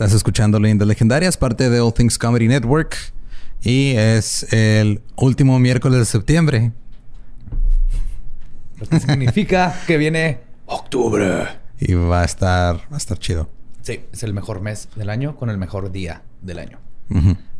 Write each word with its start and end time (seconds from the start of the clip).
Estás 0.00 0.14
escuchando 0.14 0.58
Leyendas 0.58 0.88
Legendarias, 0.88 1.36
parte 1.36 1.68
de 1.68 1.78
All 1.78 1.92
Things 1.92 2.16
Comedy 2.16 2.48
Network. 2.48 2.96
Y 3.60 3.92
es 3.96 4.50
el 4.50 5.02
último 5.16 5.58
miércoles 5.58 5.98
de 5.98 6.04
septiembre. 6.06 6.72
Lo 8.78 8.86
que 8.86 8.98
significa 8.98 9.78
que 9.86 9.98
viene 9.98 10.40
octubre. 10.64 11.48
Y 11.78 11.92
va 11.92 12.22
a 12.22 12.24
estar, 12.24 12.76
va 12.76 12.94
a 12.94 12.96
estar 12.96 13.18
chido. 13.18 13.50
Sí, 13.82 14.00
es 14.10 14.22
el 14.22 14.32
mejor 14.32 14.62
mes 14.62 14.88
del 14.96 15.10
año 15.10 15.36
con 15.36 15.50
el 15.50 15.58
mejor 15.58 15.92
día 15.92 16.22
del 16.40 16.60
año. 16.60 16.78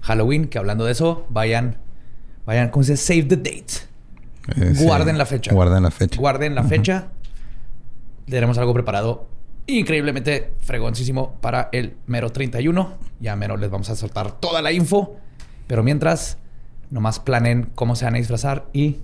Halloween, 0.00 0.48
que 0.48 0.56
hablando 0.56 0.86
de 0.86 0.92
eso, 0.92 1.26
vayan, 1.28 1.76
vayan, 2.46 2.70
¿cómo 2.70 2.84
se 2.84 2.92
dice? 2.92 3.04
Save 3.04 3.24
the 3.24 3.36
date. 3.36 3.74
Eh, 4.56 4.76
sí. 4.76 4.84
Guarden 4.84 5.18
la 5.18 5.26
fecha. 5.26 5.52
Guarden 5.52 5.82
la 5.82 5.90
fecha. 5.90 6.18
Guarden 6.18 6.54
la 6.54 6.64
fecha. 6.64 7.08
Tenemos 8.24 8.56
algo 8.56 8.72
preparado 8.72 9.28
increíblemente 9.78 10.52
fregoncísimo 10.60 11.34
para 11.40 11.68
el 11.72 11.96
mero 12.06 12.30
31. 12.30 12.98
Ya 13.20 13.36
mero 13.36 13.56
les 13.56 13.70
vamos 13.70 13.90
a 13.90 13.96
soltar 13.96 14.40
toda 14.40 14.62
la 14.62 14.72
info. 14.72 15.16
Pero 15.66 15.82
mientras, 15.82 16.38
nomás 16.90 17.20
planen 17.20 17.70
cómo 17.74 17.96
se 17.96 18.04
van 18.04 18.14
a 18.14 18.18
disfrazar 18.18 18.66
y 18.72 18.98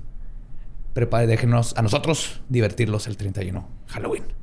prepare, 0.92 1.26
déjenos 1.26 1.76
a 1.76 1.82
nosotros 1.82 2.40
divertirlos 2.48 3.06
el 3.06 3.16
31, 3.16 3.68
Halloween. 3.88 4.35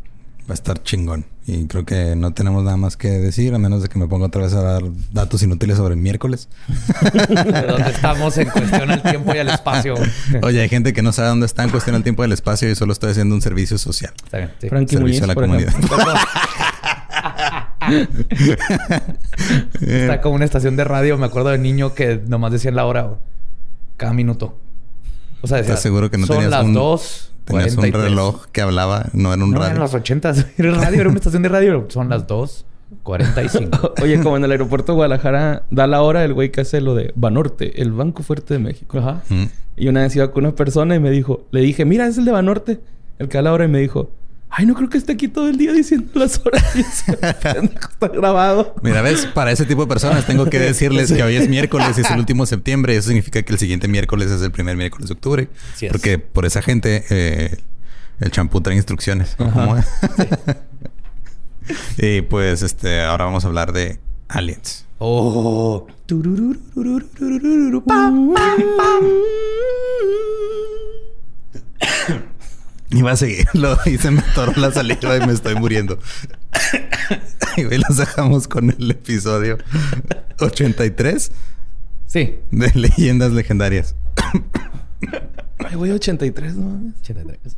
Va 0.50 0.52
a 0.52 0.54
estar 0.56 0.82
chingón. 0.84 1.26
Y 1.48 1.68
creo 1.68 1.86
que 1.86 2.16
no 2.18 2.34
tenemos 2.34 2.64
nada 2.64 2.76
más 2.78 2.98
que 2.98 3.08
decir, 3.10 3.54
a 3.54 3.60
menos 3.60 3.82
de 3.82 3.88
que 3.90 3.98
me 4.00 4.08
ponga 4.08 4.26
otra 4.28 4.44
vez 4.44 4.54
a 4.54 4.62
dar 4.62 4.82
datos 5.12 5.42
inútiles 5.44 5.78
sobre 5.78 5.94
el 5.96 6.00
miércoles. 6.02 6.48
De 7.14 7.62
dónde 7.68 7.90
estamos 7.92 8.38
en 8.38 8.50
cuestión 8.50 8.90
al 8.92 9.02
tiempo 9.04 9.34
y 9.36 9.38
al 9.40 9.50
espacio. 9.50 9.96
Oye, 10.42 10.62
hay 10.62 10.70
gente 10.70 10.92
que 10.94 11.02
no 11.02 11.12
sabe 11.14 11.30
dónde 11.30 11.46
está 11.46 11.64
en 11.64 11.70
cuestión 11.70 11.96
al 11.96 12.04
tiempo 12.04 12.24
y 12.24 12.26
el 12.28 12.32
espacio 12.34 12.70
y 12.70 12.76
solo 12.76 12.92
estoy 12.94 13.12
haciendo 13.12 13.36
un 13.36 13.42
servicio 13.42 13.78
social. 13.78 14.14
Está 14.24 14.38
bien, 14.38 14.52
sí. 14.60 14.70
Frankie 14.70 14.96
Servicio 14.98 15.02
Muñiz, 15.02 15.24
a 15.24 15.28
la 15.28 15.36
comunidad. 15.36 15.74
Está 19.82 20.22
como 20.22 20.36
una 20.36 20.46
estación 20.46 20.76
de 20.76 20.84
radio, 20.84 21.18
me 21.18 21.26
acuerdo 21.26 21.50
de 21.50 21.58
niño 21.58 21.94
que 21.94 22.22
nomás 22.28 22.52
decían 22.52 22.76
la 22.76 22.86
hora 22.86 23.16
cada 23.98 24.14
minuto. 24.14 24.58
O 25.42 25.48
sea, 25.48 25.58
decía, 25.58 25.74
¿Estás 25.74 25.84
seguro 25.84 26.10
que 26.10 26.18
no 26.18 26.26
son 26.26 26.38
tenías 26.38 26.52
las 26.52 26.64
un- 26.66 26.74
dos 26.74 27.32
Tenías 27.46 27.72
un 27.72 27.76
43. 27.78 28.04
reloj 28.04 28.46
que 28.52 28.62
hablaba, 28.62 29.08
no 29.14 29.34
era 29.34 29.44
un 29.44 29.52
No, 29.52 29.60
radio. 29.60 29.74
en 29.76 29.80
los 29.80 29.94
80 29.94 30.34
era 30.58 30.72
radio, 30.72 31.02
era 31.02 31.10
una 31.10 31.18
estación 31.18 31.44
de 31.44 31.50
radio. 31.50 31.86
Son 31.90 32.10
las 32.10 32.26
2.45. 32.28 33.94
Oye, 34.04 34.20
como 34.22 34.38
en 34.38 34.46
el 34.46 34.52
aeropuerto 34.52 34.92
de 34.94 34.96
Guadalajara 34.96 35.64
da 35.70 35.88
la 35.88 36.02
hora 36.02 36.24
el 36.24 36.34
güey 36.34 36.52
que 36.52 36.62
hace 36.62 36.82
lo 36.82 36.96
de 36.96 37.12
Banorte, 37.16 37.82
el 37.82 37.92
Banco 37.92 38.24
Fuerte 38.24 38.54
de 38.54 38.60
México. 38.60 38.98
Ajá. 39.00 39.22
Mm. 39.30 39.44
Y 39.76 39.88
una 39.88 40.02
vez 40.04 40.16
iba 40.16 40.32
con 40.32 40.46
una 40.46 40.56
persona 40.56 40.96
y 40.96 41.00
me 41.00 41.10
dijo, 41.12 41.46
le 41.52 41.62
dije, 41.62 41.86
mira, 41.86 42.08
es 42.08 42.18
el 42.18 42.26
de 42.26 42.32
Banorte, 42.32 42.80
el 43.20 43.28
que 43.28 43.38
da 43.38 43.42
la 43.44 43.54
hora, 43.54 43.66
y 43.66 43.70
me 43.70 43.80
dijo, 43.80 44.10
ay, 44.56 44.66
no 44.68 44.76
creo 44.76 44.88
que 44.90 44.98
esté 45.00 45.14
aquí 45.14 45.28
todo 45.28 45.48
el 45.50 45.58
día 45.58 45.74
diciendo 45.74 46.12
las 46.14 46.40
horas. 46.46 46.64
Y 46.76 46.82
yo, 46.82 47.18
"Pendejo, 47.42 47.90
está 47.92 48.08
grabado. 48.08 48.76
Mira, 48.84 49.02
ves, 49.02 49.26
para 49.26 49.52
ese 49.52 49.66
tipo 49.66 49.82
de 49.82 49.88
personas 49.88 50.26
tengo 50.28 50.48
que 50.50 50.60
decirles 50.60 51.12
que 51.12 51.24
hoy 51.24 51.36
es 51.36 51.50
miércoles 51.50 51.98
y 51.98 52.02
es 52.02 52.12
el 52.12 52.20
último 52.20 52.44
de 52.44 52.48
septiembre. 52.48 52.96
Eso 52.96 53.08
significa 53.08 53.42
que 53.42 53.52
el 53.52 53.60
siguiente 53.60 53.88
miércoles 53.88 54.30
es 54.32 54.42
el 54.42 54.52
primer 54.52 54.78
miércoles 54.78 55.10
de 55.10 55.14
octubre. 55.14 55.50
Así 55.74 55.88
es. 55.88 55.92
Porque 55.92 56.20
por 56.20 56.46
esa 56.46 56.62
gente 56.62 57.04
eh, 57.10 57.58
el 58.20 58.32
champú 58.32 58.62
trae 58.62 58.76
instrucciones. 58.76 59.36
y 61.98 62.22
pues 62.22 62.62
este, 62.62 63.02
ahora 63.02 63.26
vamos 63.26 63.46
a 63.46 63.48
hablar 63.48 63.74
de 63.74 64.00
aliens. 64.28 64.86
Oh. 65.00 65.88
Iba 72.94 73.12
a 73.12 73.16
seguirlo 73.18 73.78
y 73.86 73.98
se 73.98 74.12
me 74.12 74.20
atoró 74.22 74.54
la 74.56 74.72
saliva 74.72 75.18
y 75.18 75.26
me 75.26 75.34
estoy 75.34 75.56
muriendo. 75.56 75.98
y 77.58 77.64
hoy 77.66 77.78
los 77.88 77.98
dejamos 77.98 78.48
con 78.48 78.70
el 78.70 78.92
episodio 78.92 79.58
83 80.40 81.32
Sí. 82.06 82.36
de 82.52 82.72
Leyendas 82.76 83.32
Legendarias. 83.32 83.96
Ay, 85.66 85.76
güey, 85.76 85.92
83, 85.92 86.56
no 86.56 86.70
mames. 86.70 86.94
83. 87.02 87.58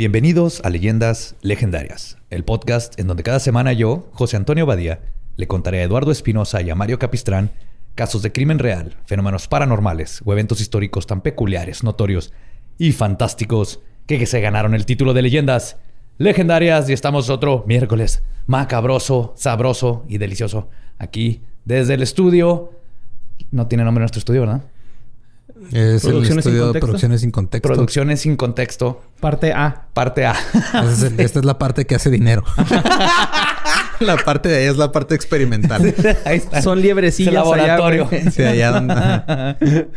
Bienvenidos 0.00 0.62
a 0.64 0.70
Leyendas 0.70 1.36
Legendarias, 1.42 2.16
el 2.30 2.42
podcast 2.42 2.98
en 2.98 3.06
donde 3.06 3.22
cada 3.22 3.38
semana 3.38 3.74
yo, 3.74 4.08
José 4.14 4.38
Antonio 4.38 4.64
Badía, 4.64 5.02
le 5.36 5.46
contaré 5.46 5.80
a 5.80 5.82
Eduardo 5.82 6.10
Espinosa 6.10 6.62
y 6.62 6.70
a 6.70 6.74
Mario 6.74 6.98
Capistrán 6.98 7.50
casos 7.94 8.22
de 8.22 8.32
crimen 8.32 8.58
real, 8.58 8.96
fenómenos 9.04 9.46
paranormales 9.46 10.22
o 10.24 10.32
eventos 10.32 10.62
históricos 10.62 11.06
tan 11.06 11.20
peculiares, 11.20 11.82
notorios 11.82 12.32
y 12.78 12.92
fantásticos 12.92 13.80
que, 14.06 14.24
se 14.24 14.40
ganaron 14.40 14.74
el 14.74 14.86
título 14.86 15.12
de 15.12 15.20
Leyendas 15.20 15.76
Legendarias 16.16 16.88
y 16.88 16.94
estamos 16.94 17.28
otro 17.28 17.64
miércoles 17.66 18.22
macabroso, 18.46 19.34
sabroso 19.36 20.06
y 20.08 20.16
delicioso 20.16 20.70
aquí 20.98 21.42
desde 21.66 21.92
el 21.92 22.02
estudio. 22.02 22.72
No 23.50 23.66
tiene 23.66 23.84
nombre 23.84 24.00
nuestro 24.00 24.20
estudio, 24.20 24.40
¿verdad? 24.40 24.62
Es 25.72 26.04
el 26.04 26.10
Producciones 26.10 26.28
sin 26.28 26.38
estudio 26.38 26.58
de 26.60 26.64
contexto. 26.80 26.86
Producciones 26.86 27.20
sin 27.20 27.30
contexto. 27.30 27.68
Producciones 27.68 28.20
sin 28.20 28.36
contexto, 28.36 29.02
Parte 29.20 29.52
A. 29.52 29.86
parte 29.92 30.26
A. 30.26 30.34
Es 30.84 31.02
el- 31.02 31.20
esta 31.20 31.38
es 31.40 31.44
la 31.44 31.58
parte 31.58 31.84
que 31.86 31.94
hace 31.94 32.10
dinero. 32.10 32.42
la 34.00 34.16
parte 34.16 34.48
de 34.48 34.58
ahí 34.58 34.64
es 34.64 34.76
la 34.76 34.92
parte 34.92 35.14
experimental. 35.14 35.94
Ahí 36.24 36.36
está. 36.38 36.62
Son 36.62 36.80
liebrecillas 36.80 37.28
Es 37.34 37.38
el 37.38 37.44
laboratorio. 37.44 38.08
allá. 38.10 38.30
Sí, 38.30 38.42
allá 38.42 38.70
donde... 38.72 38.94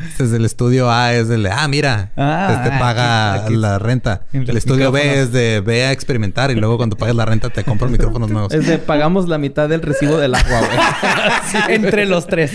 Este 0.10 0.24
es 0.26 0.34
el 0.34 0.46
estudio 0.46 0.90
A, 0.92 1.14
es 1.14 1.30
el 1.30 1.44
de, 1.44 1.52
ah, 1.52 1.68
mira, 1.68 2.12
Ah, 2.18 2.54
este 2.56 2.70
aquí- 2.70 2.80
paga 2.80 3.34
aquí- 3.46 3.56
la 3.56 3.80
renta. 3.80 4.22
en 4.34 4.50
El 4.50 4.58
estudio 4.58 4.92
B 4.92 5.22
es 5.22 5.32
de 5.32 5.62
ve 5.62 5.86
a 5.86 5.92
experimentar 5.92 6.52
y 6.52 6.56
luego 6.56 6.78
cuando 6.78 6.96
pagues 6.98 7.16
la 7.16 7.26
renta 7.26 7.50
te 7.50 7.64
compro 7.64 7.88
micrófonos 7.90 8.30
nuevos. 8.30 8.54
Es 8.54 8.66
de 8.68 8.78
pagamos 8.78 9.28
la 9.28 9.38
mitad 9.38 9.70
del 9.70 9.82
recibo 9.82 10.18
del 10.18 10.36
agua, 10.36 10.60
güey. 10.60 11.76
Entre 11.76 12.06
los 12.06 12.28
tres. 12.28 12.52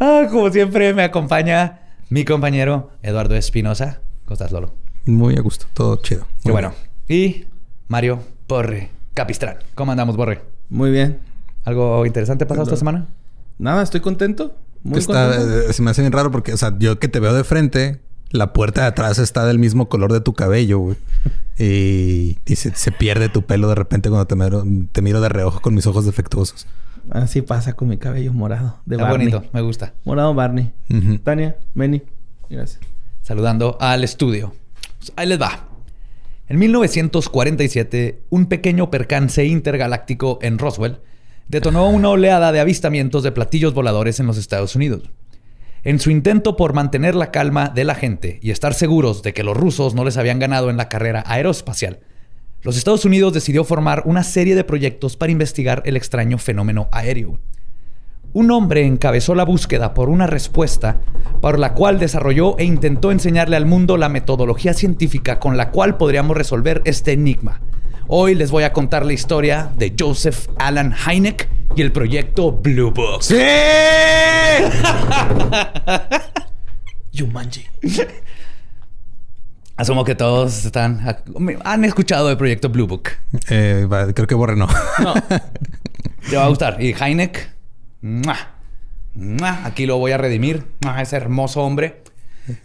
Ah, 0.00 0.26
como 0.30 0.50
siempre 0.50 0.94
me 0.94 1.02
acompaña 1.04 1.80
mi 2.08 2.24
compañero 2.24 2.90
Eduardo 3.02 3.34
Espinosa. 3.36 4.00
¿Cómo 4.24 4.34
estás, 4.34 4.52
Lolo? 4.52 4.74
Muy 5.06 5.36
a 5.36 5.40
gusto, 5.40 5.66
todo 5.74 5.96
chido. 5.96 6.26
Muy 6.44 6.52
bueno. 6.52 6.72
Y 7.08 7.44
Mario 7.88 8.20
Borre 8.48 8.90
Capistrán. 9.14 9.56
¿Cómo 9.74 9.92
andamos, 9.92 10.16
Borre? 10.16 10.42
Muy 10.70 10.90
bien. 10.90 11.20
¿Algo 11.64 12.04
interesante 12.06 12.46
pasado 12.46 12.64
esta 12.64 12.76
semana? 12.76 13.06
Nada, 13.58 13.82
estoy 13.82 14.00
contento. 14.00 14.56
Muy 14.82 14.98
Está, 14.98 15.30
contento. 15.36 15.60
eh, 15.70 15.72
se 15.72 15.82
me 15.82 15.90
hace 15.90 16.02
bien 16.02 16.12
raro 16.12 16.30
porque, 16.30 16.52
o 16.52 16.56
sea, 16.56 16.74
yo 16.78 16.98
que 16.98 17.08
te 17.08 17.20
veo 17.20 17.32
de 17.34 17.44
frente, 17.44 18.00
la 18.30 18.52
puerta 18.52 18.82
de 18.82 18.86
atrás 18.88 19.18
está 19.18 19.46
del 19.46 19.58
mismo 19.58 19.88
color 19.88 20.12
de 20.12 20.20
tu 20.20 20.32
cabello, 20.34 20.78
güey. 20.78 20.96
Y, 21.58 22.38
y 22.46 22.56
se, 22.56 22.74
se 22.74 22.90
pierde 22.92 23.28
tu 23.28 23.42
pelo 23.42 23.68
de 23.68 23.76
repente 23.76 24.08
cuando 24.08 24.26
te 24.26 24.34
miro, 24.36 24.64
te 24.92 25.02
miro 25.02 25.20
de 25.20 25.28
reojo 25.28 25.60
con 25.60 25.74
mis 25.74 25.86
ojos 25.86 26.04
defectuosos. 26.04 26.66
Así 27.10 27.42
pasa 27.42 27.74
con 27.74 27.88
mi 27.88 27.98
cabello 27.98 28.32
morado. 28.32 28.80
De 28.86 28.96
Está 28.96 29.08
Barney. 29.08 29.28
bonito, 29.30 29.50
me 29.52 29.60
gusta. 29.60 29.92
Morado 30.04 30.34
Barney. 30.34 30.72
Tania, 31.22 31.56
Meni. 31.74 32.02
Gracias. 32.50 32.80
saludando 33.22 33.76
al 33.80 34.02
estudio. 34.04 34.52
Pues 35.04 35.12
ahí 35.16 35.26
les 35.26 35.38
va. 35.40 35.68
En 36.48 36.58
1947, 36.58 38.22
un 38.30 38.46
pequeño 38.46 38.90
percance 38.90 39.44
intergaláctico 39.44 40.38
en 40.40 40.58
Roswell 40.58 41.00
detonó 41.46 41.90
una 41.90 42.08
oleada 42.08 42.52
de 42.52 42.60
avistamientos 42.60 43.22
de 43.22 43.30
platillos 43.30 43.74
voladores 43.74 44.18
en 44.18 44.26
los 44.26 44.38
Estados 44.38 44.74
Unidos. 44.76 45.10
En 45.82 45.98
su 46.00 46.10
intento 46.10 46.56
por 46.56 46.72
mantener 46.72 47.14
la 47.14 47.30
calma 47.30 47.68
de 47.68 47.84
la 47.84 47.94
gente 47.94 48.38
y 48.40 48.50
estar 48.50 48.72
seguros 48.72 49.22
de 49.22 49.34
que 49.34 49.42
los 49.42 49.54
rusos 49.54 49.94
no 49.94 50.06
les 50.06 50.16
habían 50.16 50.38
ganado 50.38 50.70
en 50.70 50.78
la 50.78 50.88
carrera 50.88 51.22
aeroespacial, 51.26 52.00
los 52.62 52.78
Estados 52.78 53.04
Unidos 53.04 53.34
decidió 53.34 53.62
formar 53.64 54.04
una 54.06 54.24
serie 54.24 54.54
de 54.54 54.64
proyectos 54.64 55.18
para 55.18 55.32
investigar 55.32 55.82
el 55.84 55.98
extraño 55.98 56.38
fenómeno 56.38 56.88
aéreo. 56.92 57.40
Un 58.34 58.50
hombre 58.50 58.84
encabezó 58.84 59.36
la 59.36 59.44
búsqueda 59.44 59.94
por 59.94 60.08
una 60.08 60.26
respuesta 60.26 60.96
por 61.40 61.60
la 61.60 61.72
cual 61.72 62.00
desarrolló 62.00 62.58
e 62.58 62.64
intentó 62.64 63.12
enseñarle 63.12 63.54
al 63.54 63.64
mundo 63.64 63.96
la 63.96 64.08
metodología 64.08 64.74
científica 64.74 65.38
con 65.38 65.56
la 65.56 65.70
cual 65.70 65.96
podríamos 65.96 66.36
resolver 66.36 66.82
este 66.84 67.12
enigma. 67.12 67.60
Hoy 68.08 68.34
les 68.34 68.50
voy 68.50 68.64
a 68.64 68.72
contar 68.72 69.06
la 69.06 69.12
historia 69.12 69.70
de 69.78 69.94
Joseph 69.96 70.48
Alan 70.58 70.96
Hynek 70.96 71.48
y 71.76 71.82
el 71.82 71.92
proyecto 71.92 72.50
Blue 72.50 72.90
Book. 72.90 73.22
¡Sí! 73.22 73.36
Yumanji. 77.12 77.66
Asumo 79.76 80.04
que 80.04 80.16
todos 80.16 80.64
están 80.64 81.18
han 81.62 81.84
escuchado 81.84 82.26
del 82.26 82.36
proyecto 82.36 82.68
Blue 82.68 82.88
Book. 82.88 83.10
Eh, 83.48 83.86
creo 84.12 84.26
que 84.26 84.34
Borre 84.34 84.56
no. 84.56 84.66
No. 84.98 85.14
Te 86.28 86.36
va 86.36 86.46
a 86.46 86.48
gustar. 86.48 86.82
Y 86.82 86.96
Heineck, 87.00 87.53
¡mua! 88.04 88.36
¡mua! 89.14 89.64
aquí 89.64 89.86
lo 89.86 89.96
voy 89.98 90.12
a 90.12 90.18
redimir. 90.18 90.64
¡mua! 90.82 91.00
Ese 91.00 91.16
hermoso 91.16 91.62
hombre. 91.62 92.02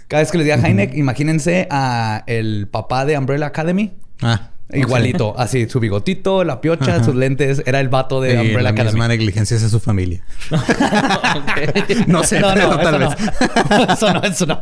Cada 0.10 0.22
vez 0.22 0.32
que 0.32 0.38
les 0.38 0.46
diga 0.46 0.58
Heineck, 0.68 0.94
imagínense 0.96 1.68
a 1.72 2.24
el 2.28 2.68
papá 2.70 3.06
de 3.06 3.18
Umbrella 3.18 3.46
Academy. 3.46 3.94
Ah. 4.22 4.50
Igualito, 4.72 5.34
así, 5.40 5.68
su 5.68 5.80
bigotito, 5.80 6.44
la 6.44 6.62
piocha, 6.62 7.04
sus 7.04 7.16
lentes, 7.16 7.64
era 7.66 7.80
el 7.80 7.90
vato 7.90 8.22
de 8.22 8.34
Y 8.36 8.38
Umbrella 8.38 8.62
la 8.62 8.70
Academy. 8.70 8.92
misma 8.92 9.08
negligencia 9.08 9.56
es 9.56 9.64
de 9.64 9.70
su 9.70 9.80
familia. 9.80 10.24
Ok. 10.52 11.98
No 12.08 12.24
sé, 12.24 12.40
No, 12.40 12.54
tal 12.54 13.00
vez. 13.00 13.10
no. 13.10 13.94
eso 13.94 14.14
no, 14.14 14.22
eso 14.24 14.46
no. 14.46 14.60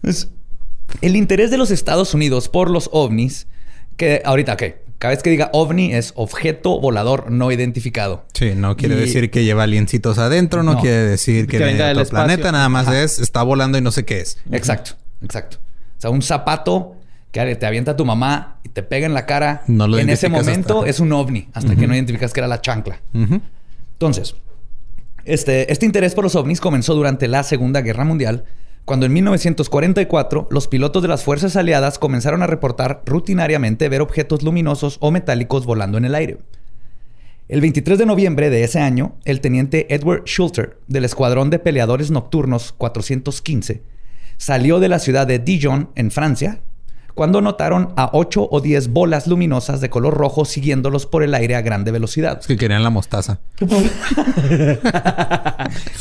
Pues, 0.00 0.28
el 1.00 1.16
interés 1.16 1.50
de 1.50 1.58
los 1.58 1.70
Estados 1.70 2.12
Unidos 2.14 2.48
por 2.48 2.70
los 2.70 2.88
ovnis, 2.92 3.46
que 3.96 4.20
ahorita, 4.24 4.56
¿qué? 4.56 4.81
Cada 5.02 5.14
vez 5.14 5.22
que 5.24 5.30
diga 5.30 5.50
ovni 5.52 5.92
es 5.92 6.12
objeto 6.14 6.78
volador 6.80 7.28
no 7.32 7.50
identificado. 7.50 8.24
Sí, 8.34 8.52
no 8.54 8.76
quiere 8.76 8.94
Y- 8.94 9.00
decir 9.00 9.32
que 9.32 9.42
lleva 9.42 9.64
aliencitos 9.64 10.16
adentro, 10.18 10.62
no, 10.62 10.74
No. 10.74 10.80
quiere 10.80 10.98
decir 10.98 11.48
que, 11.48 11.58
Que 11.58 11.64
viene 11.64 11.82
de 11.82 11.90
otro 11.90 12.04
planeta, 12.06 12.52
nada 12.52 12.68
más 12.68 12.86
es 12.86 13.18
está 13.18 13.42
volando 13.42 13.76
y 13.76 13.80
no 13.80 13.90
sé 13.90 14.04
qué 14.04 14.20
es. 14.20 14.38
Exacto, 14.52 14.92
exacto. 15.20 15.56
O 15.98 16.00
sea, 16.00 16.10
un 16.10 16.22
zapato 16.22 16.94
que 17.32 17.56
te 17.56 17.66
avienta 17.66 17.96
tu 17.96 18.04
mamá 18.04 18.58
y 18.62 18.68
te 18.68 18.84
pega 18.84 19.06
en 19.06 19.12
la 19.14 19.26
cara. 19.26 19.64
No 19.66 19.88
lo 19.88 19.98
en 19.98 20.08
ese 20.08 20.28
momento 20.28 20.78
hasta- 20.78 20.90
es 20.90 21.00
un 21.00 21.10
ovni, 21.12 21.48
hasta 21.52 21.74
que 21.74 21.88
no 21.88 21.94
identificas 21.96 22.32
que 22.32 22.38
era 22.38 22.46
la 22.46 22.60
chancla. 22.60 23.00
Entonces, 23.94 24.36
este, 25.24 25.72
este 25.72 25.84
interés 25.84 26.14
por 26.14 26.22
los 26.22 26.36
ovnis 26.36 26.60
comenzó 26.60 26.94
durante 26.94 27.26
la 27.26 27.42
Segunda 27.42 27.80
Guerra 27.80 28.04
Mundial, 28.04 28.44
cuando 28.84 29.06
en 29.06 29.12
1944 29.12 30.48
los 30.50 30.68
pilotos 30.68 31.02
de 31.02 31.08
las 31.08 31.22
fuerzas 31.24 31.56
aliadas 31.56 31.98
comenzaron 31.98 32.42
a 32.42 32.46
reportar 32.46 33.02
rutinariamente 33.06 33.88
ver 33.88 34.00
objetos 34.00 34.42
luminosos 34.42 34.98
o 35.00 35.10
metálicos 35.10 35.66
volando 35.66 35.98
en 35.98 36.04
el 36.04 36.14
aire. 36.14 36.38
El 37.48 37.60
23 37.60 37.98
de 37.98 38.06
noviembre 38.06 38.50
de 38.50 38.64
ese 38.64 38.80
año, 38.80 39.16
el 39.24 39.40
teniente 39.40 39.94
Edward 39.94 40.24
Schulter 40.24 40.78
del 40.88 41.04
Escuadrón 41.04 41.50
de 41.50 41.58
Peleadores 41.58 42.10
Nocturnos 42.10 42.72
415 42.72 43.82
salió 44.36 44.80
de 44.80 44.88
la 44.88 44.98
ciudad 44.98 45.26
de 45.26 45.38
Dijon, 45.38 45.90
en 45.94 46.10
Francia, 46.10 46.60
cuando 47.14 47.40
notaron 47.40 47.92
a 47.96 48.10
8 48.12 48.48
o 48.50 48.60
10 48.60 48.88
bolas 48.88 49.26
luminosas 49.26 49.80
de 49.80 49.90
color 49.90 50.14
rojo 50.14 50.44
siguiéndolos 50.44 51.06
por 51.06 51.22
el 51.22 51.34
aire 51.34 51.54
a 51.56 51.62
grande 51.62 51.90
velocidad. 51.90 52.38
Es 52.40 52.46
que 52.46 52.56
querían 52.56 52.82
la 52.82 52.90
mostaza. 52.90 53.38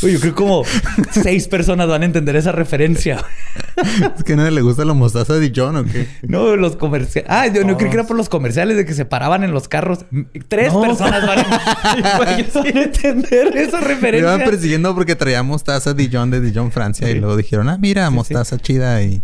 Yo 0.01 0.19
creo 0.19 0.35
como 0.35 0.63
seis 1.11 1.47
personas 1.47 1.87
van 1.87 2.01
a 2.01 2.05
entender 2.05 2.35
esa 2.35 2.51
referencia. 2.51 3.23
es 4.17 4.23
que 4.23 4.33
a 4.33 4.35
nadie 4.35 4.51
le 4.51 4.61
gusta 4.61 4.83
la 4.85 4.93
mostaza 4.93 5.35
de 5.35 5.51
John 5.55 5.75
o 5.77 5.85
qué. 5.85 6.07
No, 6.23 6.55
los 6.55 6.75
comerciales. 6.75 7.29
Ah, 7.31 7.47
yo 7.47 7.63
no 7.63 7.77
creí 7.77 7.89
que 7.89 7.95
era 7.97 8.05
por 8.07 8.17
los 8.17 8.29
comerciales 8.29 8.77
de 8.77 8.85
que 8.85 8.93
se 8.93 9.05
paraban 9.05 9.43
en 9.43 9.51
los 9.51 9.67
carros. 9.67 10.05
Tres 10.47 10.73
No. 10.73 10.81
personas 10.81 11.25
van 11.25 11.39
a, 11.39 12.39
entender 12.65 13.47
esa 13.57 13.77
Me 13.79 13.83
iban 13.83 13.83
referencia. 13.83 14.45
persiguiendo 14.45 14.93
porque 14.95 15.15
traía 15.15 15.43
mostaza 15.43 15.93
Dijon 15.93 16.31
de 16.31 16.41
Dijon, 16.41 16.71
Francia. 16.71 17.09
Y 17.09 17.15
luego 17.19 17.37
dijeron, 17.37 17.69
ah, 17.69 17.77
mira, 17.79 18.09
mostaza 18.09 18.57
chida. 18.57 19.01
Y 19.03 19.21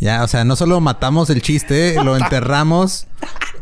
ya, 0.00 0.24
o 0.24 0.28
sea, 0.28 0.44
no 0.44 0.56
solo 0.56 0.80
matamos 0.80 1.15
el 1.30 1.42
chiste, 1.42 1.96
lo 2.04 2.16
enterramos, 2.16 3.06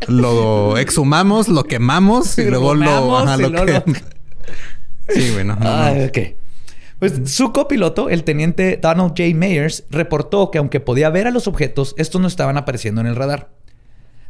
lo 0.07 0.77
exhumamos, 0.77 1.47
lo 1.47 1.63
quemamos 1.63 2.37
y 2.37 2.45
luego 2.45 2.75
lo, 2.75 3.17
ajá, 3.17 3.37
lo 3.37 3.51
que- 3.51 3.73
lo- 3.73 3.83
Sí, 5.09 5.31
bueno. 5.33 5.55
no, 5.59 5.67
Ah, 5.69 5.91
no. 5.95 6.03
ok. 6.05 6.17
Pues 6.99 7.13
su 7.25 7.51
copiloto, 7.51 8.09
el 8.09 8.23
teniente 8.23 8.79
Donald 8.81 9.09
J. 9.09 9.23
Mayers, 9.35 9.83
reportó 9.89 10.49
que 10.49 10.57
aunque 10.57 10.79
podía 10.79 11.09
ver 11.09 11.27
a 11.27 11.31
los 11.31 11.47
objetos, 11.47 11.93
estos 11.97 12.21
no 12.21 12.27
estaban 12.27 12.57
apareciendo 12.57 13.01
en 13.01 13.07
el 13.07 13.15
radar. 13.15 13.49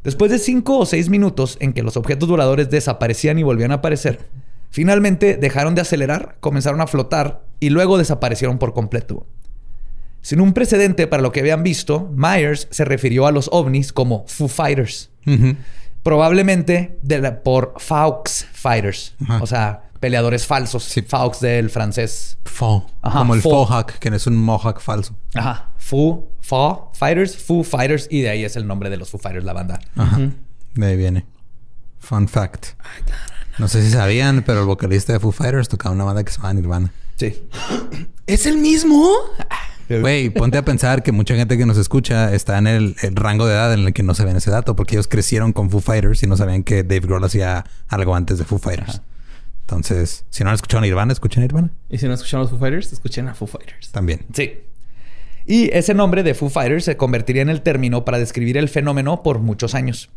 Después 0.04 0.32
de 0.32 0.40
cinco 0.40 0.78
o 0.80 0.86
seis 0.86 1.10
minutos 1.10 1.58
en 1.60 1.74
que 1.74 1.84
los 1.84 1.96
objetos 1.98 2.28
voladores 2.30 2.70
desaparecían 2.70 3.40
y 3.40 3.44
volvían 3.44 3.72
a 3.72 3.76
aparecer, 3.76 4.28
finalmente 4.70 5.38
dejaron 5.38 5.76
de 5.76 5.82
acelerar, 5.82 6.38
comenzaron 6.42 6.82
a 6.82 6.88
flotar 6.88 7.44
y 7.60 7.70
luego 7.70 7.98
desaparecieron 7.98 8.58
por 8.58 8.74
completo. 8.74 9.26
Sin 10.26 10.42
un 10.42 10.54
precedente 10.54 11.06
para 11.06 11.22
lo 11.22 11.32
que 11.32 11.42
habían 11.42 11.62
visto, 11.62 12.10
Myers 12.16 12.68
se 12.72 12.84
refirió 12.84 13.28
a 13.28 13.32
los 13.32 13.48
ovnis 13.52 13.94
como 13.94 14.26
Foo 14.28 14.48
Fighters. 14.48 15.12
Probablemente 16.02 16.98
de 17.04 17.20
la- 17.20 17.44
por 17.44 17.76
Faux 17.78 18.48
Fighters. 18.52 19.14
O 19.40 19.46
sea, 19.46 19.84
peleadores 20.00 20.48
falsos. 20.48 20.84
Sí. 20.84 21.04
Faux 21.04 21.40
del 21.42 21.70
francés. 21.70 22.40
Faux. 22.46 22.92
Ajá, 23.04 23.20
Como 23.20 23.36
el 23.36 23.42
faux. 23.42 23.70
Faux 23.70 24.00
que 24.00 24.10
no 24.10 24.16
es 24.16 24.26
un 24.26 24.36
Mohawk 24.36 24.80
falso. 24.82 25.16
Ajá. 25.36 25.74
Foo, 25.78 26.28
Faux 26.42 26.98
Fighters, 26.98 27.38
Foo 27.38 27.64
Fighters. 27.64 28.08
Y 28.10 28.22
de 28.22 28.30
ahí 28.30 28.44
es 28.46 28.56
el 28.56 28.66
nombre 28.66 28.90
de 28.90 28.98
los 28.98 29.12
Foo 29.12 29.20
Fighters, 29.20 29.46
la 29.46 29.54
banda. 29.54 29.80
Ajá. 29.96 30.20
De 30.74 30.86
ahí 30.88 30.98
viene. 30.98 31.28
Fun 32.00 32.28
fact. 32.28 32.70
No 33.60 33.68
sé 33.68 33.84
si 33.84 33.92
sabían, 33.92 34.42
pero 34.44 34.62
el 34.62 34.66
vocalista 34.66 35.14
de 35.14 35.20
Foo 35.20 35.32
Fighters 35.32 35.70
tocaba 35.70 35.94
una 35.94 36.04
banda 36.04 36.24
que 36.24 36.32
se 36.32 36.38
llama 36.38 36.54
Nirvana. 36.56 36.92
Sí. 37.16 37.44
¿Es 38.28 38.46
el 38.48 38.58
mismo? 38.58 39.08
Güey, 39.90 40.30
ponte 40.30 40.58
a 40.58 40.66
pensar 40.66 41.04
que 41.04 41.12
mucha 41.12 41.36
gente 41.36 41.58
que 41.58 41.66
nos 41.66 41.78
escucha 41.78 42.34
está 42.34 42.58
en 42.58 42.68
el, 42.68 42.96
el 43.02 43.16
rango 43.16 43.46
de 43.46 43.54
edad 43.54 43.74
en 43.74 43.82
el 43.82 43.94
que 43.94 44.04
no 44.04 44.16
sabían 44.16 44.38
ese 44.38 44.50
dato, 44.52 44.76
porque 44.76 44.96
ellos 44.96 45.08
crecieron 45.08 45.54
con 45.54 45.70
Foo 45.70 45.82
Fighters 45.82 46.24
y 46.24 46.28
no 46.28 46.38
sabían 46.38 46.64
que 46.64 46.84
Dave 46.84 47.02
Grohl 47.02 47.24
hacía 47.24 47.66
algo 47.88 48.16
antes 48.16 48.38
de 48.40 48.46
Foo 48.46 48.58
Fighters. 48.58 49.02
Entonces, 49.62 50.26
si 50.30 50.44
no 50.44 50.50
han 50.50 50.56
escuchado 50.56 50.82
Nirvana, 50.82 51.12
escuchen 51.12 51.42
Nirvana 51.42 51.72
Y 51.90 51.98
si 51.98 52.08
no 52.08 52.14
escuchan 52.14 52.40
a 52.40 52.44
los 52.44 52.52
Foo 52.52 52.60
Fighters, 52.60 52.94
escuchen 52.94 53.28
a 53.28 53.36
Foo 53.36 53.48
Fighters. 53.48 53.92
también. 53.92 54.22
Sí. 54.34 54.60
Y 55.48 55.70
ese 55.76 55.94
nombre 55.94 56.24
de 56.24 56.34
Foo 56.34 56.50
Fighters 56.50 56.86
se 56.86 56.98
convertiría 56.98 57.42
en 57.44 57.50
el 57.50 57.62
término 57.62 58.06
para 58.06 58.18
describir 58.18 58.58
el 58.58 58.70
fenómeno 58.70 59.22
por 59.22 59.40
muchos 59.40 59.76
años. 59.76 60.10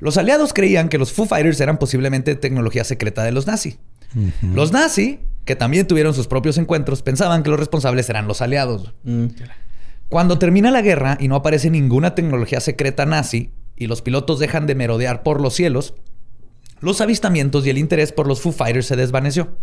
Los 0.00 0.18
aliados 0.18 0.52
creían 0.52 0.88
que 0.90 0.98
los 0.98 1.12
Foo 1.12 1.24
Fighters 1.24 1.60
eran 1.60 1.78
posiblemente 1.78 2.34
tecnología 2.34 2.84
secreta 2.84 3.24
de 3.24 3.32
los 3.32 3.46
nazi. 3.46 3.78
Los 4.42 4.70
nazi, 4.72 5.20
que 5.44 5.56
también 5.56 5.86
tuvieron 5.86 6.14
sus 6.14 6.26
propios 6.26 6.58
encuentros, 6.58 7.02
pensaban 7.02 7.42
que 7.42 7.50
los 7.50 7.58
responsables 7.58 8.08
eran 8.08 8.26
los 8.26 8.40
aliados. 8.40 8.94
Mm. 9.04 9.26
Cuando 10.08 10.38
termina 10.38 10.70
la 10.70 10.82
guerra 10.82 11.16
y 11.20 11.28
no 11.28 11.36
aparece 11.36 11.70
ninguna 11.70 12.14
tecnología 12.14 12.60
secreta 12.60 13.06
nazi 13.06 13.50
y 13.76 13.86
los 13.86 14.02
pilotos 14.02 14.38
dejan 14.38 14.66
de 14.66 14.74
merodear 14.74 15.22
por 15.22 15.40
los 15.40 15.54
cielos, 15.54 15.94
los 16.80 17.00
avistamientos 17.00 17.66
y 17.66 17.70
el 17.70 17.78
interés 17.78 18.12
por 18.12 18.26
los 18.26 18.40
Foo 18.40 18.52
Fighters 18.52 18.86
se 18.86 18.96
desvaneció. 18.96 19.56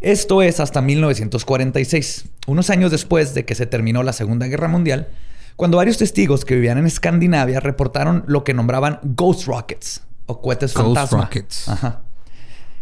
Esto 0.00 0.42
es 0.42 0.60
hasta 0.60 0.82
1946, 0.82 2.26
unos 2.46 2.68
años 2.68 2.90
después 2.90 3.32
de 3.34 3.44
que 3.44 3.54
se 3.54 3.66
terminó 3.66 4.02
la 4.02 4.12
Segunda 4.12 4.46
Guerra 4.46 4.68
Mundial, 4.68 5.08
cuando 5.56 5.78
varios 5.78 5.98
testigos 5.98 6.44
que 6.44 6.54
vivían 6.54 6.78
en 6.78 6.86
Escandinavia 6.86 7.60
reportaron 7.60 8.24
lo 8.26 8.44
que 8.44 8.54
nombraban 8.54 9.00
Ghost 9.02 9.46
Rockets 9.46 10.02
o 10.26 10.40
cohetes 10.40 10.74
Ghost 10.74 10.86
fantasma. 10.86 11.22
rockets. 11.22 11.68
Ajá. 11.68 12.02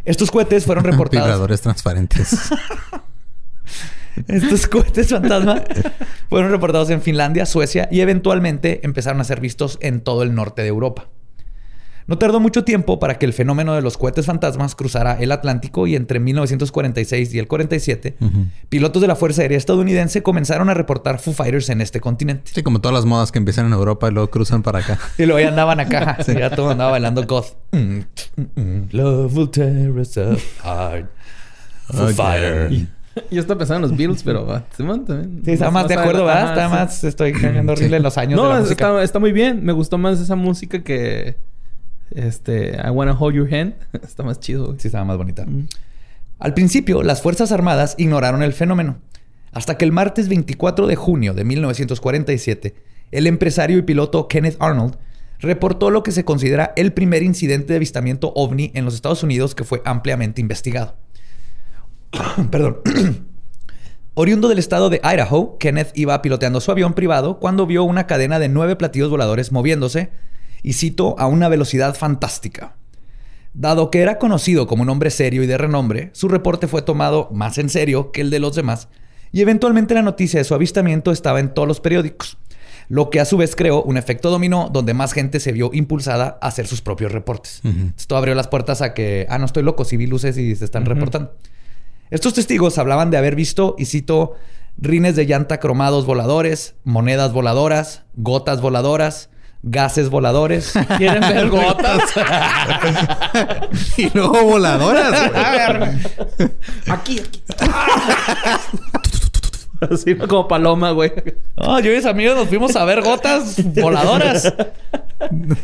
Estos 0.04 0.30
cohetes 0.30 0.64
fueron 0.64 0.84
reportados. 0.90 1.26
Vibradores 1.26 1.60
transparentes. 1.60 2.50
Estos 4.28 4.66
cohetes 4.66 5.08
fantasma 5.08 5.62
fueron 6.28 6.50
reportados 6.50 6.90
en 6.90 7.00
Finlandia, 7.00 7.46
Suecia 7.46 7.88
y 7.90 8.00
eventualmente 8.00 8.80
empezaron 8.84 9.20
a 9.20 9.24
ser 9.24 9.40
vistos 9.40 9.78
en 9.80 10.02
todo 10.02 10.22
el 10.22 10.34
norte 10.34 10.62
de 10.62 10.68
Europa. 10.68 11.08
No 12.06 12.18
tardó 12.18 12.40
mucho 12.40 12.64
tiempo 12.64 12.98
para 12.98 13.18
que 13.18 13.26
el 13.26 13.32
fenómeno 13.32 13.74
de 13.74 13.82
los 13.82 13.96
cohetes 13.96 14.26
fantasmas 14.26 14.74
cruzara 14.74 15.14
el 15.20 15.30
Atlántico 15.32 15.86
y 15.86 15.94
entre 15.96 16.18
1946 16.20 17.34
y 17.34 17.38
el 17.38 17.46
47, 17.48 18.16
pilotos 18.68 19.00
de 19.02 19.08
la 19.08 19.16
Fuerza 19.16 19.42
Aérea 19.42 19.58
estadounidense 19.58 20.22
comenzaron 20.22 20.68
a 20.68 20.74
reportar 20.74 21.18
Foo 21.20 21.32
Fighters 21.34 21.68
en 21.68 21.80
este 21.80 22.00
continente. 22.00 22.50
sí, 22.54 22.62
como 22.62 22.80
todas 22.80 22.94
las 22.94 23.04
modas 23.04 23.30
que 23.32 23.38
empiezan 23.38 23.66
en 23.66 23.72
Europa 23.72 24.08
y 24.08 24.12
luego 24.12 24.30
cruzan 24.30 24.62
para 24.62 24.80
acá. 24.80 24.98
Y 25.18 25.26
luego 25.26 25.40
ya 25.40 25.48
andaban 25.48 25.80
acá. 25.80 26.18
Ya 26.38 26.50
todo 26.50 26.70
andaba 26.70 26.92
bailando 26.92 27.24
goth. 27.26 27.54
Mm, 27.72 27.78
mm, 28.36 28.60
mm. 28.60 28.88
Love 28.92 29.36
will 29.36 29.48
tear 29.50 29.90
us 29.92 30.16
apart. 30.18 31.06
Foo 31.88 32.02
Okay. 32.04 32.14
Fighter. 32.14 32.70
Yo 33.30 33.40
estaba 33.42 33.58
pensando 33.58 33.84
en 33.86 33.90
los 33.90 33.98
Beatles, 33.98 34.22
pero 34.22 34.62
Simón 34.74 35.04
también. 35.04 35.42
Sí, 35.44 35.50
está 35.52 35.70
más 35.70 35.86
de 35.86 35.94
acuerdo, 35.94 36.26
Ajá, 36.28 36.38
¿verdad? 36.38 36.52
Está 36.54 36.68
sí. 36.68 36.74
más... 36.74 37.04
Estoy 37.04 37.32
cayendo 37.32 37.72
horrible 37.72 37.98
en 37.98 38.02
los 38.02 38.16
años 38.16 38.30
de 38.40 38.42
No, 38.42 38.48
la 38.48 38.54
es- 38.56 38.62
música. 38.64 38.86
está, 38.88 39.02
está 39.02 39.18
muy 39.18 39.32
bien. 39.32 39.62
Me 39.62 39.72
gustó 39.72 39.98
más 39.98 40.18
esa 40.20 40.34
música 40.36 40.82
que... 40.82 41.36
Este... 42.14 42.76
I 42.76 42.90
Wanna 42.90 43.12
Hold 43.12 43.36
Your 43.36 43.54
Hand. 43.54 43.74
está 44.02 44.22
más 44.22 44.40
chido, 44.40 44.66
güey. 44.66 44.78
Sí, 44.78 44.88
estaba 44.88 45.04
más 45.04 45.16
bonita. 45.16 45.44
Mm. 45.46 45.66
Al 46.38 46.54
principio, 46.54 47.02
las 47.02 47.22
Fuerzas 47.22 47.52
Armadas 47.52 47.94
ignoraron 47.98 48.42
el 48.42 48.52
fenómeno, 48.52 48.98
hasta 49.52 49.78
que 49.78 49.84
el 49.84 49.92
martes 49.92 50.28
24 50.28 50.86
de 50.88 50.96
junio 50.96 51.34
de 51.34 51.44
1947, 51.44 52.74
el 53.12 53.26
empresario 53.26 53.78
y 53.78 53.82
piloto 53.82 54.26
Kenneth 54.26 54.56
Arnold 54.58 54.96
reportó 55.38 55.90
lo 55.90 56.02
que 56.02 56.12
se 56.12 56.24
considera 56.24 56.72
el 56.76 56.92
primer 56.92 57.22
incidente 57.22 57.72
de 57.72 57.76
avistamiento 57.76 58.32
ovni 58.34 58.70
en 58.74 58.84
los 58.84 58.94
Estados 58.94 59.22
Unidos 59.22 59.54
que 59.54 59.64
fue 59.64 59.82
ampliamente 59.84 60.40
investigado. 60.40 60.96
Perdón. 62.50 62.78
Oriundo 64.14 64.48
del 64.48 64.58
estado 64.58 64.90
de 64.90 65.00
Idaho, 65.02 65.56
Kenneth 65.58 65.92
iba 65.94 66.20
piloteando 66.20 66.60
su 66.60 66.70
avión 66.70 66.92
privado 66.92 67.38
cuando 67.38 67.66
vio 67.66 67.82
una 67.84 68.06
cadena 68.06 68.38
de 68.38 68.48
nueve 68.48 68.76
platillos 68.76 69.08
voladores 69.08 69.52
moviéndose, 69.52 70.10
y 70.62 70.74
cito, 70.74 71.16
a 71.18 71.26
una 71.26 71.48
velocidad 71.48 71.94
fantástica. 71.94 72.76
Dado 73.54 73.90
que 73.90 74.00
era 74.00 74.18
conocido 74.18 74.66
como 74.66 74.82
un 74.82 74.90
hombre 74.90 75.10
serio 75.10 75.42
y 75.42 75.46
de 75.46 75.58
renombre, 75.58 76.10
su 76.14 76.28
reporte 76.28 76.68
fue 76.68 76.82
tomado 76.82 77.28
más 77.32 77.58
en 77.58 77.68
serio 77.68 78.10
que 78.12 78.22
el 78.22 78.30
de 78.30 78.38
los 78.38 78.54
demás, 78.54 78.88
y 79.32 79.40
eventualmente 79.40 79.94
la 79.94 80.02
noticia 80.02 80.38
de 80.40 80.44
su 80.44 80.54
avistamiento 80.54 81.10
estaba 81.10 81.40
en 81.40 81.52
todos 81.52 81.68
los 81.68 81.80
periódicos, 81.80 82.38
lo 82.88 83.10
que 83.10 83.20
a 83.20 83.24
su 83.24 83.36
vez 83.36 83.56
creó 83.56 83.82
un 83.82 83.96
efecto 83.96 84.30
dominó 84.30 84.70
donde 84.72 84.94
más 84.94 85.12
gente 85.12 85.40
se 85.40 85.52
vio 85.52 85.70
impulsada 85.72 86.38
a 86.40 86.48
hacer 86.48 86.66
sus 86.66 86.82
propios 86.82 87.12
reportes. 87.12 87.62
Esto 87.96 88.16
abrió 88.16 88.34
las 88.34 88.48
puertas 88.48 88.82
a 88.82 88.94
que, 88.94 89.26
ah, 89.28 89.38
no 89.38 89.46
estoy 89.46 89.62
loco, 89.62 89.84
si 89.84 89.96
vi 89.96 90.06
luces 90.06 90.36
y 90.36 90.54
se 90.56 90.64
están 90.64 90.84
reportando. 90.84 91.34
Estos 92.10 92.34
testigos 92.34 92.76
hablaban 92.76 93.10
de 93.10 93.16
haber 93.16 93.34
visto, 93.34 93.74
y 93.78 93.86
cito, 93.86 94.34
rines 94.76 95.16
de 95.16 95.24
llanta 95.24 95.60
cromados 95.60 96.04
voladores, 96.04 96.74
monedas 96.84 97.32
voladoras, 97.32 98.04
gotas 98.14 98.60
voladoras, 98.60 99.30
gases 99.62 100.10
voladores. 100.10 100.72
¿Quieren 100.98 101.20
ver 101.20 101.48
gotas? 101.48 102.02
y 103.96 104.10
luego 104.14 104.42
voladoras. 104.42 105.30
aquí, 106.88 107.20
aquí. 107.20 107.42
Así 109.90 110.14
como 110.14 110.46
paloma, 110.46 110.92
güey. 110.92 111.12
No, 111.56 111.80
yo 111.80 111.92
y 111.92 111.96
mis 111.96 112.06
amigos 112.06 112.36
nos 112.36 112.48
fuimos 112.48 112.76
a 112.76 112.84
ver 112.84 113.02
gotas 113.02 113.56
voladoras. 113.74 114.44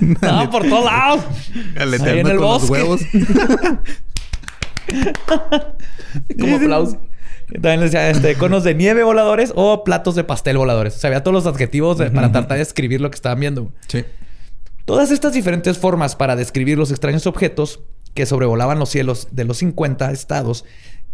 Estaban 0.00 0.50
por 0.50 0.68
todos 0.68 0.84
lados. 0.84 1.20
Ahí 1.76 2.18
en 2.18 2.26
el 2.26 2.36
con 2.36 2.36
los 2.36 2.68
bosque. 2.68 2.72
huevos. 2.72 3.00
Como 6.38 6.56
aplauso. 6.56 6.98
También 7.52 7.80
les 7.80 7.92
decía, 7.92 8.10
este, 8.10 8.34
conos 8.34 8.62
de 8.64 8.74
nieve 8.74 9.02
voladores 9.02 9.52
o 9.56 9.82
platos 9.84 10.14
de 10.14 10.24
pastel 10.24 10.58
voladores. 10.58 10.96
O 10.96 10.98
sea, 10.98 11.08
había 11.08 11.22
todos 11.22 11.34
los 11.44 11.46
adjetivos 11.52 11.96
de- 11.98 12.10
para 12.10 12.30
tratar 12.30 12.52
de 12.56 12.58
describir 12.58 13.00
lo 13.00 13.10
que 13.10 13.14
estaban 13.16 13.40
viendo. 13.40 13.72
Sí. 13.86 14.04
Todas 14.84 15.10
estas 15.10 15.32
diferentes 15.32 15.78
formas 15.78 16.16
para 16.16 16.36
describir 16.36 16.78
los 16.78 16.90
extraños 16.90 17.26
objetos 17.26 17.80
que 18.14 18.26
sobrevolaban 18.26 18.78
los 18.78 18.88
cielos 18.88 19.28
de 19.30 19.44
los 19.44 19.58
50 19.58 20.10
estados 20.12 20.64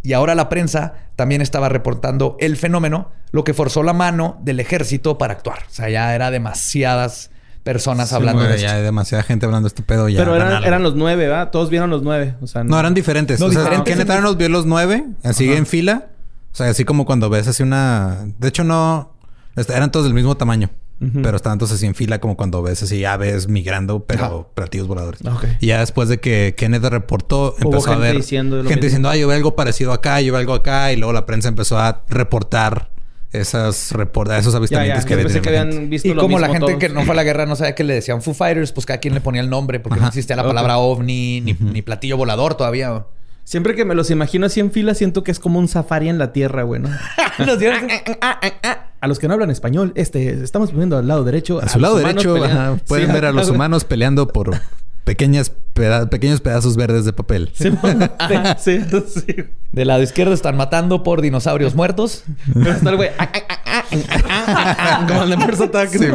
y 0.03 0.13
ahora 0.13 0.35
la 0.35 0.49
prensa 0.49 0.95
también 1.17 1.41
estaba 1.41 1.69
reportando 1.69 2.37
el 2.41 2.57
fenómeno, 2.57 3.11
lo 3.33 3.43
que 3.45 3.55
forzó 3.55 3.83
la 3.83 3.93
mano 3.93 4.39
del 4.43 4.61
ejército 4.61 5.19
para 5.19 5.33
actuar. 5.35 5.61
O 5.69 5.73
sea, 5.73 5.89
ya 5.89 6.15
era 6.15 6.31
demasiadas 6.31 7.31
personas 7.65 8.11
Sí, 8.11 8.15
hablando 8.15 8.43
de 8.45 8.51
esto. 8.57 8.63
ya 8.67 8.75
hay 8.77 8.83
demasiada 8.83 9.25
gente 9.25 9.47
hablando 9.47 9.67
de 9.67 9.71
este 9.71 9.83
pedo. 9.83 10.09
Ya 10.09 10.19
Pero 10.19 10.37
eran, 10.37 10.83
los 10.83 10.95
nueve, 10.95 11.27
¿verdad? 11.27 11.51
Todos 11.51 11.71
vieron 11.71 11.91
los 11.91 12.03
nueve. 12.03 12.35
O 12.43 12.47
sea, 12.47 12.63
No, 12.63 12.79
eran 12.79 12.93
diferentes. 12.95 13.41
No, 13.41 13.47
o 13.47 13.51
sea, 13.51 13.63
diferentes. 13.63 13.93
Kenneth 13.95 14.11
Arnold 14.11 14.37
vio 14.37 14.49
los 14.51 14.67
nueve, 14.67 15.05
así 15.23 15.53
en 15.53 15.67
fila. 15.67 16.09
O 16.55 16.57
sea, 16.57 16.69
así 16.71 16.85
como 16.85 17.05
cuando 17.05 17.29
ves 17.29 17.49
así 17.49 17.63
una... 17.63 18.27
De 18.39 18.49
hecho, 18.49 18.65
no... 18.65 19.13
este, 19.57 19.75
Eran 19.75 19.91
todos 19.93 20.07
del 20.07 20.15
mismo 20.15 20.37
tamaño. 20.37 20.71
Pero 21.23 21.37
estaban 21.37 21.59
todos 21.59 21.73
así 21.73 21.85
en 21.85 21.95
fila 21.95 22.19
como 22.19 22.35
cuando 22.35 22.63
ves 22.63 22.83
así 22.83 23.05
aves 23.05 23.47
migrando, 23.47 24.07
pero 24.07 24.25
Ajá. 24.25 24.55
platillos 24.55 24.87
voladores. 24.87 25.21
Ok. 25.27 25.45
Y 25.61 25.67
ya 25.67 25.81
después 25.81 26.09
de 26.09 26.19
que 26.19 26.55
Kenneth 26.57 26.85
reportó, 26.85 27.55
Hubo 27.61 27.73
empezó 27.73 27.89
a 27.91 27.95
gente 27.95 28.07
ver... 28.07 28.17
diciendo 28.17 28.57
lo 28.57 28.63
gente 28.63 28.77
mismo. 28.77 28.85
diciendo, 28.87 29.09
ah, 29.11 29.17
yo 29.17 29.29
veo 29.29 29.37
algo 29.37 29.55
parecido 29.55 29.93
acá, 29.93 30.21
yo 30.23 30.33
veo 30.33 30.41
algo 30.41 30.55
acá. 30.55 30.93
Y 30.93 30.97
luego 30.97 31.13
la 31.13 31.27
prensa 31.27 31.49
empezó 31.49 31.79
a 31.79 32.05
reportar 32.09 32.91
esas 33.33 33.91
report 33.93 34.31
esos 34.31 34.45
Ya, 34.45 34.51
ya. 34.53 34.59
avistamientos 34.59 35.05
que 35.05 35.17
pensé 35.17 35.41
que 35.43 35.49
había 35.51 35.63
habían 35.63 35.91
visto 35.91 36.09
Y 36.09 36.15
lo 36.15 36.23
como 36.23 36.39
la 36.39 36.47
gente 36.47 36.61
todos. 36.69 36.79
que 36.79 36.89
no 36.89 37.03
fue 37.03 37.13
a 37.13 37.17
la 37.17 37.23
guerra 37.25 37.45
no 37.47 37.57
sabía 37.57 37.75
que 37.75 37.83
le 37.85 37.95
decían 37.95 38.23
Foo 38.23 38.33
Fighters, 38.33 38.71
pues 38.73 38.87
cada 38.87 38.99
quien 39.01 39.13
le 39.13 39.21
ponía 39.21 39.43
el 39.43 39.51
nombre 39.51 39.81
porque 39.81 39.99
no 40.01 40.07
existía 40.07 40.37
la 40.37 40.45
palabra 40.45 40.79
ovni 40.79 41.41
ni, 41.43 41.53
ni 41.55 41.83
platillo 41.83 42.17
volador 42.17 42.55
todavía. 42.55 43.05
Siempre 43.45 43.75
que 43.75 43.85
me 43.85 43.95
los 43.95 44.11
imagino 44.11 44.47
así 44.47 44.61
en 44.61 44.71
fila, 44.73 44.95
siento 44.95 45.23
que 45.23 45.31
es 45.31 45.39
como 45.39 45.59
un 45.59 45.69
safari 45.69 46.09
en 46.09 46.19
la 46.19 46.33
tierra, 46.33 46.63
güey, 46.63 46.81
¿no? 46.81 46.89
Los 47.39 47.59
dieron- 47.59 47.89
A 49.01 49.07
los 49.07 49.19
que 49.19 49.29
no 49.29 49.35
hablan 49.35 49.51
español, 49.51 49.93
este, 49.97 50.43
estamos 50.43 50.71
poniendo 50.71 50.97
al 50.97 51.07
lado 51.07 51.25
derecho. 51.25 51.61
A 51.63 51.69
su 51.69 51.79
lado 51.79 51.97
derecho 51.97 52.43
ajá, 52.43 52.77
pueden 52.89 53.09
Sí, 53.09 53.13
ver 53.13 53.27
a 53.27 53.33
los 53.33 53.51
humanos 53.51 53.85
peleando 53.85 54.29
por 54.29 54.51
pequeñas 55.05 55.53
peda- 55.75 56.09
pequeños 56.09 56.41
pedazos 56.41 56.77
verdes 56.77 57.05
de 57.05 57.13
papel. 57.13 57.51
Sí, 57.53 57.71
sí, 58.59 58.81
sí. 59.07 59.37
Del 59.73 59.89
lado 59.89 60.03
izquierdo 60.03 60.33
están 60.33 60.57
matando 60.57 61.03
por 61.03 61.21
dinosaurios 61.21 61.75
muertos. 61.75 62.25
Pero 62.55 62.71
está 62.71 62.89
el 62.91 62.97
güey. 62.97 63.11
ah, 63.19 63.29
ah, 63.35 63.43
ah, 63.49 63.57
ah, 63.67 63.85
ah, 64.11 64.45
ah, 64.49 64.77
ah, 64.79 65.07
Como 65.07 65.23
el 65.25 65.31
de 65.31 65.65
Attack. 65.65 65.91
Sí. 65.91 66.07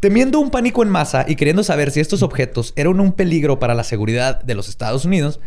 Temiendo 0.00 0.38
un 0.38 0.52
pánico 0.52 0.84
en 0.84 0.90
masa 0.90 1.24
y 1.26 1.34
queriendo 1.34 1.64
saber 1.64 1.90
si 1.90 1.98
estos 1.98 2.22
objetos 2.22 2.72
eran 2.76 3.00
un 3.00 3.12
peligro 3.12 3.58
para 3.58 3.74
la 3.74 3.82
seguridad 3.82 4.40
de 4.44 4.54
los 4.54 4.68
Estados 4.68 5.04
Unidos, 5.04 5.40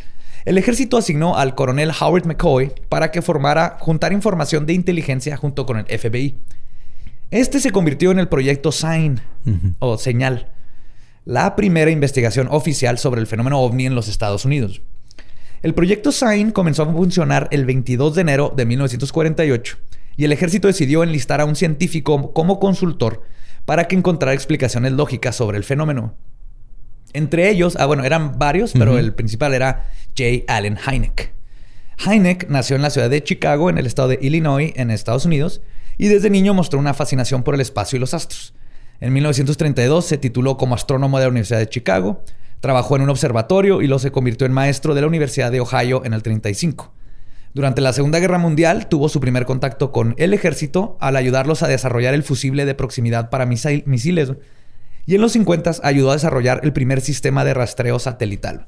el 0.44 0.58
ejército 0.58 0.98
asignó 0.98 1.38
al 1.38 1.56
coronel 1.56 1.92
Howard 1.98 2.26
McCoy 2.26 2.74
para 2.90 3.12
que 3.12 3.22
formara 3.22 3.78
juntar 3.80 4.12
información 4.12 4.66
de 4.66 4.74
inteligencia 4.74 5.38
junto 5.38 5.66
con 5.66 5.78
el 5.78 5.86
FBI. 5.86 6.36
Este 7.30 7.62
se 7.62 7.72
convirtió 7.72 8.12
en 8.12 8.20
el 8.20 8.28
proyecto 8.28 8.74
SIGN 8.74 9.22
o 9.80 9.98
Señal, 9.98 10.52
la 11.24 11.56
primera 11.56 11.90
investigación 11.90 12.50
oficial 12.52 12.98
sobre 12.98 13.22
el 13.22 13.28
fenómeno 13.28 13.62
ovni 13.62 13.86
en 13.86 13.96
los 13.96 14.10
Estados 14.10 14.44
Unidos. 14.44 14.82
El 15.62 15.74
proyecto 15.74 16.12
SIGN 16.12 16.52
comenzó 16.52 16.84
a 16.84 16.92
funcionar 16.92 17.48
el 17.52 17.66
22 17.66 18.16
de 18.16 18.22
enero 18.22 18.54
de 18.54 18.66
1948 18.66 19.78
y 20.18 20.26
el 20.26 20.34
ejército 20.34 20.68
decidió 20.68 21.04
enlistar 21.04 21.40
a 21.40 21.46
un 21.46 21.56
científico 21.56 22.34
como 22.34 22.60
consultor 22.60 23.24
para 23.66 23.88
que 23.88 23.96
encontrara 23.96 24.34
explicaciones 24.34 24.92
lógicas 24.94 25.36
sobre 25.36 25.58
el 25.58 25.64
fenómeno. 25.64 26.16
Entre 27.14 27.50
ellos, 27.50 27.76
ah, 27.80 27.86
bueno, 27.86 28.04
eran 28.04 28.40
varios, 28.40 28.72
pero 28.74 28.98
el 28.98 29.14
principal 29.14 29.54
era 29.54 29.88
J. 30.18 30.46
Allen 30.48 30.78
Hynek. 30.78 31.34
Hynek 32.06 32.50
nació 32.50 32.76
en 32.76 32.82
la 32.82 32.90
ciudad 32.90 33.10
de 33.10 33.24
Chicago, 33.24 33.70
en 33.70 33.78
el 33.78 33.86
estado 33.86 34.08
de 34.10 34.20
Illinois, 34.22 34.74
en 34.76 34.92
Estados 34.92 35.26
Unidos, 35.26 35.62
y 35.98 36.08
desde 36.08 36.30
niño 36.30 36.54
mostró 36.54 36.80
una 36.80 36.94
fascinación 36.94 37.44
por 37.44 37.54
el 37.54 37.62
espacio 37.62 37.98
y 37.98 38.00
los 38.00 38.14
astros. 38.14 38.54
En 39.02 39.14
1932 39.14 40.06
se 40.06 40.18
tituló 40.18 40.58
como 40.58 40.76
astrónomo 40.76 41.18
de 41.18 41.26
la 41.26 41.30
Universidad 41.30 41.60
de 41.60 41.70
Chicago, 41.70 42.24
trabajó 42.60 42.96
en 42.96 43.02
un 43.02 43.10
observatorio 43.10 43.82
y 43.82 43.88
luego 43.88 44.00
se 44.00 44.12
convirtió 44.12 44.48
en 44.48 44.54
maestro 44.54 44.94
de 44.96 45.02
la 45.02 45.08
Universidad 45.08 45.52
de 45.52 45.60
Ohio 45.60 46.04
en 46.06 46.14
el 46.14 46.24
35. 46.24 46.94
Durante 47.54 47.82
la 47.82 47.92
Segunda 47.94 48.20
Guerra 48.20 48.38
Mundial 48.38 48.88
tuvo 48.88 49.10
su 49.10 49.20
primer 49.20 49.46
contacto 49.46 49.92
con 49.92 50.16
el 50.18 50.34
ejército 50.34 50.98
al 51.02 51.16
ayudarlos 51.18 51.64
a 51.64 51.68
desarrollar 51.68 52.14
el 52.14 52.24
fusible 52.24 52.66
de 52.66 52.76
proximidad 52.76 53.30
para 53.30 53.46
misil- 53.46 53.84
misiles. 53.86 54.32
Y 55.06 55.16
en 55.16 55.22
los 55.22 55.34
50 55.34 55.72
ayudó 55.84 56.12
a 56.12 56.14
desarrollar 56.14 56.62
el 56.64 56.72
primer 56.72 57.02
sistema 57.02 57.44
de 57.44 57.54
rastreo 57.54 58.00
satelital. 58.00 58.68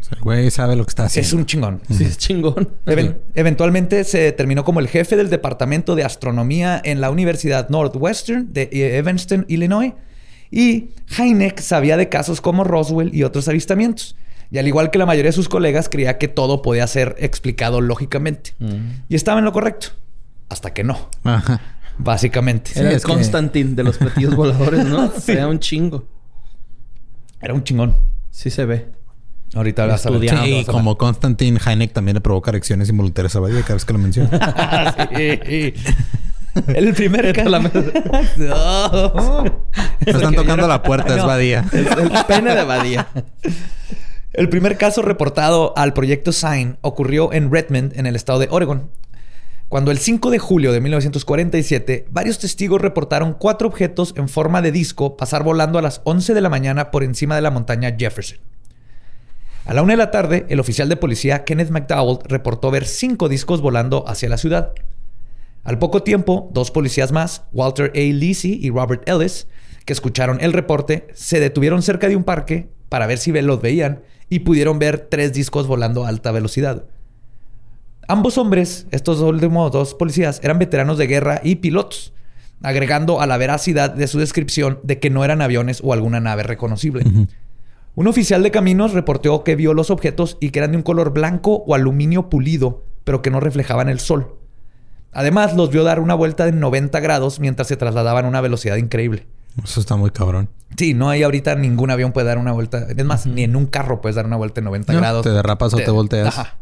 O 0.00 0.02
sea, 0.06 0.16
el 0.16 0.22
güey 0.22 0.50
sabe 0.50 0.76
lo 0.76 0.84
que 0.84 0.90
está 0.90 1.04
haciendo. 1.04 1.26
Es 1.26 1.32
un 1.34 1.44
chingón. 1.46 1.80
Sí, 1.90 2.04
es 2.04 2.16
chingón. 2.18 2.70
Even- 2.86 3.18
eventualmente 3.34 4.04
se 4.04 4.32
terminó 4.32 4.64
como 4.64 4.80
el 4.80 4.88
jefe 4.88 5.16
del 5.16 5.28
departamento 5.30 5.94
de 5.94 6.04
astronomía 6.04 6.80
en 6.84 7.00
la 7.00 7.10
Universidad 7.10 7.68
Northwestern 7.68 8.52
de 8.52 8.68
Evanston, 8.98 9.44
Illinois. 9.48 9.92
Y 10.50 10.90
Hynek 11.18 11.58
sabía 11.60 11.96
de 11.96 12.08
casos 12.08 12.40
como 12.40 12.64
Roswell 12.64 13.14
y 13.14 13.24
otros 13.24 13.48
avistamientos. 13.48 14.14
Y 14.54 14.58
al 14.58 14.68
igual 14.68 14.92
que 14.92 14.98
la 14.98 15.04
mayoría 15.06 15.30
de 15.30 15.32
sus 15.32 15.48
colegas, 15.48 15.88
creía 15.88 16.16
que 16.16 16.28
todo 16.28 16.62
podía 16.62 16.86
ser 16.86 17.16
explicado 17.18 17.80
lógicamente. 17.80 18.54
Y 19.08 19.16
estaba 19.16 19.40
en 19.40 19.44
lo 19.44 19.52
correcto. 19.52 19.88
Hasta 20.48 20.72
que 20.72 20.84
no, 20.84 21.10
Ajá. 21.24 21.60
básicamente. 21.98 22.70
Era 22.76 22.90
el 22.90 22.96
es 22.98 23.02
que- 23.04 23.12
Constantine 23.12 23.74
de 23.74 23.82
los 23.82 23.98
platillos 23.98 24.36
voladores, 24.36 24.84
¿no? 24.84 25.10
Era 25.26 25.48
un 25.48 25.58
chingo. 25.58 26.04
Era 27.40 27.52
un 27.52 27.64
chingón. 27.64 27.96
Sí 28.30 28.48
se 28.48 28.64
ve. 28.64 28.92
Ahorita 29.56 29.86
vas. 29.86 30.06
Estudiado. 30.06 30.44
Sí, 30.44 30.64
como 30.66 30.96
Constantine 30.98 31.58
Hynek 31.58 31.92
también 31.92 32.14
le 32.14 32.20
provoca 32.20 32.52
erecciones 32.52 32.88
involuntarias 32.88 33.34
a 33.34 33.40
Badía 33.40 33.62
cada 33.62 33.74
vez 33.74 33.84
que 33.84 33.92
lo 33.92 33.98
menciona. 33.98 34.94
Sí. 35.16 35.74
El 36.68 36.94
primer 36.94 37.32
caso. 37.32 37.50
No. 38.36 39.44
Me 40.06 40.12
están 40.12 40.32
tocando 40.36 40.68
la 40.68 40.80
puerta, 40.80 41.16
es. 41.16 41.24
Badía. 41.24 41.64
Es 41.72 41.86
el 41.96 42.12
pene 42.28 42.54
de 42.54 42.62
Badía. 42.62 43.08
El 44.34 44.48
primer 44.48 44.76
caso 44.76 45.00
reportado 45.00 45.72
al 45.76 45.92
proyecto 45.92 46.32
SIGN 46.32 46.78
ocurrió 46.80 47.32
en 47.32 47.52
Redmond, 47.52 47.96
en 47.96 48.06
el 48.06 48.16
estado 48.16 48.40
de 48.40 48.48
Oregon. 48.50 48.90
Cuando 49.68 49.92
el 49.92 49.98
5 49.98 50.32
de 50.32 50.40
julio 50.40 50.72
de 50.72 50.80
1947, 50.80 52.06
varios 52.10 52.40
testigos 52.40 52.80
reportaron 52.80 53.34
cuatro 53.34 53.68
objetos 53.68 54.12
en 54.16 54.28
forma 54.28 54.60
de 54.60 54.72
disco 54.72 55.16
pasar 55.16 55.44
volando 55.44 55.78
a 55.78 55.82
las 55.82 56.00
11 56.02 56.34
de 56.34 56.40
la 56.40 56.48
mañana 56.48 56.90
por 56.90 57.04
encima 57.04 57.36
de 57.36 57.42
la 57.42 57.52
montaña 57.52 57.94
Jefferson. 57.96 58.38
A 59.66 59.72
la 59.72 59.82
una 59.82 59.92
de 59.92 59.98
la 59.98 60.10
tarde, 60.10 60.46
el 60.48 60.58
oficial 60.58 60.88
de 60.88 60.96
policía 60.96 61.44
Kenneth 61.44 61.70
McDowell 61.70 62.18
reportó 62.24 62.72
ver 62.72 62.86
cinco 62.86 63.28
discos 63.28 63.60
volando 63.60 64.02
hacia 64.08 64.28
la 64.28 64.36
ciudad. 64.36 64.72
Al 65.62 65.78
poco 65.78 66.02
tiempo, 66.02 66.50
dos 66.52 66.72
policías 66.72 67.12
más, 67.12 67.44
Walter 67.52 67.92
A. 67.94 67.98
Lisi 67.98 68.58
y 68.60 68.70
Robert 68.70 69.08
Ellis, 69.08 69.46
que 69.84 69.92
escucharon 69.92 70.38
el 70.40 70.52
reporte, 70.52 71.06
se 71.14 71.38
detuvieron 71.38 71.82
cerca 71.82 72.08
de 72.08 72.16
un 72.16 72.24
parque 72.24 72.68
para 72.88 73.06
ver 73.06 73.18
si 73.18 73.30
los 73.30 73.62
veían 73.62 74.02
y 74.28 74.40
pudieron 74.40 74.78
ver 74.78 75.06
tres 75.10 75.32
discos 75.32 75.66
volando 75.66 76.04
a 76.04 76.08
alta 76.08 76.32
velocidad. 76.32 76.84
Ambos 78.06 78.36
hombres, 78.36 78.86
estos 78.90 79.20
últimos 79.20 79.72
dos 79.72 79.94
policías, 79.94 80.40
eran 80.42 80.58
veteranos 80.58 80.98
de 80.98 81.06
guerra 81.06 81.40
y 81.42 81.56
pilotos, 81.56 82.12
agregando 82.62 83.20
a 83.20 83.26
la 83.26 83.38
veracidad 83.38 83.90
de 83.90 84.06
su 84.06 84.18
descripción 84.18 84.78
de 84.82 84.98
que 84.98 85.10
no 85.10 85.24
eran 85.24 85.40
aviones 85.40 85.80
o 85.82 85.92
alguna 85.92 86.20
nave 86.20 86.42
reconocible. 86.42 87.04
Un 87.94 88.08
oficial 88.08 88.42
de 88.42 88.50
caminos 88.50 88.92
reportó 88.92 89.44
que 89.44 89.56
vio 89.56 89.72
los 89.72 89.90
objetos 89.90 90.36
y 90.40 90.50
que 90.50 90.58
eran 90.58 90.72
de 90.72 90.78
un 90.78 90.82
color 90.82 91.12
blanco 91.12 91.62
o 91.66 91.74
aluminio 91.74 92.28
pulido, 92.28 92.84
pero 93.04 93.22
que 93.22 93.30
no 93.30 93.40
reflejaban 93.40 93.88
el 93.88 94.00
sol. 94.00 94.36
Además, 95.12 95.54
los 95.54 95.70
vio 95.70 95.84
dar 95.84 96.00
una 96.00 96.14
vuelta 96.14 96.44
de 96.44 96.52
90 96.52 96.98
grados 97.00 97.38
mientras 97.38 97.68
se 97.68 97.76
trasladaban 97.76 98.24
a 98.24 98.28
una 98.28 98.40
velocidad 98.40 98.76
increíble. 98.76 99.26
Eso 99.62 99.80
está 99.80 99.96
muy 99.96 100.10
cabrón. 100.10 100.48
Sí, 100.76 100.94
no 100.94 101.08
hay 101.08 101.22
ahorita 101.22 101.54
ningún 101.54 101.90
avión 101.90 102.12
puede 102.12 102.26
dar 102.26 102.38
una 102.38 102.52
vuelta. 102.52 102.86
Es 102.96 103.04
más, 103.04 103.26
ni 103.26 103.44
en 103.44 103.54
un 103.54 103.66
carro 103.66 104.00
puedes 104.00 104.16
dar 104.16 104.26
una 104.26 104.36
vuelta 104.36 104.60
de 104.60 104.64
90 104.64 104.92
No, 104.92 104.98
grados. 104.98 105.22
te 105.22 105.30
derrapas 105.30 105.72
o 105.74 105.76
te 105.76 105.90
volteas. 105.90 106.26
Ajá. 106.26 106.56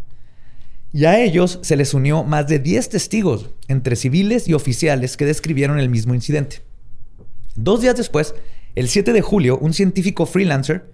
Y 0.93 1.07
a 1.07 1.19
ellos 1.23 1.59
se 1.63 1.77
les 1.77 1.95
unió 1.95 2.23
más 2.23 2.47
de 2.49 2.59
10 2.59 2.91
testigos, 2.91 3.49
entre 3.69 3.97
civiles 3.97 4.47
y 4.47 4.53
oficiales, 4.53 5.17
que 5.17 5.25
describieron 5.25 5.79
el 5.79 5.89
mismo 5.89 6.15
incidente. 6.15 6.61
Dos 7.55 7.81
días 7.81 7.97
después, 7.97 8.35
el 8.75 8.89
7 8.89 9.15
de 9.15 9.23
julio, 9.23 9.57
un 9.59 9.73
científico 9.73 10.27
freelancer, 10.27 10.91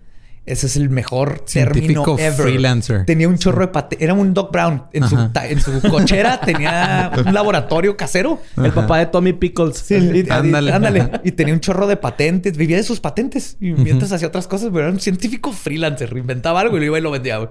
ese 0.52 0.66
es 0.66 0.76
el 0.76 0.90
mejor 0.90 1.42
Científico 1.46 2.16
término 2.16 2.18
ever. 2.18 2.46
freelancer. 2.46 3.04
Tenía 3.04 3.28
un 3.28 3.38
chorro 3.38 3.60
de 3.60 3.68
patentes. 3.68 4.04
Era 4.04 4.14
un 4.14 4.34
Doc 4.34 4.52
Brown. 4.52 4.84
En 4.92 5.08
su, 5.08 5.16
en 5.18 5.90
cochera 5.90 6.40
tenía 6.44 7.10
un 7.24 7.32
laboratorio 7.32 7.96
casero. 7.96 8.40
El 8.56 8.72
papá 8.72 8.98
de 8.98 9.06
Tommy 9.06 9.32
Pickles. 9.32 9.76
Sí, 9.78 9.94
y- 9.94 10.20
y- 10.20 10.30
Ándale. 10.30 10.72
ándale. 10.72 11.10
Y 11.24 11.32
tenía 11.32 11.54
un 11.54 11.60
chorro 11.60 11.86
de 11.86 11.96
patentes. 11.96 12.56
Vivía 12.56 12.76
de 12.76 12.82
sus 12.82 13.00
patentes. 13.00 13.56
Y 13.60 13.72
mientras 13.72 14.10
hacía 14.12 14.28
otras 14.28 14.46
cosas, 14.48 14.68
pero 14.72 14.84
era 14.84 14.92
un 14.92 15.00
científico 15.00 15.52
freelancer. 15.52 16.12
Inventaba 16.16 16.60
algo 16.60 16.76
y 16.76 16.80
lo 16.80 16.86
iba 16.86 16.98
y 16.98 17.02
lo 17.02 17.10
vendía. 17.10 17.38
güey. 17.38 17.50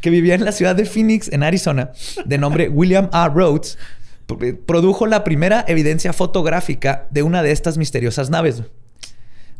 Que 0.00 0.10
vivía 0.10 0.34
en 0.34 0.44
la 0.44 0.52
ciudad 0.52 0.74
de 0.74 0.84
Phoenix, 0.84 1.28
en 1.32 1.42
Arizona, 1.44 1.90
de 2.24 2.36
nombre 2.38 2.68
William 2.68 3.08
A. 3.12 3.28
Rhodes. 3.28 3.78
Pro- 4.26 4.38
Produjo 4.66 5.06
la 5.06 5.22
primera 5.24 5.64
evidencia 5.68 6.12
fotográfica 6.12 7.06
de 7.10 7.22
una 7.22 7.42
de 7.42 7.52
estas 7.52 7.78
misteriosas 7.78 8.30
naves. 8.30 8.62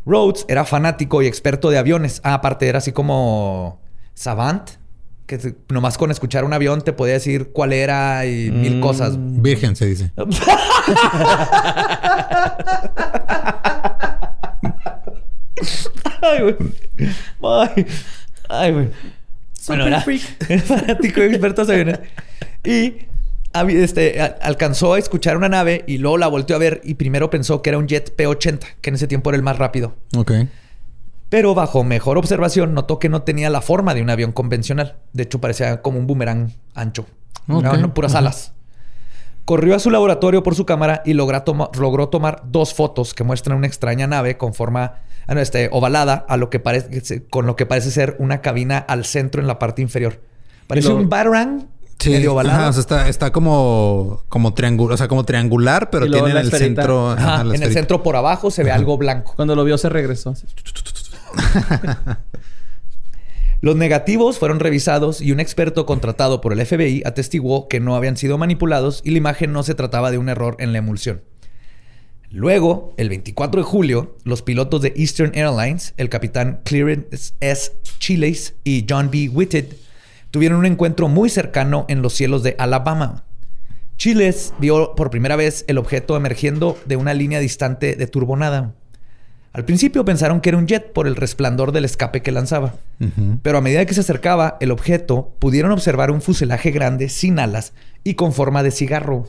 Rhodes 0.05 0.45
era 0.47 0.65
fanático 0.65 1.21
y 1.21 1.27
experto 1.27 1.69
de 1.69 1.77
aviones. 1.77 2.21
Ah, 2.23 2.35
aparte 2.35 2.67
era 2.67 2.79
así 2.79 2.91
como 2.91 3.81
savant, 4.13 4.69
que 5.25 5.55
nomás 5.69 5.97
con 5.97 6.11
escuchar 6.11 6.43
un 6.45 6.53
avión 6.53 6.81
te 6.81 6.93
podía 6.93 7.13
decir 7.13 7.51
cuál 7.51 7.73
era 7.73 8.25
y 8.25 8.51
mil 8.51 8.79
cosas. 8.79 9.15
Virgen 9.17 9.75
se 9.75 9.85
dice. 9.85 10.11
Ay, 16.21 16.41
güey. 16.41 16.55
Ay, 17.41 17.85
ay, 18.49 18.71
güey. 18.71 18.89
Bueno, 19.67 19.87
era, 19.87 20.03
era 20.49 20.61
fanático 20.61 21.21
y 21.21 21.25
experto 21.25 21.65
de 21.65 21.73
aviones. 21.73 21.99
Y 22.63 23.07
este, 23.53 24.19
alcanzó 24.21 24.93
a 24.93 24.99
escuchar 24.99 25.37
una 25.37 25.49
nave 25.49 25.83
y 25.87 25.97
luego 25.99 26.17
la 26.17 26.27
volteó 26.27 26.55
a 26.55 26.59
ver 26.59 26.81
y 26.83 26.95
primero 26.95 27.29
pensó 27.29 27.61
que 27.61 27.69
era 27.69 27.77
un 27.77 27.87
jet 27.87 28.15
P-80, 28.15 28.59
que 28.81 28.89
en 28.89 28.95
ese 28.95 29.07
tiempo 29.07 29.29
era 29.29 29.37
el 29.37 29.43
más 29.43 29.57
rápido. 29.57 29.95
Ok. 30.17 30.31
Pero 31.29 31.55
bajo 31.55 31.83
mejor 31.83 32.17
observación 32.17 32.73
notó 32.73 32.99
que 32.99 33.09
no 33.09 33.23
tenía 33.23 33.49
la 33.49 33.61
forma 33.61 33.93
de 33.93 34.01
un 34.01 34.09
avión 34.09 34.31
convencional. 34.31 34.97
De 35.13 35.23
hecho, 35.23 35.41
parecía 35.41 35.81
como 35.81 35.97
un 35.99 36.05
boomerang 36.07 36.51
ancho. 36.75 37.05
Ok. 37.47 37.63
Eran 37.65 37.93
puras 37.93 38.13
alas. 38.15 38.53
Corrió 39.45 39.75
a 39.75 39.79
su 39.79 39.89
laboratorio 39.91 40.41
por 40.43 40.55
su 40.55 40.65
cámara 40.65 41.01
y 41.05 41.13
toma- 41.43 41.69
logró 41.77 42.07
tomar 42.09 42.43
dos 42.45 42.73
fotos 42.73 43.13
que 43.13 43.23
muestran 43.23 43.57
una 43.57 43.67
extraña 43.67 44.07
nave 44.07 44.37
con 44.37 44.53
forma 44.53 44.99
ah, 45.27 45.33
este, 45.41 45.69
ovalada 45.71 46.25
a 46.29 46.37
lo 46.37 46.49
que 46.49 46.59
parece, 46.59 47.25
con 47.25 47.45
lo 47.45 47.55
que 47.57 47.65
parece 47.65 47.91
ser 47.91 48.15
una 48.19 48.39
cabina 48.41 48.77
al 48.77 49.03
centro 49.03 49.41
en 49.41 49.47
la 49.47 49.59
parte 49.59 49.81
inferior. 49.81 50.21
Parece 50.67 50.87
lo- 50.89 50.95
un 50.97 51.09
batarang 51.09 51.67
Sí, 51.99 52.09
medio 52.09 52.33
ovalado. 52.33 52.59
ajá, 52.59 52.69
o 52.69 52.73
sea, 52.73 52.81
está, 52.81 53.07
está 53.09 53.31
como, 53.31 54.23
como 54.29 54.53
triangular, 54.53 54.93
o 54.93 54.97
sea, 54.97 55.07
como 55.07 55.23
triangular, 55.23 55.89
pero 55.89 56.05
tiene 56.05 56.31
en 56.31 56.37
el 56.37 56.45
esferita. 56.47 56.81
centro. 56.81 57.11
Ajá, 57.11 57.35
ajá, 57.35 57.43
la 57.45 57.55
en 57.55 57.63
el 57.63 57.71
centro 57.71 58.03
por 58.03 58.15
abajo 58.15 58.51
se 58.51 58.63
ve 58.63 58.71
algo 58.71 58.97
blanco. 58.97 59.33
Cuando 59.35 59.55
lo 59.55 59.63
vio 59.63 59.77
se 59.77 59.89
regresó. 59.89 60.33
Los 63.61 63.77
negativos 63.77 64.39
fueron 64.39 64.59
revisados 64.59 65.21
y 65.21 65.31
un 65.31 65.39
experto 65.39 65.85
contratado 65.85 66.41
por 66.41 66.51
el 66.51 66.65
FBI 66.65 67.03
atestiguó 67.05 67.69
que 67.69 67.79
no 67.79 67.95
habían 67.95 68.17
sido 68.17 68.37
manipulados 68.37 69.01
y 69.05 69.11
la 69.11 69.19
imagen 69.19 69.53
no 69.53 69.63
se 69.63 69.73
trataba 69.73 70.11
de 70.11 70.17
un 70.17 70.27
error 70.27 70.57
en 70.59 70.73
la 70.73 70.79
emulsión. 70.79 71.21
Luego, 72.29 72.93
el 72.97 73.07
24 73.07 73.61
de 73.61 73.65
julio, 73.65 74.17
los 74.25 74.41
pilotos 74.41 74.81
de 74.81 74.91
Eastern 74.97 75.31
Airlines, 75.33 75.93
el 75.95 76.09
capitán 76.09 76.59
Clarence 76.65 77.35
S. 77.39 77.71
Chiles 77.99 78.55
y 78.65 78.85
John 78.89 79.09
B. 79.09 79.29
Whitted, 79.29 79.67
tuvieron 80.33 80.57
un 80.57 80.65
encuentro 80.65 81.09
muy 81.09 81.29
cercano 81.29 81.85
en 81.89 82.01
los 82.01 82.13
cielos 82.13 82.41
de 82.41 82.55
Alabama. 82.57 83.23
Chiles 83.97 84.51
vio 84.57 84.95
por 84.95 85.11
primera 85.11 85.35
vez 85.35 85.63
el 85.67 85.77
objeto 85.77 86.17
emergiendo 86.17 86.75
de 86.87 86.95
una 86.95 87.13
línea 87.13 87.39
distante 87.39 87.95
de 87.95 88.07
turbonada. 88.07 88.73
Al 89.53 89.63
principio 89.63 90.03
pensaron 90.03 90.41
que 90.41 90.49
era 90.49 90.57
un 90.57 90.65
jet 90.65 90.91
por 90.91 91.05
el 91.05 91.15
resplandor 91.15 91.71
del 91.71 91.85
escape 91.85 92.23
que 92.23 92.31
lanzaba. 92.31 92.73
Pero 93.43 93.59
a 93.59 93.61
medida 93.61 93.85
que 93.85 93.93
se 93.93 93.99
acercaba 93.99 94.57
el 94.59 94.71
objeto, 94.71 95.35
pudieron 95.37 95.69
observar 95.69 96.09
un 96.09 96.19
fuselaje 96.19 96.71
grande 96.71 97.09
sin 97.09 97.37
alas 97.37 97.73
y 98.03 98.15
con 98.15 98.33
forma 98.33 98.63
de 98.63 98.71
cigarro. 98.71 99.27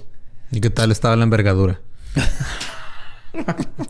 ¿Y 0.51 0.63
qué 0.63 0.71
tal 0.71 0.91
estaba 0.91 1.17
la 1.17 1.25
envergadura? 1.25 1.83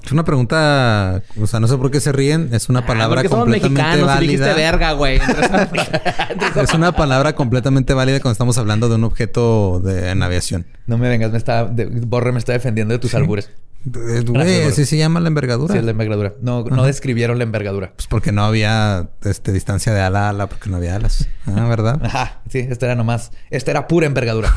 es 0.04 0.12
una 0.12 0.24
pregunta, 0.24 1.22
o 1.40 1.46
sea, 1.46 1.60
no 1.60 1.68
sé 1.68 1.76
por 1.76 1.90
qué 1.90 2.00
se 2.00 2.12
ríen. 2.12 2.48
Es 2.52 2.68
una 2.68 2.86
palabra 2.86 3.20
Ah, 3.20 3.28
somos 3.28 3.44
completamente 3.44 4.02
válida. 4.02 4.54
verga, 4.54 4.92
güey. 4.92 5.20
Es 6.60 6.72
una 6.74 6.92
palabra 6.92 7.34
completamente 7.34 7.94
válida 7.94 8.20
cuando 8.20 8.32
estamos 8.32 8.58
hablando 8.58 8.88
de 8.88 8.94
un 8.96 9.04
objeto 9.04 9.80
de, 9.84 10.10
en 10.10 10.22
aviación. 10.22 10.66
No 10.86 10.98
me 10.98 11.08
vengas, 11.08 11.30
me 11.32 11.38
está, 11.38 11.64
de- 11.64 11.86
Borre 11.86 12.32
me 12.32 12.38
está 12.38 12.52
defendiendo 12.52 12.92
de 12.92 12.98
tus 12.98 13.14
albures. 13.14 13.50
Eh, 13.86 13.90
Güey, 13.94 14.24
Borre. 14.24 14.64
así 14.64 14.86
se 14.86 14.96
llama 14.96 15.20
la 15.20 15.28
envergadura. 15.28 15.72
Sí, 15.72 15.78
es 15.78 15.84
la 15.84 15.90
envergadura. 15.90 16.32
No, 16.40 16.64
no 16.64 16.84
describieron 16.84 17.36
la 17.36 17.44
envergadura. 17.44 17.92
Pues 17.94 18.06
porque 18.06 18.32
no 18.32 18.44
había 18.44 19.08
este, 19.24 19.52
distancia 19.52 19.92
de 19.92 20.00
ala 20.00 20.26
a 20.26 20.30
ala, 20.30 20.46
porque 20.48 20.70
no 20.70 20.78
había 20.78 20.96
alas. 20.96 21.28
Ah, 21.46 21.66
¿verdad? 21.68 22.00
Ajá, 22.04 22.40
sí, 22.48 22.60
esta 22.60 22.86
era 22.86 22.94
nomás. 22.94 23.30
Esta 23.50 23.72
era 23.72 23.86
pura 23.86 24.06
envergadura. 24.06 24.52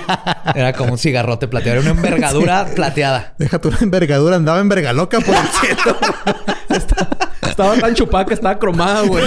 era 0.54 0.74
como 0.74 0.92
un 0.92 0.98
cigarrote 0.98 1.48
plateado. 1.48 1.80
Era 1.80 1.90
una 1.90 1.98
envergadura 1.98 2.66
plateada. 2.66 3.34
Deja 3.38 3.58
tu 3.58 3.72
envergadura, 3.80 4.36
andaba 4.36 4.60
envergaloca 4.60 5.20
por 5.20 5.34
el 5.34 5.48
cielo. 5.48 5.96
estaba 7.48 7.76
tan 7.78 7.94
chupada 7.94 8.26
que 8.26 8.34
estaba 8.34 8.58
cromada, 8.58 9.02
güey. 9.02 9.24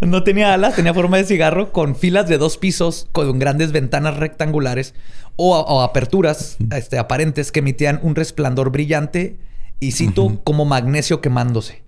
No 0.00 0.22
tenía 0.24 0.52
alas, 0.54 0.76
tenía 0.76 0.92
forma 0.92 1.16
de 1.16 1.24
cigarro 1.24 1.72
con 1.72 1.96
filas 1.96 2.28
de 2.28 2.38
dos 2.38 2.56
pisos 2.58 3.08
con 3.12 3.38
grandes 3.38 3.72
ventanas 3.72 4.16
rectangulares 4.16 4.94
o, 5.36 5.56
o 5.58 5.82
aperturas 5.82 6.56
este, 6.74 6.98
aparentes 6.98 7.52
que 7.52 7.60
emitían 7.60 8.00
un 8.02 8.14
resplandor 8.14 8.70
brillante 8.70 9.36
y 9.80 9.92
cito 9.92 10.40
como 10.44 10.64
magnesio 10.64 11.20
quemándose. 11.20 11.82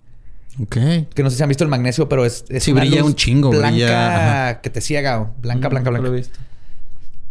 ok. 0.62 0.76
Que 1.14 1.22
no 1.22 1.30
sé 1.30 1.36
si 1.36 1.42
han 1.42 1.48
visto 1.48 1.64
el 1.64 1.70
magnesio, 1.70 2.08
pero 2.08 2.24
es, 2.24 2.44
es 2.48 2.64
Sí, 2.64 2.72
una 2.72 2.82
brilla 2.82 3.00
luz 3.00 3.08
un 3.08 3.14
chingo, 3.14 3.50
blanca 3.50 3.68
brilla, 3.70 4.60
que 4.62 4.70
te 4.70 4.80
ciega. 4.80 5.32
Blanca, 5.38 5.68
blanca, 5.68 5.68
Nunca 5.68 5.90
blanca. 5.90 6.08
lo 6.08 6.14
he 6.14 6.16
visto. 6.18 6.38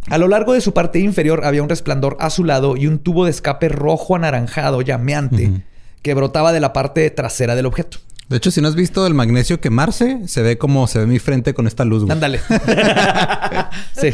A 0.08 0.18
lo 0.18 0.28
largo 0.28 0.52
de 0.52 0.60
su 0.60 0.72
parte 0.72 1.00
inferior 1.00 1.44
había 1.44 1.62
un 1.62 1.68
resplandor 1.68 2.16
azulado 2.20 2.76
y 2.76 2.86
un 2.86 3.00
tubo 3.00 3.24
de 3.24 3.32
escape 3.32 3.68
rojo 3.68 4.14
anaranjado 4.14 4.80
llameante 4.82 5.62
que 6.02 6.14
brotaba 6.14 6.52
de 6.52 6.60
la 6.60 6.72
parte 6.72 7.10
trasera 7.10 7.56
del 7.56 7.66
objeto. 7.66 7.98
De 8.28 8.38
hecho, 8.38 8.50
si 8.50 8.60
no 8.60 8.66
has 8.66 8.74
visto 8.74 9.06
el 9.06 9.14
magnesio 9.14 9.60
quemarse, 9.60 10.26
se 10.26 10.42
ve 10.42 10.58
como 10.58 10.86
se 10.88 10.98
ve 10.98 11.06
mi 11.06 11.20
frente 11.20 11.54
con 11.54 11.66
esta 11.68 11.84
luz. 11.84 12.02
güey. 12.02 12.12
Ándale. 12.12 12.40
sí. 14.00 14.10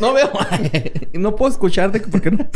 No 0.00 0.14
veo. 0.14 0.30
no 1.12 1.36
puedo 1.36 1.52
escucharte 1.52 2.00
porque 2.00 2.30
no. 2.30 2.48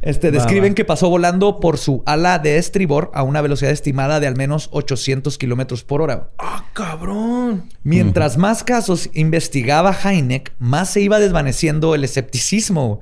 Este, 0.00 0.28
Va, 0.30 0.32
describen 0.32 0.72
va. 0.72 0.74
que 0.74 0.84
pasó 0.84 1.08
volando 1.08 1.60
por 1.60 1.78
su 1.78 2.02
ala 2.06 2.38
de 2.40 2.56
estribor 2.56 3.10
a 3.14 3.22
una 3.22 3.40
velocidad 3.40 3.70
estimada 3.70 4.18
de 4.18 4.26
al 4.26 4.36
menos 4.36 4.68
800 4.72 5.38
kilómetros 5.38 5.84
por 5.84 6.02
hora. 6.02 6.30
¡Ah, 6.38 6.64
cabrón! 6.72 7.68
Mientras 7.84 8.36
más 8.36 8.64
casos 8.64 9.10
investigaba 9.12 9.96
Heineck, 10.04 10.52
más 10.58 10.90
se 10.90 11.00
iba 11.00 11.20
desvaneciendo 11.20 11.94
el 11.94 12.02
escepticismo. 12.04 13.00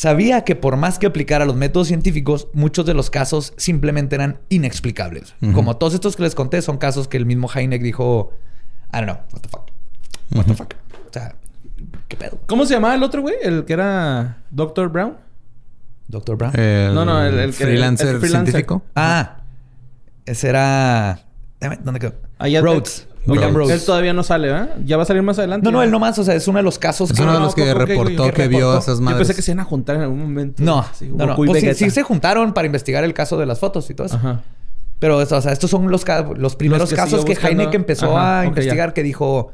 Sabía 0.00 0.44
que 0.44 0.56
por 0.56 0.78
más 0.78 0.98
que 0.98 1.06
aplicara 1.06 1.44
los 1.44 1.56
métodos 1.56 1.88
científicos, 1.88 2.48
muchos 2.54 2.86
de 2.86 2.94
los 2.94 3.10
casos 3.10 3.52
simplemente 3.58 4.14
eran 4.14 4.38
inexplicables. 4.48 5.34
Como 5.52 5.76
todos 5.76 5.92
estos 5.92 6.16
que 6.16 6.22
les 6.22 6.34
conté, 6.34 6.62
son 6.62 6.78
casos 6.78 7.06
que 7.06 7.18
el 7.18 7.26
mismo 7.26 7.50
Heineck 7.54 7.82
dijo, 7.82 8.32
I 8.94 9.04
don't 9.04 9.04
know, 9.10 9.16
what 9.34 9.40
the 9.42 9.48
fuck. 9.50 9.68
What 10.34 10.44
the 10.46 10.54
fuck. 10.54 10.72
O 11.06 11.12
sea, 11.12 11.34
¿qué 12.08 12.16
pedo? 12.16 12.38
¿Cómo 12.46 12.64
se 12.64 12.72
llamaba 12.72 12.94
el 12.94 13.02
otro, 13.02 13.20
güey? 13.20 13.34
El 13.42 13.66
que 13.66 13.74
era 13.74 14.38
Dr. 14.50 14.88
Brown. 14.88 15.18
Doctor 16.08 16.38
Brown. 16.38 16.58
El 16.58 16.94
No, 16.94 17.04
no, 17.04 17.22
el- 17.22 17.38
el 17.38 17.50
que- 17.54 17.64
freelancer, 17.66 18.08
el 18.08 18.20
freelancer. 18.20 18.52
científico. 18.52 18.82
Ah, 18.96 19.42
ese 20.24 20.48
era. 20.48 21.26
Déjame, 21.60 21.78
¿Dónde 21.84 22.00
quedó? 22.00 22.14
Allá 22.38 22.62
Rhodes. 22.62 23.06
William. 23.26 23.54
Rhodes. 23.54 23.70
Él 23.80 23.84
todavía 23.84 24.12
no 24.12 24.22
sale, 24.22 24.50
¿eh? 24.50 24.66
Ya 24.84 24.96
va 24.96 25.02
a 25.02 25.06
salir 25.06 25.22
más 25.22 25.38
adelante. 25.38 25.64
No, 25.64 25.72
no, 25.72 25.82
él 25.82 25.90
nomás, 25.90 26.18
o 26.18 26.24
sea, 26.24 26.34
es 26.34 26.48
uno 26.48 26.58
de 26.58 26.62
los 26.62 26.78
casos 26.78 27.10
Es 27.10 27.16
que... 27.16 27.22
uno 27.22 27.32
de 27.32 27.38
no, 27.38 27.44
los 27.44 27.54
que 27.54 27.74
reportó 27.74 28.32
que 28.32 28.48
vio 28.48 28.72
a 28.72 28.78
esas 28.78 28.98
Yo 28.98 29.04
madres. 29.04 29.18
pensé 29.18 29.34
que 29.34 29.42
se 29.42 29.50
iban 29.52 29.60
a 29.60 29.64
juntar 29.64 29.96
en 29.96 30.02
algún 30.02 30.20
momento. 30.20 30.62
No, 30.62 30.80
Así, 30.80 31.08
no, 31.08 31.26
no. 31.26 31.36
Pues 31.36 31.76
sí, 31.76 31.90
se 31.90 32.02
juntaron 32.02 32.54
para 32.54 32.66
investigar 32.66 33.04
el 33.04 33.14
caso 33.14 33.36
de 33.38 33.46
las 33.46 33.58
fotos 33.58 33.88
y 33.90 33.94
todo 33.94 34.06
eso. 34.06 34.16
Ajá. 34.16 34.42
Pero, 34.98 35.16
o 35.16 35.26
sea, 35.26 35.52
estos 35.52 35.70
son 35.70 35.90
los, 35.90 36.04
los 36.36 36.56
primeros 36.56 36.90
que 36.90 36.96
casos 36.96 37.24
que 37.24 37.32
buscando. 37.32 37.62
Heineck 37.62 37.74
empezó 37.74 38.16
Ajá, 38.16 38.40
a 38.40 38.46
investigar, 38.46 38.90
ya. 38.90 38.94
que 38.94 39.02
dijo 39.02 39.52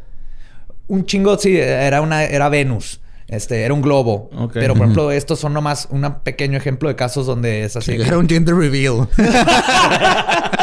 un 0.88 1.06
chingo, 1.06 1.38
sí, 1.38 1.56
era 1.56 2.00
una, 2.00 2.24
era 2.24 2.48
Venus. 2.48 3.00
Este, 3.28 3.62
era 3.62 3.74
un 3.74 3.82
globo. 3.82 4.30
Ok. 4.36 4.52
Pero, 4.54 4.74
por 4.74 4.82
ejemplo, 4.84 5.10
estos 5.10 5.40
son 5.40 5.52
nomás 5.52 5.88
un 5.90 6.02
pequeño 6.22 6.56
ejemplo 6.56 6.88
de 6.88 6.96
casos 6.96 7.26
donde 7.26 7.64
es 7.64 7.76
así. 7.76 7.96
Sí, 7.96 8.02
Era 8.02 8.18
un 8.18 8.28
gender 8.28 8.54
reveal. 8.54 9.08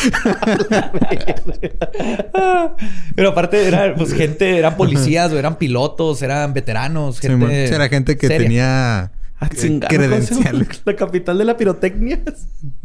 Pero 3.14 3.30
aparte 3.30 3.66
era 3.66 3.94
pues 3.94 4.12
gente, 4.12 4.58
eran 4.58 4.76
policías, 4.76 5.32
o 5.32 5.38
eran 5.38 5.56
pilotos, 5.56 6.22
eran 6.22 6.52
veteranos, 6.52 7.20
gente. 7.20 7.68
Sí, 7.68 7.74
era 7.74 7.88
gente 7.88 8.16
que 8.16 8.26
seria. 8.26 8.46
tenía 8.46 9.12
Ah, 9.40 9.48
eh, 9.56 9.80
credenciales. 9.88 10.82
La 10.84 10.94
capital 10.94 11.38
de 11.38 11.44
la 11.46 11.56
pirotecnia. 11.56 12.20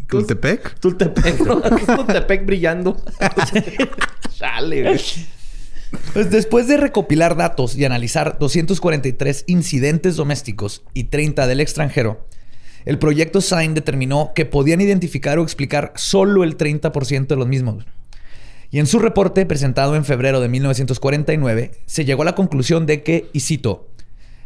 ¿Tultepec? 0.08 0.80
Tultepec, 0.80 1.40
¿no? 1.42 1.62
Tultepec 1.62 2.46
brillando. 2.46 2.96
Chale, 4.38 4.84
güey. 4.84 5.02
Pues 6.14 6.32
después 6.32 6.68
de 6.68 6.78
recopilar 6.78 7.36
datos 7.36 7.76
y 7.76 7.84
analizar 7.84 8.38
243 8.40 9.44
incidentes 9.48 10.16
domésticos 10.16 10.84
y 10.94 11.06
30 11.06 11.46
del 11.48 11.60
extranjero, 11.60 12.26
el 12.86 13.00
proyecto 13.00 13.42
SIGN 13.42 13.74
determinó 13.74 14.32
que 14.36 14.46
podían 14.46 14.82
identificar 14.82 15.40
o 15.40 15.44
explicar 15.44 15.92
solo 15.96 16.44
el 16.44 16.58
30% 16.58 17.28
de 17.28 17.36
los 17.36 17.48
mismos. 17.48 17.86
Y 18.72 18.80
en 18.80 18.88
su 18.88 19.00
reporte 19.00 19.46
presentado 19.46 19.96
en 19.96 20.06
febrero 20.06 20.40
de 20.40 20.50
1949, 20.50 21.72
se 21.86 22.06
llegó 22.06 22.22
a 22.22 22.26
la 22.26 22.36
conclusión 22.36 22.86
de 22.86 23.04
que, 23.04 23.30
y 23.34 23.40
cito, 23.40 23.88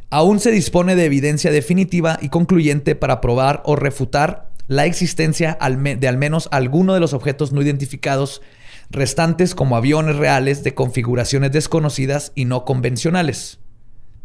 aún 0.10 0.40
se 0.40 0.52
dispone 0.52 0.96
de 0.96 1.06
evidencia 1.06 1.52
definitiva 1.52 2.18
y 2.22 2.30
concluyente 2.30 2.96
para 2.96 3.22
probar 3.22 3.62
o 3.66 3.76
refutar 3.76 4.50
la 4.68 4.86
existencia 4.86 5.58
de 5.60 6.08
al 6.08 6.18
menos 6.18 6.48
alguno 6.52 6.94
de 6.94 7.00
los 7.00 7.14
objetos 7.14 7.52
no 7.52 7.62
identificados 7.62 8.42
restantes 8.92 9.56
como 9.56 9.76
aviones 9.76 10.16
reales 10.16 10.64
de 10.64 10.74
configuraciones 10.74 11.52
desconocidas 11.52 12.32
y 12.36 12.46
no 12.46 12.66
convencionales. 12.66 13.60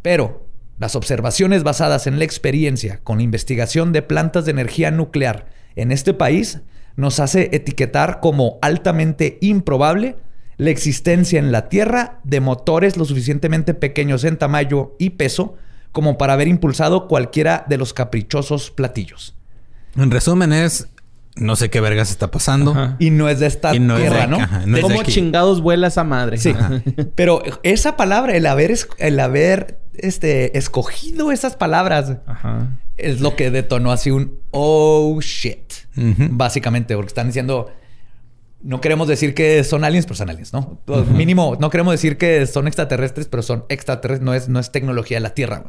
Pero 0.03 0.47
las 0.79 0.97
observaciones 0.97 1.63
basadas 1.63 2.07
en 2.07 2.19
la 2.19 2.25
experiencia 2.25 3.01
con 3.05 3.21
investigación 3.21 3.93
de 3.93 4.03
plantas 4.03 4.45
de 4.45 4.51
energía 4.53 4.91
nuclear 4.91 5.47
en 5.77 5.93
este 5.93 6.15
país 6.15 6.61
nos 6.97 7.21
hace 7.21 7.51
etiquetar 7.53 8.21
como 8.21 8.59
altamente 8.63 9.39
improbable 9.41 10.17
la 10.57 10.71
existencia 10.71 11.39
en 11.41 11.51
la 11.51 11.69
Tierra 11.69 12.21
de 12.23 12.41
motores 12.41 12.97
lo 12.97 13.05
suficientemente 13.05 13.75
pequeños 13.75 14.23
en 14.25 14.37
tamaño 14.37 14.93
y 14.99 15.11
peso 15.11 15.57
como 15.91 16.19
para 16.19 16.33
haber 16.35 16.49
impulsado 16.49 17.09
cualquiera 17.09 17.65
de 17.69 17.77
los 17.79 17.93
caprichosos 17.93 18.71
platillos. 18.71 19.37
En 19.97 20.11
resumen 20.11 20.53
es... 20.53 20.89
No 21.37 21.57
sé 21.57 21.69
qué 21.69 21.81
vergas 21.81 22.13
está 22.13 22.31
pasando. 22.31 22.71
Ajá. 22.71 22.97
Y 23.01 23.11
no 23.11 23.29
es 23.29 23.41
de 23.41 23.47
esta 23.49 23.75
Y 23.75 23.81
no 23.81 23.97
es 23.97 24.05
de 24.05 24.09
tierra, 24.09 24.27
¿no? 24.29 24.37
ajá, 24.37 24.59
no 24.67 24.77
es 24.77 24.83
de 24.85 24.89
¿Cómo 24.89 25.03
chingados 25.03 25.61
vuela 25.61 25.89
esa 25.89 26.05
madre? 26.05 26.39
Sí. 26.39 26.55
Pero 27.17 27.43
esa 27.65 27.97
palabra, 27.97 28.37
el 28.37 28.47
haber, 28.47 28.71
es- 28.71 28.89
el 28.99 29.19
haber 29.19 29.81
este, 29.99 30.57
escogido 30.59 31.33
esas 31.33 31.57
palabras, 31.57 32.19
Ajá. 32.27 32.79
es 32.97 33.21
lo 33.21 33.37
que 33.37 33.51
detonó 33.51 33.93
así 33.93 34.11
un 34.11 34.39
oh 34.51 35.19
shit. 35.21 35.73
Básicamente, 35.97 36.95
porque 36.95 37.09
están 37.09 37.29
diciendo. 37.29 37.73
No 38.63 38.81
queremos 38.81 39.09
decir 39.09 39.35
que 39.35 39.63
son 39.63 39.85
aliens, 39.85 40.07
pero 40.07 40.17
son 40.17 40.31
aliens, 40.31 40.55
¿no? 40.55 40.81
Mínimo, 41.13 41.59
no 41.61 41.69
queremos 41.69 41.93
decir 41.93 42.17
que 42.17 42.47
son 42.47 42.67
extraterrestres, 42.67 43.29
pero 43.29 43.43
son 43.43 43.67
extraterrestres, 43.69 44.25
no 44.25 44.33
es, 44.33 44.49
no 44.49 44.59
es 44.59 44.73
tecnología 44.73 45.19
de 45.19 45.21
la 45.21 45.35
Tierra. 45.35 45.65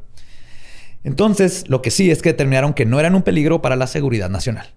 Entonces, 1.04 1.70
lo 1.70 1.82
que 1.82 1.92
sí 1.92 2.10
es 2.10 2.22
que 2.22 2.30
determinaron 2.30 2.74
que 2.74 2.86
no 2.86 3.00
eran 3.00 3.14
un 3.14 3.22
peligro 3.22 3.62
para 3.62 3.76
la 3.76 3.88
seguridad 3.88 4.30
nacional. 4.30 4.74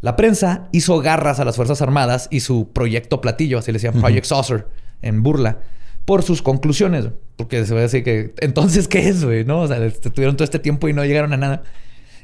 La 0.00 0.16
prensa 0.16 0.68
hizo 0.72 1.00
garras 1.00 1.38
a 1.38 1.44
las 1.44 1.56
Fuerzas 1.56 1.82
Armadas 1.82 2.28
y 2.30 2.40
su 2.40 2.72
proyecto 2.72 3.20
platillo, 3.20 3.58
así 3.58 3.72
le 3.72 3.76
decían 3.76 4.00
Project 4.00 4.26
Saucer, 4.26 4.66
en 5.02 5.22
burla, 5.22 5.58
por 6.04 6.22
sus 6.22 6.42
conclusiones. 6.42 7.08
Porque 7.36 7.64
se 7.64 7.74
va 7.74 7.80
a 7.80 7.84
decir 7.84 8.02
que, 8.04 8.34
entonces, 8.40 8.88
¿qué 8.88 9.08
es, 9.08 9.24
güey? 9.24 9.44
¿No? 9.44 9.60
O 9.60 9.68
sea, 9.68 9.84
estuvieron 9.84 10.36
todo 10.36 10.44
este 10.44 10.58
tiempo 10.58 10.88
y 10.88 10.92
no 10.92 11.04
llegaron 11.04 11.32
a 11.32 11.36
nada. 11.36 11.62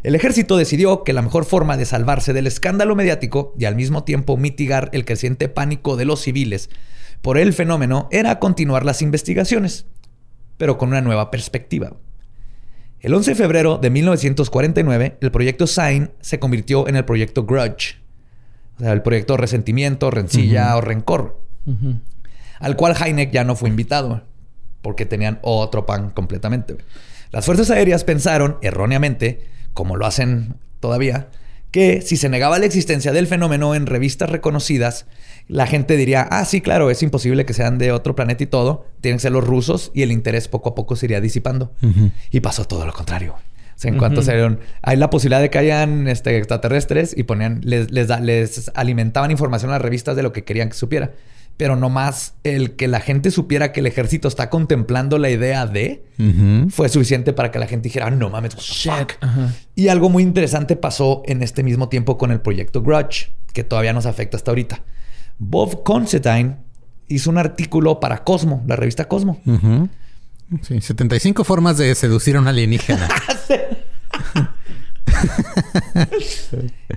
El 0.02 0.14
ejército 0.14 0.56
decidió 0.56 1.02
que 1.02 1.12
la 1.12 1.22
mejor 1.22 1.44
forma 1.44 1.76
de 1.76 1.84
salvarse 1.84 2.32
del 2.32 2.46
escándalo 2.46 2.94
mediático 2.94 3.54
y 3.58 3.64
al 3.64 3.74
mismo 3.74 4.04
tiempo 4.04 4.36
mitigar 4.36 4.90
el 4.92 5.04
creciente 5.04 5.48
pánico 5.48 5.96
de 5.96 6.04
los 6.04 6.20
civiles 6.20 6.70
por 7.20 7.36
el 7.36 7.52
fenómeno 7.52 8.08
era 8.12 8.38
continuar 8.38 8.84
las 8.84 9.02
investigaciones, 9.02 9.86
pero 10.56 10.78
con 10.78 10.90
una 10.90 11.00
nueva 11.00 11.30
perspectiva. 11.30 11.96
El 13.00 13.14
11 13.14 13.32
de 13.32 13.34
febrero 13.34 13.78
de 13.78 13.90
1949, 13.90 15.18
el 15.20 15.30
proyecto 15.30 15.66
Sign 15.66 16.10
se 16.20 16.38
convirtió 16.38 16.88
en 16.88 16.96
el 16.96 17.04
proyecto 17.04 17.44
Grudge, 17.44 17.96
o 18.76 18.80
sea, 18.80 18.92
el 18.92 19.02
proyecto 19.02 19.36
Resentimiento, 19.36 20.10
Rencilla 20.10 20.76
o 20.76 20.80
Rencor. 20.80 21.40
Al 22.60 22.76
cual 22.76 22.94
Heineck 23.00 23.30
ya 23.30 23.44
no 23.44 23.56
fue 23.56 23.68
invitado, 23.68 24.22
porque 24.82 25.06
tenían 25.06 25.38
otro 25.42 25.86
pan 25.86 26.10
completamente. 26.10 26.76
Las 27.30 27.44
fuerzas 27.44 27.70
aéreas 27.70 28.04
pensaron, 28.04 28.56
erróneamente, 28.62 29.46
como 29.74 29.96
lo 29.96 30.06
hacen 30.06 30.54
todavía, 30.80 31.28
que 31.70 32.00
si 32.00 32.16
se 32.16 32.30
negaba 32.30 32.58
la 32.58 32.64
existencia 32.64 33.12
del 33.12 33.26
fenómeno 33.26 33.74
en 33.74 33.84
revistas 33.86 34.30
reconocidas, 34.30 35.04
la 35.48 35.66
gente 35.66 35.96
diría, 35.96 36.22
ah, 36.30 36.44
sí, 36.46 36.60
claro, 36.62 36.90
es 36.90 37.02
imposible 37.02 37.44
que 37.44 37.52
sean 37.52 37.76
de 37.76 37.92
otro 37.92 38.14
planeta 38.16 38.42
y 38.42 38.46
todo, 38.46 38.86
tienen 39.02 39.18
que 39.18 39.22
ser 39.22 39.32
los 39.32 39.44
rusos 39.44 39.90
y 39.94 40.02
el 40.02 40.10
interés 40.12 40.48
poco 40.48 40.70
a 40.70 40.74
poco 40.74 40.96
se 40.96 41.06
iría 41.06 41.20
disipando. 41.20 41.72
Y 42.30 42.40
pasó 42.40 42.64
todo 42.64 42.86
lo 42.86 42.92
contrario. 42.94 43.34
O 43.34 43.80
sea, 43.80 43.90
en 43.90 43.98
cuanto 43.98 44.22
se 44.22 44.32
dieron, 44.32 44.60
hay 44.82 44.96
la 44.96 45.08
posibilidad 45.10 45.40
de 45.40 45.50
que 45.50 45.58
hayan 45.58 46.08
este, 46.08 46.36
extraterrestres 46.38 47.14
y 47.16 47.22
ponían, 47.24 47.60
les, 47.62 47.90
les, 47.92 48.08
da- 48.08 48.18
les 48.20 48.70
alimentaban 48.74 49.30
información 49.30 49.70
a 49.70 49.74
las 49.74 49.82
revistas 49.82 50.16
de 50.16 50.22
lo 50.22 50.32
que 50.32 50.44
querían 50.44 50.70
que 50.70 50.74
supiera. 50.74 51.12
Pero 51.58 51.76
nomás 51.76 52.34
el 52.44 52.76
que 52.76 52.88
la 52.88 53.00
gente 53.00 53.30
supiera 53.30 53.72
que 53.72 53.80
el 53.80 53.86
ejército 53.86 54.28
está 54.28 54.48
contemplando 54.48 55.18
la 55.18 55.28
idea 55.28 55.66
de 55.66 56.04
fue 56.70 56.88
suficiente 56.88 57.34
para 57.34 57.50
que 57.50 57.58
la 57.58 57.66
gente 57.66 57.88
dijera, 57.88 58.06
"Ah, 58.06 58.10
no 58.10 58.30
mames, 58.30 58.54
fuck?". 58.54 59.12
Y 59.74 59.88
algo 59.88 60.08
muy 60.08 60.22
interesante 60.22 60.74
pasó 60.76 61.22
en 61.26 61.42
este 61.42 61.62
mismo 61.62 61.90
tiempo 61.90 62.16
con 62.16 62.30
el 62.30 62.40
proyecto 62.40 62.80
Grudge, 62.80 63.32
que 63.52 63.64
todavía 63.64 63.92
nos 63.92 64.06
afecta 64.06 64.38
hasta 64.38 64.50
ahorita. 64.52 64.82
Bob 65.38 65.82
Considine 65.82 66.56
hizo 67.08 67.28
un 67.28 67.38
artículo 67.38 68.00
para 68.00 68.24
Cosmo, 68.24 68.64
la 68.66 68.76
revista 68.76 69.06
Cosmo. 69.06 69.40
Sí, 70.62 70.80
75 70.80 71.44
formas 71.44 71.76
de 71.76 71.94
seducir 71.94 72.36
a 72.36 72.40
un 72.40 72.48
alienígena. 72.48 73.08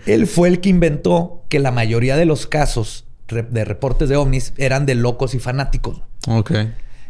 Él 0.05 0.27
fue 0.27 0.49
el 0.49 0.59
que 0.61 0.69
inventó 0.69 1.45
que 1.49 1.59
la 1.59 1.71
mayoría 1.71 2.15
de 2.15 2.25
los 2.25 2.47
casos 2.47 3.05
de 3.31 3.65
reportes 3.65 4.09
de 4.09 4.15
ovnis 4.15 4.53
eran 4.57 4.85
de 4.85 4.95
locos 4.95 5.33
y 5.35 5.39
fanáticos. 5.39 6.01
ok. 6.27 6.51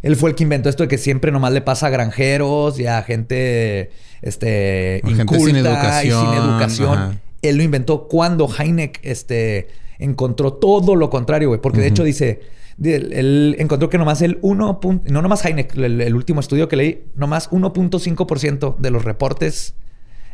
Él 0.04 0.16
fue 0.16 0.32
el 0.32 0.36
que 0.36 0.42
inventó 0.44 0.68
esto 0.68 0.82
de 0.82 0.90
que 0.90 0.98
siempre 0.98 1.32
nomás 1.32 1.54
le 1.54 1.62
pasa 1.62 1.86
a 1.86 1.90
granjeros 1.92 2.80
y 2.80 2.88
a 2.88 3.04
gente, 3.04 3.92
este, 4.24 5.00
gente 5.06 5.38
sin 5.46 5.56
y 5.58 5.60
educación, 5.60 6.26
sin 6.26 6.34
educación. 6.44 6.94
ajá. 6.98 7.12
Él 7.44 7.58
lo 7.58 7.64
inventó 7.64 8.08
cuando 8.08 8.50
Heineck, 8.58 9.00
este, 9.04 9.68
encontró 10.00 10.54
todo 10.54 10.96
lo 10.96 11.10
contrario, 11.12 11.50
güey. 11.50 11.62
Porque 11.62 11.82
de 11.82 11.88
hecho 11.88 12.04
dice, 12.04 12.42
él, 12.84 13.14
él 13.14 13.56
encontró 13.60 13.90
que 13.90 14.00
nomás 14.00 14.24
el 14.24 14.40
1. 14.42 14.80
pun- 14.82 15.02
No 15.06 15.22
nomás 15.22 15.46
Heineck, 15.46 15.76
el, 15.76 16.02
el 16.02 16.16
último 16.16 16.40
estudio 16.40 16.68
que 16.68 16.76
leí, 16.78 17.04
nomás 17.16 17.50
1.5% 17.52 18.78
de 18.78 18.90
los 18.92 19.04
reportes 19.06 19.76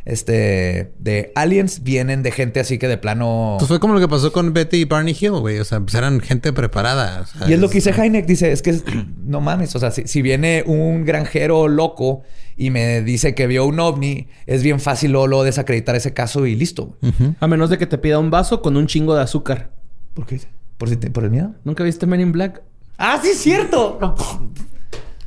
este, 0.08 0.92
de 0.98 1.32
aliens 1.36 1.82
vienen 1.84 2.22
de 2.22 2.30
gente 2.32 2.60
así 2.60 2.78
que 2.78 2.88
de 2.88 2.96
plano... 2.98 3.56
Pues 3.58 3.68
fue 3.68 3.78
como 3.78 3.94
lo 3.94 4.00
que 4.00 4.08
pasó 4.08 4.32
con 4.32 4.52
Betty 4.52 4.78
y 4.78 4.84
Barney 4.84 5.16
Hill, 5.18 5.32
güey. 5.32 5.58
O 5.58 5.64
sea, 5.64 5.80
pues 5.80 5.94
eran 5.94 6.20
gente 6.20 6.52
preparada. 6.52 7.20
o 7.20 7.26
sea, 7.26 7.48
Y 7.48 7.52
es 7.52 7.60
lo 7.60 7.68
que 7.68 7.74
dice 7.76 7.90
Heineck, 7.90 8.26
dice, 8.26 8.50
es 8.50 8.62
que 8.62 8.70
es- 8.70 8.84
no 9.24 9.40
mames, 9.40 9.76
o 9.76 9.78
sea, 9.78 9.90
si, 9.90 10.06
si 10.08 10.22
viene 10.22 10.64
un 10.66 11.04
granjero 11.04 11.68
loco 11.68 12.22
y 12.56 12.70
me 12.70 13.02
dice 13.02 13.34
que 13.34 13.46
vio 13.46 13.66
un 13.66 13.78
ovni, 13.78 14.26
es 14.46 14.62
bien 14.64 14.80
fácil 14.80 15.12
luego, 15.12 15.26
luego 15.28 15.44
desacreditar 15.44 15.94
ese 15.94 16.12
caso 16.14 16.46
y 16.46 16.56
listo. 16.56 16.96
A 17.38 17.46
menos 17.46 17.70
de 17.70 17.78
que 17.78 17.86
te 17.86 17.98
pida 17.98 18.18
un 18.18 18.30
vaso 18.30 18.62
con 18.62 18.76
un 18.76 18.86
chingo 18.86 19.14
de 19.14 19.22
azúcar. 19.22 19.70
¿Por 20.14 20.26
qué? 20.26 20.40
¿Por, 20.78 20.88
si 20.88 20.96
te- 20.96 21.10
por 21.10 21.24
el 21.24 21.30
miedo? 21.30 21.54
¿Nunca 21.64 21.84
viste 21.84 22.06
Men 22.06 22.20
in 22.20 22.32
Black? 22.32 22.62
¡Ah, 22.96 23.20
sí 23.22 23.28
es 23.30 23.38
cierto! 23.38 23.98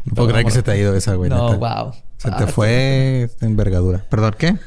No, 0.05 0.13
puedo 0.15 0.29
creer 0.29 0.45
que 0.45 0.51
se 0.51 0.63
te 0.63 0.71
ha 0.71 0.77
ido 0.77 0.95
esa, 0.95 1.13
güey. 1.15 1.29
no 1.29 1.57
wow. 1.57 1.93
Se 2.17 2.29
Ah, 2.29 2.37
te 2.37 2.45
fue 2.47 3.23
esta 3.23 3.47
envergadura. 3.47 4.05
¿Perdón? 4.09 4.35
¿Qué? 4.37 4.55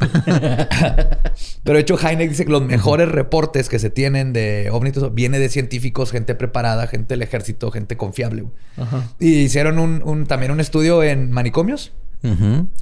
Pero 1.62 1.77
de 1.77 1.81
hecho, 1.81 1.97
Heineck 1.99 2.29
dice 2.31 2.44
que 2.44 2.51
los 2.51 2.62
mejores 2.62 3.09
reportes 3.09 3.68
que 3.68 3.79
se 3.79 3.90
tienen 3.90 4.33
de 4.33 4.66
eso, 4.68 5.11
viene 5.11 5.38
de 5.38 5.49
científicos, 5.49 6.11
gente 6.11 6.35
preparada, 6.35 6.87
gente 6.87 7.14
del 7.14 7.23
ejército, 7.23 7.70
gente 7.70 7.97
confiable. 7.97 8.42
güey. 8.42 8.55
Ajá. 8.77 9.03
Y 9.20 9.35
hicieron 9.42 9.79
un, 9.79 10.03
un- 10.05 10.27
también 10.27 10.51
un 10.53 10.61
estudio 10.61 11.03
en 11.03 11.31
manicomios 11.31 11.92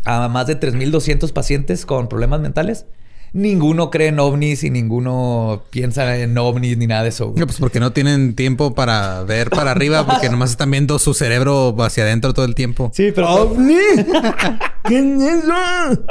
a 0.04 0.28
más 0.28 0.46
de 0.46 0.58
3.200 0.58 1.32
pacientes 1.32 1.84
con 1.84 2.08
problemas 2.08 2.40
mentales. 2.40 2.86
Ninguno 3.32 3.90
cree 3.90 4.08
en 4.08 4.20
ovnis 4.20 4.62
y 4.64 4.70
ninguno 4.70 5.62
piensa 5.70 6.18
en 6.18 6.36
ovnis 6.36 6.76
ni 6.76 6.86
nada 6.86 7.02
de 7.04 7.08
eso. 7.10 7.30
güey. 7.30 7.44
Pues 7.44 7.58
porque 7.58 7.80
no 7.80 7.92
tienen 7.92 8.34
tiempo 8.34 8.74
para 8.74 9.22
ver 9.24 9.50
para 9.50 9.70
arriba, 9.70 10.06
porque 10.06 10.28
nomás 10.30 10.50
están 10.50 10.70
viendo 10.70 10.98
su 10.98 11.14
cerebro 11.14 11.74
hacia 11.80 12.04
adentro 12.04 12.34
todo 12.34 12.44
el 12.44 12.54
tiempo. 12.54 12.90
Sí, 12.94 13.12
pero 13.14 13.30
¡OVNI! 13.30 13.74
¿Qué 14.88 14.98
es 14.98 15.44
eso? 15.44 16.02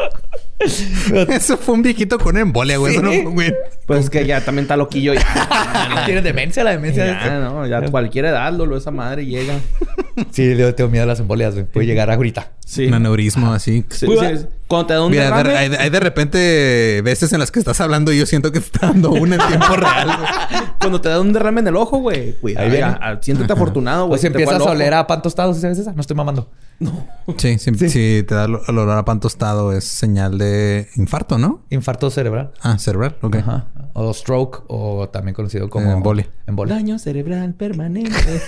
Eso 1.29 1.57
fue 1.57 1.73
un 1.73 1.81
viejito 1.81 2.19
con 2.19 2.37
embolia, 2.37 2.77
güey. 2.77 2.93
Eso 2.93 3.01
no 3.01 3.09
fue, 3.09 3.21
güey. 3.23 3.55
Pues 3.87 4.09
que 4.11 4.25
ya 4.27 4.41
también 4.41 4.63
está 4.65 4.77
loquillo. 4.77 5.13
Ya, 5.91 6.05
tiene 6.05 6.21
demencia 6.21 6.63
la 6.63 6.71
demencia. 6.71 7.03
de 7.03 7.11
ya, 7.11 7.17
este. 7.17 7.29
no, 7.31 7.65
ya 7.67 7.79
a 7.79 7.89
cualquier 7.89 8.25
edad, 8.25 8.51
Lolo, 8.53 8.77
esa 8.77 8.91
madre 8.91 9.25
llega. 9.25 9.55
Sí, 10.31 10.55
yo 10.55 10.73
tengo 10.75 10.89
miedo 10.89 11.03
a 11.03 11.07
las 11.07 11.19
embolias. 11.19 11.53
güey. 11.53 11.65
Puede 11.65 11.85
llegar 11.85 12.09
ahorita. 12.11 12.51
Sí. 12.65 12.85
Un 12.85 12.93
aneurismo 12.93 13.51
así. 13.53 13.83
Sí, 13.89 14.05
sí. 14.07 14.45
Cuando 14.67 14.87
te 14.87 14.93
da 14.93 15.03
un 15.03 15.11
Mira, 15.11 15.29
de- 15.31 15.35
derrame, 15.43 15.57
hay, 15.57 15.71
hay 15.77 15.89
de 15.89 15.99
repente 15.99 17.01
veces 17.03 17.33
en 17.33 17.39
las 17.39 17.51
que 17.51 17.59
estás 17.59 17.81
hablando 17.81 18.13
y 18.13 18.19
yo 18.19 18.25
siento 18.25 18.51
que 18.51 18.59
te 18.59 18.65
está 18.65 18.87
dando 18.87 19.11
una 19.11 19.35
en 19.35 19.47
tiempo 19.47 19.75
real. 19.75 20.05
güey. 20.07 20.63
cuando 20.79 21.01
te 21.01 21.09
da 21.09 21.19
un 21.19 21.33
derrame 21.33 21.61
en 21.61 21.67
el 21.67 21.75
ojo, 21.75 21.97
güey. 21.97 22.33
Cuidado. 22.33 22.65
Ahí 22.65 22.71
viene. 22.71 22.97
ya, 23.01 23.19
siéntete 23.21 23.51
afortunado, 23.53 24.03
güey. 24.05 24.11
Pues 24.11 24.21
si 24.21 24.27
empiezas 24.27 24.61
a 24.61 24.63
oler 24.63 24.93
a 24.93 25.07
pan 25.07 25.21
tostado, 25.21 25.53
¿sí 25.53 25.59
sabes 25.61 25.77
esa? 25.79 25.91
No 25.93 26.01
estoy 26.01 26.15
mamando. 26.15 26.49
Sí, 27.37 27.59
sí, 27.59 27.89
sí, 27.89 28.23
te 28.27 28.35
da 28.35 28.45
el 28.45 28.55
olor 28.55 28.89
a 28.97 29.05
pan 29.05 29.19
tostado 29.19 29.71
es 29.71 29.83
señal 29.85 30.37
de 30.37 30.87
infarto, 30.95 31.37
¿no? 31.37 31.63
Infarto 31.69 32.09
cerebral. 32.09 32.51
Ah, 32.61 32.77
cerebral, 32.79 33.17
ok. 33.21 33.35
Ajá. 33.37 33.67
O 33.93 34.13
stroke, 34.13 34.63
o 34.67 35.09
también 35.09 35.35
conocido 35.35 35.69
como 35.69 35.89
Eh, 35.89 35.93
embolia. 35.93 36.29
Embolia. 36.47 36.75
Daño 36.75 36.97
cerebral 36.99 37.53
permanente. 37.53 38.11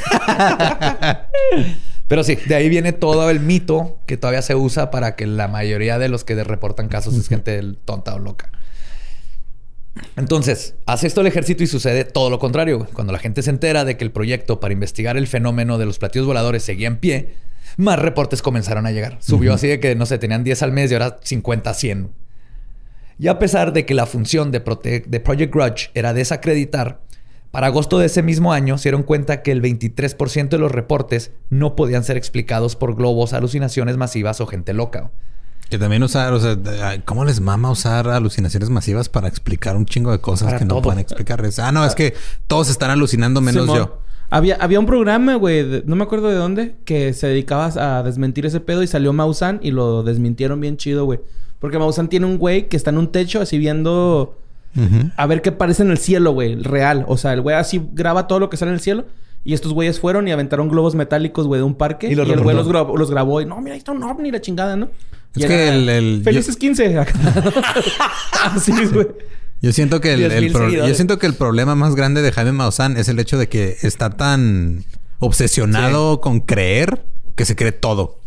Pero 2.08 2.24
sí, 2.24 2.36
de 2.36 2.56
ahí 2.56 2.70
viene 2.70 2.92
todo 2.92 3.30
el 3.30 3.40
mito 3.40 4.00
que 4.06 4.18
todavía 4.18 4.42
se 4.42 4.56
usa 4.56 4.92
para 4.92 5.16
que 5.16 5.26
la 5.26 5.48
mayoría 5.48 5.98
de 6.00 6.10
los 6.10 6.24
que 6.24 6.42
reportan 6.44 6.88
casos 6.88 7.16
es 7.16 7.28
gente 7.28 7.62
tonta 7.86 8.14
o 8.16 8.20
loca. 8.20 8.52
Entonces, 10.16 10.76
hace 10.86 11.08
esto 11.08 11.22
el 11.22 11.28
ejército 11.28 11.64
y 11.64 11.68
sucede 11.68 12.04
todo 12.04 12.30
lo 12.30 12.40
contrario. 12.40 12.88
Cuando 12.94 13.14
la 13.14 13.20
gente 13.20 13.42
se 13.42 13.52
entera 13.52 13.86
de 13.86 13.96
que 13.96 14.04
el 14.04 14.12
proyecto 14.12 14.60
para 14.60 14.74
investigar 14.74 15.18
el 15.18 15.28
fenómeno 15.28 15.78
de 15.78 15.86
los 15.86 16.00
platillos 16.00 16.28
voladores 16.28 16.64
seguía 16.64 16.88
en 16.88 16.98
pie, 16.98 17.36
más 17.78 18.00
reportes 18.00 18.42
comenzaron 18.42 18.86
a 18.86 18.92
llegar. 18.92 19.18
Subió 19.22 19.54
así 19.54 19.68
de 19.68 19.80
que, 19.80 19.96
no 19.96 20.06
sé, 20.06 20.18
tenían 20.18 20.44
10 20.44 20.64
al 20.64 20.72
mes 20.72 20.92
y 20.92 20.96
ahora 20.96 21.18
50, 21.24 21.74
100. 21.74 22.10
Y 23.20 23.28
a 23.28 23.40
pesar 23.40 23.74
de 23.74 23.86
que 23.86 23.94
la 23.94 24.06
función 24.06 24.52
de, 24.52 24.64
Prote- 24.64 25.06
de 25.06 25.20
Project 25.20 25.54
Grudge 25.54 25.92
era 25.94 26.14
desacreditar, 26.14 27.00
para 27.52 27.68
agosto 27.68 28.00
de 28.00 28.08
ese 28.08 28.24
mismo 28.24 28.52
año 28.52 28.78
se 28.80 28.90
dieron 28.90 29.04
cuenta 29.04 29.44
que 29.44 29.52
el 29.52 29.62
23% 29.62 30.50
de 30.50 30.58
los 30.58 30.72
reportes 30.72 31.32
no 31.52 31.76
podían 31.76 32.04
ser 32.04 32.18
explicados 32.18 32.76
por 32.76 32.96
globos, 32.96 33.34
alucinaciones 33.34 33.96
masivas 33.98 34.42
o 34.42 34.48
gente 34.48 34.74
loca. 34.74 35.12
Que 35.70 35.78
también 35.78 36.04
usar, 36.04 36.34
o 36.34 36.40
sea, 36.40 36.58
¿cómo 37.06 37.26
les 37.26 37.40
mama 37.40 37.70
usar 37.72 38.08
alucinaciones 38.10 38.70
masivas 38.70 39.08
para 39.10 39.28
explicar 39.28 39.76
un 39.76 39.86
chingo 39.86 40.12
de 40.12 40.20
cosas 40.20 40.48
Para 40.48 40.60
que 40.60 40.66
no 40.66 40.82
pueden 40.82 41.00
explicar? 41.00 41.44
Ah, 41.60 41.72
no, 41.72 41.86
es 41.86 41.96
que 41.96 42.16
todos 42.48 42.70
están 42.70 42.90
alucinando 42.92 43.40
menos 43.42 43.64
Simón. 43.64 43.78
yo. 43.78 44.02
Había, 44.36 44.56
había 44.56 44.80
un 44.80 44.88
programa, 44.88 45.36
güey, 45.36 45.84
no 45.86 45.96
me 45.96 46.04
acuerdo 46.04 46.28
de 46.28 46.34
dónde, 46.36 46.76
que 46.86 47.14
se 47.14 47.28
dedicaba 47.28 47.68
a 47.68 48.02
desmentir 48.02 48.48
ese 48.48 48.60
pedo 48.60 48.82
y 48.82 48.88
salió 48.88 49.14
Mausan 49.14 49.60
y 49.62 49.70
lo 49.70 50.02
desmintieron 50.02 50.60
bien 50.60 50.76
chido, 50.78 51.06
güey. 51.06 51.20
Porque 51.60 51.78
Mausan 51.78 52.10
tiene 52.10 52.26
un 52.26 52.40
güey 52.40 52.68
que 52.68 52.76
está 52.76 52.90
en 52.90 52.98
un 52.98 53.12
techo 53.12 53.42
así 53.42 53.60
viendo 53.60 54.36
a 55.18 55.28
ver 55.28 55.44
qué 55.44 55.52
parece 55.52 55.84
en 55.84 55.92
el 55.92 56.00
cielo, 56.00 56.32
güey, 56.32 56.56
real. 56.56 57.06
O 57.08 57.16
sea, 57.18 57.34
el 57.34 57.42
güey 57.42 57.56
así 57.56 57.80
graba 57.94 58.26
todo 58.28 58.40
lo 58.40 58.50
que 58.50 58.58
sale 58.58 58.70
en 58.72 58.76
el 58.76 58.82
cielo. 58.82 59.06
Y 59.46 59.54
estos 59.54 59.72
güeyes 59.72 60.00
fueron 60.00 60.28
y 60.28 60.32
aventaron 60.32 60.68
globos 60.68 60.96
metálicos, 60.96 61.46
güey, 61.46 61.60
de 61.60 61.66
un 61.66 61.76
parque. 61.76 62.08
Y 62.08 62.14
Y, 62.14 62.16
los 62.16 62.28
el 62.28 62.40
güey 62.42 62.56
los 62.56 62.68
grabó, 62.68 62.98
los 62.98 63.12
grabó 63.12 63.40
y 63.40 63.46
no, 63.46 63.62
mira, 63.62 63.74
ahí 63.74 63.78
está 63.78 63.92
un 63.92 64.02
ovni, 64.02 64.32
la 64.32 64.42
chingada, 64.42 64.76
¿no? 64.76 64.90
Es 65.36 65.44
Y 65.44 65.48
que 65.48 65.68
el- 65.70 65.90
el- 65.90 66.22
Felices 66.24 66.58
15. 66.58 66.98
Así, 68.42 68.72
güey. 68.92 69.08
Yo 69.64 69.72
siento 69.74 70.00
que 70.02 70.14
el, 70.14 70.20
10,000 70.20 70.44
el 70.44 70.52
pro- 70.52 70.66
seguidores. 70.66 70.90
yo 70.92 70.96
siento 70.96 71.18
que 71.18 71.26
el 71.26 71.34
problema 71.34 71.74
más 71.74 71.96
grande 71.96 72.22
de 72.22 72.32
Jaime 72.32 72.52
Maussan 72.52 72.98
es 72.98 73.08
el 73.10 73.18
hecho 73.18 73.38
de 73.40 73.48
que 73.50 73.78
está 73.82 74.12
tan 74.12 74.84
obsesionado 75.20 76.22
con 76.22 76.40
creer 76.42 77.06
que 77.36 77.46
se 77.46 77.56
cree 77.56 77.72
todo. 77.72 78.20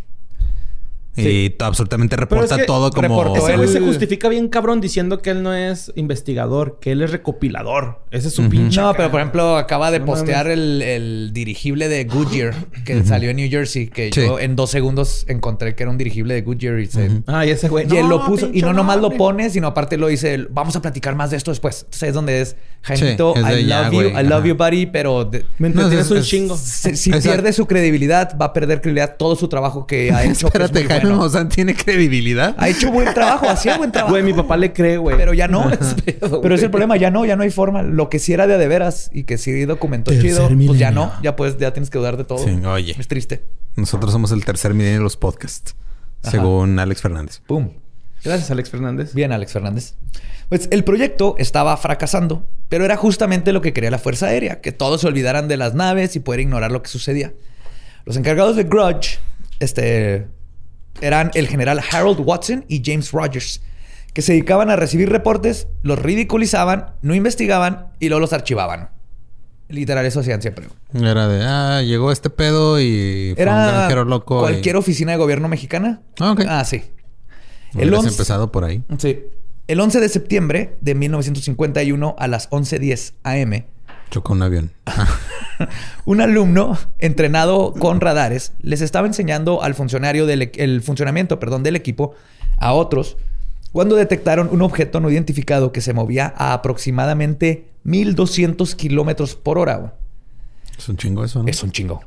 Y 1.17 1.51
t- 1.51 1.65
absolutamente 1.65 2.17
reporta 2.17 2.55
es 2.57 2.61
que 2.61 2.67
todo 2.67 2.91
como 2.91 3.23
reportó 3.25 3.47
Ese 3.47 3.57
güey 3.57 3.69
él- 3.69 3.73
se 3.73 3.81
justifica 3.81 4.29
bien 4.29 4.49
cabrón 4.49 4.81
diciendo 4.81 5.21
que 5.23 5.31
él 5.31 5.43
no 5.43 5.55
es 5.55 5.93
investigador, 5.97 6.79
que 6.81 6.93
él 6.93 7.03
es 7.03 7.11
recopilador. 7.11 8.01
Ese 8.11 8.29
es 8.29 8.35
su 8.35 8.49
pinche. 8.49 8.81
No, 8.81 8.93
pero 8.95 9.11
por 9.11 9.21
ejemplo, 9.21 9.57
acaba 9.57 9.91
de 9.91 10.01
No 10.01 10.07
postear 10.07 10.49
el, 10.49 10.83
el 10.83 11.31
dirigible 11.33 11.89
de 11.89 12.05
Goodyear 12.05 12.55
que 12.85 13.03
salió 13.05 13.31
en 13.31 13.37
New 13.37 13.51
Jersey, 13.51 13.89
que 13.89 14.11
Sí. 14.13 14.21
yo 14.23 14.39
en 14.39 14.57
dos 14.57 14.71
segundos 14.71 15.25
encontré 15.29 15.75
que 15.75 15.83
era 15.83 15.91
un 15.91 15.99
dirigible 15.99 16.35
de 16.35 16.43
Goodyear 16.43 16.79
y 16.81 16.87
se- 16.87 17.23
Ah, 17.27 17.45
y 17.47 17.51
ese 17.51 17.69
güey. 17.69 17.87
Y 17.91 17.97
él 17.97 18.03
"No, 18.09 18.19
lo 18.19 18.27
puso, 18.27 18.49
y 18.53 18.61
no 18.63 18.73
nomás 18.73 18.99
lo 18.99 19.09
ovni". 19.09 19.19
pone, 19.19 19.51
sino 19.51 19.69
aparte 19.69 19.97
lo 19.97 20.09
dice, 20.09 20.47
vamos 20.51 20.77
a 20.77 20.83
platicar 20.83 21.15
más 21.15 21.31
de 21.31 21.37
esto 21.37 21.51
después. 21.51 21.83
Entonces 21.85 22.09
es 22.09 22.15
donde 22.15 22.41
es, 22.41 22.57
Jaimito, 22.83 23.35
Sí, 23.35 23.41
I 23.41 23.67
ya, 23.67 23.83
love 23.83 23.93
you, 23.93 23.99
güey, 24.11 24.11
I 24.11 24.23
love 24.29 24.33
ajá. 24.41 24.47
you, 24.47 24.55
buddy, 24.57 24.87
pero 24.87 25.25
de- 25.25 25.45
Me 25.59 25.69
No, 25.71 25.91
es- 25.91 26.11
un 26.11 26.19
es- 26.19 26.27
chingo. 26.27 26.57
si, 26.57 27.11
pierde 27.11 27.53
su 27.53 27.67
credibilidad, 27.67 28.37
va 28.41 28.47
a 28.47 28.53
perder 28.53 28.81
credibilidad 28.81 29.17
todo 29.17 29.35
su 29.37 29.49
trabajo 29.49 29.87
que 29.87 30.13
ha 30.13 30.25
hecho. 30.25 30.47
Espérate, 30.47 30.85
bueno. 31.09 31.17
Maussan 31.23 31.49
tiene 31.49 31.75
credibilidad. 31.75 32.55
Ha 32.59 32.69
hecho 32.69 32.91
buen 32.91 33.13
trabajo, 33.15 33.49
hacía 33.49 33.77
buen 33.77 33.93
trabajo. 33.93 34.13
Güey, 34.13 34.23
mi 34.23 34.33
papá 34.33 34.57
le 34.57 34.73
cree, 34.73 34.97
güey. 34.97 35.17
Pero 35.17 35.35
ya 35.35 35.49
no. 35.49 35.71
pedo, 36.05 36.41
Pero 36.41 36.55
es 36.55 36.63
el 36.63 36.71
problema, 36.71 36.97
ya 36.97 37.11
no, 37.11 37.25
ya 37.25 37.37
no 37.37 37.43
hay 37.43 37.51
forma. 37.51 37.83
Lo 37.83 38.09
que 38.09 38.19
sí 38.19 38.33
era 38.33 38.47
de 38.47 38.55
a 38.55 38.59
de 38.59 38.69
veras 38.69 39.11
y 39.13 39.25
que 39.25 39.39
sí 39.39 39.65
documentó 39.65 40.11
Tercer 40.11 40.31
chido, 40.31 40.49
pues 40.67 40.79
ya 40.79 40.91
no. 40.91 41.13
Ya 41.23 41.37
puedes, 41.37 41.59
ya 41.59 41.73
tienes 41.73 41.91
que 41.91 41.99
dudar 41.99 42.17
de 42.17 42.25
todo. 42.25 42.39
Sí, 42.39 42.51
oye. 42.65 42.95
Es 42.99 43.09
triste. 43.09 43.45
Nosotros 43.77 44.13
somos 44.13 44.33
el 44.33 44.45
tercer 44.45 44.75
milenio 44.75 44.99
de 44.99 45.05
los 45.05 45.17
podcasts, 45.17 45.77
Ajá. 46.23 46.31
según 46.31 46.79
Alex 46.79 47.03
Fernández. 47.03 47.43
Pum. 47.47 47.71
Gracias, 48.25 48.51
Alex 48.51 48.71
Fernández. 48.71 49.15
Bien, 49.15 49.33
Alex 49.33 49.53
Fernández. 49.53 49.95
Pues 50.49 50.69
el 50.71 50.85
proyecto 50.85 51.35
estaba 51.39 51.77
fracasando, 51.77 52.49
pero 52.69 52.85
era 52.85 52.97
justamente 52.97 53.53
lo 53.53 53.61
que 53.61 53.73
quería 53.73 53.91
la 53.91 53.99
Fuerza 53.99 54.27
Aérea, 54.27 54.61
que 54.61 54.73
todos 54.73 55.01
se 55.01 55.09
olvidaran 55.09 55.49
de 55.49 55.57
las 55.57 55.75
naves 55.75 56.17
y 56.17 56.21
poder 56.21 56.41
ignorar 56.41 56.73
lo 56.73 56.83
que 56.83 56.89
sucedía. 56.89 57.35
Los 58.05 58.17
encargados 58.17 58.57
de 58.57 58.65
Grudge 58.65 59.19
este, 59.59 60.27
eran 61.01 61.31
el 61.35 61.49
general 61.49 61.81
Harold 61.91 62.21
Watson 62.21 62.65
y 62.69 62.83
James 62.85 63.13
Rogers, 63.13 63.61
que 64.13 64.23
se 64.23 64.33
dedicaban 64.33 64.71
a 64.71 64.77
recibir 64.77 65.09
reportes, 65.11 65.69
los 65.83 65.99
ridiculizaban, 65.99 66.93
no 67.03 67.15
investigaban 67.15 67.89
y 68.01 68.09
luego 68.09 68.21
los 68.21 68.33
archivaban. 68.33 68.91
Literal, 69.69 70.07
eso 70.07 70.21
hacían 70.21 70.41
siempre. 70.41 70.69
Era 70.95 71.27
de, 71.29 71.43
ah, 71.45 71.83
llegó 71.83 72.13
este 72.13 72.31
pedo 72.31 72.79
y 72.81 73.33
fue 73.35 73.45
un 73.45 73.49
Era 73.51 73.67
granjero 73.67 74.05
loco. 74.05 74.39
y- 74.39 74.43
cualquier 74.43 74.77
oficina 74.77 75.13
de 75.13 75.19
gobierno 75.19 75.49
mexicana. 75.49 76.03
Ah, 76.21 76.31
ok. 76.33 76.43
Ah, 76.49 76.65
sí. 76.65 76.85
Hubieras 77.75 77.99
11 77.99 78.11
empezado 78.11 78.53
por 78.53 78.65
ahí. 78.65 78.83
Sí. 78.99 79.25
El 79.67 79.81
11 79.81 79.99
de 80.01 80.09
septiembre 80.09 80.77
de 80.81 80.95
1951 80.95 82.15
a 82.19 82.29
las 82.29 82.49
11:10 82.51 83.15
am, 83.25 83.65
Chocó 84.11 84.33
un 84.35 84.43
avión. 84.43 84.71
un 86.05 86.21
alumno 86.21 86.79
entrenado 86.99 87.73
con 87.73 88.01
radares 88.01 88.53
les 88.61 88.81
estaba 88.81 89.07
enseñando 89.07 89.63
al 89.63 89.75
funcionario 89.75 90.27
del 90.27 90.51
el 90.57 90.83
funcionamiento, 90.83 91.39
perdón, 91.39 91.63
del 91.63 91.77
equipo 91.77 92.15
a 92.59 92.73
otros 92.73 93.17
cuando 93.77 93.97
detectaron 93.97 94.49
un 94.51 94.63
objeto 94.63 95.01
no 95.01 95.11
identificado 95.11 95.71
que 95.71 95.83
se 95.83 95.93
movía 95.93 96.33
a 96.37 96.55
aproximadamente 96.55 97.67
1200 97.85 98.75
kilómetros 98.75 99.35
por 99.37 99.59
hora. 99.59 99.93
Es 100.79 100.89
un 100.89 100.97
chingo 100.97 101.23
eso, 101.25 101.43
¿no? 101.43 101.49
Es 101.49 101.63
un 101.63 101.73
chingo. 101.73 102.03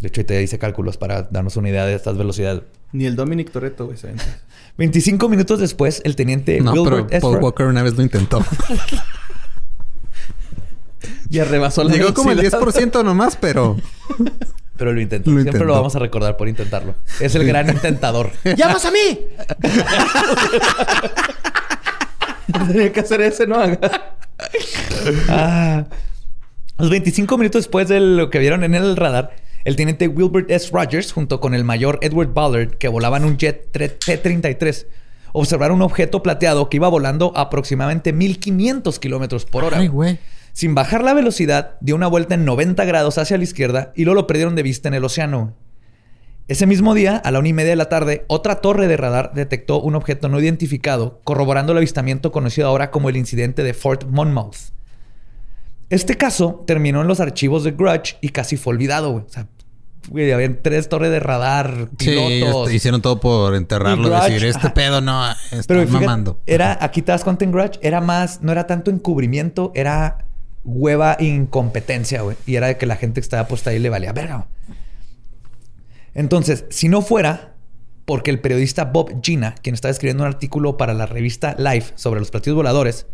De 0.00 0.08
hecho, 0.08 0.26
te 0.26 0.42
hice 0.42 0.58
cálculos 0.58 0.96
para 0.96 1.22
darnos 1.22 1.56
una 1.56 1.68
idea 1.68 1.86
de 1.86 1.94
estas 1.94 2.18
velocidades. 2.18 2.62
Ni 2.90 3.06
el 3.06 3.14
Dominic 3.14 3.52
Toretto, 3.52 3.86
güey, 3.86 3.96
se 3.96 4.08
aventa. 4.08 4.24
25 4.78 5.28
minutos 5.28 5.60
después, 5.60 6.02
el 6.04 6.16
teniente 6.16 6.60
No, 6.60 6.82
pero 6.82 7.06
Paul 7.06 7.38
Walker 7.40 7.66
una 7.66 7.84
vez 7.84 7.96
lo 7.96 8.02
intentó. 8.02 8.44
Y 11.32 11.38
arrebasó 11.38 11.82
la 11.82 11.94
Llegó 11.94 12.12
como 12.12 12.30
el 12.30 12.36
velocidad. 12.36 12.60
10% 12.60 13.02
nomás, 13.04 13.36
pero... 13.36 13.76
Pero 14.76 14.92
lo 14.92 15.00
intentó. 15.00 15.30
Lo 15.30 15.40
Siempre 15.42 15.64
lo 15.64 15.72
vamos 15.72 15.96
a 15.96 15.98
recordar 15.98 16.36
por 16.36 16.48
intentarlo. 16.48 16.94
Es 17.20 17.34
el 17.34 17.46
gran 17.46 17.68
intentador. 17.70 18.30
¡Llamas 18.56 18.84
a 18.84 18.90
mí! 18.90 19.18
Tenía 22.68 22.92
que 22.92 23.00
hacer 23.00 23.20
ese, 23.22 23.46
¿no? 23.46 23.56
Ah. 25.28 25.84
Los 26.78 26.90
25 26.90 27.38
minutos 27.38 27.62
después 27.64 27.88
de 27.88 28.00
lo 28.00 28.30
que 28.30 28.38
vieron 28.38 28.64
en 28.64 28.74
el 28.74 28.96
radar, 28.96 29.36
el 29.64 29.76
teniente 29.76 30.08
Wilbert 30.08 30.50
S. 30.50 30.70
Rogers, 30.72 31.12
junto 31.12 31.40
con 31.40 31.54
el 31.54 31.64
mayor 31.64 31.98
Edward 32.02 32.32
Ballard, 32.34 32.70
que 32.76 32.88
volaban 32.88 33.24
un 33.24 33.36
jet 33.38 33.70
tre- 33.72 33.96
T-33, 34.04 34.86
observaron 35.32 35.76
un 35.76 35.82
objeto 35.82 36.22
plateado 36.22 36.68
que 36.68 36.78
iba 36.78 36.88
volando 36.88 37.32
a 37.36 37.42
aproximadamente 37.42 38.12
1500 38.12 38.98
kilómetros 38.98 39.44
por 39.44 39.64
hora. 39.64 39.78
Ay, 39.78 39.88
güey. 39.88 40.18
Sin 40.52 40.74
bajar 40.74 41.02
la 41.02 41.14
velocidad, 41.14 41.76
dio 41.80 41.94
una 41.94 42.06
vuelta 42.06 42.34
en 42.34 42.44
90 42.44 42.84
grados 42.84 43.18
hacia 43.18 43.38
la 43.38 43.44
izquierda 43.44 43.92
y 43.96 44.04
luego 44.04 44.20
lo 44.20 44.26
perdieron 44.26 44.54
de 44.54 44.62
vista 44.62 44.88
en 44.88 44.94
el 44.94 45.04
océano. 45.04 45.54
Ese 46.48 46.66
mismo 46.66 46.92
día, 46.94 47.16
a 47.16 47.30
la 47.30 47.38
una 47.38 47.48
y 47.48 47.52
media 47.52 47.70
de 47.70 47.76
la 47.76 47.88
tarde, 47.88 48.24
otra 48.26 48.56
torre 48.56 48.88
de 48.88 48.96
radar 48.96 49.32
detectó 49.32 49.80
un 49.80 49.94
objeto 49.94 50.28
no 50.28 50.38
identificado, 50.40 51.20
corroborando 51.24 51.72
el 51.72 51.78
avistamiento 51.78 52.32
conocido 52.32 52.68
ahora 52.68 52.90
como 52.90 53.08
el 53.08 53.16
incidente 53.16 53.62
de 53.62 53.72
Fort 53.74 54.04
Monmouth. 54.08 54.56
Este 55.88 56.16
caso 56.16 56.64
terminó 56.66 57.02
en 57.02 57.08
los 57.08 57.20
archivos 57.20 57.64
de 57.64 57.72
Grudge 57.72 58.16
y 58.20 58.30
casi 58.30 58.56
fue 58.56 58.74
olvidado, 58.74 59.12
güey. 59.12 59.24
O 59.24 59.28
sea, 59.28 59.46
Güey, 60.08 60.32
habían 60.32 60.58
tres 60.62 60.88
torres 60.88 61.12
de 61.12 61.20
radar, 61.20 61.88
Sí, 61.96 62.10
pilotos. 62.10 62.64
este, 62.64 62.74
hicieron 62.74 63.00
todo 63.02 63.20
por 63.20 63.54
enterrarlo. 63.54 64.08
Y 64.08 64.10
Grudge, 64.10 64.32
decir, 64.32 64.48
este 64.48 64.66
ajá. 64.66 64.74
pedo 64.74 65.00
no, 65.00 65.30
está 65.30 65.62
Pero 65.68 65.82
fíjate, 65.86 66.04
mamando. 66.04 66.40
era, 66.44 66.76
aquí 66.80 67.02
te 67.02 67.12
das 67.12 67.22
cuenta 67.22 67.44
en 67.44 67.52
Grudge, 67.52 67.78
era 67.82 68.00
más, 68.00 68.42
no 68.42 68.50
era 68.50 68.66
tanto 68.66 68.90
encubrimiento, 68.90 69.70
era 69.76 70.26
hueva 70.64 71.16
e 71.18 71.24
incompetencia, 71.24 72.22
güey. 72.22 72.36
Y 72.46 72.56
era 72.56 72.68
de 72.68 72.76
que 72.78 72.86
la 72.86 72.96
gente 72.96 73.20
que 73.20 73.24
estaba 73.24 73.46
puesta 73.48 73.70
ahí 73.70 73.78
le 73.78 73.90
valía 73.90 74.12
verga. 74.12 74.46
Entonces, 76.14 76.64
si 76.70 76.88
no 76.88 77.02
fuera 77.02 77.54
porque 78.04 78.30
el 78.30 78.40
periodista 78.40 78.84
Bob 78.84 79.22
Gina, 79.22 79.54
quien 79.62 79.74
estaba 79.74 79.90
escribiendo 79.90 80.24
un 80.24 80.28
artículo 80.28 80.76
para 80.76 80.92
la 80.94 81.06
revista 81.06 81.54
Life 81.58 81.92
sobre 81.96 82.20
los 82.20 82.30
platillos 82.30 82.56
voladores, 82.56 83.06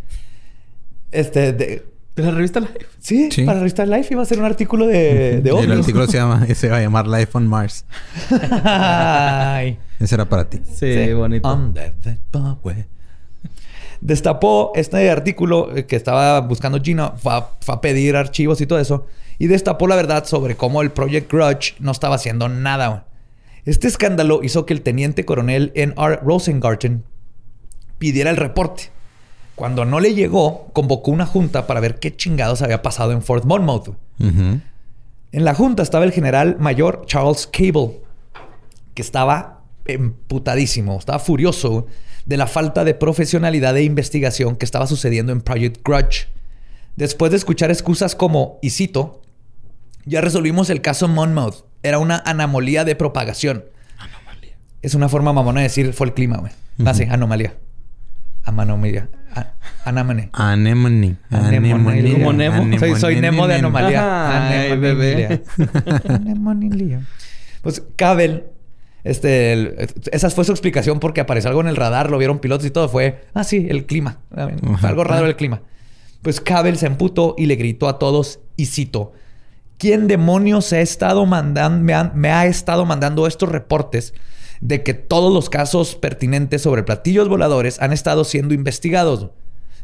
este, 1.13 1.53
de, 1.53 1.87
¿De 2.17 2.23
la 2.23 2.31
revista 2.33 2.59
Life? 2.61 2.75
sí, 2.99 3.31
Sí. 3.31 3.43
para 3.45 3.57
la 3.57 3.61
revista 3.61 3.87
Life 3.87 4.13
iba 4.13 4.23
a 4.23 4.25
ser 4.27 4.39
un 4.41 4.45
artículo 4.47 4.87
de, 4.87 5.41
de 5.41 5.53
Y 5.55 5.59
el 5.59 5.73
artículo 5.73 6.07
se 6.07 6.17
llama, 6.17 6.47
se 6.55 6.69
va 6.69 6.79
a 6.79 6.81
llamar 6.81 7.07
Life 7.07 7.31
on 7.35 7.47
Mars. 7.47 7.85
Ay. 8.65 9.79
Ese 10.01 10.15
era 10.15 10.29
para 10.29 10.49
ti. 10.49 10.61
Sí, 10.75 11.13
bonito. 11.13 11.53
Under 11.53 11.93
the 12.03 12.19
Power. 12.31 12.87
Destapó 14.01 14.73
este 14.75 15.11
artículo 15.11 15.77
eh, 15.77 15.87
que 15.87 15.97
estaba 15.97 16.41
buscando 16.41 16.81
Gina, 16.81 17.13
fue 17.17 17.33
a, 17.33 17.49
fue 17.61 17.75
a 17.75 17.81
pedir 17.81 18.17
archivos 18.17 18.61
y 18.61 18.67
todo 18.67 18.79
eso, 18.79 19.07
y 19.39 19.47
destapó 19.47 19.87
la 19.87 19.97
verdad 19.97 20.25
sobre 20.25 20.57
cómo 20.57 20.83
el 20.83 20.91
Project 20.91 21.33
Grudge 21.33 21.75
no 21.81 21.93
estaba 21.93 22.17
haciendo 22.17 22.49
nada. 22.49 23.07
Este 23.65 23.89
escándalo 23.89 24.41
hizo 24.43 24.67
que 24.67 24.73
el 24.73 24.83
teniente 24.83 25.25
coronel 25.25 25.73
N.R. 25.75 26.21
Rosengarten 26.23 27.05
pidiera 27.99 28.31
el 28.31 28.37
reporte. 28.37 28.91
Cuando 29.55 29.85
no 29.85 29.99
le 30.01 30.15
llegó, 30.15 30.69
convocó 30.73 31.11
una 31.11 31.27
junta 31.27 31.67
para 31.67 31.81
ver 31.81 31.99
qué 31.99 32.15
chingados 32.15 32.63
había 32.63 32.81
pasado 32.81 33.13
en 33.13 33.23
Fort 33.23 33.45
Monmouth. 33.45 33.91
En 34.21 35.45
la 35.45 35.55
junta 35.55 35.83
estaba 35.83 36.05
el 36.05 36.13
general 36.13 36.57
mayor 36.61 37.03
Charles 37.07 37.47
Cable, 37.49 38.01
que 38.95 39.03
estaba 39.03 39.63
emputadísimo, 39.85 40.97
estaba 40.99 41.19
furioso 41.19 41.87
de 42.29 42.37
la 42.37 42.47
falta 42.47 42.85
de 42.85 42.95
profesionalidad 42.95 43.77
e 43.77 43.83
investigación 43.83 44.55
que 44.55 44.65
estaba 44.67 44.87
sucediendo 44.87 45.33
en 45.33 45.41
Project 45.41 45.79
Grudge. 45.85 46.29
Después 46.95 47.31
de 47.31 47.39
escuchar 47.39 47.71
excusas 47.71 48.15
como, 48.15 48.59
y 48.63 48.71
cito, 48.71 49.23
ya 50.05 50.21
resolvimos 50.21 50.69
el 50.71 50.83
caso 50.83 51.09
Monmouth. 51.09 51.65
Era 51.83 51.99
una 51.99 52.23
anomalía 52.27 52.85
de 52.85 52.95
propagación. 52.97 53.65
Anomalía. 53.99 54.53
Es 54.83 54.95
una 54.95 55.09
forma 55.09 55.33
mamona 55.33 55.61
de 55.61 55.65
decir 55.69 55.93
fue 55.95 56.07
el 56.09 56.15
clima, 56.15 56.37
güey. 56.37 56.53
Ah, 56.85 56.93
sí, 56.95 57.05
anomalía. 57.11 57.55
Amanomalía. 58.45 59.09
A- 59.35 59.53
Anamane. 59.85 60.29
Anemone. 60.33 61.17
Anemone. 61.31 62.13
Como 62.13 62.33
Nemo. 62.33 62.79
Soy, 62.79 62.95
soy 62.97 63.17
Nemo 63.21 63.47
de 63.47 63.55
anomalía. 63.55 64.49
Ay, 64.51 64.73
Anemonilia. 64.73 65.43
Anemonilia. 66.09 67.01
Pues 67.63 67.83
Cabel, 67.97 68.45
este, 69.05 69.53
el- 69.53 69.77
esa 70.13 70.31
fue 70.31 70.45
su 70.45 70.53
explicación 70.53 71.01
porque 71.01 71.21
apareció 71.21 71.49
algo 71.51 71.61
en 71.61 71.69
el 71.69 71.77
radar, 71.77 72.11
lo 72.11 72.19
vieron 72.19 72.39
pilotos 72.39 72.67
y 72.67 72.71
todo. 72.71 72.89
Fue, 72.89 73.25
ah, 73.35 73.45
sí, 73.45 73.67
el 73.71 73.87
clima. 73.87 74.19
Fue 74.33 74.53
Ajá. 74.75 74.89
algo 74.89 75.05
raro 75.05 75.27
el 75.27 75.37
clima. 75.37 75.63
Pues 76.23 76.41
Cabel 76.41 76.77
se 76.79 76.87
emputó 76.87 77.35
y 77.39 77.47
le 77.47 77.57
gritó 77.57 77.89
a 77.89 77.99
todos, 77.99 78.41
y 78.57 78.67
cito, 78.67 79.13
¿quién 79.79 80.09
demonios 80.09 80.73
ha 80.73 80.81
estado 80.81 81.25
mandando, 81.27 81.83
me, 81.85 81.95
han- 81.95 82.13
me 82.15 82.31
ha 82.31 82.47
estado 82.47 82.85
mandando 82.85 83.27
estos 83.27 83.49
reportes 83.51 84.15
de 84.61 84.83
que 84.83 84.95
todos 84.95 85.33
los 85.33 85.49
casos 85.49 85.95
pertinentes 85.95 86.63
sobre 86.63 86.83
platillos 86.83 87.29
voladores 87.29 87.81
han 87.81 87.93
estado 87.93 88.25
siendo 88.25 88.53
investigados? 88.55 89.29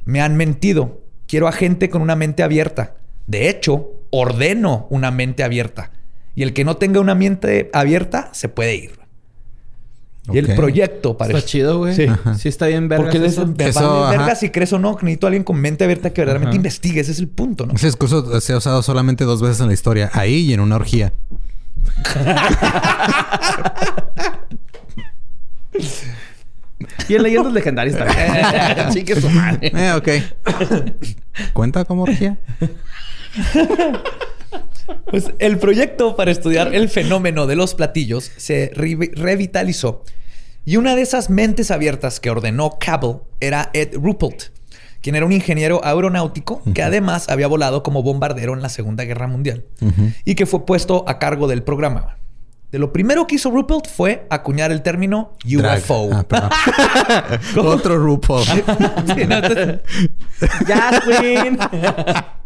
Me 0.05 0.21
han 0.21 0.37
mentido. 0.37 1.01
Quiero 1.29 1.47
a 1.49 1.53
gente 1.53 1.89
con 1.89 2.03
una 2.03 2.17
mente 2.17 2.43
abierta. 2.43 2.97
De 3.29 3.49
hecho, 3.49 3.91
ordeno 4.11 4.87
una 4.91 5.11
mente 5.13 5.45
abierta. 5.45 5.93
Y 6.35 6.43
el 6.43 6.53
que 6.53 6.65
no 6.65 6.77
tenga 6.77 7.01
una 7.01 7.15
mente 7.15 7.71
abierta 7.73 8.29
se 8.33 8.49
puede 8.49 8.75
ir. 8.75 8.99
Y 10.33 10.39
el 10.39 10.55
proyecto 10.55 11.19
para 11.19 11.35
Está 11.35 11.47
chido, 11.47 11.79
güey. 11.79 11.95
Sí. 11.95 12.07
Sí. 12.39 12.49
está 12.49 12.67
bien 12.67 12.89
verga. 12.89 13.05
Porque 13.05 13.19
es, 13.19 13.35
eso. 13.35 13.43
Eso, 13.59 14.01
vale 14.01 14.17
ajá. 14.17 14.25
verga 14.25 14.35
si 14.37 14.51
crees 14.51 14.73
o 14.73 14.79
no. 14.79 14.93
Necesito 15.03 15.27
a 15.27 15.29
alguien 15.29 15.45
con 15.45 15.57
mente 15.57 15.85
abierta 15.85 16.11
que 16.11 16.21
verdaderamente 16.23 16.55
Ajá. 16.55 16.57
investigue. 16.57 17.01
Ese 17.01 17.13
es 17.13 17.19
el 17.19 17.29
punto, 17.29 17.67
¿no? 17.67 17.75
Ese 17.75 17.87
discurso 17.87 18.41
se 18.41 18.53
ha 18.55 18.57
usado 18.57 18.83
solamente 18.83 19.25
dos 19.25 19.43
veces 19.43 19.61
en 19.61 19.67
la 19.67 19.75
historia. 19.75 20.11
Ahí 20.15 20.37
y 20.37 20.55
en 20.55 20.61
una 20.61 20.77
orgía. 20.77 21.13
Y 27.09 27.15
en 27.15 27.23
leyendas 27.23 27.53
legendarias 27.53 27.97
también. 27.97 28.93
sí, 28.93 29.05
que 29.05 29.21
su 29.21 29.29
madre. 29.31 29.73
Eh, 29.75 29.93
ok. 29.93 30.09
¿Cuenta 31.53 31.85
como 31.85 32.05
orgía? 32.05 32.39
Pues 35.11 35.33
el 35.39 35.59
proyecto 35.59 36.17
para 36.17 36.31
estudiar 36.31 36.75
el 36.75 36.89
fenómeno 36.89 37.47
de 37.47 37.57
los 37.57 37.75
platillos 37.75 38.31
se 38.37 38.71
re- 38.75 39.11
revitalizó. 39.15 40.03
Y 40.65 40.77
una 40.77 40.97
de 40.97 41.03
esas 41.03 41.31
mentes 41.31 41.71
abiertas 41.71 42.21
que 42.21 42.31
ordenó 42.31 42.79
Cable 42.81 43.19
era 43.41 43.71
Ed 43.75 43.95
Ruppelt, 43.95 44.45
quien 45.03 45.17
era 45.17 45.27
un 45.27 45.33
ingeniero 45.33 45.83
aeronáutico 45.85 46.63
que 46.75 46.83
además 46.83 47.29
había 47.29 47.47
volado 47.47 47.83
como 47.83 48.03
bombardero 48.03 48.55
en 48.55 48.63
la 48.63 48.71
Segunda 48.71 49.05
Guerra 49.05 49.27
Mundial 49.27 49.65
y 50.25 50.35
que 50.35 50.47
fue 50.47 50.65
puesto 50.65 51.05
a 51.07 51.19
cargo 51.19 51.47
del 51.49 51.63
programa. 51.63 52.17
De 52.73 52.81
lo 52.81 52.93
primero 52.93 53.29
que 53.29 53.37
hizo 53.37 53.53
Ruppelt 53.53 53.87
fue 53.87 54.27
acuñar 54.31 54.73
el 54.73 54.83
término. 54.83 55.37
UFO. 55.79 56.09
Ah. 56.33 57.39
Otro 57.57 57.97
RuPaul. 57.99 58.43
Sí, 58.47 59.25
no, 59.29 59.37
entonces-. 59.37 59.79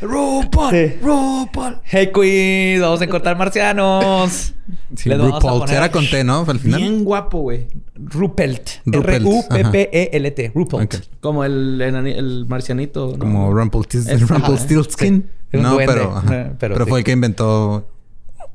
RuPaul, 0.00 0.70
sí. 0.70 0.94
RuPaul. 1.02 1.78
Hey 1.84 2.10
Queen, 2.12 2.80
vamos 2.80 3.00
a 3.00 3.04
encontrar 3.04 3.36
marcianos. 3.36 4.54
Sí, 4.96 5.08
Les 5.08 5.18
vamos 5.18 5.34
a 5.34 5.38
RuPaul. 5.40 5.60
poner- 5.60 5.76
Era 5.76 5.90
con 5.90 6.06
T, 6.08 6.24
¿no? 6.24 6.44
Al 6.46 6.58
final. 6.58 6.80
Bien 6.80 7.04
guapo, 7.04 7.38
güey. 7.40 7.66
Ruppelt. 7.96 8.68
Ruppelt, 8.86 9.24
R-U-P-P-E-L-T. 9.26 10.52
Ruppelt. 10.54 10.94
Ok. 10.94 11.00
Como 11.20 11.44
el, 11.44 11.80
el 11.80 12.46
marcianito. 12.48 13.12
¿no? 13.12 13.18
Como 13.18 13.52
Rumpelstiltskin. 13.54 15.30
Sí. 15.52 15.56
No, 15.58 15.74
duende. 15.74 15.92
pero, 15.92 16.16
ajá. 16.16 16.28
Pero 16.58 16.74
pero, 16.74 16.84
sí. 16.84 16.88
fue 16.90 16.98
el 17.00 17.04
que 17.04 17.12
inventó 17.12 17.88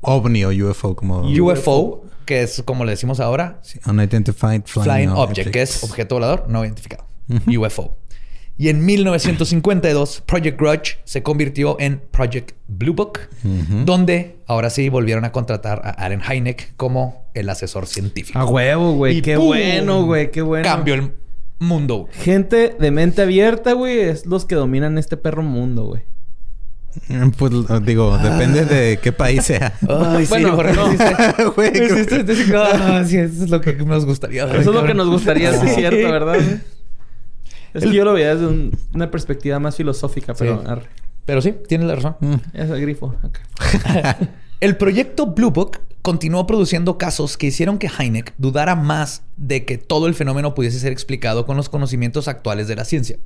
OVNI 0.00 0.44
o 0.44 0.70
UFO 0.70 0.96
como 0.96 1.20
UFO, 1.22 2.04
que 2.24 2.42
es 2.42 2.62
como 2.64 2.84
le 2.84 2.90
decimos 2.92 3.20
ahora, 3.20 3.58
Sí, 3.62 3.78
Unidentified 3.86 4.62
Flying, 4.64 4.84
Flying 4.84 5.08
Object, 5.10 5.50
que 5.50 5.62
es 5.62 5.82
objeto 5.84 6.16
volador 6.16 6.46
no 6.48 6.64
identificado. 6.64 7.04
UFO. 7.46 7.96
Y 8.60 8.70
en 8.70 8.84
1952, 8.84 10.24
Project 10.26 10.60
Grudge 10.60 10.98
se 11.04 11.22
convirtió 11.22 11.76
en 11.78 12.00
Project 12.10 12.56
Blue 12.66 12.92
Book, 12.92 13.20
donde 13.84 14.36
ahora 14.46 14.68
sí 14.68 14.88
volvieron 14.88 15.24
a 15.24 15.30
contratar 15.30 15.80
a 15.84 15.90
Aaron 15.90 16.20
Hynek 16.20 16.74
como 16.76 17.30
el 17.34 17.48
asesor 17.50 17.86
científico. 17.86 18.36
A 18.36 18.44
huevo, 18.44 18.94
güey. 18.94 19.22
Qué 19.22 19.36
¡pum! 19.36 19.46
bueno, 19.46 20.04
güey. 20.04 20.32
Qué 20.32 20.42
bueno. 20.42 20.64
Cambió 20.64 20.94
el 20.94 21.12
mundo. 21.60 21.98
güey. 21.98 22.12
Gente 22.14 22.74
de 22.78 22.90
mente 22.90 23.22
abierta, 23.22 23.74
güey, 23.74 24.00
es 24.00 24.26
los 24.26 24.44
que 24.44 24.56
dominan 24.56 24.98
este 24.98 25.16
perro 25.16 25.44
mundo, 25.44 25.84
güey. 25.84 26.02
Pues 27.36 27.52
digo, 27.84 28.18
depende 28.18 28.64
de 28.64 28.98
qué 29.00 29.12
país 29.12 29.44
sea. 29.44 29.72
Ay, 29.88 30.26
sí, 30.26 30.30
Bueno, 30.30 30.56
porque 30.56 30.72
no. 30.72 30.86
Güey, 31.52 31.70
ah, 32.56 33.04
sí, 33.06 33.18
eso 33.18 33.44
es 33.44 33.50
lo 33.50 33.60
que 33.60 33.74
nos 33.74 34.04
gustaría. 34.04 34.46
Eso 34.46 34.58
es 34.58 34.66
lo 34.66 34.84
que 34.84 34.94
nos 34.94 35.08
gustaría, 35.08 35.52
sí, 35.52 35.66
es 35.68 35.74
cierto, 35.76 36.10
¿verdad? 36.10 36.38
Es 37.74 37.82
El- 37.82 37.90
que 37.90 37.96
yo 37.96 38.04
lo 38.04 38.12
veía 38.14 38.34
desde 38.34 38.46
un- 38.46 38.76
una 38.94 39.10
perspectiva 39.10 39.58
más 39.58 39.76
filosófica, 39.76 40.34
pero... 40.34 40.60
Sí. 40.62 40.66
arre. 40.68 40.86
Pero 41.24 41.42
sí, 41.42 41.54
tienes 41.68 41.86
la 41.86 41.94
razón. 41.96 42.16
Mm. 42.20 42.34
Es 42.54 42.70
el 42.70 42.80
grifo. 42.80 43.14
El 44.60 44.76
proyecto 44.76 45.26
Blue 45.26 45.50
Book 45.50 45.78
continuó 46.02 46.46
produciendo 46.46 46.98
casos 46.98 47.36
que 47.36 47.46
hicieron 47.46 47.78
que 47.78 47.88
Hynek 47.88 48.32
dudara 48.38 48.74
más 48.74 49.22
de 49.36 49.64
que 49.64 49.78
todo 49.78 50.06
el 50.06 50.14
fenómeno 50.14 50.54
pudiese 50.54 50.80
ser 50.80 50.90
explicado 50.92 51.46
con 51.46 51.56
los 51.56 51.68
conocimientos 51.68 52.26
actuales 52.28 52.66
de 52.66 52.76
la 52.76 52.84
ciencia. 52.84 53.18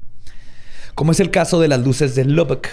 Como 0.95 1.13
es 1.13 1.21
el 1.21 1.31
caso 1.31 1.59
de 1.61 1.69
las 1.69 1.81
luces 1.81 2.15
de 2.15 2.25
Lubbock, 2.27 2.67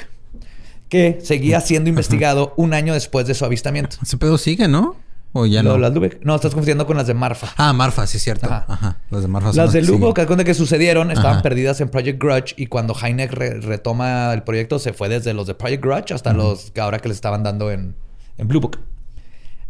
que 0.89 1.19
seguía 1.21 1.61
siendo 1.61 1.89
investigado 1.89 2.53
un 2.57 2.73
año 2.73 2.93
después 2.93 3.27
de 3.27 3.33
su 3.35 3.45
avistamiento. 3.45 3.95
Ese 4.01 4.17
pedo 4.17 4.37
sigue, 4.37 4.67
¿no? 4.67 4.95
O 5.31 5.45
ya 5.45 5.61
no. 5.61 5.77
Las 5.77 5.93
Lubbock. 5.93 6.17
No, 6.23 6.35
estás 6.35 6.51
confundiendo 6.53 6.87
con 6.87 6.97
las 6.97 7.05
de 7.05 7.13
Marfa. 7.13 7.49
Ah, 7.57 7.71
Marfa, 7.71 8.07
sí 8.07 8.17
es 8.17 8.23
cierto. 8.23 8.47
Ajá. 8.47 8.65
Ajá. 8.67 8.97
Las 9.11 9.21
de 9.21 9.27
Marfa 9.27 9.49
son 9.53 9.57
Las 9.57 9.73
de 9.73 9.81
que. 9.81 9.85
Lubbock, 9.87 10.17
haz 10.19 10.25
cuenta 10.25 10.43
que 10.43 10.53
sucedieron, 10.55 11.11
estaban 11.11 11.33
Ajá. 11.33 11.41
perdidas 11.43 11.79
en 11.81 11.89
Project 11.89 12.19
Grudge 12.21 12.53
y 12.57 12.65
cuando 12.65 12.93
re- 12.95 13.59
retoma 13.61 14.33
el 14.33 14.41
proyecto 14.43 14.79
se 14.79 14.91
fue 14.93 15.07
desde 15.07 15.33
los 15.35 15.45
de 15.45 15.53
Project 15.53 15.83
Grudge 15.83 16.13
hasta 16.13 16.33
los 16.33 16.71
que 16.71 16.81
ahora 16.81 16.97
que 16.99 17.09
les 17.09 17.17
estaban 17.17 17.43
dando 17.43 17.69
en, 17.71 17.95
en 18.37 18.47
Blue 18.47 18.59
Book. 18.59 18.79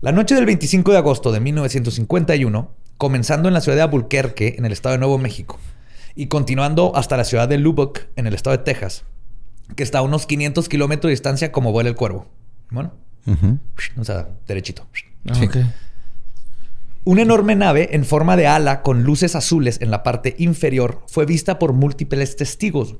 La 0.01 0.13
noche 0.13 0.33
del 0.35 0.45
25 0.45 0.93
de 0.93 0.97
agosto 0.97 1.33
de 1.33 1.41
1951, 1.41 2.71
comenzando 2.97 3.49
en 3.49 3.53
la 3.53 3.59
ciudad 3.59 3.75
de 3.75 3.81
Albuquerque, 3.83 4.55
en 4.57 4.65
el 4.65 4.71
estado 4.71 4.93
de 4.93 4.99
Nuevo 4.99 5.17
México, 5.17 5.59
y 6.15 6.27
continuando 6.27 6.95
hasta 6.95 7.17
la 7.17 7.25
ciudad 7.25 7.49
de 7.49 7.57
Lubbock, 7.57 8.03
en 8.15 8.27
el 8.27 8.33
estado 8.33 8.55
de 8.57 8.63
Texas, 8.63 9.03
que 9.75 9.83
está 9.83 9.99
a 9.99 10.01
unos 10.03 10.25
500 10.25 10.69
kilómetros 10.69 11.09
de 11.09 11.11
distancia 11.11 11.51
como 11.51 11.73
vuela 11.73 11.89
el 11.89 11.95
cuervo. 11.95 12.27
Bueno, 12.71 12.93
Ujú. 13.27 13.59
o 13.99 14.03
sea, 14.05 14.29
derechito. 14.47 14.87
Ah, 15.27 15.33
Sí. 15.35 15.47
Una 17.05 17.21
enorme 17.23 17.55
nave 17.55 17.89
en 17.93 18.05
forma 18.05 18.35
de 18.37 18.45
ala 18.45 18.81
con 18.83 19.03
luces 19.03 19.35
azules 19.35 19.79
en 19.81 19.89
la 19.89 20.03
parte 20.03 20.35
inferior 20.37 21.01
fue 21.07 21.25
vista 21.25 21.57
por 21.57 21.73
múltiples 21.73 22.35
testigos. 22.35 22.97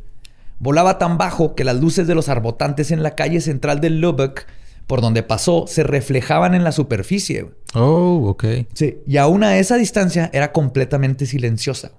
Volaba 0.58 0.98
tan 0.98 1.18
bajo 1.18 1.54
que 1.54 1.64
las 1.64 1.80
luces 1.80 2.08
de 2.08 2.16
los 2.16 2.28
arbotantes 2.28 2.92
en 2.92 3.04
la 3.04 3.16
calle 3.16 3.40
central 3.42 3.82
de 3.82 3.90
Lubbock 3.92 4.46
por 4.88 5.02
donde 5.02 5.22
pasó 5.22 5.66
se 5.68 5.84
reflejaban 5.84 6.56
en 6.56 6.64
la 6.64 6.72
superficie. 6.72 7.52
Oh, 7.76 8.30
ok. 8.30 8.46
Sí. 8.74 8.98
Y 9.06 9.18
aún 9.18 9.44
a 9.44 9.58
esa 9.58 9.76
distancia 9.76 10.32
era 10.34 10.52
completamente 10.52 11.28
silenciosa. 11.28 11.92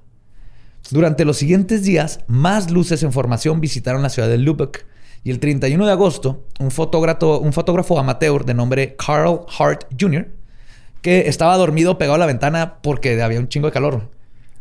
Durante 0.91 1.25
los 1.25 1.37
siguientes 1.37 1.85
días, 1.85 2.21
más 2.27 2.71
luces 2.73 3.03
en 3.05 3.13
formación 3.13 3.61
visitaron 3.61 4.03
la 4.03 4.09
ciudad 4.09 4.29
de 4.29 4.39
Lubbock. 4.39 4.79
Y 5.23 5.31
el 5.31 5.39
31 5.39 5.85
de 5.87 5.93
agosto, 5.93 6.45
un 6.59 6.71
fotógrafo, 6.71 7.39
un 7.39 7.53
fotógrafo 7.53 7.99
amateur 7.99 8.45
de 8.45 8.55
nombre 8.55 8.97
Carl 8.97 9.41
Hart 9.59 9.85
Jr., 10.01 10.29
que 11.03 11.29
estaba 11.29 11.57
dormido 11.57 11.99
pegado 11.99 12.15
a 12.15 12.19
la 12.19 12.27
ventana 12.27 12.79
porque 12.83 13.21
había 13.23 13.39
un 13.41 13.49
chingo 13.49 13.67
de 13.67 13.73
calor. 13.73 14.09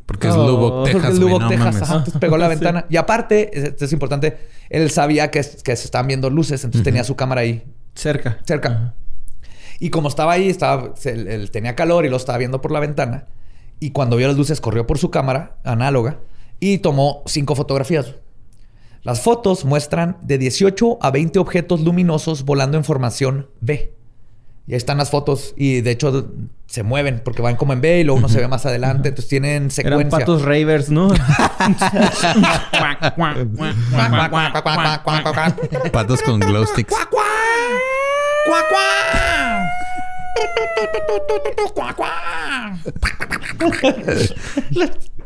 Porque 0.06 0.28
es 0.28 0.36
Lubbock, 0.36 0.74
Porque 0.80 0.94
Texas. 0.94 1.14
es 1.14 1.20
güey, 1.20 1.30
Lubbock, 1.34 1.42
no 1.44 1.50
Texas. 1.50 1.66
mames. 1.66 1.82
ajá. 1.84 1.94
Entonces 1.98 2.20
pegó 2.20 2.36
a 2.36 2.38
la 2.40 2.46
Sí. 2.50 2.50
ventana. 2.56 2.86
Y 2.90 2.98
aparte, 2.98 3.58
esto 3.68 3.86
es 3.86 3.94
importante, 3.94 4.38
él 4.70 4.90
sabía 4.90 5.30
que, 5.32 5.40
que 5.42 5.76
se 5.76 5.86
estaban 5.86 6.08
viendo 6.08 6.30
luces, 6.30 6.64
entonces 6.64 6.84
tenía 6.84 7.04
su 7.04 7.16
cámara 7.16 7.42
ahí 7.42 7.64
Cerca. 7.96 8.40
cerca. 8.46 8.94
Y 9.80 9.92
como 9.92 10.10
estaba 10.10 10.34
ahí, 10.34 10.50
estaba, 10.50 10.94
se- 10.96 11.12
él, 11.12 11.28
él 11.28 11.52
tenía 11.52 11.76
calor 11.76 12.06
y 12.06 12.10
lo 12.10 12.18
estaba 12.18 12.38
viendo 12.38 12.62
por 12.62 12.72
la 12.72 12.80
ventana. 12.80 13.26
Y 13.80 13.92
cuando 13.92 14.18
vio 14.18 14.28
las 14.28 14.36
luces, 14.36 14.60
corrió 14.60 14.86
por 14.88 14.98
su 14.98 15.10
cámara 15.12 15.58
análoga 15.64 16.18
y 16.60 16.80
tomó 16.80 17.24
cinco 17.28 17.56
fotografías. 17.56 18.16
Las 19.04 19.22
fotos 19.22 19.66
muestran 19.66 20.18
de 20.22 20.38
18 20.38 21.00
a 21.02 21.12
20 21.12 21.40
objetos 21.40 21.82
luminosos 21.82 22.44
volando 22.44 22.78
en 22.78 22.84
formación 22.84 23.48
B. 23.62 23.94
Y 24.68 24.74
ahí 24.74 24.78
están 24.78 24.98
las 24.98 25.10
fotos. 25.10 25.54
Y 25.58 25.82
de 25.82 25.92
hecho 25.92 26.30
se 26.68 26.84
mueven 26.84 27.22
porque 27.24 27.42
van 27.42 27.56
como 27.56 27.74
en 27.74 27.82
B 27.82 28.02
y 28.02 28.04
luego 28.04 28.20
uno 28.20 28.30
se 28.30 28.40
ve 28.40 28.48
más 28.48 28.66
adelante. 28.66 29.10
Entonces 29.10 29.30
tienen 29.30 29.72
secuencia. 29.72 30.00
Eran 30.00 30.10
patos 30.12 30.44
ravers, 30.44 30.90
¿no? 30.92 31.10
Patos 35.92 36.22
con 36.22 36.40
glow 36.40 36.66
sticks. 36.66 36.94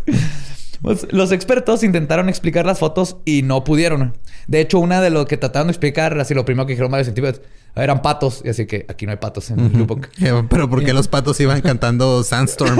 Pues, 0.83 1.07
los 1.11 1.31
expertos 1.31 1.81
intentaron 1.81 2.27
explicar 2.27 2.65
las 2.65 2.77
fotos 2.77 3.15
y 3.23 3.41
no 3.41 3.63
pudieron. 3.63 4.17
De 4.47 4.59
hecho, 4.59 4.79
una 4.79 4.99
de 5.01 5.09
lo 5.09 5.25
que 5.25 5.37
trataron 5.37 5.67
de 5.67 5.71
explicar, 5.71 6.19
así 6.19 6.33
lo 6.33 6.43
primero 6.43 6.67
que 6.67 6.73
dijeron 6.73 6.91
varios 6.91 7.07
científicos, 7.07 7.41
eran 7.73 8.01
patos. 8.01 8.41
Y 8.43 8.49
así 8.49 8.65
que 8.65 8.85
aquí 8.89 9.05
no 9.05 9.11
hay 9.13 9.17
patos 9.17 9.49
en 9.49 9.71
Lubbock. 9.79 10.09
Eh, 10.21 10.43
Pero 10.49 10.69
¿por 10.69 10.83
qué 10.83 10.91
los 10.93 11.07
patos 11.07 11.39
iban 11.39 11.61
cantando 11.61 12.21
Sandstorm? 12.23 12.77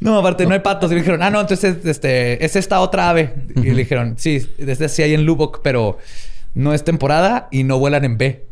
No, 0.00 0.18
aparte 0.18 0.44
no 0.44 0.54
hay 0.54 0.60
patos. 0.60 0.90
Y 0.90 0.94
le 0.94 1.00
dijeron, 1.00 1.22
ah, 1.22 1.30
no, 1.30 1.40
entonces 1.40 1.76
este, 1.84 2.44
es 2.44 2.56
esta 2.56 2.80
otra 2.80 3.10
ave. 3.10 3.32
Y 3.56 3.62
le 3.62 3.74
dijeron, 3.74 4.16
sí, 4.18 4.44
desde 4.58 4.88
sí 4.88 5.02
hay 5.02 5.14
en 5.14 5.24
Lubbock, 5.24 5.60
pero 5.62 5.98
no 6.54 6.72
es 6.74 6.84
temporada 6.84 7.48
y 7.50 7.64
no 7.64 7.78
vuelan 7.78 8.04
en 8.04 8.18
B. 8.18 8.46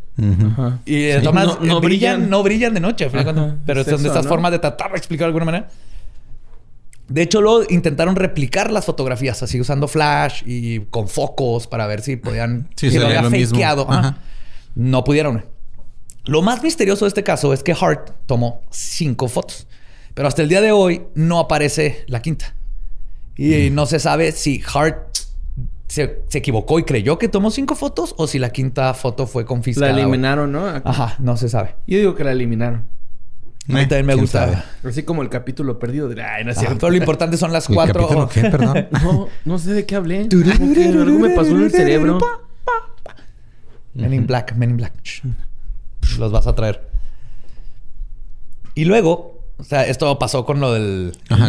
Y 0.84 1.02
de 1.04 1.18
Sí. 1.18 1.24
todas 1.24 1.46
No- 1.46 1.58
no 1.60 1.78
eh, 1.78 1.80
brillan, 1.80 1.80
brillan. 1.80 2.30
no 2.30 2.42
brillan 2.42 2.74
de 2.74 2.80
noche, 2.80 3.06
Ajá, 3.06 3.56
pero 3.64 3.80
es 3.80 3.86
son 3.86 4.02
de 4.02 4.08
estas 4.08 4.24
¿no? 4.24 4.28
formas 4.28 4.52
de 4.52 4.58
tratar 4.58 4.90
de 4.92 4.98
explicar 4.98 5.24
de 5.24 5.28
alguna 5.28 5.44
manera. 5.46 5.68
De 7.08 7.22
hecho, 7.22 7.40
luego 7.42 7.62
intentaron 7.68 8.16
replicar 8.16 8.70
las 8.70 8.84
fotografías 8.86 9.42
así 9.42 9.60
usando 9.60 9.88
flash 9.88 10.42
y 10.46 10.80
con 10.90 11.08
focos 11.08 11.66
para 11.66 11.86
ver 11.86 12.00
si 12.00 12.16
podían. 12.16 12.68
Sí, 12.76 12.90
si 12.90 12.98
se 12.98 13.04
había 13.04 13.22
lo 13.22 13.30
mismo. 13.30 13.54
fakeado. 13.56 13.86
Ajá. 13.90 14.18
No 14.74 15.04
pudieron. 15.04 15.44
Lo 16.24 16.40
más 16.40 16.62
misterioso 16.62 17.04
de 17.04 17.08
este 17.08 17.22
caso 17.24 17.52
es 17.52 17.62
que 17.62 17.72
Hart 17.78 18.10
tomó 18.26 18.62
cinco 18.70 19.28
fotos, 19.28 19.66
pero 20.14 20.28
hasta 20.28 20.40
el 20.42 20.48
día 20.48 20.60
de 20.60 20.72
hoy 20.72 21.02
no 21.14 21.40
aparece 21.40 22.04
la 22.06 22.22
quinta. 22.22 22.54
Y 23.36 23.70
Mm. 23.70 23.74
no 23.74 23.86
se 23.86 23.98
sabe 23.98 24.32
si 24.32 24.62
Hart 24.72 25.11
se, 25.92 26.22
se 26.28 26.38
equivocó 26.38 26.78
y 26.78 26.84
creyó 26.84 27.18
que 27.18 27.28
tomó 27.28 27.50
cinco 27.50 27.74
fotos 27.74 28.14
o 28.16 28.26
si 28.26 28.38
la 28.38 28.50
quinta 28.50 28.94
foto 28.94 29.26
fue 29.26 29.42
La 29.42 29.46
confiscada. 29.48 29.90
güey. 29.92 30.02
eliminaron, 30.02 30.50
¿no? 30.52 30.66
Ajá, 30.66 31.16
no 31.18 31.36
se 31.36 31.48
sabe. 31.48 31.74
Yo 31.86 31.98
digo 31.98 32.14
que 32.14 32.24
la 32.24 32.32
eliminaron. 32.32 32.86
A 33.68 33.72
mí 33.74 33.80
Eh, 33.80 33.86
también 33.86 34.06
me 34.06 34.12
quién 34.14 34.24
gusta. 34.24 34.46
sabe. 34.46 34.62
Así 34.88 35.02
como 35.04 35.22
el 35.22 35.28
capítulo 35.28 35.78
perdido 35.78 36.08
de... 36.08 36.22
Ay, 36.22 36.44
no 36.44 36.50
es 36.50 36.58
cierto. 36.58 36.78
pero 36.78 36.90
lo 36.90 36.96
importante 36.96 37.36
son 37.36 37.52
las 37.52 37.68
¿El 37.68 37.74
cuatro. 37.74 38.28
qué? 38.32 38.42
Perdón. 38.42 38.88
No, 39.02 39.28
no 39.44 39.58
sé 39.58 39.72
de 39.74 39.86
qué 39.86 39.94
hablé. 39.96 40.28
Algo 40.30 41.18
me 41.18 41.30
pasó 41.30 41.50
en 41.50 41.62
el 41.62 41.70
cerebro. 41.70 42.18
Men 43.94 44.14
in 44.14 44.26
Black, 44.26 44.54
Men 44.56 44.70
in 44.70 44.76
Black. 44.78 44.94
Los 46.18 46.32
vas 46.32 46.46
a 46.46 46.54
traer. 46.54 46.80
Y 48.74 48.86
luego, 48.86 49.40
o 49.58 49.64
sea, 49.64 49.86
esto 49.86 50.18
pasó 50.18 50.44
con 50.46 50.58
lo 50.60 50.72
del 50.72 51.12
Ajá. 51.28 51.46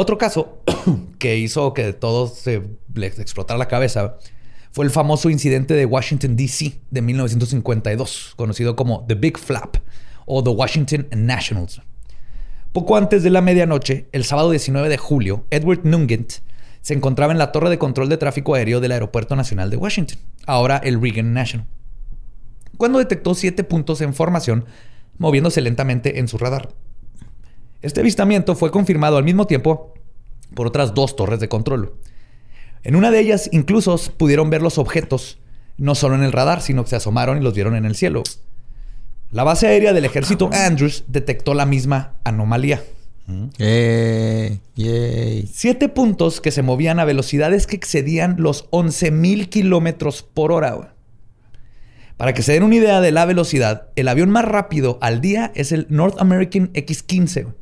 Otro 0.00 0.16
caso 0.16 0.62
que 1.18 1.36
hizo 1.36 1.74
que 1.74 1.92
todos 1.92 2.38
se 2.38 2.62
les 2.94 3.18
explotara 3.18 3.58
la 3.58 3.68
cabeza 3.68 4.16
fue 4.72 4.86
el 4.86 4.90
famoso 4.90 5.28
incidente 5.28 5.74
de 5.74 5.84
Washington, 5.84 6.36
D.C. 6.36 6.80
de 6.90 7.02
1952, 7.02 8.32
conocido 8.34 8.76
como 8.76 9.04
The 9.06 9.16
Big 9.16 9.36
Flap 9.36 9.76
o 10.24 10.42
The 10.42 10.48
Washington 10.48 11.06
Nationals. 11.14 11.82
Poco 12.72 12.96
antes 12.96 13.22
de 13.22 13.28
la 13.28 13.42
medianoche, 13.42 14.08
el 14.12 14.24
sábado 14.24 14.50
19 14.50 14.88
de 14.88 14.96
julio, 14.96 15.44
Edward 15.50 15.84
Nugent 15.84 16.32
se 16.80 16.94
encontraba 16.94 17.34
en 17.34 17.38
la 17.38 17.52
torre 17.52 17.68
de 17.68 17.76
control 17.76 18.08
de 18.08 18.16
tráfico 18.16 18.54
aéreo 18.54 18.80
del 18.80 18.92
Aeropuerto 18.92 19.36
Nacional 19.36 19.68
de 19.68 19.76
Washington, 19.76 20.18
ahora 20.46 20.78
el 20.78 20.98
Reagan 20.98 21.34
National, 21.34 21.66
cuando 22.78 23.00
detectó 23.00 23.34
siete 23.34 23.64
puntos 23.64 24.00
en 24.00 24.14
formación 24.14 24.64
moviéndose 25.18 25.60
lentamente 25.60 26.20
en 26.20 26.26
su 26.26 26.38
radar. 26.38 26.70
Este 27.82 28.00
avistamiento 28.00 28.54
fue 28.56 28.70
confirmado 28.70 29.16
al 29.16 29.24
mismo 29.24 29.46
tiempo 29.46 29.94
por 30.54 30.66
otras 30.66 30.94
dos 30.94 31.16
torres 31.16 31.40
de 31.40 31.48
control. 31.48 31.94
En 32.82 32.96
una 32.96 33.10
de 33.10 33.20
ellas 33.20 33.48
incluso 33.52 33.98
pudieron 34.16 34.50
ver 34.50 34.62
los 34.62 34.78
objetos, 34.78 35.38
no 35.76 35.94
solo 35.94 36.14
en 36.14 36.22
el 36.22 36.32
radar, 36.32 36.60
sino 36.62 36.84
que 36.84 36.90
se 36.90 36.96
asomaron 36.96 37.38
y 37.38 37.42
los 37.42 37.54
vieron 37.54 37.76
en 37.76 37.84
el 37.84 37.94
cielo. 37.94 38.22
La 39.30 39.44
base 39.44 39.66
aérea 39.68 39.92
del 39.92 40.04
ejército 40.04 40.50
Andrews 40.52 41.04
detectó 41.06 41.54
la 41.54 41.66
misma 41.66 42.14
anomalía. 42.24 42.82
Eh, 43.58 44.58
yay. 44.74 45.48
Siete 45.52 45.88
puntos 45.88 46.40
que 46.40 46.50
se 46.50 46.62
movían 46.62 46.98
a 46.98 47.04
velocidades 47.04 47.68
que 47.68 47.76
excedían 47.76 48.36
los 48.38 48.68
11.000 48.70 49.48
kilómetros 49.48 50.22
por 50.22 50.50
hora. 50.50 50.94
Para 52.16 52.34
que 52.34 52.42
se 52.42 52.52
den 52.52 52.64
una 52.64 52.74
idea 52.74 53.00
de 53.00 53.12
la 53.12 53.24
velocidad, 53.24 53.88
el 53.94 54.08
avión 54.08 54.30
más 54.30 54.44
rápido 54.44 54.98
al 55.00 55.20
día 55.20 55.52
es 55.54 55.70
el 55.72 55.86
North 55.88 56.20
American 56.20 56.70
X-15, 56.74 57.44
güey, 57.44 57.54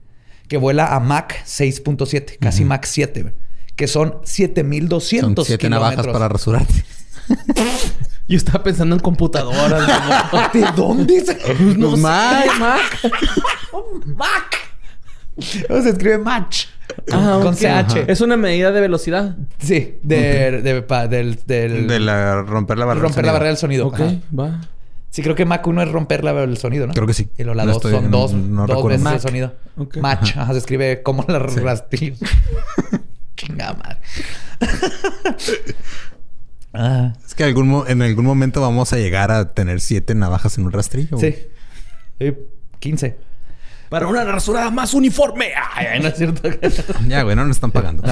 que 0.49 0.57
vuela 0.57 0.95
a 0.95 1.01
Mach 1.01 1.33
6.7, 1.47 2.39
casi 2.41 2.65
Mach 2.65 2.85
7, 2.85 3.23
güey, 3.23 3.35
que 3.77 3.87
son 3.87 4.15
7.200 4.23 5.21
Son 5.35 5.45
siete 5.45 5.69
navajas 5.71 5.97
kilómetros. 5.97 6.13
para 6.15 6.29
rasurarte. 6.29 6.85
Yo 8.29 8.37
estaba 8.37 8.63
pensando 8.65 8.95
en 8.97 9.01
computadoras. 9.01 9.89
¿De 10.53 10.65
dónde? 10.77 11.21
se- 11.25 11.35
no 11.77 11.91
Pues 11.91 11.93
sé, 11.95 11.99
Mac. 12.03 12.59
Mac. 12.59 13.13
Mach. 14.07 14.55
No, 15.69 15.83
se 15.83 15.91
escribe 15.91 16.19
Mach. 16.19 16.65
Ah, 17.13 17.39
con 17.43 17.55
ok. 17.55 17.59
CH. 17.59 18.05
Es 18.11 18.21
una 18.21 18.37
medida 18.37 18.71
de 18.73 18.81
velocidad. 18.81 19.37
Sí, 19.59 19.99
de, 20.03 20.63
de- 20.63 20.83
pa- 20.83 21.07
del, 21.07 21.39
del- 21.47 21.87
De 21.87 22.01
la 22.01 22.43
romper 22.43 22.77
la 22.79 22.87
barrera. 22.87 23.05
romper 23.07 23.25
la 23.25 23.33
barrera 23.33 23.49
del 23.51 23.59
sonido. 23.59 23.87
Ok, 23.87 23.95
Ajá. 24.01 24.15
va. 24.39 24.61
Sí, 25.11 25.23
creo 25.23 25.35
que 25.35 25.45
Mach 25.47 25.67
1 25.67 25.83
es 25.83 25.89
romper 25.91 26.23
la, 26.23 26.31
el 26.43 26.57
sonido, 26.59 26.87
¿no? 26.87 26.93
Creo 26.93 27.07
que 27.07 27.15
sí. 27.15 27.31
Y 27.39 27.43
luego 27.43 27.55
la 27.57 27.65
No 27.65 27.73
2 27.73 27.77
estoy- 27.85 27.93
son 27.93 28.11
dos, 28.11 28.33
no 28.35 28.67
dos 28.67 28.87
veces 28.87 29.07
el 29.13 29.21
sonido. 29.21 29.55
Ok. 29.77 29.97
Match. 29.99 30.37
Ajá, 30.37 30.53
se 30.53 30.59
escribe 30.59 31.03
como 31.03 31.25
la 31.29 31.39
rastrillos. 31.39 32.19
Chingada 33.37 33.75
madre. 33.75 33.99
ah, 36.75 37.13
Es 37.27 37.35
que 37.35 37.45
algún 37.45 37.85
en 37.89 38.03
algún 38.03 38.25
momento 38.25 38.61
vamos 38.61 38.93
a 38.93 38.97
llegar 38.97 39.31
a 39.31 39.53
tener 39.55 39.81
siete 39.81 40.15
navajas 40.15 40.59
en 40.59 40.65
un 40.65 40.73
rastrillo. 40.73 41.19
sí. 41.19 41.35
Sí, 42.21 42.35
15. 42.81 43.17
Para 43.89 44.09
una 44.09 44.25
rasurada 44.25 44.71
más 44.73 44.93
uniforme. 44.93 45.53
Ay, 45.73 45.87
ay, 45.93 46.01
no 46.01 46.09
es 46.09 46.17
cierto. 46.17 46.49
Ya, 47.07 47.23
güey, 47.23 47.37
no 47.37 47.45
nos 47.47 47.57
están 47.57 47.71
pagando. 47.71 48.03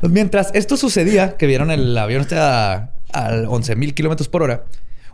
Pues 0.00 0.12
mientras 0.12 0.50
esto 0.54 0.76
sucedía, 0.76 1.36
que 1.36 1.46
vieron 1.48 1.72
el 1.72 1.98
avión 1.98 2.20
este 2.22 2.38
a, 2.38 2.92
a 3.12 3.30
11.000 3.32 3.94
kilómetros 3.94 4.28
por 4.28 4.42
hora, 4.44 4.64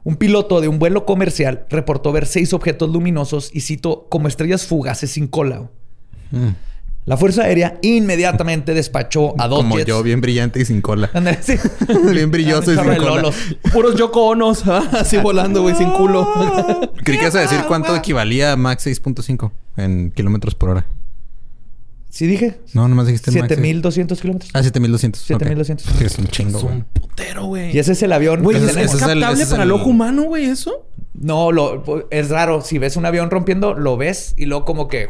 un 0.07 0.15
piloto 0.15 0.61
de 0.61 0.69
un 0.69 0.79
vuelo 0.79 1.05
comercial 1.05 1.67
reportó 1.69 2.13
ver 2.13 2.27
seis 2.27 2.53
objetos 2.53 2.89
luminosos 2.91 3.51
y 3.53 3.63
cito 3.63 4.07
como 4.09 4.29
estrellas 4.29 4.65
fugaces 4.65 5.11
sin 5.11 5.27
cola. 5.27 5.69
Mm. 6.31 6.51
La 7.07 7.17
Fuerza 7.17 7.43
Aérea 7.43 7.77
inmediatamente 7.83 8.73
despachó 8.73 9.35
a 9.41 9.49
dos 9.49 9.59
Como 9.59 9.75
jets. 9.77 9.89
yo, 9.89 10.05
bien 10.05 10.21
brillante 10.21 10.61
y 10.61 10.65
sin 10.65 10.81
cola. 10.81 11.11
Sí. 11.41 11.55
bien 12.13 12.31
brilloso 12.31 12.73
y 12.73 12.77
sin 12.77 12.85
cola. 12.85 12.99
lolos. 12.99 13.35
Puros 13.73 13.97
Yoko 13.97 14.29
Onos. 14.29 14.63
ah, 14.69 14.89
Así 14.93 15.17
volando, 15.17 15.63
güey, 15.63 15.75
sin 15.75 15.91
culo. 15.91 16.25
Creí 17.05 17.19
que 17.19 17.25
ibas 17.25 17.35
a 17.35 17.41
decir 17.41 17.63
cuánto 17.67 17.97
equivalía 17.97 18.53
a 18.53 18.57
Max 18.57 18.87
6.5 18.87 19.51
en 19.77 20.13
kilómetros 20.13 20.55
por 20.55 20.71
hora. 20.71 20.87
¿Sí 22.17 22.27
dije? 22.27 22.59
No, 22.73 22.89
nomás 22.89 23.07
dijiste 23.09 23.31
Max 23.31 23.53
7.200 23.59 24.19
kilómetros. 24.19 24.51
Ah, 24.55 24.63
7200. 24.63 25.21
7200. 25.21 25.87
Ok. 25.87 25.99
Sí, 25.99 26.05
es 26.07 26.19
un 26.19 26.27
chingo. 26.29 26.57
Es 26.57 26.65
un 26.65 26.85
putero, 26.85 27.45
güey. 27.45 27.77
Y 27.77 27.79
ese 27.79 27.93
es 27.93 28.03
el 28.03 28.11
avión. 28.11 28.43
Güey, 28.43 28.57
¿es, 28.57 28.63
es 28.75 28.95
el- 28.95 28.99
captable 29.01 29.45
para 29.45 29.65
el 29.65 29.69
el- 29.69 29.73
ojo 29.73 29.91
humano, 29.91 30.23
güey, 30.23 30.47
eso? 30.47 30.87
No, 31.13 31.53
lo, 31.53 32.09
es 32.11 32.31
raro. 32.31 32.63
Si 32.63 32.79
ves 32.79 32.97
un 32.97 33.05
avión 33.05 33.31
rompiendo, 33.31 33.75
lo 33.75 33.99
ves 33.99 34.33
y 34.39 34.47
luego 34.47 34.65
como 34.65 34.89
que 34.89 35.09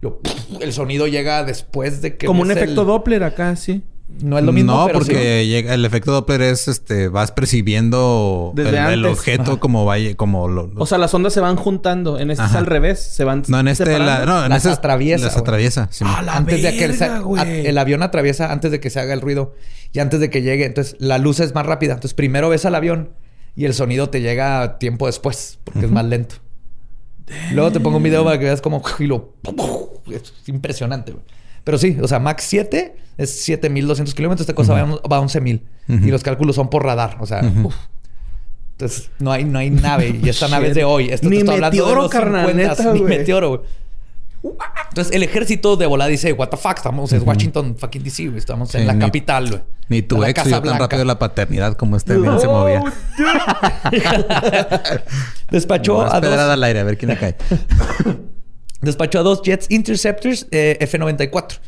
Lo- 0.00 0.20
el 0.60 0.72
sonido 0.72 1.06
llega 1.06 1.44
después 1.44 2.00
de 2.00 2.16
que... 2.16 2.26
Como 2.26 2.40
un 2.40 2.50
el- 2.50 2.56
efecto 2.56 2.86
Doppler 2.86 3.24
acá, 3.24 3.54
sí. 3.56 3.82
No 4.20 4.38
es 4.38 4.44
lo 4.44 4.52
mismo, 4.52 4.72
no, 4.72 4.86
pero 4.86 4.98
porque 5.00 5.42
sí. 5.44 5.48
llega, 5.48 5.74
el 5.74 5.84
efecto 5.84 6.10
Doppler 6.12 6.40
es 6.42 6.66
este, 6.66 7.08
vas 7.08 7.30
percibiendo 7.30 8.52
el, 8.56 8.64
Desde 8.64 8.78
el 8.78 9.04
antes. 9.04 9.12
objeto 9.12 9.60
como 9.60 9.84
vaya, 9.84 10.16
como 10.16 10.48
lo. 10.48 10.70
O 10.76 10.86
sea, 10.86 10.98
las 10.98 11.12
ondas 11.14 11.32
se 11.32 11.40
van 11.40 11.56
juntando. 11.56 12.18
En 12.18 12.30
este 12.30 12.44
es 12.44 12.54
al 12.54 12.66
revés. 12.66 12.98
Se 13.00 13.22
van 13.24 13.44
no, 13.48 13.60
en 13.60 13.68
este 13.68 13.98
la, 13.98 14.24
no, 14.26 14.42
en 14.44 14.48
Las 14.48 14.58
este 14.58 14.70
es- 14.70 14.78
atraviesa, 14.78 15.24
Las 15.26 15.34
güey. 15.34 15.42
atraviesa. 15.42 15.88
sí. 15.92 16.04
¡A 16.06 16.22
la 16.22 16.36
antes 16.36 16.62
de 16.62 16.74
que 16.76 16.84
a- 16.84 17.42
el 17.44 17.78
avión 17.78 18.02
atraviesa 18.02 18.50
antes 18.50 18.70
de 18.72 18.80
que 18.80 18.90
se 18.90 18.98
haga 18.98 19.12
el 19.14 19.20
ruido 19.20 19.54
y 19.92 20.00
antes 20.00 20.18
de 20.20 20.30
que 20.30 20.42
llegue. 20.42 20.64
Entonces, 20.64 20.96
la 20.98 21.18
luz 21.18 21.38
es 21.40 21.54
más 21.54 21.66
rápida. 21.66 21.92
Entonces, 21.92 22.14
primero 22.14 22.48
ves 22.48 22.64
al 22.64 22.74
avión 22.74 23.10
y 23.54 23.66
el 23.66 23.74
sonido 23.74 24.08
te 24.08 24.20
llega 24.20 24.78
tiempo 24.78 25.06
después 25.06 25.58
porque 25.64 25.84
es 25.86 25.90
más 25.92 26.04
lento. 26.06 26.36
Luego 27.52 27.70
te 27.72 27.78
pongo 27.80 27.98
un 27.98 28.02
video 28.02 28.24
para 28.24 28.38
que 28.38 28.46
veas 28.46 28.62
como 28.62 28.82
y 28.98 29.04
lo 29.04 29.34
es 30.10 30.32
impresionante. 30.46 31.12
güey. 31.12 31.24
Pero 31.62 31.76
sí, 31.78 31.98
o 32.02 32.08
sea, 32.08 32.18
Max 32.18 32.44
7 32.48 32.96
es 33.18 33.42
7200 33.44 34.14
kilómetros. 34.14 34.42
Esta 34.42 34.54
cosa 34.54 34.72
va, 34.72 34.80
a- 34.80 35.08
va 35.08 35.16
a 35.18 35.20
11000 35.20 35.62
y 35.88 36.10
los 36.10 36.22
cálculos 36.22 36.56
son 36.56 36.70
por 36.70 36.84
radar. 36.84 37.18
O 37.20 37.26
sea, 37.26 37.42
uf. 37.64 37.74
entonces 38.72 39.10
no 39.18 39.30
hay, 39.32 39.44
no 39.44 39.58
hay 39.58 39.68
nave 39.88 40.18
y 40.22 40.28
esta 40.28 40.48
nave 40.48 40.68
es 40.68 40.74
de 40.74 40.84
hoy. 40.84 41.10
Esto 41.10 41.28
te 41.28 41.34
Ni 41.34 41.38
estoy 41.40 41.54
hablando 41.56 41.76
de 41.76 41.82
meteoro, 41.82 42.02
los 42.02 42.10
carnal, 42.10 42.46
50s, 42.48 42.54
neta, 42.54 42.92
ni 42.94 43.00
meteoro, 43.02 43.48
güey. 43.50 43.60
Entonces 44.90 45.12
el 45.12 45.24
ejército 45.24 45.76
de 45.76 45.86
volada 45.86 46.08
dice, 46.08 46.32
what 46.32 46.48
the 46.48 46.56
fuck, 46.56 46.76
estamos 46.76 47.12
en 47.12 47.26
Washington 47.26 47.76
fucking 47.76 48.04
DC, 48.04 48.26
güey. 48.26 48.38
Estamos 48.38 48.72
en 48.76 48.86
la 48.86 48.92
ni- 48.94 49.00
capital, 49.04 49.48
güey. 49.50 49.62
Ni 49.88 50.02
tu 50.02 50.22
ex 50.22 50.44
vio 50.44 50.62
tan 50.62 50.78
rápido 50.78 51.04
la 51.04 51.18
paternidad 51.18 51.76
como 51.76 51.96
este 51.96 52.16
men 52.16 52.38
se 52.38 52.46
movía. 52.46 52.84
Despachó 55.50 56.02
a 56.02 56.20
dos, 56.20 56.38
al 56.38 56.62
aire, 56.62 56.80
a 56.80 56.84
ver 56.84 56.98
quién 56.98 57.10
le 57.10 57.16
cae. 57.18 57.36
despachó 58.80 59.20
a 59.20 59.22
dos 59.22 59.42
Jets 59.42 59.66
Interceptors 59.70 60.46
eh, 60.50 60.76
F-94. 60.80 61.58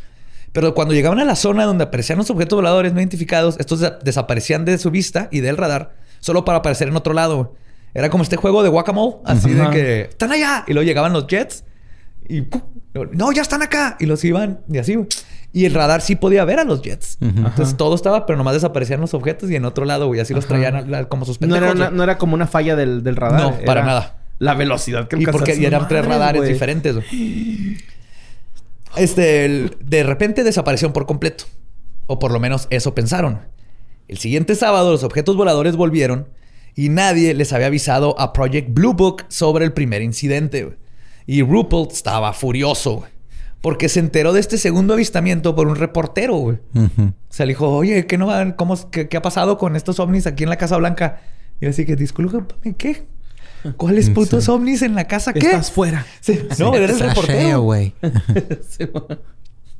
Pero 0.52 0.74
cuando 0.74 0.94
llegaban 0.94 1.18
a 1.20 1.24
la 1.24 1.36
zona 1.36 1.64
donde 1.64 1.84
aparecían 1.84 2.18
los 2.18 2.28
objetos 2.30 2.56
voladores 2.56 2.92
no 2.92 2.98
identificados, 3.00 3.56
estos 3.60 3.80
de- 3.80 3.92
desaparecían 4.02 4.64
de 4.64 4.78
su 4.78 4.90
vista 4.90 5.28
y 5.30 5.40
del 5.40 5.56
radar 5.56 5.94
solo 6.18 6.44
para 6.44 6.58
aparecer 6.58 6.88
en 6.88 6.96
otro 6.96 7.12
lado. 7.14 7.54
Era 7.94 8.10
como 8.10 8.22
este 8.22 8.36
juego 8.36 8.62
de 8.62 8.68
Guacamole, 8.68 9.16
así 9.24 9.52
Ajá. 9.52 9.70
de 9.70 9.76
que 9.76 10.00
están 10.02 10.32
allá 10.32 10.64
y 10.66 10.72
luego 10.74 10.86
llegaban 10.86 11.12
los 11.12 11.26
Jets 11.26 11.64
y 12.28 12.42
¡pum! 12.42 12.62
no, 13.12 13.32
ya 13.32 13.42
están 13.42 13.62
acá 13.62 13.96
y 14.00 14.06
los 14.06 14.24
iban 14.24 14.60
y 14.70 14.78
así. 14.78 14.96
Y 15.52 15.64
el 15.64 15.74
radar 15.74 16.00
sí 16.00 16.14
podía 16.16 16.44
ver 16.44 16.60
a 16.60 16.64
los 16.64 16.82
Jets. 16.82 17.18
Entonces 17.20 17.68
Ajá. 17.68 17.76
todo 17.76 17.94
estaba, 17.96 18.26
pero 18.26 18.36
nomás 18.36 18.54
desaparecían 18.54 19.00
los 19.00 19.14
objetos 19.14 19.50
y 19.50 19.56
en 19.56 19.64
otro 19.64 19.84
lado, 19.84 20.06
güey, 20.06 20.20
así 20.20 20.34
los 20.34 20.46
traían 20.46 20.94
a- 20.94 20.98
a- 20.98 21.04
como 21.08 21.24
sus 21.24 21.40
No 21.40 21.56
era, 21.56 21.72
una- 21.72 21.86
güey. 21.86 21.96
no 21.96 22.02
era 22.04 22.18
como 22.18 22.34
una 22.34 22.46
falla 22.46 22.76
del, 22.76 23.02
del 23.02 23.16
radar. 23.16 23.40
No, 23.40 23.58
para 23.64 23.84
nada. 23.84 24.16
La 24.38 24.54
velocidad 24.54 25.06
que 25.08 25.16
Y 25.20 25.26
porque 25.26 25.52
eran 25.66 25.86
tres 25.88 26.04
radares 26.06 26.42
diferentes. 26.46 26.96
Este, 28.96 29.44
el- 29.44 29.76
de 29.84 30.02
repente 30.02 30.44
desaparecieron 30.44 30.92
por 30.92 31.06
completo. 31.06 31.44
O 32.06 32.18
por 32.18 32.32
lo 32.32 32.40
menos 32.40 32.66
eso 32.70 32.94
pensaron. 32.94 33.40
El 34.08 34.18
siguiente 34.18 34.54
sábado 34.56 34.90
los 34.90 35.04
objetos 35.04 35.36
voladores 35.36 35.76
volvieron 35.76 36.28
y 36.74 36.88
nadie 36.88 37.34
les 37.34 37.52
había 37.52 37.68
avisado 37.68 38.18
a 38.18 38.32
Project 38.32 38.68
Blue 38.72 38.94
Book 38.94 39.24
sobre 39.28 39.64
el 39.64 39.72
primer 39.72 40.02
incidente. 40.02 40.76
Y 41.26 41.42
Ruppelt 41.42 41.92
estaba 41.92 42.32
furioso, 42.32 43.04
porque 43.60 43.88
se 43.88 44.00
enteró 44.00 44.32
de 44.32 44.40
este 44.40 44.58
segundo 44.58 44.94
avistamiento 44.94 45.54
por 45.54 45.68
un 45.68 45.76
reportero. 45.76 46.34
güey. 46.36 46.58
O 46.74 47.12
sea, 47.32 47.46
le 47.46 47.52
dijo, 47.52 47.68
oye, 47.68 48.06
¿qué, 48.06 48.18
no 48.18 48.26
va- 48.26 48.56
cómo, 48.56 48.90
qué, 48.90 49.08
qué 49.08 49.16
ha 49.16 49.22
pasado 49.22 49.56
con 49.58 49.76
estos 49.76 50.00
ovnis 50.00 50.26
aquí 50.26 50.42
en 50.42 50.50
la 50.50 50.56
Casa 50.56 50.76
Blanca? 50.76 51.20
Y 51.60 51.66
así 51.66 51.84
que, 51.84 51.94
discúlpame, 51.94 52.74
¿qué? 52.76 53.06
¿Cuáles 53.76 54.10
putos 54.10 54.48
ovnis 54.48 54.82
en 54.82 54.94
la 54.94 55.04
casa? 55.06 55.32
¿Qué? 55.32 55.40
Estás 55.46 55.70
fuera. 55.70 56.06
Sí, 56.20 56.40
No, 56.58 56.74
eres 56.74 56.96
Trasheo, 56.98 57.08
reportero. 57.08 57.60
güey. 57.62 57.94
Sí. 58.68 58.86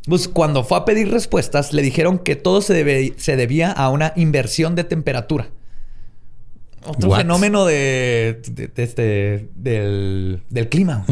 Pues 0.07 0.29
cuando 0.29 0.65
fue 0.65 0.79
a 0.79 0.85
pedir 0.85 1.11
respuestas, 1.11 1.73
le 1.73 1.83
dijeron 1.83 2.19
que 2.19 2.35
todo 2.37 2.63
se, 2.63 2.73
debe- 2.75 3.15
se 3.19 3.37
debía 3.37 3.71
a 3.71 3.91
una 3.91 4.13
inversión 4.17 4.75
de 4.75 4.85
temperatura. 4.85 5.49
Otro 6.87 7.11
What? 7.11 7.19
fenómeno 7.19 7.67
de, 7.67 8.41
de- 8.51 8.69
de 8.69 8.83
este, 8.83 9.49
del, 9.55 10.43
del 10.49 10.69
clima. 10.71 11.05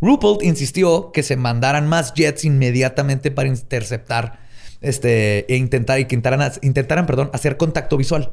Ruppelt 0.00 0.42
insistió 0.42 1.12
que 1.12 1.22
se 1.22 1.36
mandaran 1.36 1.86
más 1.86 2.14
jets 2.14 2.44
inmediatamente 2.44 3.30
para 3.30 3.48
interceptar 3.48 4.38
este, 4.84 5.52
e 5.52 5.56
intentar, 5.56 5.98
y 5.98 6.04
que 6.04 6.14
intentaran, 6.14 6.52
intentaran 6.62 7.06
perdón, 7.06 7.30
hacer 7.32 7.56
contacto 7.56 7.96
visual. 7.96 8.32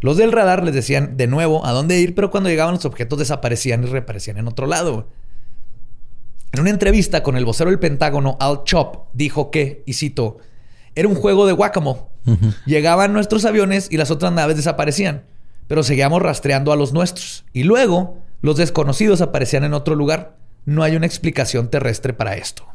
Los 0.00 0.16
del 0.16 0.32
radar 0.32 0.64
les 0.64 0.74
decían 0.74 1.16
de 1.16 1.26
nuevo 1.26 1.64
a 1.66 1.72
dónde 1.72 2.00
ir, 2.00 2.14
pero 2.14 2.30
cuando 2.30 2.48
llegaban 2.50 2.74
los 2.74 2.84
objetos 2.84 3.18
desaparecían 3.18 3.84
y 3.84 3.86
reaparecían 3.86 4.38
en 4.38 4.48
otro 4.48 4.66
lado. 4.66 5.08
En 6.52 6.60
una 6.60 6.70
entrevista 6.70 7.22
con 7.22 7.36
el 7.36 7.44
vocero 7.44 7.70
del 7.70 7.78
Pentágono, 7.78 8.36
Al 8.40 8.64
Chop, 8.64 9.06
dijo 9.14 9.50
que, 9.50 9.82
y 9.86 9.94
cito, 9.94 10.38
era 10.94 11.08
un 11.08 11.14
juego 11.14 11.46
de 11.46 11.52
guacamole. 11.52 12.00
Llegaban 12.66 13.12
nuestros 13.12 13.44
aviones 13.44 13.88
y 13.90 13.96
las 13.96 14.10
otras 14.10 14.32
naves 14.32 14.56
desaparecían, 14.56 15.24
pero 15.66 15.82
seguíamos 15.82 16.20
rastreando 16.20 16.72
a 16.72 16.76
los 16.76 16.92
nuestros. 16.92 17.44
Y 17.52 17.64
luego, 17.64 18.18
los 18.42 18.56
desconocidos 18.56 19.20
aparecían 19.20 19.64
en 19.64 19.74
otro 19.74 19.94
lugar. 19.94 20.36
No 20.64 20.82
hay 20.82 20.94
una 20.94 21.06
explicación 21.06 21.70
terrestre 21.70 22.12
para 22.12 22.36
esto. 22.36 22.66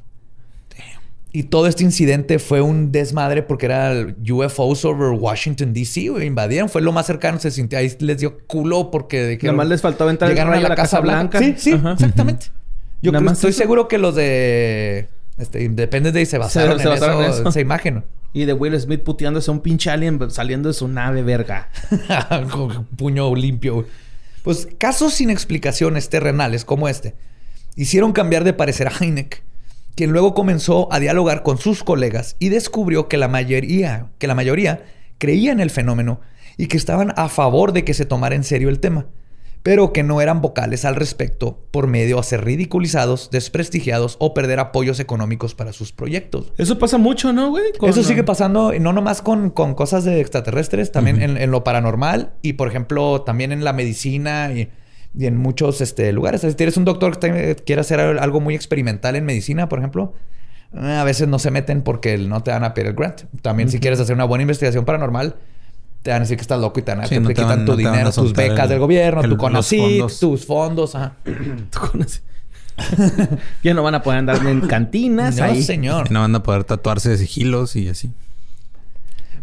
Y 1.33 1.43
todo 1.43 1.67
este 1.67 1.83
incidente 1.83 2.39
fue 2.39 2.61
un 2.61 2.91
desmadre 2.91 3.43
porque 3.43 3.65
era 3.67 3.93
UFOs 4.27 4.85
over 4.85 5.09
Washington 5.09 5.73
DC. 5.73 6.01
Invadieron, 6.25 6.69
fue 6.69 6.81
lo 6.81 6.91
más 6.91 7.05
cercano. 7.05 7.37
Se 7.39 7.51
sintió 7.51 7.77
ahí, 7.77 7.95
les 7.99 8.19
dio 8.19 8.39
culo 8.47 8.89
porque 8.91 9.27
dijeron, 9.27 9.55
Nada 9.55 9.65
más 9.65 9.69
les 9.69 9.81
faltaba 9.81 10.09
entrar 10.09 10.29
llegaron 10.29 10.53
a 10.53 10.59
la 10.61 10.75
Casa 10.75 10.99
Blanca. 10.99 11.39
Sí, 11.39 11.53
sí, 11.57 11.73
Ajá. 11.73 11.93
exactamente. 11.93 12.47
Yo 13.01 13.11
creo- 13.11 13.31
estoy 13.31 13.51
eso. 13.51 13.59
seguro 13.59 13.87
que 13.87 13.97
los 13.97 14.15
de 14.15 15.07
este, 15.37 15.63
Independence 15.63 16.13
Day 16.17 16.25
se 16.25 16.37
basaron, 16.37 16.77
se 16.77 16.83
en, 16.83 16.89
basaron 16.89 17.23
en 17.23 17.29
eso, 17.29 17.41
eso. 17.41 17.49
esa 17.49 17.59
imagen. 17.61 18.03
Y 18.33 18.45
de 18.45 18.53
Will 18.53 18.79
Smith 18.79 19.03
puteándose 19.03 19.51
a 19.51 19.53
un 19.53 19.59
pinche 19.61 19.89
alien 19.91 20.19
saliendo 20.31 20.69
de 20.69 20.73
su 20.73 20.87
nave, 20.87 21.21
verga. 21.23 21.69
Con 22.51 22.85
puño 22.85 23.35
limpio. 23.35 23.85
Pues 24.43 24.67
casos 24.77 25.13
sin 25.13 25.29
explicaciones 25.29 26.09
terrenales 26.09 26.63
como 26.65 26.87
este 26.87 27.15
hicieron 27.75 28.11
cambiar 28.11 28.43
de 28.43 28.53
parecer 28.53 28.87
a 28.87 28.91
Heineck, 28.99 29.43
quien 29.97 30.11
luego 30.11 30.33
comenzó 30.33 30.87
a 30.93 30.99
dialogar 31.01 31.43
con 31.43 31.57
sus 31.57 31.83
colegas 31.83 32.37
y 32.39 32.47
descubrió 32.49 33.09
que 33.09 33.17
la 33.17 33.27
mayoría, 33.27 34.11
que 34.19 34.27
la 34.27 34.35
mayoría 34.35 34.85
creía 35.17 35.51
en 35.51 35.59
el 35.59 35.71
fenómeno 35.71 36.21
y 36.55 36.67
que 36.67 36.77
estaban 36.77 37.11
a 37.17 37.27
favor 37.27 37.73
de 37.73 37.83
que 37.83 37.93
se 37.93 38.05
tomara 38.05 38.35
en 38.35 38.43
serio 38.45 38.69
el 38.69 38.79
tema, 38.79 39.07
pero 39.63 39.91
que 39.91 40.03
no 40.03 40.21
eran 40.21 40.39
vocales 40.41 40.85
al 40.85 40.95
respecto 40.95 41.59
por 41.71 41.87
medio 41.87 42.19
a 42.19 42.23
ser 42.23 42.45
ridiculizados, 42.45 43.29
desprestigiados 43.31 44.15
o 44.19 44.33
perder 44.33 44.59
apoyos 44.59 44.99
económicos 44.99 45.55
para 45.55 45.73
sus 45.73 45.91
proyectos. 45.91 46.53
Eso 46.57 46.77
pasa 46.79 46.97
mucho, 46.97 47.33
¿no, 47.33 47.49
güey? 47.49 47.73
Con- 47.77 47.89
Eso 47.89 48.03
sigue 48.03 48.23
pasando, 48.23 48.71
no 48.79 48.93
nomás 48.93 49.21
con, 49.21 49.49
con 49.49 49.73
cosas 49.73 50.05
de 50.05 50.21
extraterrestres, 50.21 50.91
también 50.91 51.21
en, 51.21 51.37
en 51.37 51.51
lo 51.51 51.63
paranormal 51.63 52.33
y, 52.41 52.53
por 52.53 52.67
ejemplo, 52.69 53.23
también 53.23 53.51
en 53.51 53.63
la 53.63 53.73
medicina 53.73 54.51
y, 54.53 54.69
y 55.17 55.25
en 55.25 55.35
muchos 55.37 55.81
este, 55.81 56.11
lugares. 56.13 56.41
Si 56.41 56.53
tienes 56.53 56.77
un 56.77 56.85
doctor 56.85 57.17
que 57.19 57.29
te- 57.55 57.55
quiere 57.63 57.81
hacer 57.81 57.99
algo 57.99 58.39
muy 58.39 58.53
experimental 58.55 59.15
en 59.15 59.25
medicina, 59.25 59.67
por 59.67 59.79
ejemplo, 59.79 60.13
eh, 60.73 60.97
a 60.97 61.03
veces 61.03 61.27
no 61.27 61.39
se 61.39 61.49
meten 61.51 61.81
porque 61.81 62.17
no 62.17 62.43
te 62.43 62.51
van 62.51 62.63
a 62.63 62.73
pedir 62.73 62.89
el 62.89 62.93
grant. 62.95 63.21
También, 63.41 63.69
si 63.69 63.79
quieres 63.79 63.99
hacer 63.99 64.13
una 64.15 64.25
buena 64.25 64.43
investigación 64.43 64.85
paranormal, 64.85 65.35
te 66.03 66.11
van 66.11 66.17
a 66.17 66.19
decir 66.25 66.37
que 66.37 66.41
estás 66.41 66.59
loco 66.61 66.79
y 66.79 66.83
te, 66.83 66.91
van 66.91 67.01
a, 67.01 67.07
Sí, 67.07 67.15
te, 67.15 67.19
no 67.21 67.27
te 67.29 67.33
te 67.33 67.41
quitan 67.41 67.57
van- 67.59 67.65
tu 67.65 67.71
no 67.71 67.77
dinero, 67.77 68.11
tus 68.11 68.33
becas 68.33 68.63
el- 68.65 68.69
del 68.69 68.79
gobierno, 68.79 69.21
el- 69.23 69.29
tu 69.31 69.37
CONACYT, 69.37 69.79
fondos. 69.81 70.19
tus 70.19 70.45
fondos. 70.45 70.95
Ajá. 70.95 71.15
Ya 73.63 73.73
no 73.73 73.83
van 73.83 73.95
a 73.95 74.03
poder 74.03 74.19
andar 74.19 74.45
en 74.45 74.61
cantinas 74.61 75.37
No, 75.37 75.45
ahí. 75.45 75.63
señor. 75.63 76.11
No 76.11 76.21
van 76.21 76.35
a 76.35 76.43
poder 76.43 76.63
tatuarse 76.63 77.09
de 77.09 77.17
sigilos 77.17 77.75
y 77.75 77.89
así. 77.89 78.11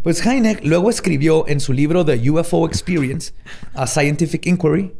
Pues 0.03 0.25
Heineck 0.25 0.63
luego 0.63 0.89
escribió 0.89 1.47
en 1.47 1.59
su 1.59 1.73
libro 1.73 2.05
The 2.05 2.29
UFO 2.29 2.65
Experience, 2.67 3.33
A 3.73 3.87
Scientific 3.87 4.45
Inquiry, 4.45 4.93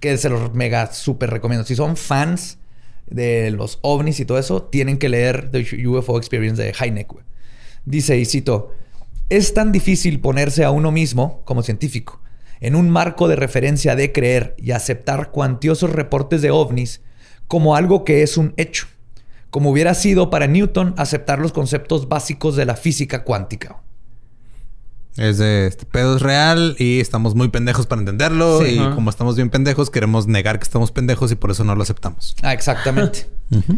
que 0.00 0.16
se 0.16 0.28
los 0.28 0.54
mega 0.54 0.92
súper 0.92 1.30
recomiendo. 1.30 1.64
Si 1.64 1.76
son 1.76 1.96
fans 1.96 2.58
de 3.06 3.50
los 3.50 3.78
ovnis 3.82 4.20
y 4.20 4.24
todo 4.24 4.38
eso, 4.38 4.62
tienen 4.62 4.98
que 4.98 5.08
leer 5.08 5.50
The 5.50 5.86
UFO 5.86 6.18
Experience 6.18 6.62
de 6.62 6.74
Heineck. 6.78 7.12
Dice, 7.84 8.18
y 8.18 8.24
cito, 8.24 8.72
es 9.28 9.54
tan 9.54 9.72
difícil 9.72 10.20
ponerse 10.20 10.64
a 10.64 10.70
uno 10.70 10.90
mismo, 10.90 11.42
como 11.44 11.62
científico, 11.62 12.20
en 12.60 12.74
un 12.74 12.90
marco 12.90 13.28
de 13.28 13.36
referencia 13.36 13.94
de 13.94 14.12
creer 14.12 14.54
y 14.58 14.72
aceptar 14.72 15.30
cuantiosos 15.30 15.90
reportes 15.90 16.42
de 16.42 16.50
ovnis 16.50 17.00
como 17.46 17.74
algo 17.74 18.04
que 18.04 18.22
es 18.22 18.36
un 18.36 18.54
hecho, 18.56 18.86
como 19.50 19.70
hubiera 19.70 19.94
sido 19.94 20.30
para 20.30 20.46
Newton 20.46 20.94
aceptar 20.96 21.38
los 21.38 21.52
conceptos 21.52 22.08
básicos 22.08 22.56
de 22.56 22.66
la 22.66 22.76
física 22.76 23.24
cuántica. 23.24 23.82
Es 25.20 25.36
de 25.36 25.66
este 25.66 25.84
pedo 25.84 26.16
es 26.16 26.22
real 26.22 26.76
y 26.78 26.98
estamos 26.98 27.34
muy 27.34 27.48
pendejos 27.48 27.86
para 27.86 28.00
entenderlo. 28.00 28.62
Sí. 28.62 28.80
y 28.80 28.94
como 28.94 29.10
estamos 29.10 29.36
bien 29.36 29.50
pendejos, 29.50 29.90
queremos 29.90 30.26
negar 30.26 30.58
que 30.58 30.64
estamos 30.64 30.92
pendejos 30.92 31.30
y 31.30 31.34
por 31.34 31.50
eso 31.50 31.62
no 31.62 31.76
lo 31.76 31.82
aceptamos. 31.82 32.34
Ah, 32.42 32.54
exactamente. 32.54 33.28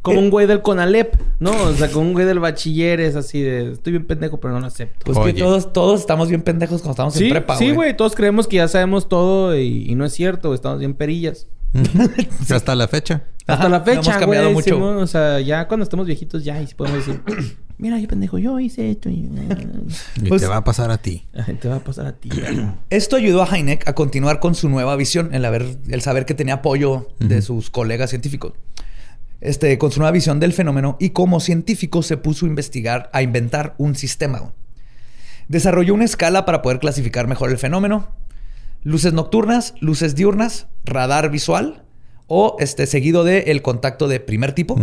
Como 0.00 0.20
un 0.20 0.30
güey 0.30 0.46
del 0.46 0.62
Conalep, 0.62 1.16
¿no? 1.40 1.50
O 1.50 1.72
sea, 1.74 1.90
como 1.90 2.06
un 2.06 2.12
güey 2.12 2.24
del 2.26 2.38
bachiller 2.38 3.00
es 3.00 3.16
así 3.16 3.42
de... 3.42 3.72
Estoy 3.72 3.90
bien 3.90 4.06
pendejo, 4.06 4.38
pero 4.38 4.54
no 4.54 4.60
lo 4.60 4.66
acepto. 4.68 5.04
Pues 5.04 5.18
Oye. 5.18 5.34
que 5.34 5.40
todos, 5.40 5.72
todos 5.72 5.98
estamos 5.98 6.28
bien 6.28 6.42
pendejos 6.42 6.80
cuando 6.80 6.92
estamos 6.92 7.14
sí, 7.14 7.24
en 7.24 7.30
prepa, 7.30 7.56
sí, 7.56 7.72
güey. 7.72 7.96
Todos 7.96 8.14
creemos 8.14 8.46
que 8.46 8.54
ya 8.54 8.68
sabemos 8.68 9.08
todo 9.08 9.58
y, 9.58 9.84
y 9.90 9.96
no 9.96 10.04
es 10.04 10.12
cierto. 10.12 10.54
Estamos 10.54 10.78
bien 10.78 10.94
perillas. 10.94 11.48
Hasta 12.50 12.74
la 12.74 12.88
fecha. 12.88 13.22
Hasta 13.46 13.52
Ajá, 13.62 13.68
la 13.68 13.78
no 13.78 13.84
fecha, 13.84 14.00
hemos 14.10 14.16
cambiado 14.16 14.44
güey. 14.46 14.54
mucho. 14.54 14.74
Simón, 14.74 14.96
o 14.96 15.06
sea, 15.06 15.40
ya 15.40 15.68
cuando 15.68 15.84
estemos 15.84 16.04
viejitos 16.06 16.42
ya 16.44 16.60
y 16.60 16.66
podemos 16.74 17.06
decir, 17.06 17.22
mira, 17.78 17.98
yo 18.00 18.08
pendejo, 18.08 18.38
yo 18.38 18.58
hice 18.58 18.90
esto 18.90 19.08
y 19.08 19.14
Y 20.22 20.28
Pues- 20.28 20.42
te 20.42 20.48
va 20.48 20.56
a 20.56 20.64
pasar 20.64 20.90
a 20.90 20.98
ti. 20.98 21.26
gente 21.44 21.68
va 21.68 21.76
a 21.76 21.80
pasar 21.80 22.06
a 22.06 22.12
ti. 22.12 22.28
Esto 22.90 23.16
ayudó 23.16 23.42
a 23.42 23.46
Heineck 23.56 23.86
a 23.88 23.94
continuar 23.94 24.40
con 24.40 24.54
su 24.56 24.68
nueva 24.68 24.96
visión, 24.96 25.32
el, 25.32 25.44
haber, 25.44 25.76
el 25.88 26.00
saber 26.02 26.26
que 26.26 26.34
tenía 26.34 26.54
apoyo 26.54 27.08
de 27.20 27.40
sus 27.42 27.70
colegas 27.70 28.10
científicos. 28.10 28.52
Este, 29.40 29.76
con 29.78 29.92
su 29.92 30.00
nueva 30.00 30.12
visión 30.12 30.40
del 30.40 30.52
fenómeno 30.54 30.96
y 30.98 31.10
como 31.10 31.40
científico 31.40 32.02
se 32.02 32.16
puso 32.16 32.46
a 32.46 32.48
investigar, 32.48 33.10
a 33.12 33.22
inventar 33.22 33.74
un 33.78 33.94
sistema. 33.94 34.52
Desarrolló 35.48 35.94
una 35.94 36.04
escala 36.06 36.44
para 36.46 36.62
poder 36.62 36.80
clasificar 36.80 37.28
mejor 37.28 37.50
el 37.50 37.58
fenómeno. 37.58 38.08
Luces 38.86 39.12
nocturnas, 39.12 39.74
luces 39.80 40.14
diurnas, 40.14 40.68
radar 40.84 41.28
visual 41.30 41.82
o 42.28 42.56
este, 42.60 42.86
seguido 42.86 43.24
de 43.24 43.40
el 43.50 43.60
contacto 43.60 44.06
de 44.06 44.20
primer 44.20 44.52
tipo, 44.52 44.78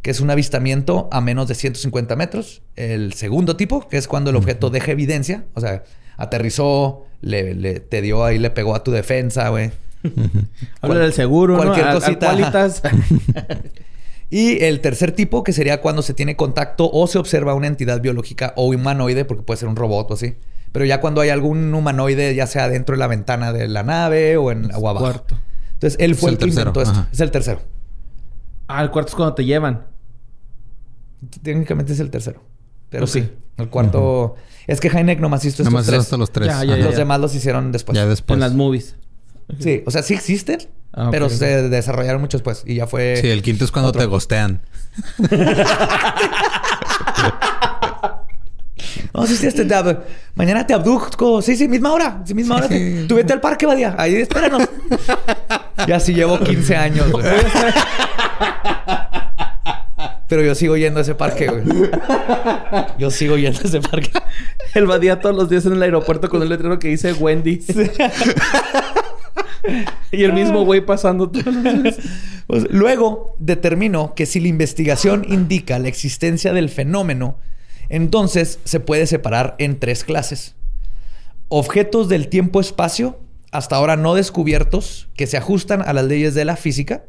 que 0.00 0.10
es 0.10 0.20
un 0.20 0.30
avistamiento 0.30 1.08
a 1.12 1.20
menos 1.20 1.46
de 1.46 1.54
150 1.54 2.16
metros. 2.16 2.62
El 2.74 3.12
segundo 3.12 3.54
tipo, 3.56 3.86
que 3.86 3.98
es 3.98 4.08
cuando 4.08 4.30
el 4.30 4.36
objeto 4.36 4.70
deja 4.70 4.92
evidencia, 4.92 5.44
o 5.52 5.60
sea, 5.60 5.84
aterrizó, 6.16 7.04
le, 7.20 7.54
le- 7.54 7.80
te 7.80 8.00
dio 8.00 8.24
ahí, 8.24 8.38
le 8.38 8.48
pegó 8.50 8.74
a 8.74 8.82
tu 8.82 8.92
defensa, 8.92 9.50
güey. 9.50 9.72
Habla 10.80 11.00
del 11.00 11.12
seguro, 11.12 11.56
cualquier 11.56 11.84
¿no? 11.84 11.90
Al- 11.90 11.96
al 11.96 12.02
cosita, 12.02 12.26
Qualitas. 12.28 12.82
Y 14.30 14.62
el 14.64 14.80
tercer 14.80 15.12
tipo, 15.12 15.42
que 15.42 15.52
sería 15.52 15.80
cuando 15.80 16.02
se 16.02 16.12
tiene 16.14 16.36
contacto 16.36 16.90
o 16.92 17.06
se 17.06 17.18
observa 17.18 17.54
una 17.54 17.66
entidad 17.66 18.00
biológica 18.00 18.52
o 18.56 18.66
humanoide, 18.68 19.24
porque 19.24 19.42
puede 19.42 19.58
ser 19.58 19.68
un 19.68 19.76
robot 19.76 20.10
o 20.10 20.14
así. 20.14 20.34
Pero 20.72 20.84
ya 20.84 21.00
cuando 21.00 21.20
hay 21.20 21.30
algún 21.30 21.72
humanoide, 21.74 22.34
ya 22.34 22.46
sea 22.46 22.68
dentro 22.68 22.94
de 22.94 22.98
la 23.00 23.06
ventana 23.06 23.52
de 23.52 23.68
la 23.68 23.82
nave 23.82 24.36
o, 24.36 24.50
en, 24.52 24.70
o 24.74 24.88
abajo. 24.88 25.04
Cuarto. 25.06 25.38
Entonces, 25.74 25.96
él 26.00 26.12
Es 26.12 26.18
fue 26.20 26.30
el 26.30 26.34
el, 26.34 26.38
que 26.40 26.48
inventó 26.48 26.82
esto. 26.82 26.92
ajá. 26.92 27.08
Es 27.12 27.20
el 27.20 27.30
tercero. 27.30 27.60
Ah, 28.66 28.82
el 28.82 28.90
cuarto 28.90 29.10
es 29.10 29.14
cuando 29.14 29.34
te 29.34 29.44
llevan. 29.44 29.86
Técnicamente 31.42 31.92
es 31.92 32.00
el 32.00 32.10
tercero. 32.10 32.42
Pero 32.90 33.06
sí, 33.06 33.30
el 33.56 33.68
cuarto... 33.68 34.36
Es 34.66 34.80
que 34.80 34.88
Heineck 34.88 35.20
nomás 35.20 35.42
hizo 35.44 35.62
estos 35.62 35.66
Nomás 35.66 35.82
es 35.84 35.88
tres. 35.88 36.00
hasta 36.00 36.16
los 36.18 36.30
tres. 36.30 36.48
Ya. 36.48 36.64
Los 36.64 36.96
demás 36.96 37.20
los 37.20 37.34
hicieron 37.34 37.72
después. 37.72 37.96
Ya 37.96 38.06
después. 38.06 38.36
en 38.36 38.40
las 38.40 38.52
movies. 38.54 38.96
Sí, 39.58 39.82
o 39.86 39.90
sea, 39.90 40.02
sí 40.02 40.14
existen, 40.14 40.58
Ah, 40.92 41.08
pero 41.10 41.28
se 41.28 41.68
desarrollaron 41.68 42.20
mucho 42.20 42.38
después. 42.38 42.62
Y 42.66 42.76
ya 42.76 42.86
fue... 42.86 43.16
Sí, 43.20 43.28
el 43.28 43.42
quinto 43.42 43.64
es 43.64 43.70
cuando 43.70 43.90
otro. 43.90 44.00
te 44.00 44.06
gostean. 44.06 44.62
No, 49.14 49.26
sí, 49.26 49.36
sí, 49.36 49.46
este, 49.46 49.64
te 49.64 49.74
ab- 49.74 50.00
mañana 50.34 50.66
te 50.66 50.74
abduzco. 50.74 51.40
Sí, 51.42 51.56
sí, 51.56 51.66
misma 51.68 51.92
hora. 51.92 52.22
Sí, 52.26 52.34
misma 52.34 52.56
hora. 52.56 52.68
Tú 53.08 53.14
vete 53.14 53.32
al 53.32 53.40
parque, 53.40 53.66
Badía. 53.66 53.94
Ahí 53.98 54.14
espéranos. 54.16 54.68
y 55.86 55.92
así 55.92 56.14
llevo 56.14 56.38
15 56.38 56.76
años, 56.76 57.10
güey. 57.10 57.24
Pero 60.28 60.42
yo 60.42 60.54
sigo 60.54 60.76
yendo 60.76 60.98
a 60.98 61.02
ese 61.02 61.14
parque, 61.14 61.46
güey. 61.46 61.64
Yo 62.98 63.10
sigo 63.10 63.36
yendo 63.38 63.60
a 63.60 63.62
ese 63.62 63.80
parque. 63.80 64.10
Él 64.74 64.86
vadía 64.86 65.20
todos 65.20 65.34
los 65.34 65.48
días 65.48 65.64
en 65.64 65.72
el 65.72 65.82
aeropuerto 65.82 66.28
con 66.28 66.42
el 66.42 66.50
letrero 66.50 66.78
que 66.78 66.88
dice 66.88 67.14
Wendy. 67.14 67.64
y 70.12 70.24
el 70.24 70.34
mismo 70.34 70.64
güey 70.66 70.84
pasando 70.84 71.30
todos 71.30 71.46
los 71.46 71.82
días. 71.82 71.96
Pues, 72.46 72.66
luego 72.70 73.36
determinó 73.38 74.14
que 74.14 74.26
si 74.26 74.40
la 74.40 74.48
investigación 74.48 75.24
indica 75.28 75.78
la 75.78 75.88
existencia 75.88 76.52
del 76.52 76.68
fenómeno, 76.68 77.38
entonces 77.88 78.58
se 78.64 78.80
puede 78.80 79.06
separar 79.06 79.54
en 79.58 79.78
tres 79.78 80.04
clases. 80.04 80.54
Objetos 81.48 82.08
del 82.08 82.28
tiempo-espacio, 82.28 83.18
hasta 83.52 83.76
ahora 83.76 83.96
no 83.96 84.14
descubiertos, 84.14 85.08
que 85.16 85.26
se 85.26 85.36
ajustan 85.38 85.82
a 85.82 85.92
las 85.92 86.04
leyes 86.04 86.34
de 86.34 86.44
la 86.44 86.56
física, 86.56 87.04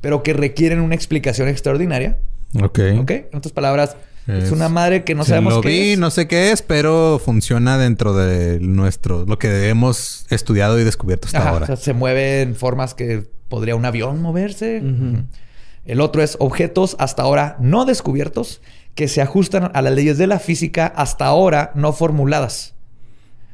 pero 0.00 0.22
que 0.22 0.32
requieren 0.32 0.80
una 0.80 0.94
explicación 0.94 1.48
extraordinaria. 1.48 2.18
Ok. 2.62 2.78
¿Ok? 3.00 3.10
En 3.10 3.28
otras 3.34 3.52
palabras, 3.52 3.96
es, 4.26 4.44
Es- 4.44 4.50
una 4.52 4.70
madre 4.70 5.04
que 5.04 5.14
no 5.14 5.24
sabemos 5.24 5.54
lo 5.54 5.60
qué 5.60 5.68
vi, 5.68 5.90
es. 5.92 5.98
no 5.98 6.10
sé 6.10 6.26
qué 6.28 6.52
es, 6.52 6.62
pero 6.62 7.20
funciona 7.22 7.76
dentro 7.76 8.14
de 8.16 8.58
nuestro, 8.60 9.26
lo 9.26 9.38
que 9.38 9.68
hemos 9.68 10.24
estudiado 10.30 10.80
y 10.80 10.84
descubierto 10.84 11.26
hasta 11.26 11.40
Ajá, 11.40 11.50
ahora. 11.50 11.64
o 11.64 11.66
sea, 11.66 11.76
se 11.76 11.92
mueve 11.92 12.40
en 12.40 12.54
formas 12.54 12.94
que 12.94 13.24
podría 13.50 13.76
un 13.76 13.84
avión 13.84 14.22
moverse. 14.22 14.82
El 15.84 16.00
otro 16.00 16.22
es 16.22 16.36
objetos 16.40 16.96
hasta 16.98 17.22
ahora 17.22 17.58
no 17.60 17.84
descubiertos 17.84 18.62
que 18.94 19.08
se 19.08 19.20
ajustan 19.22 19.70
a 19.74 19.82
las 19.82 19.92
leyes 19.92 20.18
de 20.18 20.26
la 20.26 20.38
física 20.38 20.86
hasta 20.86 21.26
ahora 21.26 21.72
no 21.74 21.92
formuladas. 21.92 22.74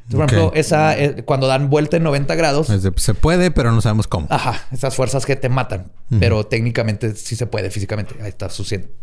Entonces, 0.09 0.17
Por 0.17 0.25
ejemplo, 0.25 0.59
esa, 0.59 0.97
eh, 0.97 1.23
cuando 1.23 1.47
dan 1.47 1.69
vuelta 1.69 1.97
en 1.97 2.03
90 2.03 2.35
grados, 2.35 2.67
de, 2.67 2.91
se 2.95 3.13
puede, 3.13 3.49
pero 3.49 3.71
no 3.71 3.81
sabemos 3.81 4.07
cómo. 4.07 4.27
ajá, 4.29 4.67
esas 4.71 4.95
fuerzas 4.95 5.25
que 5.25 5.35
te 5.35 5.47
matan, 5.47 5.91
pero 6.19 6.45
técnicamente 6.45 7.15
sí 7.15 7.35
se 7.35 7.45
puede 7.45 7.71
físicamente. 7.71 8.15
Ahí 8.21 8.29
está 8.29 8.49
sucediendo. 8.49 8.93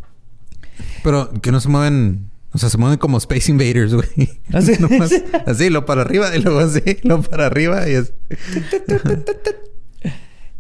Pero 1.03 1.33
que 1.41 1.51
no 1.51 1.61
se 1.61 1.69
mueven, 1.69 2.31
o 2.53 2.59
sea, 2.59 2.69
se 2.69 2.77
mueven 2.77 2.99
como 2.99 3.17
Space 3.19 3.51
Invaders, 3.51 3.95
güey. 3.95 4.41
Así. 4.53 4.73
Nomás 4.81 5.13
así, 5.47 5.71
lo 5.71 5.87
para 5.87 6.03
arriba 6.03 6.35
y 6.37 6.41
luego 6.41 6.61
así, 6.61 6.83
lo 7.03 7.23
para 7.23 7.47
arriba 7.47 7.89
y 7.89 7.95
es. 7.95 8.13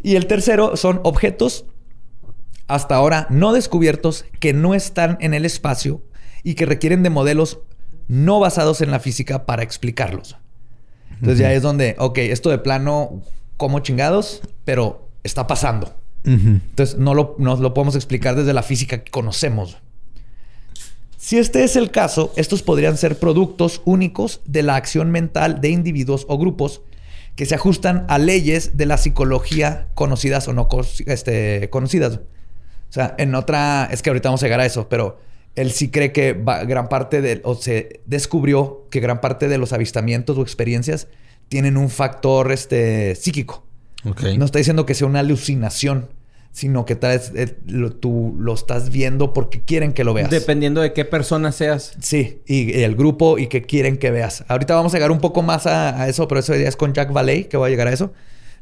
Y 0.01 0.15
el 0.15 0.27
tercero 0.27 0.77
son 0.77 1.01
objetos 1.03 1.67
hasta 2.69 2.95
ahora 2.95 3.27
no 3.31 3.53
descubiertos 3.53 4.25
que 4.39 4.53
no 4.53 4.75
están 4.75 5.17
en 5.21 5.35
el 5.35 5.45
espacio 5.45 6.03
y 6.43 6.55
que 6.55 6.67
requieren 6.67 7.03
de 7.03 7.11
modelos 7.11 7.59
no 8.07 8.41
basados 8.41 8.81
en 8.81 8.91
la 8.91 9.01
física 9.01 9.47
para 9.47 9.63
explicarlos. 9.63 10.37
Entonces 11.11 11.39
ya 11.39 11.53
es 11.53 11.63
donde, 11.63 11.97
ok, 11.99 12.19
esto 12.19 12.51
de 12.51 12.59
plano, 12.59 13.23
como 13.57 13.81
chingados, 13.81 14.43
pero 14.65 15.09
está 15.25 15.47
pasando. 15.47 15.95
Entonces 16.25 16.99
no 16.99 17.15
lo, 17.15 17.37
no 17.39 17.57
lo 17.57 17.73
podemos 17.75 17.95
explicar 17.95 18.37
desde 18.37 18.53
la 18.53 18.63
física 18.63 19.03
que 19.03 19.11
conocemos. 19.11 19.79
Si 21.17 21.39
este 21.39 21.65
es 21.65 21.75
el 21.75 21.91
caso, 21.91 22.33
estos 22.37 22.63
podrían 22.63 22.97
ser 22.97 23.19
productos 23.19 23.83
únicos 23.85 24.41
de 24.45 24.63
la 24.63 24.77
acción 24.77 25.11
mental 25.11 25.61
de 25.61 25.71
individuos 25.71 26.27
o 26.29 26.39
grupos 26.39 26.83
que 27.35 27.47
se 27.47 27.55
ajustan 27.55 28.05
a 28.09 28.19
leyes 28.19 28.77
de 28.77 28.87
la 28.87 28.99
psicología 28.99 29.89
conocidas 29.95 30.49
o 30.49 30.53
no 30.53 30.69
este, 31.07 31.71
conocidas. 31.71 32.21
O 32.89 32.93
sea, 32.93 33.15
en 33.19 33.35
otra, 33.35 33.89
es 33.91 34.03
que 34.03 34.11
ahorita 34.11 34.29
vamos 34.29 34.43
a 34.43 34.47
llegar 34.47 34.61
a 34.61 34.67
eso, 34.67 34.89
pero 34.89 35.19
él 35.57 35.73
sí 35.73 35.91
cree 35.91 36.13
que 36.13 36.33
va- 36.33 36.65
gran 36.65 36.89
parte 36.89 37.21
de, 37.21 37.41
o 37.45 37.55
se 37.55 38.01
descubrió 38.07 38.87
que 38.91 39.01
gran 39.01 39.21
parte 39.21 39.49
de 39.49 39.59
los 39.59 39.73
avistamientos 39.73 40.39
o 40.39 40.43
experiencias 40.43 41.09
tienen 41.49 41.77
un 41.77 41.91
factor 41.91 42.53
este, 42.53 43.15
psíquico. 43.15 43.65
Ok. 44.05 44.23
No 44.39 44.45
está 44.45 44.59
diciendo 44.59 44.87
que 44.87 44.95
sea 44.95 45.07
una 45.07 45.21
alucinación, 45.21 46.09
sino 46.53 46.85
que 46.87 46.97
tal 46.97 47.19
vez 47.19 47.33
eh, 47.35 47.57
lo- 47.67 47.93
tú 47.93 48.35
lo 48.39 48.55
estás 48.55 48.91
viendo 48.91 49.33
porque 49.35 49.61
quieren 49.61 49.93
que 49.93 50.05
lo 50.05 50.15
veas. 50.15 50.31
Dependiendo 50.31 50.81
de 50.81 50.93
qué 50.93 51.05
persona 51.05 51.53
seas. 51.53 51.93
Sí, 52.01 52.41
y, 52.47 52.71
y 52.79 52.83
el 52.85 52.97
grupo 52.97 53.39
y 53.39 53.49
que 53.49 53.63
quieren 53.63 53.97
que 53.99 54.11
veas. 54.11 54.45
Ahorita 54.49 54.75
vamos 54.75 54.95
a 54.95 54.97
llegar 54.97 55.11
un 55.11 55.21
poco 55.21 55.43
más 55.43 55.67
a, 55.67 56.01
a 56.03 56.09
eso, 56.09 56.27
pero 56.29 56.41
eso 56.41 56.55
ya 56.57 56.69
es 56.69 56.77
con 56.77 56.93
Jack 56.95 57.13
Valley, 57.13 57.45
que 57.45 57.57
voy 57.57 57.67
a 57.69 57.71
llegar 57.71 57.89
a 57.89 57.93
eso. 57.93 58.13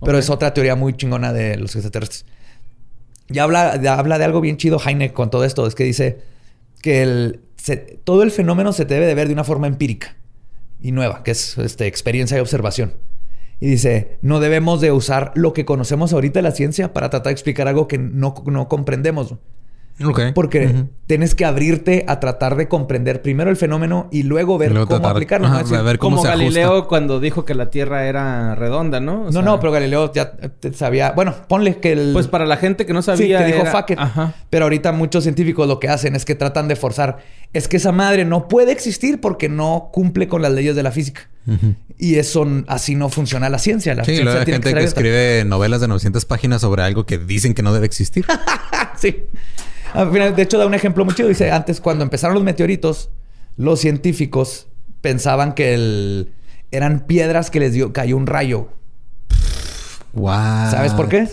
Pero 0.04 0.18
es 0.18 0.28
otra 0.28 0.52
teoría 0.52 0.74
muy 0.76 0.94
chingona 0.94 1.32
de 1.32 1.56
los 1.56 1.74
extraterrestres. 1.74 2.26
Ya 3.28 3.42
habla, 3.42 3.72
habla 3.96 4.18
de 4.18 4.24
algo 4.24 4.40
bien 4.40 4.56
chido 4.56 4.78
Heine 4.84 5.12
con 5.12 5.30
todo 5.30 5.44
esto. 5.44 5.66
Es 5.66 5.74
que 5.74 5.84
dice 5.84 6.20
que 6.82 7.40
todo 8.04 8.22
el 8.22 8.30
fenómeno 8.30 8.72
se 8.72 8.84
debe 8.84 9.06
de 9.06 9.14
ver 9.14 9.26
de 9.26 9.34
una 9.34 9.44
forma 9.44 9.66
empírica 9.66 10.16
y 10.80 10.92
nueva, 10.92 11.22
que 11.24 11.32
es 11.32 11.58
este, 11.58 11.86
experiencia 11.86 12.36
y 12.36 12.40
observación. 12.40 12.94
Y 13.58 13.66
dice, 13.68 14.18
no 14.22 14.38
debemos 14.38 14.80
de 14.80 14.92
usar 14.92 15.32
lo 15.34 15.52
que 15.52 15.64
conocemos 15.64 16.12
ahorita 16.12 16.38
de 16.38 16.42
la 16.42 16.52
ciencia 16.52 16.92
para 16.92 17.10
tratar 17.10 17.30
de 17.30 17.32
explicar 17.32 17.68
algo 17.68 17.88
que 17.88 17.98
no 17.98 18.34
comprendemos. 18.68 19.34
Porque 20.34 20.84
tienes 21.06 21.34
que 21.34 21.44
abrirte 21.46 22.04
a 22.06 22.20
tratar 22.20 22.56
de 22.56 22.68
comprender 22.68 23.22
primero 23.22 23.48
el 23.50 23.56
fenómeno 23.56 24.08
y 24.10 24.24
luego 24.24 24.58
ver 24.58 24.70
Y 24.70 24.74
luego 24.74 24.88
cómo 24.88 25.00
tratar- 25.00 25.16
aplicarlo. 25.16 25.46
ajá, 25.46 25.62
¿no? 25.62 25.68
Decir, 25.68 25.82
ver 25.84 25.98
cómo 25.98 26.16
Como 26.16 26.22
se 26.26 26.28
ajusta. 26.32 26.44
Galileo 26.60 26.86
cuando 26.86 27.18
dijo 27.20 27.44
que 27.44 27.54
la 27.54 27.70
Tierra 27.70 28.04
era 28.06 28.54
redonda, 28.54 29.00
¿no? 29.00 29.22
O 29.22 29.24
no, 29.26 29.32
sea, 29.32 29.42
no, 29.42 29.58
pero 29.60 29.72
Galileo 29.72 30.12
ya 30.12 30.32
te 30.32 30.72
sabía. 30.74 31.12
Bueno, 31.12 31.34
ponle 31.48 31.78
que 31.78 31.92
el. 31.92 32.10
Pues 32.12 32.28
para 32.28 32.44
la 32.44 32.56
gente 32.58 32.84
que 32.84 32.92
no 32.92 33.00
Sí, 33.02 33.06
sabía. 33.06 33.38
que 33.38 33.44
dijo 33.46 33.60
era- 33.60 33.70
fuck 33.72 33.90
it. 33.90 33.98
Ajá. 33.98 34.34
Pero 34.50 34.66
ahorita 34.66 34.92
muchos 34.92 35.22
científicos 35.24 35.66
lo 35.66 35.80
que 35.80 35.88
hacen 35.88 36.14
es 36.14 36.24
que 36.24 36.34
tratan 36.34 36.68
de 36.68 36.76
forzar. 36.76 37.18
Es 37.52 37.66
que 37.68 37.78
esa 37.78 37.92
madre 37.92 38.24
no 38.26 38.48
puede 38.48 38.72
existir 38.72 39.20
porque 39.20 39.48
no 39.48 39.88
cumple 39.92 40.28
con 40.28 40.42
las 40.42 40.52
leyes 40.52 40.76
de 40.76 40.82
la 40.82 40.90
física. 40.90 41.30
Y 41.98 42.16
eso 42.16 42.46
así 42.66 42.94
no 42.94 43.08
funciona 43.08 43.48
la 43.48 43.58
ciencia. 43.58 43.94
La 43.94 44.04
Sí, 44.04 44.06
ciencia 44.12 44.24
luego 44.24 44.38
hay 44.40 44.44
tiene 44.44 44.62
gente 44.62 44.78
que 44.78 44.84
escribe 44.84 45.44
novelas 45.46 45.80
de 45.80 45.88
900 45.88 46.24
páginas 46.24 46.60
sobre 46.60 46.82
algo 46.82 47.06
que 47.06 47.18
dicen 47.18 47.54
que 47.54 47.62
no 47.62 47.72
debe 47.72 47.86
existir. 47.86 48.24
sí. 48.98 49.24
Al 49.94 50.10
final, 50.12 50.36
de 50.36 50.42
hecho, 50.42 50.58
da 50.58 50.66
un 50.66 50.74
ejemplo 50.74 51.04
muy 51.04 51.14
chido. 51.14 51.28
Dice, 51.28 51.50
antes 51.50 51.80
cuando 51.80 52.04
empezaron 52.04 52.34
los 52.34 52.42
meteoritos, 52.44 53.10
los 53.56 53.80
científicos 53.80 54.66
pensaban 55.00 55.54
que 55.54 55.72
el- 55.74 56.32
eran 56.72 57.06
piedras 57.06 57.48
que 57.50 57.60
les 57.60 57.72
dio, 57.72 57.92
cayó 57.92 58.16
un 58.16 58.26
rayo. 58.26 58.68
wow. 60.12 60.70
¿Sabes 60.70 60.92
por 60.92 61.08
qué? 61.08 61.28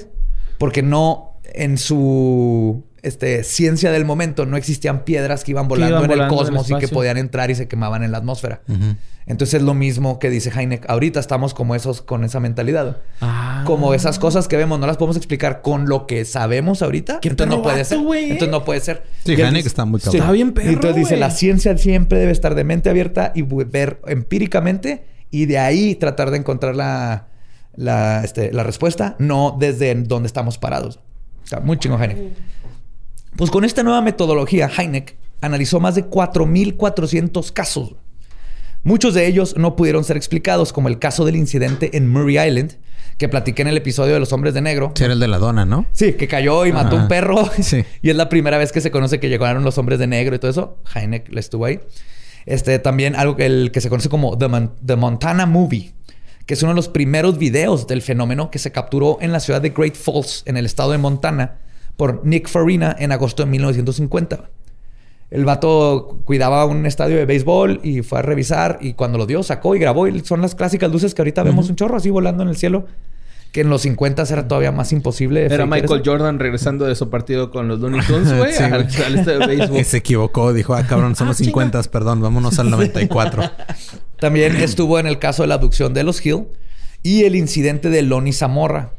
Porque 0.57 0.82
no 0.84 1.39
en 1.45 1.78
su 1.78 2.84
este, 3.04 3.43
ciencia 3.43 3.91
del 3.91 4.06
momento. 4.06 4.45
No 4.45 4.58
existían 4.58 5.04
piedras 5.06 5.43
que 5.43 5.51
iban 5.51 5.68
volando 5.68 5.97
iban 5.99 6.04
en 6.04 6.08
volando 6.10 6.24
el 6.36 6.39
en 6.39 6.39
el 6.39 6.45
cosmos 6.64 6.72
y 6.72 6.76
que 6.84 6.88
podían 6.88 7.18
entrar 7.18 7.51
y 7.51 7.56
se 7.56 7.68
quemaban 7.68 8.04
en 8.04 8.12
la 8.12 8.18
atmósfera. 8.18 8.62
Entonces 9.26 9.56
es 9.56 9.62
lo 9.62 9.74
mismo 9.74 10.20
que 10.20 10.30
dice 10.30 10.51
Heineck. 10.54 10.89
Ahorita 10.89 11.20
estamos 11.20 11.54
como 11.54 11.76
esos 11.76 12.01
con 12.01 12.24
esa 12.26 12.39
mentalidad. 12.41 12.97
Ah. 13.22 13.64
Como 13.66 13.93
esas 13.93 14.20
cosas 14.20 14.49
que 14.49 14.58
vemos 14.58 14.80
no 14.80 14.88
las 14.88 14.97
podemos 14.97 15.16
explicar 15.16 15.62
con 15.62 15.88
lo 15.88 16.08
que 16.08 16.26
sabemos 16.26 16.82
ahorita. 16.82 17.20
Qué 17.22 17.30
entonces 17.30 17.56
no 17.56 17.62
puede 17.62 17.78
vato, 17.78 17.89
ser. 17.89 17.99
güey, 17.99 18.24
¿eh? 18.26 18.32
Entonces 18.32 18.49
no 18.51 18.66
puede 18.66 18.82
ser. 18.82 19.04
Sí, 19.26 19.32
Heineck 19.34 19.54
dice- 19.56 19.68
está 19.70 19.86
muy 19.86 20.01
cabrón. 20.01 20.22
Está 20.22 20.32
bien 20.34 20.51
perro, 20.54 20.70
Y 20.70 20.74
entonces 20.74 20.95
dice, 20.97 21.16
la 21.18 21.30
ciencia 21.32 21.78
siempre 21.78 22.20
debe 22.20 22.32
estar 22.34 22.54
de 22.56 22.64
mente 22.66 22.89
abierta 22.89 23.32
y 23.34 23.43
ver 23.43 24.01
empíricamente 24.08 25.06
y 25.32 25.45
de 25.45 25.58
ahí 25.58 25.95
tratar 25.95 26.30
de 26.32 26.38
encontrar 26.38 26.76
la, 26.76 27.28
la, 27.76 28.24
este, 28.26 28.51
la 28.51 28.64
respuesta, 28.64 29.16
no 29.20 29.56
desde 29.58 29.93
donde 29.95 30.28
estamos 30.28 30.58
parados. 30.58 30.99
Está 31.45 31.60
muy 31.62 31.78
chingo 31.78 31.97
Heineck. 31.97 32.18
Pues 33.36 33.50
con 33.52 33.64
esta 33.66 33.84
nueva 33.84 34.02
metodología, 34.02 34.70
Heineck 34.76 35.16
analizó 35.42 35.80
más 35.80 35.96
de 35.96 36.06
4.400 36.10 37.52
casos. 37.52 37.96
Muchos 38.84 39.14
de 39.14 39.28
ellos 39.28 39.56
no 39.58 39.76
pudieron 39.76 40.04
ser 40.04 40.18
explicados, 40.18 40.74
como 40.74 40.88
el 40.90 41.00
caso 41.00 41.26
del 41.26 41.36
incidente 41.36 41.96
en 41.98 42.10
Murray 42.10 42.38
Island, 42.48 42.74
que 43.18 43.30
platiqué 43.30 43.62
en 43.62 43.70
el 43.70 43.78
episodio 43.78 44.14
de 44.14 44.20
los 44.20 44.34
hombres 44.34 44.54
de 44.54 44.62
negro. 44.62 44.92
Sí, 44.96 45.04
era 45.04 45.14
el 45.14 45.20
de 45.20 45.28
la 45.28 45.38
dona, 45.38 45.66
¿no? 45.66 45.86
Sí, 45.94 46.14
que 46.14 46.28
cayó 46.28 46.66
y 46.66 46.74
mató 46.74 46.96
un 46.96 47.08
perro. 47.08 47.50
Sí. 47.62 47.86
y 48.02 48.10
es 48.10 48.16
la 48.16 48.28
primera 48.30 48.58
vez 48.58 48.72
que 48.72 48.82
se 48.82 48.92
conoce 48.92 49.20
que 49.20 49.30
llegaron 49.30 49.64
los 49.64 49.78
hombres 49.78 50.00
de 50.00 50.08
negro 50.08 50.36
y 50.36 50.40
todo 50.40 50.52
eso. 50.52 50.78
Heineck 50.94 51.30
le 51.30 51.40
estuvo 51.40 51.66
ahí. 51.66 51.80
Este 52.46 52.78
también 52.80 53.16
algo 53.16 53.38
que, 53.38 53.46
el, 53.46 53.72
que 53.72 53.80
se 53.80 53.90
conoce 53.90 54.10
como 54.10 54.38
The, 54.38 54.48
Mon- 54.50 54.72
The 54.86 54.98
Montana 54.98 55.46
Movie, 55.46 55.94
que 56.46 56.56
es 56.56 56.62
uno 56.64 56.74
de 56.74 56.76
los 56.76 56.90
primeros 56.90 57.38
videos 57.38 57.88
del 57.88 58.02
fenómeno 58.02 58.52
que 58.52 58.60
se 58.60 58.74
capturó 58.74 59.18
en 59.22 59.32
la 59.32 59.40
ciudad 59.40 59.62
de 59.62 59.70
Great 59.70 59.96
Falls, 59.96 60.44
en 60.46 60.58
el 60.58 60.66
estado 60.66 60.92
de 60.92 60.98
Montana, 60.98 61.60
por 61.98 62.26
Nick 62.26 62.48
Farina 62.48 62.96
en 62.98 63.12
agosto 63.12 63.44
de 63.44 63.50
1950. 63.52 64.50
El 65.32 65.46
vato 65.46 66.20
cuidaba 66.26 66.66
un 66.66 66.86
estadio 66.86 67.18
de 67.18 67.26
béisbol 67.26 67.80
y 67.84 68.04
fue 68.04 68.20
a 68.20 68.22
revisar 68.22 68.78
y 68.82 68.94
cuando 68.94 69.18
lo 69.18 69.26
dio 69.26 69.41
sacó 69.41 69.76
y 69.76 69.80
grabó 69.80 70.08
y 70.08 70.20
son 70.20 70.41
las 70.41 70.54
clásicas 70.54 70.91
luces 70.91 71.16
que 71.16 71.22
ahorita 71.22 71.41
vemos 71.41 71.70
un 71.70 71.76
chorro 71.76 71.98
así 71.98 72.12
volando 72.12 72.44
en 72.44 72.50
el 72.50 72.56
cielo 72.56 72.86
que 73.54 73.62
en 73.62 73.70
los 73.70 73.84
50 73.84 74.24
era 74.32 74.48
todavía 74.48 74.72
más 74.72 74.91
imposible. 74.91 75.46
Era 75.46 75.68
Michael 75.68 76.02
eso. 76.02 76.12
Jordan 76.12 76.39
regresando 76.39 76.86
de 76.86 76.96
su 76.96 77.12
partido 77.12 77.52
con 77.52 77.68
los 77.68 77.80
Looney 77.80 78.02
Tunes, 78.02 78.34
güey, 78.38 78.52
Sí, 78.52 78.64
al, 78.64 78.74
al 78.74 79.16
este 79.16 79.38
de 79.38 79.46
béisbol. 79.46 79.80
Y 79.80 79.84
se 79.84 79.98
equivocó. 79.98 80.54
Dijo, 80.54 80.74
ah, 80.74 80.88
cabrón, 80.88 81.16
son 81.16 81.28
los 81.28 81.38
50, 81.38 81.84
perdón. 81.84 82.20
Vámonos 82.20 82.58
al 82.58 82.72
94. 82.72 83.44
También 84.20 84.56
estuvo 84.56 84.98
en 84.98 85.06
el 85.06 85.20
caso 85.20 85.44
de 85.44 85.50
la 85.50 85.56
abducción 85.56 85.94
de 85.94 86.04
los 86.04 86.26
Hill 86.26 86.46
y 87.04 87.26
el 87.26 87.36
incidente 87.36 87.91
de 87.91 88.02
Lonnie 88.02 88.34
Zamora 88.34 88.94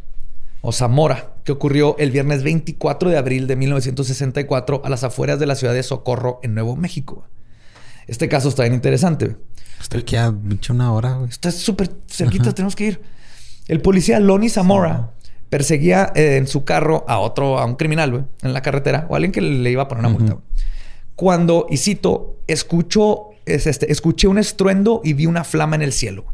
o 0.66 0.72
Zamora, 0.72 1.34
que 1.44 1.52
ocurrió 1.52 1.94
el 1.98 2.10
viernes 2.10 2.42
24 2.42 3.10
de 3.10 3.18
abril 3.18 3.46
de 3.46 3.54
1964 3.54 4.80
a 4.82 4.88
las 4.88 5.04
afueras 5.04 5.38
de 5.38 5.44
la 5.44 5.56
ciudad 5.56 5.74
de 5.74 5.82
Socorro, 5.82 6.40
en 6.42 6.54
Nuevo 6.54 6.74
México. 6.74 7.28
Este 8.06 8.30
caso 8.30 8.48
está 8.48 8.62
bien 8.62 8.72
interesante. 8.72 9.36
Hasta 9.78 9.98
aquí 9.98 10.16
a 10.16 10.34
una 10.70 10.90
hora, 10.94 11.16
güey. 11.16 11.28
Está 11.28 11.50
súper 11.50 11.90
cerquita, 12.08 12.54
tenemos 12.54 12.74
que 12.74 12.86
ir. 12.86 13.02
El 13.68 13.82
policía 13.82 14.18
Lonnie 14.20 14.48
Zamora 14.48 15.12
perseguía 15.50 16.10
eh, 16.14 16.38
en 16.38 16.46
su 16.46 16.64
carro 16.64 17.04
a 17.08 17.18
otro, 17.18 17.58
a 17.58 17.66
un 17.66 17.76
criminal, 17.76 18.10
güey, 18.10 18.24
en 18.40 18.54
la 18.54 18.62
carretera, 18.62 19.06
o 19.10 19.16
alguien 19.16 19.32
que 19.32 19.42
le 19.42 19.70
iba 19.70 19.82
a 19.82 19.88
poner 19.88 20.00
una 20.00 20.08
multa. 20.08 20.32
güey. 20.32 20.44
Cuando, 21.14 21.66
y 21.68 21.76
cito, 21.76 22.38
escuchó, 22.46 23.32
es 23.44 23.66
este, 23.66 23.92
escuché 23.92 24.28
un 24.28 24.38
estruendo 24.38 25.02
y 25.04 25.12
vi 25.12 25.26
una 25.26 25.44
flama 25.44 25.76
en 25.76 25.82
el 25.82 25.92
cielo. 25.92 26.24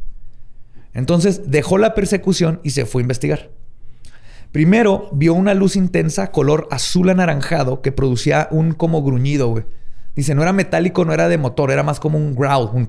Entonces 0.95 1.51
dejó 1.51 1.79
la 1.79 1.95
persecución 1.95 2.61
y 2.63 2.71
se 2.71 2.87
fue 2.87 3.03
a 3.03 3.03
investigar. 3.03 3.51
Primero 4.53 5.09
vio 5.13 5.35
una 5.35 5.55
luz 5.55 5.77
intensa 5.77 6.33
color 6.33 6.67
azul 6.71 7.09
anaranjado 7.09 7.83
que 7.83 7.93
producía 7.93 8.49
un 8.51 8.73
como 8.73 9.03
gruñido, 9.03 9.49
güey. 9.49 9.65
Dice, 10.17 10.35
no 10.35 10.43
era 10.43 10.53
metálico, 10.53 11.05
no 11.05 11.13
era 11.13 11.29
de 11.29 11.39
motor, 11.39 11.71
era 11.71 11.85
más 11.85 12.01
como 12.01 12.19
un 12.19 12.35
growl. 12.35 12.69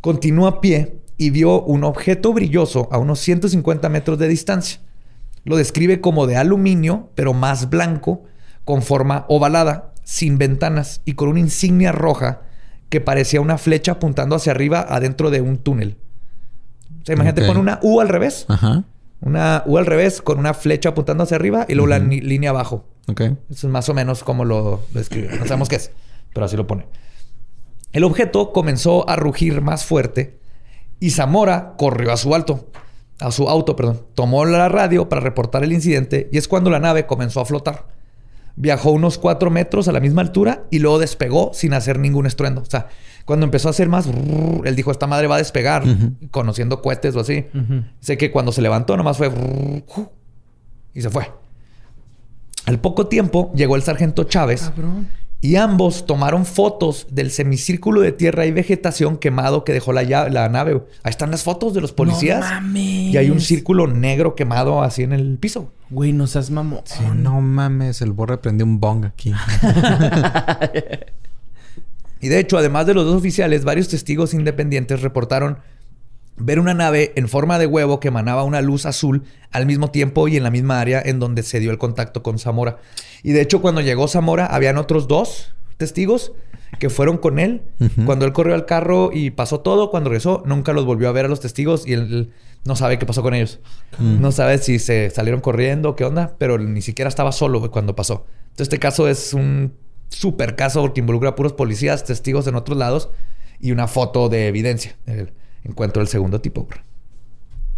Continuó 0.00 0.48
a 0.48 0.60
pie 0.60 0.98
y 1.16 1.30
vio 1.30 1.62
un 1.62 1.84
objeto 1.84 2.32
brilloso 2.32 2.88
a 2.90 2.98
unos 2.98 3.20
150 3.20 3.88
metros 3.88 4.18
de 4.18 4.26
distancia. 4.26 4.80
Lo 5.44 5.56
describe 5.56 6.00
como 6.00 6.26
de 6.26 6.36
aluminio, 6.36 7.10
pero 7.14 7.32
más 7.34 7.70
blanco, 7.70 8.24
con 8.64 8.82
forma 8.82 9.24
ovalada, 9.28 9.92
sin 10.02 10.36
ventanas 10.36 11.00
y 11.04 11.14
con 11.14 11.28
una 11.28 11.38
insignia 11.38 11.92
roja 11.92 12.42
que 12.88 13.00
parecía 13.00 13.40
una 13.40 13.56
flecha 13.56 13.92
apuntando 13.92 14.34
hacia 14.34 14.50
arriba 14.50 14.84
adentro 14.88 15.30
de 15.30 15.40
un 15.40 15.58
túnel. 15.58 15.96
O 17.02 17.04
sea, 17.04 17.14
imagínate, 17.14 17.42
Ok. 17.42 17.48
pon 17.48 17.56
una 17.58 17.78
U 17.82 18.00
al 18.00 18.08
revés. 18.08 18.46
Ajá. 18.48 18.84
Una 19.20 19.62
U 19.66 19.78
al 19.78 19.86
revés 19.86 20.22
con 20.22 20.38
una 20.38 20.54
flecha 20.54 20.90
apuntando 20.90 21.24
hacia 21.24 21.36
arriba 21.36 21.66
y 21.68 21.74
luego 21.74 21.88
la 21.88 21.98
línea 21.98 22.50
abajo. 22.50 22.84
Ok. 23.08 23.20
Eso 23.20 23.36
es 23.50 23.64
más 23.64 23.88
o 23.88 23.94
menos 23.94 24.24
como 24.24 24.44
lo, 24.44 24.82
lo 24.92 25.00
escribe. 25.00 25.28
No 25.38 25.44
sabemos 25.46 25.68
qué 25.68 25.76
es, 25.76 25.90
pero 26.32 26.46
así 26.46 26.56
lo 26.56 26.66
pone. 26.66 26.86
El 27.92 28.04
objeto 28.04 28.52
comenzó 28.52 29.08
a 29.08 29.16
rugir 29.16 29.60
más 29.60 29.84
fuerte 29.84 30.38
y 30.98 31.10
Zamora 31.10 31.74
corrió 31.76 32.12
a 32.12 32.16
su 32.16 32.34
alto, 32.34 32.68
a 33.20 33.30
su 33.32 33.48
auto, 33.48 33.76
perdón. 33.76 34.00
Tomó 34.14 34.44
la 34.44 34.68
radio 34.68 35.08
para 35.08 35.20
reportar 35.20 35.62
el 35.62 35.72
incidente 35.72 36.28
y 36.32 36.38
es 36.38 36.48
cuando 36.48 36.70
la 36.70 36.78
nave 36.80 37.06
comenzó 37.06 37.40
a 37.40 37.44
flotar. 37.44 37.86
Viajó 38.56 38.90
unos 38.90 39.18
cuatro 39.18 39.50
metros 39.50 39.88
a 39.88 39.92
la 39.92 40.00
misma 40.00 40.22
altura 40.22 40.64
y 40.70 40.78
luego 40.78 40.98
despegó 40.98 41.50
sin 41.54 41.74
hacer 41.74 41.98
ningún 41.98 42.26
estruendo. 42.26 42.60
O 42.62 42.66
sea, 42.66 42.88
cuando 43.24 43.44
empezó 43.44 43.68
a 43.68 43.70
hacer 43.70 43.88
más, 43.88 44.06
brrr, 44.06 44.66
él 44.66 44.76
dijo, 44.76 44.90
esta 44.90 45.06
madre 45.06 45.26
va 45.26 45.36
a 45.36 45.38
despegar, 45.38 45.84
conociendo 46.30 46.82
cohetes 46.82 47.14
o 47.16 47.20
así. 47.20 47.46
Sé 48.00 48.16
que 48.18 48.30
cuando 48.30 48.52
se 48.52 48.62
levantó 48.62 48.96
nomás 48.96 49.16
fue 49.16 49.28
brrr, 49.28 49.82
y 50.94 51.02
se 51.02 51.10
fue. 51.10 51.30
Al 52.66 52.78
poco 52.78 53.06
tiempo 53.08 53.52
llegó 53.54 53.76
el 53.76 53.82
sargento 53.82 54.24
Chávez 54.24 54.62
Cabrón. 54.62 55.08
y 55.40 55.56
ambos 55.56 56.06
tomaron 56.06 56.46
fotos 56.46 57.08
del 57.10 57.32
semicírculo 57.32 58.00
de 58.00 58.12
tierra 58.12 58.46
y 58.46 58.52
vegetación 58.52 59.16
quemado 59.16 59.64
que 59.64 59.72
dejó 59.72 59.92
la, 59.92 60.02
la 60.04 60.48
nave. 60.48 60.80
Ahí 61.02 61.10
están 61.10 61.32
las 61.32 61.42
fotos 61.42 61.74
de 61.74 61.80
los 61.80 61.92
policías. 61.92 62.40
No 62.40 62.46
mames. 62.46 63.12
Y 63.12 63.16
hay 63.16 63.30
un 63.30 63.40
círculo 63.40 63.88
negro 63.88 64.36
quemado 64.36 64.82
así 64.82 65.02
en 65.02 65.12
el 65.12 65.38
piso. 65.38 65.72
Güey, 65.90 66.12
no 66.12 66.26
seas 66.28 66.50
mamón. 66.50 66.82
Sí, 66.84 67.02
no 67.16 67.40
mames, 67.40 68.00
el 68.00 68.12
borre 68.12 68.38
prendió 68.38 68.64
un 68.64 68.78
bong 68.78 69.06
aquí. 69.06 69.32
Y 72.22 72.28
de 72.28 72.38
hecho, 72.38 72.56
además 72.56 72.86
de 72.86 72.94
los 72.94 73.04
dos 73.04 73.16
oficiales, 73.16 73.64
varios 73.64 73.88
testigos 73.88 74.32
independientes 74.32 75.02
reportaron 75.02 75.58
ver 76.36 76.60
una 76.60 76.72
nave 76.72 77.12
en 77.16 77.28
forma 77.28 77.58
de 77.58 77.66
huevo 77.66 78.00
que 78.00 78.08
emanaba 78.08 78.44
una 78.44 78.62
luz 78.62 78.86
azul 78.86 79.24
al 79.50 79.66
mismo 79.66 79.90
tiempo 79.90 80.28
y 80.28 80.36
en 80.36 80.44
la 80.44 80.50
misma 80.50 80.80
área 80.80 81.02
en 81.04 81.18
donde 81.18 81.42
se 81.42 81.60
dio 81.60 81.72
el 81.72 81.78
contacto 81.78 82.22
con 82.22 82.38
Zamora. 82.38 82.78
Y 83.24 83.32
de 83.32 83.40
hecho, 83.40 83.60
cuando 83.60 83.80
llegó 83.80 84.06
Zamora, 84.06 84.46
habían 84.46 84.78
otros 84.78 85.08
dos 85.08 85.52
testigos 85.76 86.32
que 86.78 86.90
fueron 86.90 87.18
con 87.18 87.40
él. 87.40 87.62
Cuando 88.06 88.24
él 88.24 88.32
corrió 88.32 88.54
al 88.54 88.66
carro 88.66 89.10
y 89.12 89.30
pasó 89.32 89.60
todo, 89.60 89.90
cuando 89.90 90.10
regresó, 90.10 90.44
nunca 90.46 90.72
los 90.72 90.86
volvió 90.86 91.08
a 91.08 91.12
ver 91.12 91.24
a 91.24 91.28
los 91.28 91.40
testigos 91.40 91.86
y 91.86 91.92
él, 91.92 92.02
él 92.02 92.32
no 92.64 92.76
sabe 92.76 93.00
qué 93.00 93.04
pasó 93.04 93.22
con 93.22 93.34
ellos. 93.34 93.58
No 93.98 94.30
sabe 94.30 94.58
si 94.58 94.78
se 94.78 95.10
salieron 95.10 95.40
corriendo, 95.40 95.96
qué 95.96 96.04
onda, 96.04 96.36
pero 96.38 96.56
ni 96.56 96.82
siquiera 96.82 97.08
estaba 97.08 97.32
solo 97.32 97.68
cuando 97.72 97.96
pasó. 97.96 98.26
Entonces, 98.42 98.68
este 98.68 98.78
caso 98.78 99.08
es 99.08 99.34
un 99.34 99.74
super 100.12 100.56
caso 100.56 100.80
porque 100.80 101.00
involucra 101.00 101.30
a 101.30 101.34
puros 101.34 101.52
policías, 101.52 102.04
testigos 102.04 102.46
en 102.46 102.54
otros 102.54 102.78
lados 102.78 103.10
y 103.60 103.72
una 103.72 103.88
foto 103.88 104.28
de 104.28 104.48
evidencia. 104.48 104.96
El 105.06 105.32
encuentro 105.64 106.00
del 106.00 106.08
segundo 106.08 106.40
tipo, 106.40 106.64
güey. 106.64 106.78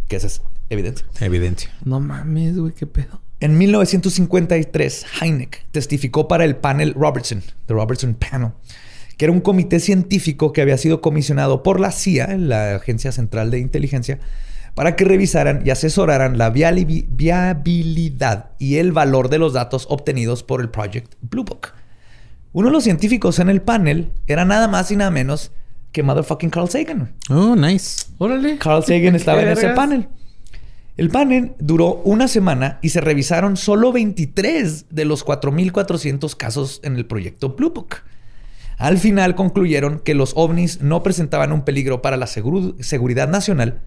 Esa 0.09 0.29
es 0.29 0.43
evidencia. 0.71 1.07
Evidencia. 1.21 1.71
No 1.85 2.01
mames, 2.01 2.57
güey, 2.57 2.73
qué 2.73 2.87
pedo. 2.87 3.21
En 3.41 3.59
1953, 3.59 5.07
Heineck 5.21 5.67
testificó 5.73 6.29
para 6.29 6.45
el 6.45 6.57
panel 6.57 6.95
Robertson, 6.95 7.43
The 7.67 7.75
Robertson 7.75 8.15
Panel, 8.15 8.53
que 9.19 9.25
era 9.25 9.33
un 9.33 9.41
comité 9.41 9.81
científico 9.81 10.53
que 10.53 10.63
había 10.63 10.79
sido 10.79 11.01
comisionado 11.01 11.63
por 11.63 11.81
la 11.81 11.91
CIA, 11.91 12.39
la 12.39 12.77
Agencia 12.77 13.13
Central 13.13 13.51
de 13.51 13.59
Inteligencia, 13.59 14.21
para 14.75 14.97
que 14.97 15.05
revisaran 15.05 15.63
y 15.65 15.71
asesoraran 15.71 16.39
la 16.39 16.51
viabilidad 16.51 18.51
y 18.59 18.77
el 18.77 18.93
valor 18.93 19.29
de 19.29 19.39
los 19.39 19.53
datos 19.53 19.87
obtenidos 19.91 20.43
por 20.43 20.61
el 20.61 20.71
Project 20.71 21.15
Blue 21.21 21.45
Book. 21.45 21.73
Uno 22.55 22.69
de 22.69 22.73
los 22.73 22.85
científicos 22.85 23.41
en 23.41 23.51
el 23.51 23.63
panel 23.63 24.13
era 24.29 24.45
nada 24.45 24.69
más 24.69 24.89
y 24.93 24.97
nada 24.97 25.11
menos 25.11 25.51
que 25.91 26.05
motherfucking 26.05 26.51
Carl 26.51 26.71
Sagan. 26.71 27.13
Oh, 27.29 27.57
nice. 27.57 28.07
Órale. 28.17 28.59
Carl 28.59 28.85
Sagan 28.85 29.17
estaba 29.17 29.43
en 29.43 29.49
ese 29.49 29.71
panel. 29.71 30.09
El 30.97 31.11
panel 31.11 31.55
duró 31.59 32.01
una 32.05 32.29
semana 32.29 32.79
y 32.81 32.91
se 32.91 33.01
revisaron 33.01 33.57
solo 33.57 33.91
23 33.91 34.87
de 34.89 35.05
los 35.05 35.27
4.400 35.27 36.37
casos 36.37 36.81
en 36.85 36.95
el 36.95 37.07
proyecto 37.07 37.57
Blue 37.57 37.73
Book. 37.75 37.97
Al 38.79 38.99
final 38.99 39.35
concluyeron 39.35 39.99
que 39.99 40.15
los 40.15 40.33
ovnis 40.37 40.81
no 40.81 41.03
presentaban 41.03 41.51
un 41.51 41.63
peligro 41.63 42.03
para 42.03 42.17
la 42.17 42.29
seguridad 42.29 43.29
nacional 43.29 43.81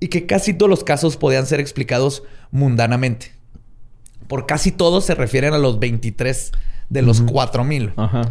y 0.00 0.08
que 0.08 0.24
casi 0.24 0.54
todos 0.54 0.70
los 0.70 0.82
casos 0.82 1.18
podían 1.18 1.44
ser 1.44 1.60
explicados 1.60 2.22
mundanamente. 2.50 3.32
Por 4.28 4.46
casi 4.46 4.72
todos 4.72 5.04
se 5.04 5.14
refieren 5.14 5.52
a 5.52 5.58
los 5.58 5.78
23 5.78 6.52
de 6.88 7.02
los 7.02 7.24
4.000. 7.24 7.92
Ajá. 7.96 8.22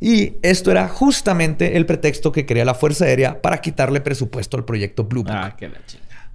Y 0.00 0.34
esto 0.42 0.70
era 0.70 0.88
justamente 0.88 1.76
el 1.76 1.86
pretexto 1.86 2.30
que 2.32 2.44
quería 2.46 2.64
la 2.64 2.74
Fuerza 2.74 3.06
Aérea 3.06 3.40
para 3.40 3.60
quitarle 3.60 4.00
presupuesto 4.00 4.56
al 4.56 4.64
proyecto 4.64 5.04
Blue 5.04 5.22
Book. 5.22 5.32
Ah, 5.34 5.54
qué 5.56 5.68
la 5.68 5.78
chingada. 5.86 6.30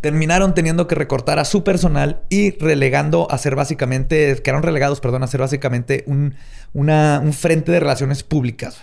terminaron 0.00 0.54
teniendo 0.54 0.86
que 0.86 0.94
recortar 0.94 1.38
a 1.38 1.44
su 1.44 1.64
personal 1.64 2.20
y 2.28 2.50
relegando 2.58 3.26
a 3.30 3.38
ser 3.38 3.54
básicamente, 3.56 4.36
quedaron 4.42 4.62
relegados, 4.62 5.00
perdón, 5.00 5.22
a 5.22 5.26
ser 5.26 5.40
básicamente 5.40 6.04
un, 6.06 6.34
una- 6.74 7.20
un 7.24 7.32
frente 7.32 7.72
de 7.72 7.80
relaciones 7.80 8.22
públicas. 8.22 8.78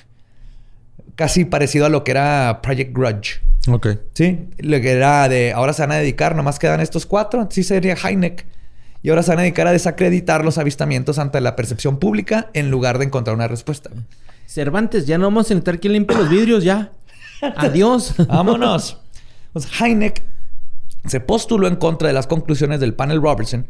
Casi 1.15 1.45
parecido 1.45 1.85
a 1.85 1.89
lo 1.89 2.03
que 2.03 2.11
era 2.11 2.59
Project 2.63 2.95
Grudge. 2.95 3.41
Ok. 3.67 3.87
Sí, 4.13 4.47
lo 4.57 4.79
que 4.81 4.91
era 4.91 5.29
de 5.29 5.53
ahora 5.53 5.73
se 5.73 5.83
van 5.83 5.91
a 5.91 5.95
dedicar, 5.97 6.35
nomás 6.35 6.57
quedan 6.57 6.79
estos 6.79 7.05
cuatro, 7.05 7.47
sí 7.51 7.63
sería 7.63 7.95
Heineck. 7.95 8.45
Y 9.03 9.09
ahora 9.09 9.23
se 9.23 9.31
van 9.31 9.39
a 9.39 9.41
dedicar 9.43 9.67
a 9.67 9.71
desacreditar 9.71 10.45
los 10.45 10.57
avistamientos 10.57 11.17
ante 11.17 11.41
la 11.41 11.55
percepción 11.55 11.97
pública 11.97 12.49
en 12.53 12.69
lugar 12.69 12.99
de 12.99 13.05
encontrar 13.05 13.35
una 13.35 13.47
respuesta. 13.47 13.89
Cervantes, 14.45 15.07
ya 15.07 15.17
no 15.17 15.25
vamos 15.25 15.47
a 15.47 15.53
necesitar 15.53 15.79
quien 15.79 15.93
limpie 15.93 16.17
los 16.17 16.29
vidrios, 16.29 16.63
ya. 16.63 16.91
Adiós. 17.55 18.15
Vámonos. 18.27 18.99
Pues 19.53 19.67
Heineck 19.79 20.21
se 21.07 21.19
postuló 21.19 21.67
en 21.67 21.77
contra 21.77 22.07
de 22.09 22.13
las 22.13 22.27
conclusiones 22.27 22.79
del 22.79 22.93
panel 22.93 23.21
Robertson, 23.21 23.67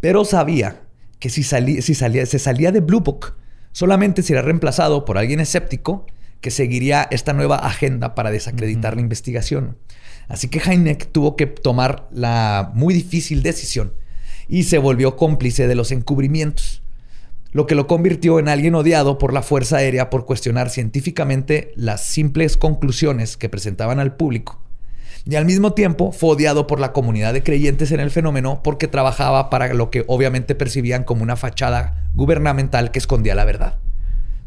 pero 0.00 0.24
sabía 0.24 0.80
que 1.18 1.28
si, 1.28 1.42
salía, 1.42 1.82
si 1.82 1.94
salía, 1.94 2.24
se 2.24 2.38
salía 2.38 2.72
de 2.72 2.80
Blue 2.80 3.00
Book, 3.00 3.34
solamente 3.72 4.22
sería 4.22 4.42
reemplazado 4.42 5.04
por 5.04 5.18
alguien 5.18 5.40
escéptico 5.40 6.06
que 6.40 6.50
seguiría 6.50 7.06
esta 7.10 7.34
nueva 7.34 7.56
agenda 7.56 8.14
para 8.14 8.30
desacreditar 8.30 8.94
la 8.94 9.02
investigación. 9.02 9.76
Así 10.28 10.48
que 10.48 10.58
Heineck 10.58 11.12
tuvo 11.12 11.36
que 11.36 11.46
tomar 11.46 12.08
la 12.12 12.70
muy 12.74 12.94
difícil 12.94 13.42
decisión 13.42 13.92
y 14.50 14.64
se 14.64 14.78
volvió 14.78 15.16
cómplice 15.16 15.68
de 15.68 15.76
los 15.76 15.92
encubrimientos, 15.92 16.82
lo 17.52 17.66
que 17.66 17.76
lo 17.76 17.86
convirtió 17.86 18.40
en 18.40 18.48
alguien 18.48 18.74
odiado 18.74 19.16
por 19.16 19.32
la 19.32 19.42
Fuerza 19.42 19.76
Aérea 19.76 20.10
por 20.10 20.26
cuestionar 20.26 20.70
científicamente 20.70 21.72
las 21.76 22.02
simples 22.02 22.56
conclusiones 22.56 23.36
que 23.36 23.48
presentaban 23.48 24.00
al 24.00 24.16
público. 24.16 24.60
Y 25.24 25.36
al 25.36 25.44
mismo 25.44 25.72
tiempo 25.72 26.10
fue 26.10 26.30
odiado 26.30 26.66
por 26.66 26.80
la 26.80 26.92
comunidad 26.92 27.32
de 27.32 27.44
creyentes 27.44 27.92
en 27.92 28.00
el 28.00 28.10
fenómeno 28.10 28.60
porque 28.64 28.88
trabajaba 28.88 29.50
para 29.50 29.72
lo 29.72 29.90
que 29.90 30.04
obviamente 30.08 30.54
percibían 30.56 31.04
como 31.04 31.22
una 31.22 31.36
fachada 31.36 32.08
gubernamental 32.14 32.90
que 32.90 32.98
escondía 32.98 33.36
la 33.36 33.44
verdad. 33.44 33.76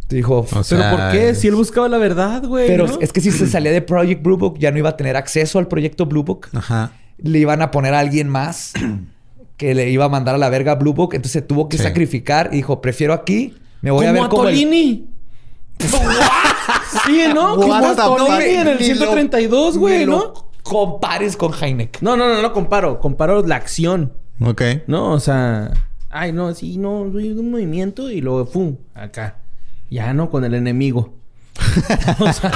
Dijo, 0.09 0.39
O 0.39 0.45
¿Pero 0.45 0.63
sea, 0.63 0.91
por 0.91 1.11
qué? 1.11 1.33
Si 1.33 1.47
él 1.47 1.55
buscaba 1.55 1.87
la 1.87 1.97
verdad, 1.97 2.43
güey. 2.43 2.67
pero 2.67 2.87
¿no? 2.87 2.99
es 2.99 3.13
que 3.13 3.21
si 3.21 3.31
se 3.31 3.47
salía 3.47 3.71
de 3.71 3.81
Project 3.81 4.21
Blue 4.21 4.37
Book 4.37 4.57
ya 4.59 4.71
no 4.71 4.77
iba 4.79 4.89
a 4.89 4.97
tener 4.97 5.15
acceso 5.15 5.59
al 5.59 5.67
proyecto 5.67 6.05
Blue 6.05 6.23
Book. 6.23 6.49
Ajá. 6.53 6.91
Le 7.17 7.39
iban 7.39 7.61
a 7.61 7.71
poner 7.71 7.93
a 7.93 7.99
alguien 7.99 8.27
más 8.27 8.73
que 9.63 9.73
le 9.75 9.89
iba 9.89 10.05
a 10.05 10.09
mandar 10.09 10.35
a 10.35 10.37
la 10.37 10.49
verga 10.49 10.73
a 10.73 10.75
Blue 10.75 10.93
Book. 10.93 11.13
Entonces 11.13 11.31
se 11.33 11.41
tuvo 11.41 11.69
que 11.69 11.77
Sí. 11.77 11.83
sacrificar 11.83 12.49
y 12.51 12.57
dijo, 12.57 12.81
prefiero 12.81 13.13
aquí. 13.13 13.53
Me 13.81 13.91
voy 13.91 14.05
a 14.05 14.09
Como 14.09 14.21
ver 14.21 14.29
como 14.29 14.43
el- 14.47 14.55
Tolini. 14.55 15.07
sí, 17.05 17.23
¿no? 17.33 17.55
Como 17.55 17.73
a 17.73 17.95
Tolini 17.95 18.55
en 18.55 18.67
el 18.67 18.79
Ni 18.79 18.87
lo- 18.89 18.95
132, 18.95 19.77
güey, 19.77 20.05
¿no? 20.05 20.33
compares 20.63 21.35
con 21.35 21.51
Heineck. 21.53 22.01
No, 22.01 22.15
no, 22.15 22.27
no, 22.29 22.41
no 22.41 22.53
comparo. 22.53 22.99
Comparo 22.99 23.45
la 23.45 23.55
acción. 23.57 24.13
Ok. 24.41 24.61
No, 24.87 25.11
o 25.11 25.19
sea... 25.19 25.71
Ay, 26.09 26.31
no, 26.31 26.53
sí, 26.53 26.77
no, 26.77 27.09
soy 27.11 27.31
un 27.31 27.51
movimiento 27.51 28.09
y 28.09 28.21
luego, 28.21 28.45
¡pum! 28.45 28.77
Acá. 28.93 29.37
Ya, 29.89 30.13
¿no? 30.13 30.29
Con 30.29 30.43
el 30.45 30.53
enemigo. 30.53 31.13
o 32.19 32.31
sea... 32.33 32.51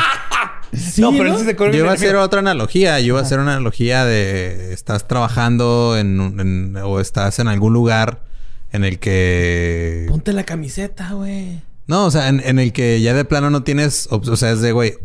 sí, 0.73 1.01
no, 1.01 1.11
pero 1.11 1.37
Yo 1.71 1.79
iba 1.79 1.91
a 1.91 1.93
hacer 1.93 2.15
otra 2.15 2.39
analogía. 2.39 2.99
Yo 2.99 3.07
iba 3.07 3.19
a 3.19 3.23
hacer 3.23 3.39
una 3.39 3.53
analogía 3.53 4.05
de... 4.05 4.73
Estás 4.73 5.07
trabajando 5.07 5.97
en, 5.97 6.19
un- 6.19 6.39
en- 6.39 6.77
o 6.77 6.99
estás 6.99 7.39
en 7.39 7.47
algún 7.47 7.73
lugar 7.73 8.23
en 8.71 8.83
el 8.83 8.99
que... 8.99 10.05
Ponte 10.09 10.33
la 10.33 10.43
camiseta, 10.43 11.13
güey. 11.13 11.61
No, 11.87 12.05
o 12.05 12.11
sea, 12.11 12.27
en, 12.29 12.41
en 12.45 12.59
el 12.59 12.73
que 12.73 12.99
ya 13.01 13.13
de 13.13 13.25
plano 13.25 13.49
no 13.49 13.63
tienes... 13.63 14.07
O 14.11 14.35
sea, 14.35 14.51
es 14.51 14.61
de, 14.61 14.71
güey, 14.71 14.95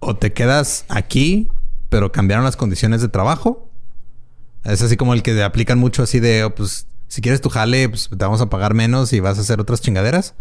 o 0.00 0.16
te 0.16 0.32
quedas 0.32 0.84
aquí, 0.88 1.48
pero 1.88 2.10
cambiaron 2.12 2.44
las 2.44 2.56
condiciones 2.56 3.00
de 3.00 3.08
trabajo. 3.08 3.70
Es 4.64 4.82
así 4.82 4.96
como 4.96 5.14
el 5.14 5.22
que 5.22 5.40
aplican 5.42 5.78
mucho 5.78 6.02
así 6.02 6.18
de, 6.18 6.42
oh, 6.44 6.54
pues, 6.54 6.86
si 7.06 7.20
quieres 7.20 7.40
tu 7.40 7.48
jale, 7.48 7.88
pues 7.88 8.08
te 8.08 8.16
vamos 8.16 8.40
a 8.40 8.50
pagar 8.50 8.74
menos 8.74 9.12
y 9.12 9.20
vas 9.20 9.38
a 9.38 9.42
hacer 9.42 9.60
otras 9.60 9.80
chingaderas. 9.80 10.34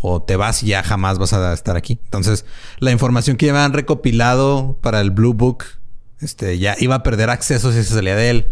O 0.00 0.22
te 0.22 0.36
vas 0.36 0.62
y 0.62 0.68
ya 0.68 0.82
jamás 0.82 1.18
vas 1.18 1.32
a 1.32 1.52
estar 1.52 1.76
aquí. 1.76 1.98
Entonces, 2.04 2.44
la 2.78 2.92
información 2.92 3.36
que 3.36 3.50
han 3.50 3.72
recopilado 3.72 4.78
para 4.80 5.00
el 5.00 5.10
Blue 5.10 5.34
Book, 5.34 5.64
este, 6.20 6.58
ya 6.58 6.76
iba 6.78 6.96
a 6.96 7.02
perder 7.02 7.30
acceso 7.30 7.72
si 7.72 7.82
se 7.82 7.94
salía 7.94 8.16
de 8.16 8.30
él. 8.30 8.46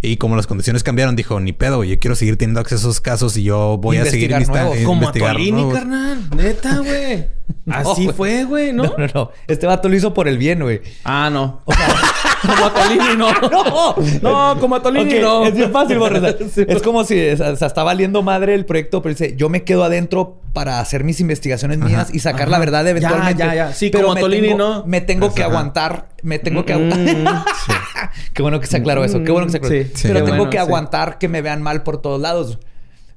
Y 0.00 0.16
como 0.16 0.36
las 0.36 0.46
condiciones 0.46 0.84
cambiaron, 0.84 1.16
dijo, 1.16 1.40
ni 1.40 1.52
pedo, 1.52 1.78
güey, 1.78 1.90
yo 1.90 1.98
quiero 1.98 2.14
seguir 2.14 2.36
teniendo 2.36 2.60
acceso 2.60 2.86
a 2.86 2.90
esos 2.90 3.00
casos 3.00 3.36
y 3.36 3.42
yo 3.42 3.78
voy 3.78 3.96
a 3.96 4.04
seguir 4.04 4.30
nuevos. 4.48 4.76
Como 4.84 5.08
a 5.08 5.12
Tolini, 5.12 5.50
nuevos. 5.50 5.74
carnal. 5.74 6.30
Neta, 6.36 6.78
güey. 6.78 7.26
Así 7.70 8.08
fue, 8.16 8.44
güey, 8.44 8.72
¿no? 8.72 8.84
No, 8.84 8.94
no, 8.96 9.06
no. 9.12 9.30
Este 9.48 9.66
vato 9.66 9.88
lo 9.88 9.96
hizo 9.96 10.14
por 10.14 10.28
el 10.28 10.38
bien, 10.38 10.60
güey. 10.60 10.80
Ah, 11.02 11.30
no. 11.32 11.62
como 12.46 12.64
a 12.66 12.74
Tolini, 12.74 13.16
no. 13.16 13.28
No, 14.22 14.54
No, 14.54 14.60
como 14.60 14.76
a 14.76 14.82
Tolini, 14.82 15.18
no. 15.18 15.44
Es 15.46 15.54
bien 15.54 15.72
fácil. 15.72 15.98
O 15.98 16.08
sea, 16.20 16.36
es 16.68 16.82
como 16.82 17.02
si 17.04 17.30
o 17.30 17.36
sea, 17.36 17.66
está 17.66 17.82
valiendo 17.82 18.22
madre 18.22 18.54
el 18.54 18.66
proyecto, 18.66 19.02
pero 19.02 19.14
dice, 19.14 19.34
yo 19.36 19.48
me 19.48 19.64
quedo 19.64 19.82
adentro 19.82 20.40
para 20.52 20.80
hacer 20.80 21.04
mis 21.04 21.20
investigaciones 21.20 21.78
mías 21.78 22.08
y 22.12 22.20
sacar 22.20 22.48
la 22.48 22.58
verdad 22.58 22.86
eventualmente. 22.86 23.38
Ya, 23.42 23.46
ya, 23.48 23.68
ya. 23.68 23.72
Sí, 23.74 23.90
pero 23.90 24.04
como 24.04 24.14
me 24.14 24.20
Tolini, 24.20 24.48
tengo- 24.48 24.58
¿no? 24.58 24.86
Me 24.86 25.00
tengo 25.00 25.34
que 25.34 25.42
Ajá. 25.42 25.50
aguantar, 25.50 26.08
me 26.22 26.38
tengo 26.38 26.64
que 26.64 26.74
Mm, 26.74 26.92
aguantar. 26.92 27.44
Qué 28.32 28.42
bueno 28.42 28.60
que 28.60 28.66
se 28.66 28.76
aclaró 28.76 29.04
eso, 29.04 29.22
qué 29.24 29.30
bueno 29.32 29.46
que 29.46 29.52
se 29.52 29.56
aclaró. 29.58 29.74
Sí, 29.76 29.90
pero 30.02 30.20
tengo 30.24 30.36
bueno, 30.36 30.50
que 30.50 30.56
sí. 30.58 30.62
aguantar 30.62 31.18
que 31.18 31.28
me 31.28 31.42
vean 31.42 31.62
mal 31.62 31.82
por 31.82 32.00
todos 32.00 32.20
lados. 32.20 32.58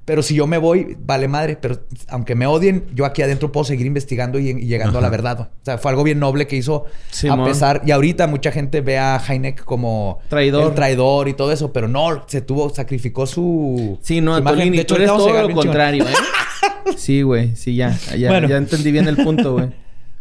Pero 0.04 0.20
si 0.22 0.34
yo 0.34 0.48
me 0.48 0.58
voy, 0.58 0.96
vale 0.98 1.28
madre. 1.28 1.56
Pero 1.60 1.78
aunque 2.08 2.34
me 2.34 2.44
odien, 2.48 2.86
yo 2.92 3.04
aquí 3.04 3.22
adentro 3.22 3.52
puedo 3.52 3.62
seguir 3.62 3.86
investigando 3.86 4.40
y, 4.40 4.48
y 4.48 4.66
llegando 4.66 4.98
a 4.98 5.00
la 5.00 5.08
verdad. 5.08 5.40
O 5.40 5.48
sea, 5.64 5.78
fue 5.78 5.92
algo 5.92 6.02
bien 6.02 6.18
noble 6.18 6.48
que 6.48 6.56
hizo 6.56 6.86
a 7.30 7.44
pesar. 7.44 7.82
Y 7.86 7.92
ahorita 7.92 8.26
mucha 8.26 8.50
gente 8.50 8.80
ve 8.80 8.98
a 8.98 9.22
Heineck 9.24 9.62
como 9.64 10.18
Traidor. 10.28 10.70
el 10.70 10.74
traidor 10.74 11.28
y 11.28 11.34
todo 11.34 11.52
eso, 11.52 11.72
pero 11.72 11.86
no, 11.86 12.24
se 12.26 12.40
tuvo, 12.40 12.68
sacrificó 12.70 13.28
su. 13.28 13.96
Sí, 14.02 14.20
no, 14.20 14.40
De 14.40 14.64
hecho, 14.64 14.86
tú 14.86 14.94
eres 14.96 15.06
todo 15.06 15.48
lo 15.48 15.54
contrario, 15.54 16.04
¿eh? 16.04 16.12
Sí, 16.96 17.22
güey. 17.22 17.54
Sí, 17.54 17.76
ya. 17.76 17.96
Ya, 18.18 18.28
Bueno. 18.28 18.48
ya 18.48 18.56
entendí 18.56 18.90
bien 18.90 19.06
el 19.06 19.16
punto, 19.16 19.52
güey. 19.52 19.70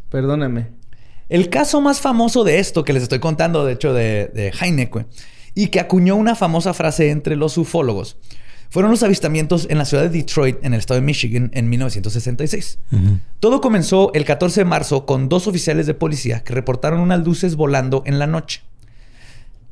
Perdóname. 0.09 0.67
El 1.31 1.49
caso 1.49 1.79
más 1.79 2.01
famoso 2.01 2.43
de 2.43 2.59
esto 2.59 2.83
que 2.83 2.91
les 2.91 3.03
estoy 3.03 3.19
contando, 3.19 3.63
de 3.65 3.71
hecho, 3.73 3.93
de, 3.93 4.29
de 4.33 4.51
y 5.55 5.67
que 5.67 5.79
acuñó 5.79 6.17
una 6.17 6.35
famosa 6.35 6.73
frase 6.73 7.09
entre 7.09 7.37
los 7.37 7.57
ufólogos, 7.57 8.17
fueron 8.69 8.91
los 8.91 9.01
avistamientos 9.03 9.65
en 9.69 9.77
la 9.77 9.85
ciudad 9.85 10.03
de 10.03 10.09
Detroit, 10.09 10.57
en 10.61 10.73
el 10.73 10.79
estado 10.79 10.99
de 10.99 11.05
Michigan, 11.05 11.49
en 11.53 11.69
1966. 11.69 12.79
Todo 13.39 13.61
comenzó 13.61 14.11
el 14.13 14.25
14 14.25 14.61
de 14.61 14.65
marzo 14.65 15.05
con 15.05 15.29
dos 15.29 15.47
oficiales 15.47 15.87
de 15.87 15.93
policía 15.93 16.43
que 16.43 16.53
reportaron 16.53 16.99
unas 16.99 17.23
luces 17.25 17.55
volando 17.55 18.03
en 18.05 18.19
la 18.19 18.27
noche. 18.27 18.61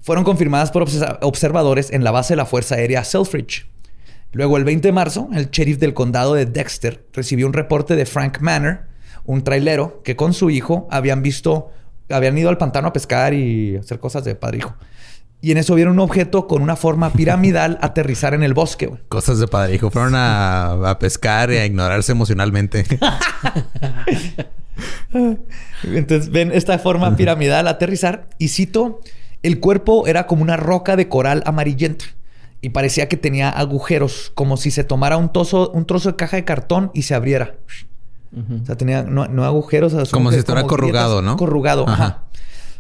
Fueron 0.02 0.24
confirmadas 0.24 0.72
por 0.72 0.86
obs- 0.86 1.18
observadores 1.22 1.92
en 1.92 2.04
la 2.06 2.12
base 2.12 2.34
de 2.34 2.38
la 2.38 2.46
Fuerza 2.46 2.76
Aérea 2.76 3.04
Selfridge. 3.04 3.68
Luego, 4.32 4.56
el 4.58 4.64
20 4.64 4.88
de 4.88 4.92
marzo, 4.94 5.28
el 5.34 5.50
sheriff 5.50 5.78
del 5.80 5.94
condado 5.94 6.36
de 6.36 6.46
Dexter 6.46 7.06
recibió 7.14 7.48
un 7.48 7.54
reporte 7.54 7.96
de 7.98 8.06
Frank 8.06 8.40
Manor, 8.42 8.88
un 9.30 9.44
trailero 9.44 10.02
que 10.04 10.16
con 10.16 10.34
su 10.34 10.50
hijo 10.50 10.88
habían 10.90 11.22
visto, 11.22 11.70
habían 12.10 12.36
ido 12.36 12.50
al 12.50 12.58
pantano 12.58 12.88
a 12.88 12.94
pescar 12.94 13.36
y 13.36 13.78
hacer 13.78 14.00
cosas 14.00 14.24
de 14.24 14.34
padre 14.34 14.58
hijo. 14.58 14.74
Y 15.40 15.52
en 15.52 15.60
eso 15.60 15.76
vieron 15.76 15.94
un 15.94 16.00
objeto 16.00 16.48
con 16.48 16.64
una 16.64 16.76
forma 16.76 17.14
piramidal 17.14 17.78
aterrizar 17.84 18.34
en 18.34 18.42
el 18.42 18.56
bosque. 18.56 18.90
Cosas 19.08 19.38
de 19.38 19.48
padre 19.48 19.76
hijo. 19.76 19.92
Fueron 19.92 20.16
a, 20.16 20.72
a 20.90 20.98
pescar 20.98 21.52
y 21.52 21.58
a 21.58 21.66
ignorarse 21.68 22.12
emocionalmente. 22.12 22.86
Entonces 25.84 26.32
ven 26.32 26.52
esta 26.52 26.80
forma 26.80 27.16
piramidal 27.16 27.68
aterrizar 27.68 28.30
y 28.40 28.48
cito, 28.48 29.00
el 29.44 29.60
cuerpo 29.60 30.08
era 30.08 30.26
como 30.26 30.42
una 30.42 30.58
roca 30.58 30.96
de 30.96 31.08
coral 31.08 31.44
amarillenta 31.46 32.06
y 32.62 32.70
parecía 32.70 33.08
que 33.08 33.16
tenía 33.16 33.52
agujeros, 33.52 34.32
como 34.34 34.58
si 34.58 34.72
se 34.72 34.84
tomara 34.84 35.18
un, 35.18 35.32
un 35.74 35.86
trozo 35.86 36.10
de 36.10 36.16
caja 36.16 36.38
de 36.38 36.46
cartón 36.46 36.90
y 36.96 37.04
se 37.04 37.14
abriera. 37.14 37.58
O 38.32 38.66
sea, 38.66 38.76
tenía 38.76 39.04
no, 39.04 39.28
no 39.28 39.44
agujeros. 39.44 39.94
Como 40.12 40.32
si 40.32 40.38
estuviera 40.38 40.68
corrugado, 40.68 41.18
grietas, 41.18 41.32
¿no? 41.34 41.38
Corrugado, 41.38 41.88
ajá. 41.88 42.04
Ajá. 42.06 42.24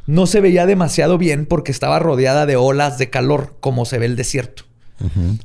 No 0.05 0.25
se 0.25 0.41
veía 0.41 0.65
demasiado 0.65 1.17
bien 1.17 1.45
porque 1.45 1.71
estaba 1.71 1.99
rodeada 1.99 2.45
de 2.45 2.55
olas 2.55 2.97
de 2.97 3.09
calor, 3.09 3.55
como 3.59 3.85
se 3.85 3.99
ve 3.99 4.05
el 4.07 4.15
desierto. 4.15 4.63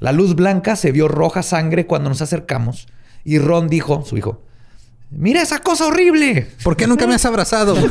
La 0.01 0.11
luz 0.13 0.35
blanca 0.35 0.75
se 0.75 0.91
vio 0.91 1.07
roja 1.07 1.43
sangre 1.43 1.87
cuando 1.87 2.09
nos 2.09 2.21
acercamos 2.23 2.89
y 3.25 3.39
Ron 3.39 3.69
dijo, 3.69 4.05
su 4.05 4.17
hijo, 4.17 4.43
mira 5.11 5.43
esa 5.43 5.61
cosa 5.61 5.87
horrible. 5.87 6.49
¿Por 6.63 6.77
qué 6.77 6.87
nunca 6.87 7.07
me 7.07 7.15
has 7.15 7.25
abrazado? 7.25 7.77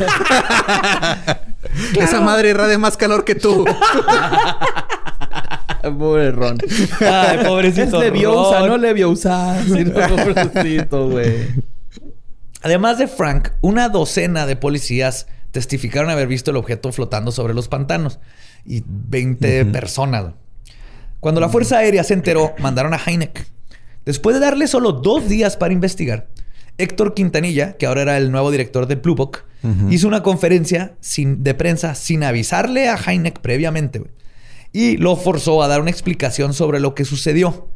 Esa 1.97 2.21
madre 2.21 2.49
irradia 2.49 2.77
más 2.77 2.97
calor 2.97 3.23
que 3.23 3.35
tú. 3.35 3.65
Pobre 5.97 6.31
Ron. 6.31 6.57
Ay, 7.01 7.45
pobrecito 7.45 8.01
Es 8.01 8.11
Leviosa, 8.11 8.59
Ron. 8.59 8.69
no 8.69 8.77
Leviosa. 8.77 9.61
Sí, 9.63 9.83
no, 9.85 9.93
pobrecito, 10.15 11.09
güey. 11.09 11.47
Además 12.63 12.97
de 12.97 13.07
Frank, 13.07 13.49
una 13.59 13.89
docena 13.89 14.45
de 14.45 14.55
policías 14.55 15.27
testificaron 15.51 16.09
haber 16.09 16.27
visto 16.27 16.49
el 16.49 16.57
objeto 16.57 16.91
flotando 16.93 17.31
sobre 17.31 17.53
los 17.53 17.67
pantanos 17.67 18.19
y 18.65 18.83
20 18.87 19.65
personas. 19.65 20.33
Cuando 21.19 21.41
la 21.41 21.49
Fuerza 21.49 21.77
Aérea 21.77 22.03
se 22.03 22.13
enteró, 22.13 22.55
mandaron 22.59 22.93
a 22.93 23.01
Heineck. 23.05 23.45
Después 24.05 24.35
de 24.35 24.39
darle 24.39 24.67
solo 24.67 24.93
dos 24.93 25.27
días 25.27 25.57
para 25.57 25.73
investigar, 25.73 26.29
Héctor 26.77 27.13
Quintanilla, 27.13 27.77
que 27.77 27.85
ahora 27.85 28.01
era 28.01 28.17
el 28.17 28.31
nuevo 28.31 28.49
director 28.49 28.87
de 28.87 28.95
Blue 28.95 29.15
Book, 29.15 29.39
hizo 29.89 30.07
una 30.07 30.23
conferencia 30.23 30.95
sin, 30.99 31.43
de 31.43 31.53
prensa 31.53 31.95
sin 31.95 32.23
avisarle 32.23 32.89
a 32.89 32.95
Heineck 32.97 33.39
previamente. 33.39 34.03
y 34.71 34.97
lo 34.97 35.15
forzó 35.15 35.61
a 35.63 35.67
dar 35.67 35.81
una 35.81 35.91
explicación 35.91 36.53
sobre 36.53 36.79
lo 36.79 36.95
que 36.95 37.05
sucedió. 37.05 37.69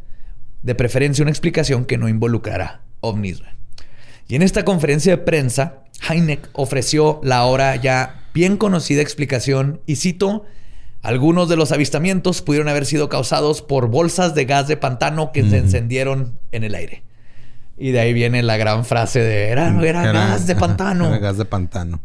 De 0.64 0.76
preferencia, 0.76 1.22
una 1.22 1.32
explicación 1.32 1.86
que 1.86 1.98
no 1.98 2.10
involucrara 2.10 2.82
ovnis. 3.02 3.42
Y 4.28 4.36
en 4.36 4.42
esta 4.42 4.66
conferencia 4.66 5.16
de 5.16 5.24
prensa, 5.24 5.84
Heineck 6.10 6.50
ofreció 6.54 7.20
la 7.24 7.38
ahora 7.38 7.76
ya 7.76 8.24
bien 8.34 8.58
conocida 8.58 9.02
explicación 9.02 9.82
y 9.86 9.96
cito, 9.96 10.46
algunos 11.02 11.48
de 11.48 11.56
los 11.56 11.72
avistamientos 11.72 12.42
pudieron 12.42 12.68
haber 12.68 12.86
sido 12.86 13.10
causados 13.10 13.62
por 13.62 13.88
bolsas 13.88 14.36
de 14.36 14.46
gas 14.46 14.68
de 14.68 14.78
pantano 14.78 15.32
que 15.32 15.48
se 15.50 15.58
encendieron 15.58 16.38
en 16.52 16.64
el 16.64 16.76
aire. 16.76 17.04
Y 17.78 17.92
de 17.92 18.00
ahí 18.00 18.14
viene 18.14 18.44
la 18.44 18.58
gran 18.58 18.86
frase 18.86 19.20
de 19.20 19.50
era, 19.50 19.70
era, 19.84 20.12
gas 20.12 20.48
de 20.48 20.56
pantano. 20.56 21.08
era 21.08 21.20
gas 21.20 21.38
de 21.38 21.46
pantano. 21.46 22.02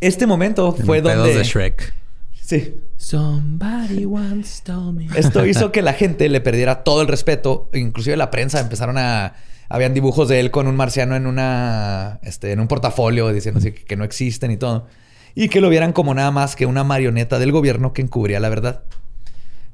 Este 0.00 0.26
momento 0.26 0.72
fue 0.72 1.02
Pedos 1.02 1.16
donde... 1.16 1.34
de 1.34 1.44
Shrek. 1.44 1.94
Sí. 2.42 2.74
Somebody 2.96 4.06
once 4.06 4.62
told 4.64 4.96
me. 4.96 5.06
Esto 5.14 5.46
hizo 5.46 5.70
que 5.72 5.82
la 5.82 5.92
gente 5.92 6.28
le 6.28 6.40
perdiera 6.40 6.82
todo 6.82 7.02
el 7.02 7.08
respeto. 7.08 7.68
Inclusive 7.74 8.16
la 8.16 8.30
prensa 8.30 8.60
empezaron 8.60 8.96
a... 8.98 9.34
Habían 9.68 9.94
dibujos 9.94 10.28
de 10.28 10.40
él 10.40 10.50
con 10.50 10.66
un 10.66 10.76
marciano 10.76 11.16
en 11.16 11.26
una... 11.26 12.20
Este, 12.22 12.52
en 12.52 12.60
un 12.60 12.68
portafolio 12.68 13.32
diciendo 13.32 13.58
así 13.58 13.72
que, 13.72 13.84
que 13.84 13.96
no 13.96 14.04
existen 14.04 14.50
y 14.50 14.56
todo. 14.56 14.86
Y 15.34 15.48
que 15.48 15.60
lo 15.60 15.68
vieran 15.68 15.92
como 15.92 16.14
nada 16.14 16.30
más 16.30 16.56
que 16.56 16.66
una 16.66 16.84
marioneta 16.84 17.38
del 17.38 17.52
gobierno 17.52 17.92
que 17.92 18.02
encubría 18.02 18.40
la 18.40 18.48
verdad. 18.48 18.82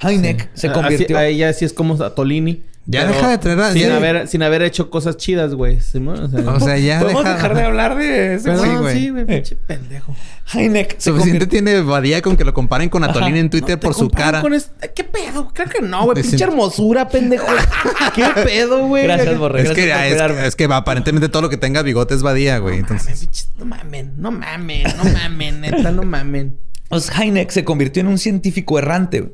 Heineck 0.00 0.50
se 0.54 0.72
convirtió... 0.72 1.16
Así, 1.16 1.24
a 1.24 1.26
ella 1.26 1.52
sí 1.52 1.64
es 1.64 1.72
como 1.72 1.96
Tolini. 1.96 2.62
Ya 2.86 3.00
pero 3.06 3.14
deja 3.14 3.28
de 3.30 3.38
traer 3.38 3.60
a- 3.60 3.72
Sin, 3.72 3.82
ya- 3.82 3.96
haber, 3.96 4.28
sin 4.28 4.42
haber 4.42 4.60
hecho 4.62 4.90
cosas 4.90 5.16
chidas, 5.16 5.54
güey. 5.54 5.80
Simón, 5.80 6.24
O 6.24 6.28
sea, 6.28 6.40
O 6.52 6.60
sea, 6.60 6.76
ya 6.78 7.00
¿Podemos 7.00 7.24
deja... 7.24 7.34
dejar 7.36 7.54
de 7.54 7.62
hablar 7.62 7.96
de 7.96 8.34
ese 8.34 8.44
Perdón, 8.50 8.68
sí, 8.68 8.76
güey. 8.76 8.98
sí, 9.00 9.08
güey. 9.10 9.24
pinche 9.26 9.56
pendejo. 9.56 10.14
Heineck 10.52 10.96
se 10.98 11.10
Suficiente 11.10 11.46
tiene 11.46 11.80
Badía 11.80 12.20
con 12.20 12.36
que 12.36 12.44
lo 12.44 12.52
comparen 12.52 12.90
con 12.90 13.02
Atolín 13.02 13.36
en 13.36 13.48
Twitter 13.48 13.76
No, 13.76 13.80
te 13.80 13.86
por 13.86 13.94
su 13.94 14.10
cara. 14.10 14.42
con 14.42 14.52
este- 14.52 14.92
¿Qué 14.94 15.02
pedo? 15.04 15.50
Creo 15.54 15.68
que 15.70 15.80
no, 15.80 16.04
güey. 16.04 16.22
Pinche 16.22 16.44
hermosura, 16.44 17.08
pendejo. 17.08 17.46
¿Qué 18.14 18.24
pedo, 18.44 18.86
güey? 18.86 19.04
Gracias, 19.04 19.38
Borre. 19.38 19.62
Es 19.62 19.68
Gracias 19.74 19.86
que, 20.28 20.34
por 20.34 20.44
es, 20.44 20.56
que 20.56 20.64
aparentemente 20.64 21.30
todo 21.30 21.40
lo 21.40 21.48
que 21.48 21.56
tenga 21.56 21.80
bigote 21.80 22.12
es 22.14 22.22
Badía, 22.22 22.58
güey. 22.58 22.82
Mames, 22.82 23.06
Entonces, 23.06 23.48
No 23.56 23.64
mamen, 23.64 24.12
no 24.18 24.30
mamen, 24.30 24.82
no 24.98 25.04
mamen, 25.04 25.60
neta, 25.62 25.90
no 25.90 26.02
mamen. 26.02 26.58
Pues 26.90 27.10
Heineck 27.18 27.48
se 27.50 27.64
convirtió 27.64 28.02
en 28.02 28.08
un 28.08 28.18
científico 28.18 28.78
errante, 28.78 29.20
güey, 29.22 29.32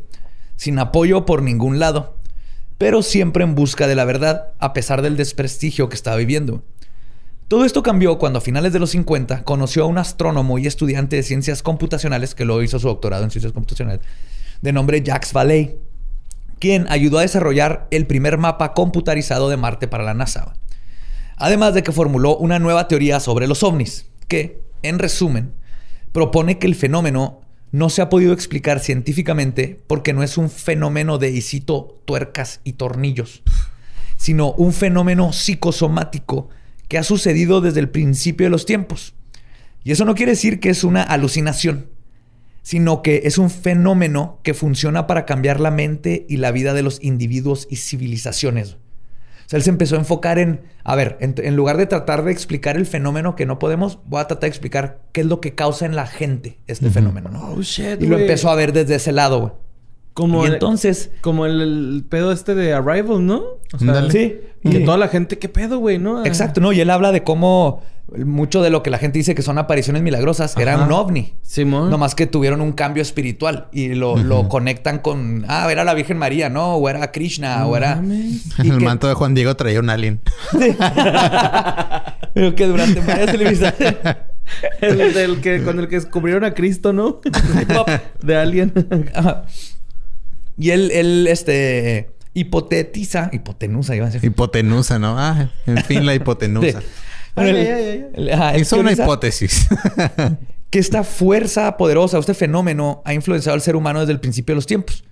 sin 0.54 0.78
apoyo 0.78 1.26
por 1.26 1.42
ningún 1.42 1.80
lado, 1.80 2.16
pero 2.80 3.02
siempre 3.02 3.44
en 3.44 3.54
busca 3.54 3.86
de 3.86 3.94
la 3.94 4.06
verdad, 4.06 4.54
a 4.58 4.72
pesar 4.72 5.02
del 5.02 5.18
desprestigio 5.18 5.90
que 5.90 5.94
estaba 5.94 6.16
viviendo. 6.16 6.64
Todo 7.46 7.66
esto 7.66 7.82
cambió 7.82 8.16
cuando 8.16 8.38
a 8.38 8.40
finales 8.40 8.72
de 8.72 8.78
los 8.78 8.92
50 8.92 9.44
conoció 9.44 9.84
a 9.84 9.86
un 9.86 9.98
astrónomo 9.98 10.58
y 10.58 10.66
estudiante 10.66 11.16
de 11.16 11.22
ciencias 11.22 11.62
computacionales, 11.62 12.34
que 12.34 12.46
luego 12.46 12.62
hizo 12.62 12.78
su 12.78 12.88
doctorado 12.88 13.22
en 13.22 13.30
ciencias 13.30 13.52
computacionales, 13.52 14.00
de 14.62 14.72
nombre 14.72 15.02
Jacques 15.02 15.34
Vallée, 15.34 15.76
quien 16.58 16.86
ayudó 16.88 17.18
a 17.18 17.22
desarrollar 17.22 17.86
el 17.90 18.06
primer 18.06 18.38
mapa 18.38 18.72
computarizado 18.72 19.50
de 19.50 19.58
Marte 19.58 19.86
para 19.86 20.04
la 20.04 20.14
NASA. 20.14 20.54
Además 21.36 21.74
de 21.74 21.82
que 21.82 21.92
formuló 21.92 22.38
una 22.38 22.58
nueva 22.58 22.88
teoría 22.88 23.20
sobre 23.20 23.46
los 23.46 23.62
ovnis, 23.62 24.06
que, 24.26 24.62
en 24.82 24.98
resumen, 24.98 25.52
propone 26.12 26.58
que 26.58 26.66
el 26.66 26.74
fenómeno 26.74 27.42
no 27.72 27.90
se 27.90 28.02
ha 28.02 28.08
podido 28.08 28.32
explicar 28.32 28.80
científicamente 28.80 29.80
porque 29.86 30.12
no 30.12 30.22
es 30.22 30.38
un 30.38 30.50
fenómeno 30.50 31.18
de 31.18 31.30
y 31.30 31.40
cito, 31.40 32.02
tuercas 32.04 32.60
y 32.64 32.74
tornillos, 32.74 33.42
sino 34.16 34.52
un 34.52 34.72
fenómeno 34.72 35.32
psicosomático 35.32 36.48
que 36.88 36.98
ha 36.98 37.04
sucedido 37.04 37.60
desde 37.60 37.80
el 37.80 37.88
principio 37.88 38.46
de 38.46 38.50
los 38.50 38.66
tiempos. 38.66 39.14
Y 39.84 39.92
eso 39.92 40.04
no 40.04 40.14
quiere 40.14 40.32
decir 40.32 40.60
que 40.60 40.70
es 40.70 40.84
una 40.84 41.02
alucinación, 41.02 41.88
sino 42.62 43.02
que 43.02 43.22
es 43.24 43.38
un 43.38 43.50
fenómeno 43.50 44.40
que 44.42 44.54
funciona 44.54 45.06
para 45.06 45.24
cambiar 45.24 45.60
la 45.60 45.70
mente 45.70 46.26
y 46.28 46.36
la 46.36 46.52
vida 46.52 46.74
de 46.74 46.82
los 46.82 47.02
individuos 47.02 47.66
y 47.70 47.76
civilizaciones. 47.76 48.76
O 49.50 49.52
sea, 49.52 49.56
él 49.56 49.64
se 49.64 49.70
empezó 49.70 49.96
a 49.96 49.98
enfocar 49.98 50.38
en, 50.38 50.60
a 50.84 50.94
ver, 50.94 51.16
en, 51.20 51.34
en 51.38 51.56
lugar 51.56 51.76
de 51.76 51.86
tratar 51.86 52.22
de 52.24 52.30
explicar 52.30 52.76
el 52.76 52.86
fenómeno 52.86 53.34
que 53.34 53.46
no 53.46 53.58
podemos, 53.58 53.98
voy 54.06 54.20
a 54.20 54.26
tratar 54.28 54.42
de 54.42 54.48
explicar 54.48 55.00
qué 55.10 55.22
es 55.22 55.26
lo 55.26 55.40
que 55.40 55.56
causa 55.56 55.86
en 55.86 55.96
la 55.96 56.06
gente 56.06 56.58
este 56.68 56.88
fenómeno, 56.90 57.30
¿no? 57.30 57.54
Oh, 57.54 57.60
shit, 57.60 58.00
y 58.00 58.06
lo 58.06 58.16
empezó 58.16 58.48
a 58.48 58.54
ver 58.54 58.72
desde 58.72 58.94
ese 58.94 59.10
lado, 59.10 59.40
güey. 59.40 59.52
Como 60.14 60.44
y 60.44 60.46
el- 60.48 60.52
entonces, 60.54 61.10
Como 61.20 61.46
el, 61.46 61.60
el 61.62 62.04
pedo 62.08 62.30
este 62.30 62.54
de 62.54 62.74
Arrival, 62.74 63.26
¿no? 63.26 63.42
O 63.72 63.78
sea, 63.78 64.08
sí. 64.10 64.40
Y 64.62 64.70
que 64.70 64.78
Y- 64.80 64.84
toda 64.84 64.98
la 64.98 65.08
gente, 65.08 65.38
¿qué 65.38 65.48
pedo, 65.48 65.78
güey? 65.78 65.98
¿No? 65.98 66.24
Exacto, 66.24 66.60
¿no? 66.60 66.72
Y 66.72 66.80
él 66.80 66.90
habla 66.90 67.10
de 67.10 67.24
cómo 67.24 67.82
mucho 68.24 68.62
de 68.62 68.70
lo 68.70 68.82
que 68.82 68.90
la 68.90 68.98
gente 68.98 69.18
dice 69.18 69.34
que 69.34 69.42
son 69.42 69.58
apariciones 69.58 70.02
milagrosas 70.02 70.56
era 70.56 70.74
Ajá. 70.74 70.84
un 70.84 70.92
ovni. 70.92 71.34
Simón. 71.42 71.90
No 71.90 71.98
más 71.98 72.14
que 72.14 72.26
tuvieron 72.26 72.60
un 72.60 72.72
cambio 72.72 73.02
espiritual 73.02 73.68
y 73.72 73.94
lo, 73.94 74.16
lo 74.16 74.48
conectan 74.48 74.98
con, 74.98 75.44
ah, 75.48 75.68
era 75.70 75.84
la 75.84 75.94
Virgen 75.94 76.18
María, 76.18 76.48
¿no? 76.48 76.74
O 76.74 76.88
era 76.88 77.12
Krishna, 77.12 77.66
o 77.66 77.76
era... 77.76 78.02
y 78.04 78.68
el 78.68 78.78
que- 78.78 78.84
manto 78.84 79.06
de 79.08 79.14
Juan 79.14 79.34
Diego 79.34 79.54
traía 79.56 79.80
un 79.80 79.90
alien. 79.90 80.20
Pero 82.34 82.54
que 82.54 82.66
durante 82.66 83.00
varias 83.00 83.30
televisiones... 83.30 83.76
El 84.80 85.14
del 85.14 85.40
que, 85.40 85.62
con 85.62 85.78
el 85.78 85.86
que 85.86 85.94
descubrieron 85.94 86.42
a 86.42 86.54
Cristo, 86.54 86.92
¿no? 86.92 87.20
de 88.22 88.36
Alien. 88.36 88.72
Ajá. 89.14 89.44
Y 90.58 90.70
él, 90.70 90.90
él, 90.90 91.28
este, 91.28 92.10
hipotetiza, 92.34 93.30
hipotenusa, 93.32 93.94
iba 93.94 94.06
a 94.06 94.10
decir. 94.10 94.28
Hipotenusa, 94.28 94.98
¿no? 94.98 95.16
Ah, 95.20 95.50
en 95.66 95.84
fin, 95.84 96.04
la 96.04 96.16
hipotenusa. 96.16 96.82
Ay, 97.34 97.50
ay, 97.50 98.30
ay, 98.32 98.60
Hizo 98.60 98.78
una 98.78 98.92
hipótesis. 98.92 99.68
Que 100.70 100.78
esta 100.78 101.02
fuerza 101.02 101.76
poderosa, 101.76 102.16
este 102.18 102.32
fenómeno, 102.32 103.02
ha 103.04 103.12
influenciado 103.12 103.54
al 103.54 103.60
ser 103.60 103.74
humano 103.74 103.98
desde 103.98 104.12
el 104.12 104.20
principio 104.20 104.52
de 104.52 104.56
los 104.56 104.66
tiempos. 104.66 105.02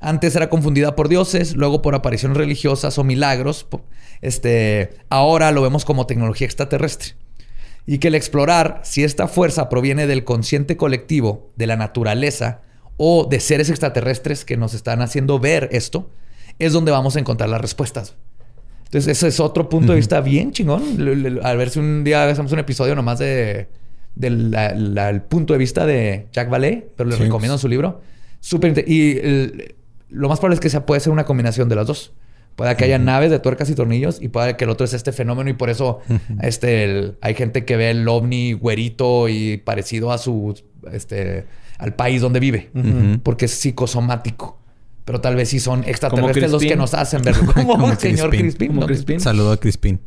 Antes 0.00 0.34
era 0.34 0.50
confundida 0.50 0.96
por 0.96 1.08
dioses, 1.08 1.54
luego 1.54 1.82
por 1.82 1.94
apariciones 1.94 2.36
religiosas 2.36 2.98
o 2.98 3.04
milagros. 3.04 3.68
Este, 4.22 4.90
ahora 5.10 5.52
lo 5.52 5.62
vemos 5.62 5.84
como 5.84 6.06
tecnología 6.06 6.46
extraterrestre. 6.46 7.14
Y 7.86 7.98
que 7.98 8.08
el 8.08 8.16
explorar 8.16 8.80
si 8.82 9.04
esta 9.04 9.28
fuerza 9.28 9.68
proviene 9.68 10.08
del 10.08 10.24
consciente 10.24 10.76
colectivo, 10.76 11.52
de 11.54 11.68
la 11.68 11.76
naturaleza 11.76 12.62
o 12.96 13.24
de 13.24 13.38
seres 13.38 13.70
extraterrestres 13.70 14.44
que 14.44 14.56
nos 14.56 14.74
están 14.74 15.00
haciendo 15.00 15.38
ver 15.38 15.68
esto, 15.70 16.10
es 16.58 16.72
donde 16.72 16.92
vamos 16.92 17.16
a 17.16 17.20
encontrar 17.20 17.50
las 17.50 17.60
respuestas. 17.60 18.16
Entonces, 18.94 19.18
ese 19.18 19.26
es 19.28 19.40
otro 19.40 19.68
punto 19.68 19.90
de 19.92 19.96
vista 19.96 20.20
bien 20.20 20.52
chingón. 20.52 20.82
A 21.42 21.54
ver 21.54 21.70
si 21.70 21.80
un 21.80 22.04
día 22.04 22.28
hacemos 22.28 22.52
un 22.52 22.60
episodio 22.60 22.94
nomás 22.94 23.18
de, 23.18 23.66
del 24.14 25.22
punto 25.28 25.52
de 25.52 25.58
vista 25.58 25.84
de 25.84 26.28
Jack 26.32 26.48
Vallée, 26.48 26.86
pero 26.96 27.08
les 27.08 27.18
Sí, 27.18 27.24
recomiendo 27.24 27.54
pues. 27.54 27.60
su 27.62 27.68
libro. 27.68 28.02
Súper 28.38 28.84
Y 28.88 29.18
el- 29.18 29.74
lo 30.10 30.28
más 30.28 30.38
probable 30.38 30.54
es 30.54 30.60
que 30.60 30.70
sea, 30.70 30.86
puede 30.86 31.00
ser 31.00 31.12
una 31.12 31.24
combinación 31.24 31.68
de 31.68 31.74
las 31.74 31.88
dos. 31.88 32.12
Puede 32.54 32.76
que 32.76 32.84
haya 32.84 32.98
naves 33.00 33.32
de 33.32 33.40
tuercas 33.40 33.68
y 33.68 33.74
tornillos 33.74 34.22
y 34.22 34.28
puede 34.28 34.56
que 34.56 34.62
el 34.62 34.70
otro 34.70 34.84
es 34.84 34.94
este 34.94 35.10
fenómeno 35.10 35.50
y 35.50 35.54
por 35.54 35.70
eso 35.70 35.98
este, 36.40 36.84
el- 36.84 37.16
hay 37.20 37.34
gente 37.34 37.64
que 37.64 37.76
ve 37.76 37.90
el 37.90 38.06
ovni 38.06 38.52
güerito 38.52 39.28
y 39.28 39.56
parecido 39.56 40.12
a 40.12 40.18
su, 40.18 40.54
este, 40.92 41.46
al 41.78 41.96
país 41.96 42.20
donde 42.20 42.38
vive. 42.38 42.70
Porque 43.24 43.46
es 43.46 43.50
psicosomático. 43.50 44.60
Pero 45.04 45.20
tal 45.20 45.36
vez 45.36 45.50
sí 45.50 45.60
son 45.60 45.84
extraterrestres 45.84 46.50
los 46.50 46.62
que 46.62 46.76
nos 46.76 46.94
hacen 46.94 47.22
verlo. 47.22 47.46
Como, 47.54 47.72
Como 47.72 47.90
el 47.90 47.98
señor 47.98 48.30
Crispin. 48.30 48.68
Como 48.68 48.80
¿no? 48.82 48.86
Crispin. 48.86 49.20
Saludo 49.20 49.52
a 49.52 49.56
Crispin. 49.58 50.00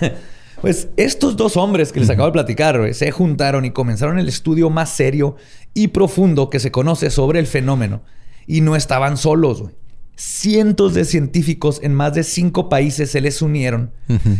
Pues 0.60 0.88
estos 0.96 1.36
dos 1.36 1.58
hombres 1.58 1.92
que 1.92 2.00
les 2.00 2.08
acabo 2.08 2.24
de 2.24 2.32
platicar 2.32 2.78
güey, 2.78 2.94
se 2.94 3.10
juntaron 3.10 3.66
y 3.66 3.72
comenzaron 3.72 4.18
el 4.18 4.28
estudio 4.28 4.70
más 4.70 4.88
serio 4.88 5.36
y 5.74 5.88
profundo 5.88 6.48
que 6.48 6.58
se 6.58 6.70
conoce 6.70 7.10
sobre 7.10 7.38
el 7.38 7.46
fenómeno. 7.46 8.02
Y 8.46 8.62
no 8.62 8.74
estaban 8.74 9.18
solos. 9.18 9.60
güey. 9.60 9.74
Cientos 10.16 10.94
de 10.94 11.04
científicos 11.04 11.80
en 11.82 11.92
más 11.92 12.14
de 12.14 12.22
cinco 12.24 12.70
países 12.70 13.10
se 13.10 13.20
les 13.20 13.42
unieron 13.42 13.92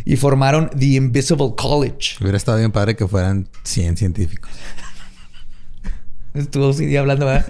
y 0.07 0.17
formaron 0.17 0.71
The 0.71 0.87
Invisible 0.87 1.53
College. 1.59 2.17
Hubiera 2.23 2.39
estado 2.39 2.57
bien 2.57 2.73
padre 2.73 2.97
que 2.97 3.07
fueran 3.07 3.49
100 3.65 3.99
científicos. 3.99 4.51
Estuvo 6.33 6.73
sí, 6.73 6.97
hablando, 6.97 7.27
¿verdad? 7.27 7.47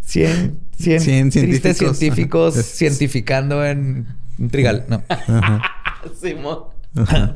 100, 0.00 0.58
100, 0.78 1.00
100 1.00 1.30
tristes 1.30 1.78
científicos. 1.78 1.98
científicos 1.98 2.54
cientificando 2.54 3.64
en 3.64 4.06
trigal. 4.50 4.84
No. 4.88 5.02
Simón. 6.20 6.58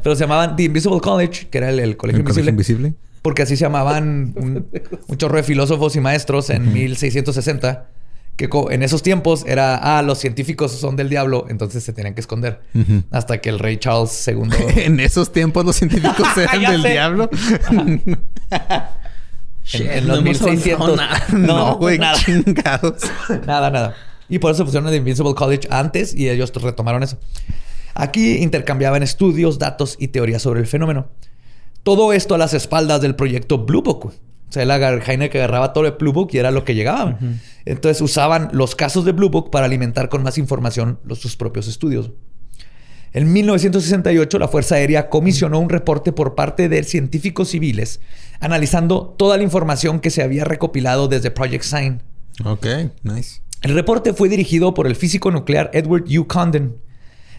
Pero 0.02 0.14
se 0.14 0.20
llamaban 0.20 0.56
The 0.56 0.64
Invisible 0.64 1.00
College, 1.00 1.48
que 1.50 1.58
era 1.58 1.70
el, 1.70 1.80
el 1.80 1.96
colegio 1.96 2.20
¿El 2.20 2.24
colegio 2.24 2.50
invisible. 2.50 2.88
invisible? 2.88 3.08
Porque 3.22 3.42
así 3.42 3.56
se 3.56 3.62
llamaban 3.62 4.32
un, 4.36 4.66
un 5.08 5.16
chorro 5.16 5.36
de 5.36 5.42
filósofos 5.42 5.96
y 5.96 6.00
maestros 6.00 6.50
en 6.50 6.72
1660. 6.72 7.88
Que 8.36 8.48
en 8.70 8.84
esos 8.84 9.02
tiempos 9.02 9.44
era, 9.48 9.74
ah, 9.98 10.00
los 10.02 10.18
científicos 10.18 10.70
son 10.70 10.94
del 10.94 11.08
diablo, 11.08 11.46
entonces 11.48 11.82
se 11.82 11.92
tenían 11.92 12.14
que 12.14 12.20
esconder. 12.20 12.60
Hasta 13.10 13.38
que 13.40 13.48
el 13.48 13.58
rey 13.58 13.78
Charles 13.78 14.28
II. 14.28 14.48
En 14.76 15.00
esos 15.00 15.32
tiempos 15.32 15.64
los 15.64 15.74
científicos 15.74 16.24
eran 16.36 16.80
del 16.80 16.82
sé. 16.82 16.96
En, 19.74 19.90
en 19.90 20.08
los 20.08 20.22
no 20.22 20.30
hemos 20.30 20.42
avanzado 20.42 20.86
1600. 20.88 20.96
nada. 20.96 21.24
No, 21.38 21.76
güey, 21.76 21.98
nada. 21.98 22.18
chingados. 22.18 23.02
Nada, 23.46 23.70
nada. 23.70 23.94
Y 24.28 24.38
por 24.38 24.52
eso 24.52 24.64
pusieron 24.64 24.90
The 24.90 24.96
Invincible 24.96 25.34
College 25.34 25.68
antes 25.70 26.14
y 26.14 26.28
ellos 26.28 26.52
retomaron 26.54 27.02
eso. 27.02 27.18
Aquí 27.94 28.36
intercambiaban 28.36 29.02
estudios, 29.02 29.58
datos 29.58 29.96
y 29.98 30.08
teorías 30.08 30.42
sobre 30.42 30.60
el 30.60 30.66
fenómeno. 30.66 31.08
Todo 31.82 32.12
esto 32.12 32.34
a 32.34 32.38
las 32.38 32.52
espaldas 32.54 33.00
del 33.00 33.14
proyecto 33.14 33.58
Blue 33.64 33.82
Book, 33.82 34.06
O 34.06 34.12
sea, 34.50 34.62
él 34.62 34.70
agar- 34.70 35.02
Heineck 35.08 35.34
agarraba 35.34 35.72
todo 35.72 35.86
el 35.86 35.92
Blue 35.92 36.12
Book 36.12 36.28
y 36.32 36.38
era 36.38 36.50
lo 36.50 36.64
que 36.64 36.74
llegaba. 36.74 37.18
Entonces 37.64 38.00
usaban 38.02 38.50
los 38.52 38.74
casos 38.76 39.04
de 39.06 39.12
Blue 39.12 39.30
Book 39.30 39.50
para 39.50 39.66
alimentar 39.66 40.08
con 40.10 40.22
más 40.22 40.36
información 40.38 41.00
los, 41.04 41.18
sus 41.20 41.36
propios 41.36 41.66
estudios. 41.66 42.10
En 43.14 43.32
1968, 43.32 44.38
la 44.38 44.48
Fuerza 44.48 44.74
Aérea 44.74 45.08
comisionó 45.08 45.58
un 45.58 45.70
reporte 45.70 46.12
por 46.12 46.34
parte 46.34 46.68
de 46.68 46.84
científicos 46.84 47.48
civiles 47.48 48.00
analizando 48.40 49.14
toda 49.18 49.36
la 49.36 49.42
información 49.42 50.00
que 50.00 50.10
se 50.10 50.22
había 50.22 50.44
recopilado 50.44 51.08
desde 51.08 51.30
Project 51.30 51.64
Sign. 51.64 52.02
Ok, 52.44 52.66
nice. 53.02 53.40
El 53.62 53.74
reporte 53.74 54.12
fue 54.12 54.28
dirigido 54.28 54.74
por 54.74 54.86
el 54.86 54.94
físico 54.94 55.30
nuclear 55.30 55.70
Edward 55.72 56.04
U. 56.16 56.26
Condon, 56.26 56.76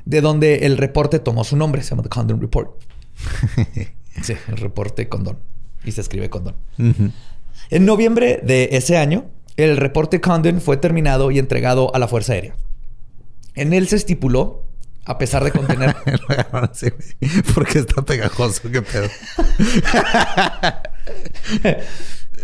de 0.06 0.22
donde 0.22 0.66
el 0.66 0.78
reporte 0.78 1.20
tomó 1.20 1.44
su 1.44 1.56
nombre, 1.56 1.82
se 1.84 1.92
llama 1.92 2.04
The 2.04 2.10
Condon 2.10 2.42
Report. 2.42 2.72
sí, 4.22 4.34
el 4.48 4.58
reporte 4.58 5.08
Condon. 5.08 5.40
Y 5.86 5.94
se 5.94 6.02
escribe 6.02 6.30
Condon. 6.30 6.56
En 7.70 7.86
noviembre 7.86 8.42
de 8.44 8.70
ese 8.74 8.98
año, 8.98 9.26
el 9.56 9.78
reporte 9.78 10.20
Condon 10.20 10.60
fue 10.60 10.78
terminado 10.78 11.32
y 11.32 11.40
entregado 11.40 11.94
a 11.96 12.00
la 12.00 12.08
Fuerza 12.08 12.34
Aérea. 12.34 12.56
En 13.56 13.74
él 13.74 13.88
se 13.88 13.96
estipuló, 13.96 14.66
a 15.10 15.18
pesar 15.18 15.44
de 15.44 15.52
contener 15.52 15.96
güey. 16.52 17.44
Porque 17.56 17.80
está 17.80 18.04
pegajoso, 18.04 18.62
qué 18.72 18.84
pedo. 18.84 19.10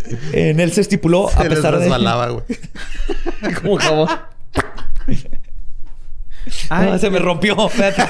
en 0.34 0.60
él 0.60 0.72
se 0.74 0.82
estipuló, 0.82 1.30
a 1.30 1.34
Se 1.34 1.44
les 1.44 1.50
pesar 1.50 1.74
de 1.76 1.82
resbalaba, 1.82 2.30
güey. 2.30 2.44
Como 3.62 3.78
jabón. 3.78 4.10
Ah, 6.72 6.98
se 6.98 7.12
me 7.12 7.20
rompió. 7.20 7.68
Espérate. 7.68 8.04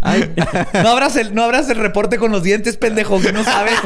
Ay. 0.00 0.34
No 0.82 0.88
abras 0.90 1.14
el, 1.14 1.32
no 1.32 1.44
abras 1.44 1.70
el 1.70 1.76
reporte 1.76 2.18
con 2.18 2.32
los 2.32 2.42
dientes, 2.42 2.76
pendejo, 2.76 3.20
que 3.20 3.32
no 3.32 3.44
sabes. 3.44 3.78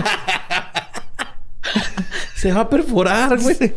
Se 2.37 2.53
va 2.53 2.63
a 2.63 2.71
perforar, 2.71 3.39
güey. 3.39 3.75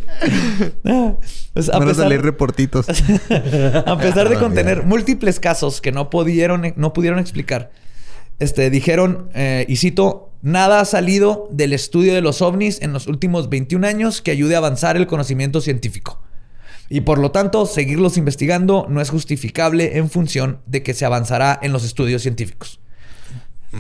Pues, 1.54 1.70
a 1.70 1.80
pesar- 1.80 1.96
salir 1.96 2.22
reportitos. 2.22 2.88
A 3.86 3.98
pesar 3.98 4.30
de 4.30 4.38
contener 4.38 4.84
múltiples 4.84 5.40
casos 5.40 5.82
que 5.82 5.92
no 5.92 6.10
pudieron, 6.10 6.74
no 6.76 6.94
pudieron 6.94 7.20
explicar, 7.20 7.72
este, 8.40 8.70
dijeron, 8.70 9.30
eh, 9.36 9.66
y 9.68 9.76
cito, 9.78 10.32
nada 10.42 10.80
ha 10.80 10.86
salido 10.86 11.48
del 11.52 11.74
estudio 11.74 12.14
de 12.16 12.22
los 12.22 12.42
ovnis 12.42 12.82
en 12.82 12.92
los 12.92 13.08
últimos 13.08 13.50
21 13.50 13.86
años 13.88 14.22
que 14.22 14.32
ayude 14.32 14.56
a 14.56 14.58
avanzar 14.58 14.98
el 14.98 15.06
conocimiento 15.08 15.62
científico. 15.62 16.20
Y 16.90 17.02
por 17.02 17.18
lo 17.20 17.32
tanto, 17.32 17.66
seguirlos 17.66 18.18
investigando 18.18 18.86
no 18.90 19.00
es 19.02 19.10
justificable 19.10 19.98
en 19.98 20.10
función 20.10 20.60
de 20.66 20.84
que 20.84 20.94
se 20.94 21.06
avanzará 21.06 21.58
en 21.62 21.72
los 21.72 21.84
estudios 21.86 22.22
científicos. 22.24 22.80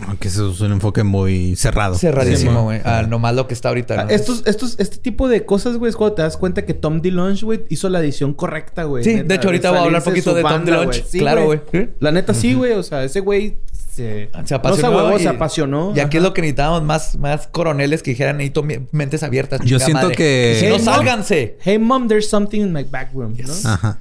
Aunque 0.08 0.28
eso 0.28 0.50
es 0.52 0.60
un 0.62 0.72
enfoque 0.72 1.04
muy 1.04 1.56
cerrado. 1.56 1.96
Cerradísimo, 1.96 2.64
güey. 2.64 2.82
Ah, 2.84 3.04
nomás 3.08 3.36
lo 3.36 3.48
que 3.48 3.54
está 3.54 3.70
ahorita. 3.70 4.02
Ah, 4.02 4.04
¿no? 4.06 4.10
Estos, 4.10 4.44
estos, 4.48 4.76
este 4.80 4.98
tipo 4.98 5.28
de 5.28 5.46
cosas, 5.46 5.78
güey, 5.78 5.90
es 5.90 5.96
cuando 5.96 6.16
te 6.16 6.22
das 6.24 6.36
cuenta 6.38 6.66
que 6.66 6.74
Tom 6.74 7.02
DeLonge, 7.02 7.46
güey, 7.46 7.64
hizo 7.70 7.90
la 7.90 8.00
edición 8.00 8.34
correcta, 8.34 8.86
güey. 8.86 9.04
Sí, 9.04 9.14
Neta, 9.16 9.28
de 9.28 9.36
hecho, 9.36 9.48
ahorita 9.50 9.70
voy 9.70 9.80
a 9.80 9.84
hablar 9.84 10.02
salirse 10.02 10.32
poquito 10.32 10.48
de 10.48 10.54
Tom 10.56 10.66
DeLonge. 10.66 11.04
Sí, 11.08 11.20
Claro, 11.20 11.46
güey. 11.46 11.62
¿Sí? 11.72 11.90
La 12.00 12.12
neta, 12.12 12.34
sí, 12.34 12.54
güey. 12.56 12.72
O 12.74 12.82
sea, 12.84 13.04
ese 13.04 13.20
güey 13.20 13.58
se... 13.72 14.30
Se 14.46 14.56
apasionó. 14.56 14.92
No 15.10 15.10
se 15.16 15.20
y- 15.20 15.24
se 15.24 15.30
apasionó. 15.30 15.94
Y 15.96 16.00
aquí 16.00 16.18
Ajá. 16.18 16.18
es 16.18 16.24
lo 16.24 16.34
que 16.34 16.42
necesitábamos, 16.42 16.82
más, 16.84 17.16
más 17.20 17.46
coroneles 17.48 18.02
que 18.02 18.12
dijeran, 18.12 18.38
necesito 18.38 18.66
mentes 18.92 19.22
abiertas. 19.22 19.62
Yo 19.64 19.78
siento 19.80 20.02
madre". 20.08 20.16
que- 20.16 20.58
Si 20.60 20.66
Hey, 20.66 20.72
no, 20.72 20.78
mom. 20.84 20.86
sálganse. 20.86 21.58
Hey, 21.62 21.78
mom, 21.78 22.08
there's 22.08 22.28
something 22.28 22.62
in 22.62 22.74
my 22.74 22.84
back 22.84 23.12
room, 23.14 23.36
¿no? 23.38 23.70
Ajá. 23.70 24.00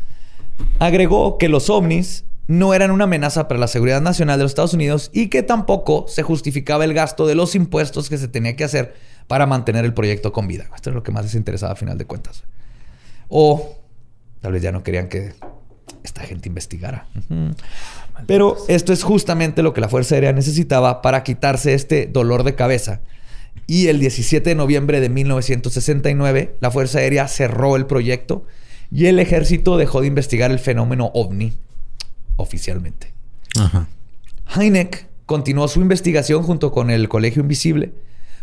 Agregó 0.79 1.37
que 1.39 1.49
los 1.51 1.69
ovnis 1.71 2.25
no 2.47 2.75
eran 2.75 2.91
una 2.91 3.05
amenaza 3.05 3.49
para 3.49 3.61
la 3.61 3.69
seguridad 3.69 4.01
nacional 4.01 4.39
de 4.39 4.45
los 4.45 4.53
Estados 4.53 4.75
Unidos 4.75 5.11
y 5.13 5.29
que 5.29 5.43
tampoco 5.43 6.07
se 6.09 6.23
justificaba 6.23 6.85
el 6.85 6.95
gasto 6.95 7.27
de 7.27 7.35
los 7.35 7.55
impuestos 7.55 8.09
que 8.09 8.19
se 8.19 8.29
tenía 8.29 8.57
que 8.57 8.65
hacer 8.65 8.95
para 9.29 9.47
mantener 9.47 9.85
el 9.85 9.95
proyecto 9.95 10.33
con 10.33 10.49
vida. 10.49 10.67
Esto 10.75 10.91
es 10.91 10.95
lo 10.95 11.03
que 11.03 11.13
más 11.13 11.25
les 11.25 11.35
interesaba 11.35 11.73
a 11.73 11.77
final 11.77 11.99
de 11.99 12.05
cuentas. 12.05 12.45
O 13.29 13.79
tal 14.41 14.53
vez 14.53 14.63
ya 14.63 14.73
no 14.73 14.83
querían 14.83 15.09
que 15.09 15.33
esta 16.03 16.23
gente 16.23 16.49
investigara. 16.49 17.07
Pero 18.27 18.57
esto 18.69 18.93
es 18.93 19.05
justamente 19.05 19.63
lo 19.63 19.73
que 19.73 19.81
la 19.81 19.89
Fuerza 19.89 20.17
Aérea 20.17 20.33
necesitaba 20.33 21.01
para 21.01 21.23
quitarse 21.23 21.75
este 21.75 22.07
dolor 22.07 22.43
de 22.43 22.55
cabeza. 22.55 23.01
Y 23.67 23.87
el 23.87 24.01
17 24.01 24.51
de 24.51 24.57
noviembre 24.57 25.01
de 25.01 25.09
1969, 25.09 26.57
la 26.61 26.71
Fuerza 26.71 26.99
Aérea 26.99 27.29
cerró 27.29 27.77
el 27.77 27.87
proyecto 27.87 28.45
y 28.91 29.07
el 29.07 29.19
ejército 29.21 29.77
dejó 29.77 30.01
de 30.01 30.09
investigar 30.09 30.51
el 30.51 30.59
fenómeno 30.59 31.11
ovni 31.15 31.55
oficialmente. 32.37 33.13
Ajá. 33.59 33.89
Heineck 34.57 35.07
continuó 35.27 35.69
su 35.69 35.81
investigación 35.81 36.43
junto 36.43 36.73
con 36.73 36.91
el 36.91 37.09
Colegio 37.09 37.43
Invisible. 37.43 37.93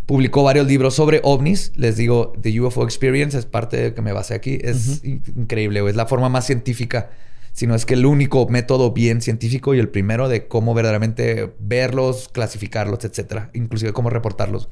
Publicó 0.05 0.41
varios 0.43 0.65
libros 0.67 0.95
sobre 0.95 1.21
ovnis. 1.23 1.71
Les 1.75 1.95
digo, 1.97 2.33
The 2.41 2.59
UFO 2.61 2.83
Experience 2.83 3.37
es 3.37 3.45
parte 3.45 3.77
de 3.77 3.93
que 3.93 4.01
me 4.01 4.11
basé 4.11 4.33
aquí. 4.33 4.57
Es 4.61 5.03
in- 5.03 5.21
increíble, 5.37 5.81
güey. 5.81 5.91
Es 5.91 5.95
la 5.97 6.07
forma 6.07 6.29
más 6.29 6.47
científica, 6.47 7.11
si 7.53 7.67
no 7.67 7.75
es 7.75 7.85
que 7.85 7.93
el 7.93 8.05
único 8.07 8.47
método 8.47 8.91
bien 8.91 9.21
científico 9.21 9.75
y 9.75 9.79
el 9.79 9.89
primero 9.89 10.27
de 10.27 10.47
cómo 10.47 10.73
verdaderamente 10.73 11.53
verlos, 11.59 12.27
clasificarlos, 12.29 13.03
etcétera. 13.05 13.51
Inclusive 13.53 13.93
cómo 13.93 14.09
reportarlos. 14.09 14.69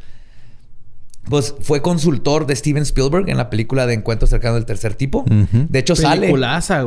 Pues 1.29 1.53
fue 1.59 1.81
consultor 1.81 2.45
de 2.47 2.55
Steven 2.55 2.83
Spielberg 2.83 3.29
en 3.29 3.37
la 3.37 3.49
película 3.49 3.85
de 3.85 3.93
Encuentro 3.95 4.27
cercano 4.27 4.55
del 4.55 4.65
tercer 4.65 4.95
tipo. 4.95 5.25
De 5.27 5.77
hecho, 5.79 5.95
sale. 5.95 6.21
Peliculaza, 6.21 6.81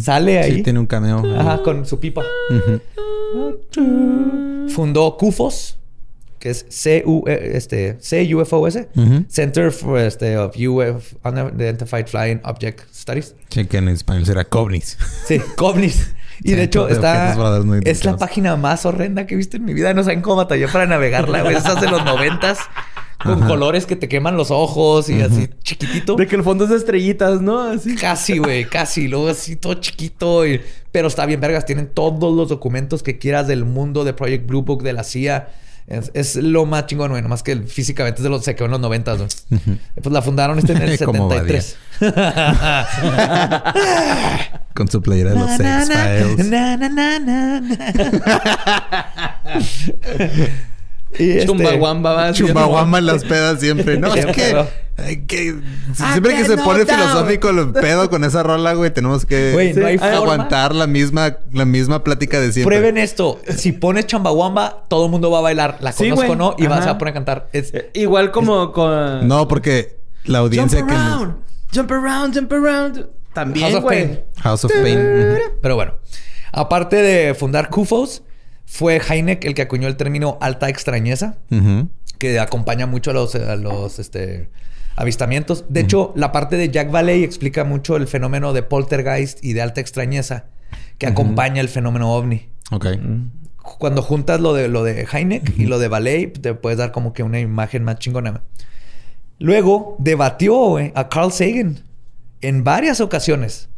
Sale 0.00 0.38
ahí. 0.38 0.56
Sí, 0.56 0.62
tiene 0.62 0.78
un 0.78 0.86
cameo. 0.86 1.22
Ajá, 1.38 1.62
con 1.62 1.86
su 1.86 1.98
pipa. 2.00 2.22
Fundó 4.68 5.16
CUFOS, 5.16 5.78
que 6.38 6.50
es 6.50 6.64
CU, 6.64 7.24
eh, 7.26 7.52
este, 7.54 7.98
CUFOS. 8.30 8.78
Center 9.28 9.70
for 9.70 9.98
este, 9.98 10.36
of 10.36 10.56
UF, 10.56 11.14
Unidentified 11.24 12.06
Flying 12.06 12.40
Object 12.44 12.80
Studies. 12.92 13.34
Sí, 13.48 13.64
que 13.66 13.78
en 13.78 13.88
español 13.88 14.26
será 14.26 14.44
Covnis. 14.44 14.98
Sí, 15.26 15.40
COVNIS. 15.56 16.14
Y 16.44 16.48
Sí, 16.50 16.54
de 16.56 16.64
hecho 16.64 16.88
está... 16.88 17.36
Es 17.84 18.04
la 18.04 18.16
página 18.16 18.56
más 18.56 18.84
horrenda 18.84 19.26
que 19.26 19.34
he 19.34 19.36
visto 19.36 19.56
en 19.56 19.64
mi 19.64 19.74
vida. 19.74 19.94
No 19.94 20.02
saben 20.02 20.22
cómo 20.22 20.36
batallé 20.36 20.66
para 20.66 20.86
navegarla. 20.86 21.42
güey. 21.42 21.54
Esas 21.54 21.80
de 21.80 21.88
los 21.88 22.04
noventas. 22.04 22.58
Con 23.22 23.38
Ajá. 23.40 23.48
colores 23.48 23.86
que 23.86 23.96
te 23.96 24.08
queman 24.08 24.36
los 24.36 24.50
ojos 24.50 25.08
y 25.08 25.20
así 25.22 25.48
chiquitito. 25.62 26.16
De 26.16 26.26
que 26.26 26.36
el 26.36 26.42
fondo 26.42 26.64
es 26.64 26.70
de 26.70 26.76
estrellitas, 26.76 27.40
¿no? 27.40 27.60
Así. 27.62 27.94
Casi, 27.94 28.38
güey, 28.38 28.64
casi. 28.68 29.08
Luego 29.08 29.28
así 29.28 29.56
todo 29.56 29.74
chiquito. 29.74 30.46
y- 30.46 30.60
Pero 30.90 31.08
está 31.08 31.24
bien, 31.26 31.40
vergas. 31.40 31.64
Tienen 31.64 31.86
todos 31.88 32.34
los 32.34 32.48
documentos 32.48 33.02
que 33.02 33.18
quieras 33.18 33.46
del 33.46 33.64
mundo 33.64 34.04
de 34.04 34.12
Project 34.12 34.46
Blue 34.46 34.62
Book, 34.62 34.82
de 34.82 34.92
la 34.92 35.04
CIA. 35.04 35.48
Es, 35.88 36.10
es 36.14 36.36
lo 36.36 36.64
más 36.64 36.86
chingón, 36.86 37.10
güey. 37.10 37.22
Nomás 37.22 37.42
que 37.42 37.56
físicamente 37.56 38.20
es 38.20 38.22
de 38.22 38.30
los, 38.30 38.44
se 38.44 38.54
quedó 38.54 38.66
en 38.66 38.70
los 38.72 38.80
90, 38.80 39.14
güey. 39.14 39.28
Pues 40.02 40.12
la 40.12 40.22
fundaron 40.22 40.58
este 40.58 40.72
en 40.72 40.82
el 40.82 40.98
Como 41.04 41.28
73. 41.30 41.76
Con 44.74 44.88
su 44.88 45.02
playera 45.02 45.30
de 45.32 45.38
los. 45.38 45.58
Na, 45.58 45.84
na, 45.84 46.76
na, 46.88 47.18
na, 47.18 47.60
na. 47.60 47.62
Y 51.18 51.30
este- 51.30 51.46
Chumbawamba 51.46 52.12
va 52.14 52.28
así. 52.28 52.42
Chumbawamba 52.44 52.98
en 52.98 53.06
las 53.06 53.24
pedas 53.24 53.60
siempre. 53.60 53.98
No, 53.98 54.14
es 54.14 54.26
que, 54.26 54.66
que- 55.26 55.54
siempre 55.94 56.36
que 56.36 56.44
se 56.44 56.56
pone 56.58 56.86
filosófico 56.86 57.50
el 57.50 57.72
pedo 57.72 58.08
con 58.10 58.24
esa 58.24 58.42
rola, 58.42 58.74
güey, 58.74 58.90
tenemos 58.92 59.26
que 59.26 59.52
Güey, 59.52 59.72
no 59.74 59.86
hay 59.86 59.98
forma. 59.98 60.16
aguantar 60.16 60.74
la 60.74 60.86
misma, 60.86 61.36
la 61.52 61.64
misma 61.64 62.02
plática 62.04 62.40
de 62.40 62.52
siempre. 62.52 62.76
Prueben 62.78 62.98
esto. 62.98 63.40
Si 63.56 63.72
pones 63.72 64.06
Chambawamba, 64.06 64.84
todo 64.88 65.04
el 65.06 65.10
mundo 65.10 65.30
va 65.30 65.38
a 65.38 65.42
bailar. 65.42 65.78
La 65.80 65.92
Sí, 65.92 66.04
conozco, 66.10 66.26
güey. 66.26 66.38
¿no? 66.38 66.54
Y 66.58 66.66
vas 66.66 66.80
Ajá. 66.82 66.90
a 66.90 66.98
poner 66.98 67.12
a 67.12 67.14
cantar. 67.14 67.48
Es- 67.52 67.74
Eh, 67.74 67.90
Igual 67.94 68.30
como 68.30 68.72
con... 68.72 69.26
No, 69.28 69.48
porque 69.48 69.98
la 70.24 70.38
Jump 70.40 70.46
audiencia 70.48 70.86
que... 70.86 70.92
around. 70.94 71.36
Jump 71.74 71.90
around, 71.90 72.34
jump 72.36 72.52
around. 72.52 72.96
House 72.96 73.08
También, 73.34 73.74
of 73.76 73.82
güey. 73.82 74.04
Pain. 74.06 74.20
House 74.42 74.64
of 74.66 74.72
Pain. 74.72 74.98
Pero 75.62 75.74
bueno, 75.74 75.94
aparte 76.52 76.96
de 76.96 77.34
fundar 77.34 77.70
CUFOS, 77.70 78.22
fue 78.72 79.02
Heineck 79.06 79.44
el 79.44 79.52
que 79.52 79.60
acuñó 79.60 79.86
el 79.86 79.98
término 79.98 80.38
alta 80.40 80.70
extrañeza, 80.70 81.36
que 82.16 82.40
acompaña 82.40 82.86
mucho 82.86 83.10
a 83.10 83.14
los, 83.14 83.34
a 83.34 83.54
los 83.56 83.98
este, 83.98 84.48
avistamientos. 84.96 85.66
De 85.68 85.80
hecho, 85.80 86.14
la 86.16 86.32
parte 86.32 86.56
de 86.56 86.70
Jack 86.70 86.90
Valley 86.90 87.22
explica 87.22 87.64
mucho 87.64 87.96
el 87.96 88.06
fenómeno 88.06 88.54
de 88.54 88.62
poltergeist 88.62 89.44
y 89.44 89.52
de 89.52 89.60
alta 89.60 89.82
extrañeza 89.82 90.46
que 90.96 91.06
acompaña 91.06 91.60
el 91.60 91.68
fenómeno 91.68 92.14
ovni. 92.14 92.48
Ok. 92.70 92.86
Cuando 93.58 94.00
juntas 94.00 94.40
lo 94.40 94.54
de, 94.54 94.68
lo 94.68 94.84
de 94.84 95.06
Heineck 95.12 95.52
y 95.58 95.66
lo 95.66 95.78
de 95.78 95.88
Valley, 95.88 96.28
te 96.28 96.54
puedes 96.54 96.78
dar 96.78 96.92
como 96.92 97.12
que 97.12 97.22
una 97.22 97.40
imagen 97.40 97.84
más 97.84 97.98
chingona. 97.98 98.40
Luego 99.38 99.96
debatió 99.98 100.78
a 100.78 101.08
Carl 101.10 101.30
Sagan 101.30 101.80
en 102.40 102.64
varias 102.64 103.02
ocasiones. 103.02 103.68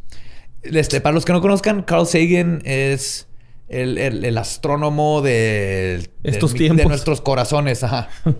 Este, 0.63 1.01
para 1.01 1.13
los 1.13 1.25
que 1.25 1.33
no 1.33 1.41
conozcan, 1.41 1.83
Carl 1.83 2.07
Sagan 2.07 2.61
es 2.63 3.27
el, 3.67 3.97
el- 3.97 4.23
el 4.25 4.37
astrónomo 4.37 5.21
de, 5.21 6.09
Estos 6.23 6.53
tiempos. 6.53 6.77
de 6.77 6.85
nuestros 6.85 7.21
corazones. 7.21 7.83
Ajá. 7.83 8.09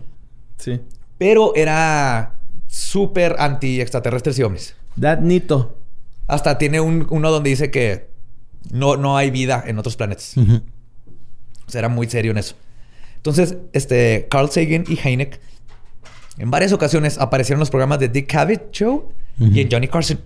Sí. 0.57 0.79
Pero 1.17 1.53
era 1.55 2.35
súper 2.67 3.35
anti 3.39 3.81
extraterrestres 3.81 4.39
y 4.39 4.43
ovnis. 4.43 4.75
That 4.99 5.19
Nito. 5.19 5.77
Hasta 6.27 6.57
tiene 6.57 6.79
un- 6.79 7.05
uno 7.09 7.29
donde 7.29 7.49
dice 7.49 7.69
que 7.71 8.09
no, 8.71 8.95
no 8.95 9.17
hay 9.17 9.31
vida 9.31 9.61
en 9.67 9.77
otros 9.77 9.95
planetas. 9.97 10.35
Ujú. 10.37 10.61
O 11.67 11.69
sea, 11.69 11.79
era 11.79 11.89
muy 11.89 12.07
serio 12.09 12.31
en 12.31 12.37
eso. 12.37 12.55
Entonces, 13.17 13.57
este, 13.73 14.27
Carl 14.29 14.49
Sagan 14.49 14.85
y 14.87 14.97
Heineck 15.03 15.39
En 16.37 16.51
varias 16.51 16.71
ocasiones 16.73 17.17
aparecieron 17.17 17.57
en 17.57 17.61
los 17.61 17.69
programas 17.69 17.99
de 17.99 18.07
Dick 18.09 18.31
Cavett 18.31 18.71
Show 18.71 19.11
y 19.39 19.59
en 19.61 19.69
Johnny 19.71 19.87
Carson. 19.89 20.19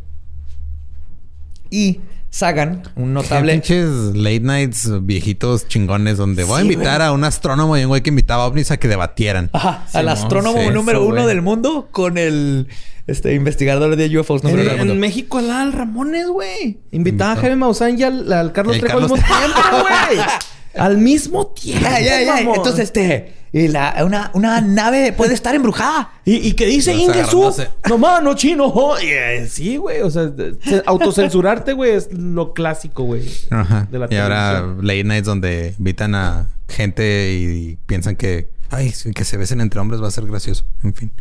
Y 1.72 2.02
Sagan, 2.32 2.84
un 2.96 3.14
notable... 3.14 3.54
pinches 3.54 3.90
late 4.16 4.42
nights 4.42 4.88
viejitos 5.02 5.68
chingones 5.68 6.18
donde 6.18 6.44
voy 6.44 6.60
a 6.60 6.62
invitar 6.62 6.98
güey. 6.98 7.08
a 7.08 7.12
un 7.12 7.24
astrónomo 7.24 7.76
y 7.76 7.82
un 7.82 7.88
güey 7.88 8.02
que 8.02 8.10
invitaba 8.10 8.44
a 8.44 8.48
ovnis 8.48 8.70
a 8.70 8.78
que 8.78 8.88
debatieran. 8.88 9.50
Ajá, 9.52 9.86
al 9.94 10.10
astrónomo 10.10 10.62
sí, 10.62 10.70
número 10.70 11.00
eso, 11.00 11.08
uno 11.08 11.24
güey. 11.24 11.28
del 11.28 11.42
mundo 11.42 11.90
con 11.92 12.20
el 12.20 12.68
este, 13.08 13.34
investigador 13.34 13.96
de 13.96 14.20
UFOs 14.20 14.44
En, 14.44 14.52
número 14.52 14.72
uno 14.74 14.84
del 14.84 14.92
en. 14.92 15.00
México 15.00 15.40
al 15.40 15.50
Al 15.50 15.74
Ramones, 15.74 16.28
güey. 16.28 16.78
Invitaba 16.92 17.32
a 17.32 17.36
Jaime 17.38 17.56
Maussan 17.56 17.98
y 17.98 18.04
al, 18.04 18.32
al 18.32 18.52
Carlos 18.52 18.76
El 18.76 18.82
Trejo 18.82 18.98
al 19.00 19.04
Carlos 19.08 19.20
mismo 19.20 19.38
tiempo, 19.38 19.62
güey. 19.82 20.28
al 20.86 20.98
mismo 20.98 21.48
tiempo. 21.48 21.82
Ya, 21.84 22.00
ya, 22.00 22.22
ya. 22.22 22.36
mamón. 22.36 22.56
Entonces, 22.58 22.86
este, 22.86 23.34
y 23.52 23.68
la, 23.68 23.96
una, 24.06 24.30
una 24.34 24.62
nave 24.62 25.12
puede 25.14 25.34
estar 25.34 25.56
embrujada. 25.56 26.14
¿Y, 26.24 26.36
y 26.48 26.54
qué 26.54 26.66
dice 26.68 26.94
Ingesu? 26.94 27.52
No 27.90 27.98
mano, 27.98 28.36
chino. 28.36 28.70
jo. 28.70 28.96
Y, 29.02 29.08
eh, 29.08 29.48
sí, 29.50 29.78
güey. 29.78 30.02
O 30.02 30.12
sea, 30.12 30.32
se- 30.64 30.84
autocensurarte, 30.86 31.74
güey, 31.74 31.92
es 31.92 32.14
lo 32.14 32.54
clásico, 32.54 33.04
güey. 33.04 33.24
Ajá. 33.50 33.88
de 33.92 34.00
la 34.00 34.08
y 34.10 34.16
ahora 34.18 34.76
late 34.82 35.04
nights 35.04 35.26
donde 35.26 35.74
invitan 35.80 36.14
a 36.16 36.48
gente 36.68 37.34
y 37.34 37.78
piensan 37.88 38.16
que, 38.16 38.50
ay, 38.70 38.94
que 39.16 39.24
se 39.26 39.38
besen 39.38 39.62
entre 39.62 39.80
hombres 39.80 40.02
va 40.02 40.08
a 40.08 40.12
ser 40.12 40.26
gracioso. 40.26 40.66
En 40.84 40.94
fin. 40.94 41.12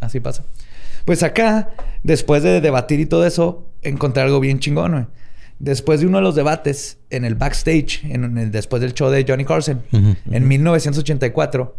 Así 0.00 0.18
pasa. 0.20 0.44
Pues 1.04 1.22
acá, 1.22 1.70
después 2.02 2.42
de 2.42 2.60
debatir 2.60 3.00
y 3.00 3.06
todo 3.06 3.24
eso, 3.24 3.66
encontré 3.82 4.22
algo 4.22 4.40
bien 4.40 4.58
chingón, 4.58 4.92
güey. 4.92 5.06
Después 5.60 6.00
de 6.00 6.06
uno 6.06 6.18
de 6.18 6.22
los 6.22 6.34
debates 6.36 6.98
en 7.10 7.24
el 7.24 7.34
backstage, 7.34 8.04
en, 8.04 8.24
en 8.24 8.38
el- 8.38 8.50
después 8.52 8.80
del 8.80 8.94
show 8.94 9.10
de 9.10 9.24
Johnny 9.26 9.44
Carson, 9.44 9.82
en 9.92 10.46
1984, 10.48 11.76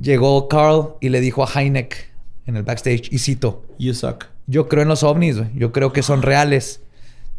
llegó 0.00 0.48
Carl 0.48 0.94
y 1.00 1.08
le 1.08 1.20
dijo 1.20 1.42
a 1.44 1.48
Heineck 1.52 2.12
en 2.46 2.56
el 2.56 2.62
backstage, 2.62 3.08
y 3.12 3.18
cito, 3.18 3.64
You 3.78 3.92
suck. 3.94 4.24
yo 4.46 4.68
creo 4.68 4.82
en 4.82 4.88
los 4.88 5.02
ovnis, 5.02 5.36
yo 5.54 5.72
creo 5.72 5.92
que 5.92 6.02
son 6.02 6.22
reales, 6.22 6.80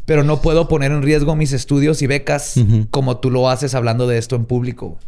pero 0.04 0.22
no 0.22 0.40
puedo 0.42 0.68
poner 0.68 0.92
en 0.92 1.02
riesgo 1.02 1.34
mis 1.34 1.52
estudios 1.52 2.02
y 2.02 2.06
becas 2.06 2.54
como 2.90 3.18
tú 3.18 3.30
lo 3.30 3.48
haces 3.48 3.74
hablando 3.74 4.06
de 4.06 4.18
esto 4.18 4.36
en 4.36 4.44
público. 4.44 4.88
güey". 4.90 5.00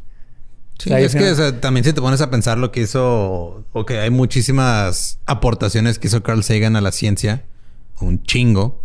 Sí, 0.79 0.89
O 0.91 0.93
sea, 0.95 1.01
es 1.01 1.13
que 1.15 1.21
sí- 1.21 1.27
o 1.27 1.35
sea, 1.37 1.61
también 1.61 1.85
si 1.85 1.93
te 1.93 2.01
pones 2.01 2.21
a 2.21 2.31
pensar 2.31 2.59
lo 2.59 2.73
que 2.73 2.81
hizo, 2.81 3.65
o 3.73 3.87
que 3.87 3.99
hay 4.01 4.11
muchísimas 4.11 5.19
aportaciones 5.27 5.99
que 5.99 6.09
hizo 6.09 6.23
Carl 6.23 6.43
Sagan 6.43 6.75
a 6.77 6.81
la 6.81 6.91
ciencia, 6.93 7.45
un 8.01 8.23
chingo. 8.25 8.82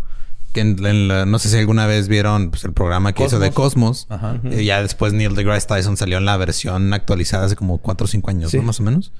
Que 0.57 0.61
en- 0.61 0.83
en 0.87 1.07
la- 1.07 1.25
no 1.27 1.37
sé 1.37 1.49
si 1.49 1.57
alguna 1.57 1.85
vez 1.85 2.07
vieron 2.07 2.49
pues, 2.49 2.63
el 2.65 2.73
programa 2.73 3.13
que 3.13 3.23
hizo 3.25 3.37
de 3.37 3.51
Cosmos. 3.51 4.07
Ajá. 4.09 4.39
Y 4.43 4.65
ya 4.65 4.81
después 4.81 5.13
Neil 5.13 5.35
deGrasse 5.35 5.67
Tyson 5.67 5.97
salió 5.97 6.17
en 6.17 6.25
la 6.25 6.35
versión 6.35 6.91
actualizada 6.93 7.45
hace 7.45 7.55
como 7.55 7.77
4 7.77 8.05
o 8.05 8.07
5 8.07 8.31
años, 8.31 8.49
Sí. 8.49 8.57
¿no? 8.57 8.63
Más 8.63 8.79
o 8.79 8.83
menos. 8.83 9.11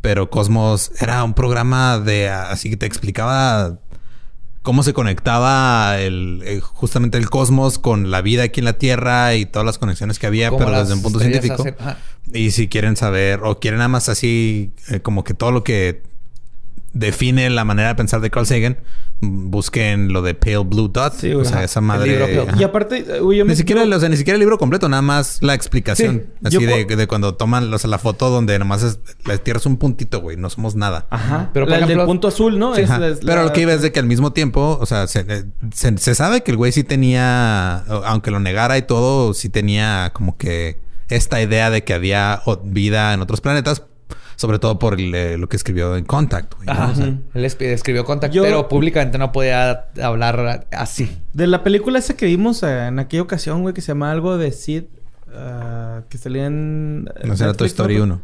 Pero 0.00 0.30
Cosmos 0.30 0.92
era 1.00 1.24
un 1.24 1.34
programa 1.34 1.98
de 1.98 2.28
así 2.28 2.70
que 2.70 2.76
te 2.76 2.86
explicaba 2.86 3.78
cómo 4.62 4.82
se 4.84 4.92
conectaba 4.92 5.98
el, 5.98 6.42
eh, 6.44 6.60
justamente 6.60 7.18
el 7.18 7.28
cosmos 7.30 7.78
con 7.80 8.10
la 8.12 8.20
vida 8.22 8.44
aquí 8.44 8.60
en 8.60 8.66
la 8.66 8.74
Tierra 8.74 9.34
y 9.34 9.46
todas 9.46 9.66
las 9.66 9.78
conexiones 9.78 10.18
que 10.20 10.26
había, 10.28 10.50
Como 10.50 10.66
pero 10.66 10.78
desde 10.80 10.94
un 10.94 11.02
punto 11.02 11.18
científico. 11.18 11.62
hacen-. 11.64 11.74
Y 12.32 12.52
si 12.52 12.68
quieren 12.68 12.94
saber 12.96 13.40
o 13.42 13.58
quieren 13.58 13.78
nada 13.78 13.88
más 13.88 14.08
así 14.08 14.72
eh, 14.88 15.00
como 15.00 15.24
que 15.24 15.34
todo 15.34 15.50
lo 15.50 15.64
que 15.64 16.02
define 16.92 17.48
la 17.50 17.64
manera 17.64 17.88
de 17.88 17.94
pensar 17.94 18.20
de 18.20 18.30
Carl 18.30 18.46
Sagan, 18.46 18.78
busquen 19.22 20.12
lo 20.12 20.22
de 20.22 20.34
Pale 20.34 20.58
Blue 20.64 20.88
Dot. 20.88 21.14
Sí, 21.14 21.32
o 21.32 21.44
sea, 21.44 21.56
Ajá. 21.58 21.64
esa 21.64 21.80
El 21.80 21.86
madre. 21.86 22.10
libro. 22.28 22.58
Y 22.58 22.62
aparte, 22.64 23.04
me 23.22 23.44
Ni 23.44 23.56
siquiera, 23.56 23.82
o 23.84 24.00
sea, 24.00 24.08
ni 24.08 24.16
siquiera 24.16 24.34
el 24.36 24.40
libro 24.40 24.58
completo, 24.58 24.88
nada 24.88 25.02
más 25.02 25.38
la 25.42 25.54
explicación. 25.54 26.24
Sí. 26.42 26.56
Así 26.56 26.66
de, 26.66 26.84
de 26.96 27.06
cuando 27.06 27.34
toman 27.34 27.72
o 27.72 27.78
sea, 27.78 27.90
la 27.90 27.98
foto 27.98 28.30
donde 28.30 28.58
nomás 28.58 28.82
es, 28.82 28.98
la 29.26 29.36
Tierra 29.38 29.58
es 29.58 29.66
un 29.66 29.76
puntito, 29.76 30.20
güey, 30.20 30.36
no 30.36 30.48
somos 30.50 30.74
nada. 30.74 31.06
Ajá. 31.10 31.50
Pero, 31.52 31.66
por 31.66 31.74
el 31.74 31.80
del 31.80 31.90
ejemplo- 31.90 32.06
punto 32.06 32.28
azul, 32.28 32.58
¿no? 32.58 32.74
Es- 32.74 32.90
Ajá. 32.90 33.06
es 33.06 33.18
Pero 33.20 33.36
la- 33.36 33.44
lo 33.44 33.52
que 33.52 33.60
iba 33.60 33.72
es 33.72 33.82
de 33.82 33.92
que 33.92 34.00
al 34.00 34.06
mismo 34.06 34.32
tiempo, 34.32 34.78
o 34.80 34.86
sea, 34.86 35.06
se, 35.06 35.20
eh, 35.28 35.44
se- 35.74 35.98
se 35.98 36.14
sabe 36.14 36.42
que 36.42 36.50
el 36.50 36.56
güey 36.56 36.72
sí 36.72 36.82
tenía, 36.84 37.78
aunque 38.06 38.30
lo 38.30 38.40
negara 38.40 38.78
y 38.78 38.82
todo, 38.82 39.34
sí 39.34 39.48
tenía 39.48 40.10
como 40.14 40.36
que 40.38 40.80
esta 41.08 41.42
idea 41.42 41.70
de 41.70 41.82
que 41.84 41.92
había 41.92 42.40
vida 42.64 43.12
en 43.12 43.20
otros 43.20 43.40
planetas, 43.40 43.82
sobre 44.40 44.58
todo 44.58 44.78
por 44.78 44.98
el, 44.98 45.14
eh, 45.14 45.36
lo 45.36 45.50
que 45.50 45.56
escribió 45.56 45.96
en 45.98 46.06
Contact. 46.06 46.54
güey, 46.54 46.64
¿no? 46.66 46.72
Ajá. 46.72 46.92
O 46.92 46.94
sea, 46.94 47.14
Él 47.34 47.44
escribió 47.44 48.06
Contact, 48.06 48.32
Yo- 48.32 48.42
pero 48.42 48.68
públicamente 48.68 49.18
no 49.18 49.32
podía 49.32 49.88
hablar 50.02 50.66
así. 50.72 51.14
De 51.34 51.46
la 51.46 51.62
película 51.62 51.98
esa 51.98 52.16
que 52.16 52.24
vimos 52.24 52.62
eh, 52.62 52.86
en 52.86 52.98
aquella 53.00 53.22
ocasión, 53.22 53.60
güey, 53.60 53.74
que 53.74 53.82
se 53.82 53.88
llama 53.88 54.10
algo 54.10 54.38
de 54.38 54.50
Sid, 54.52 54.84
ah, 55.34 56.04
que 56.08 56.16
salía 56.16 56.46
en. 56.46 57.06
eh, 57.16 57.26
no 57.26 57.36
será 57.36 57.52
Toy 57.52 57.66
Story 57.66 57.98
¿no? 57.98 58.04
1. 58.04 58.22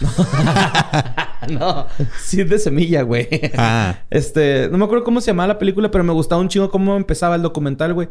no, 1.50 1.86
Sid 2.20 2.48
de 2.50 2.58
semilla, 2.58 3.02
güey. 3.02 3.28
Ah. 3.56 4.00
Este, 4.10 4.68
no 4.68 4.78
me 4.78 4.84
acuerdo 4.84 5.04
cómo 5.04 5.20
se 5.20 5.28
llamaba 5.28 5.46
la 5.46 5.58
película, 5.60 5.92
pero 5.92 6.02
me 6.02 6.12
gustaba 6.12 6.40
un 6.40 6.48
chingo 6.48 6.72
cómo 6.72 6.96
empezaba 6.96 7.36
el 7.36 7.42
documental, 7.42 7.94
güey. 7.94 8.08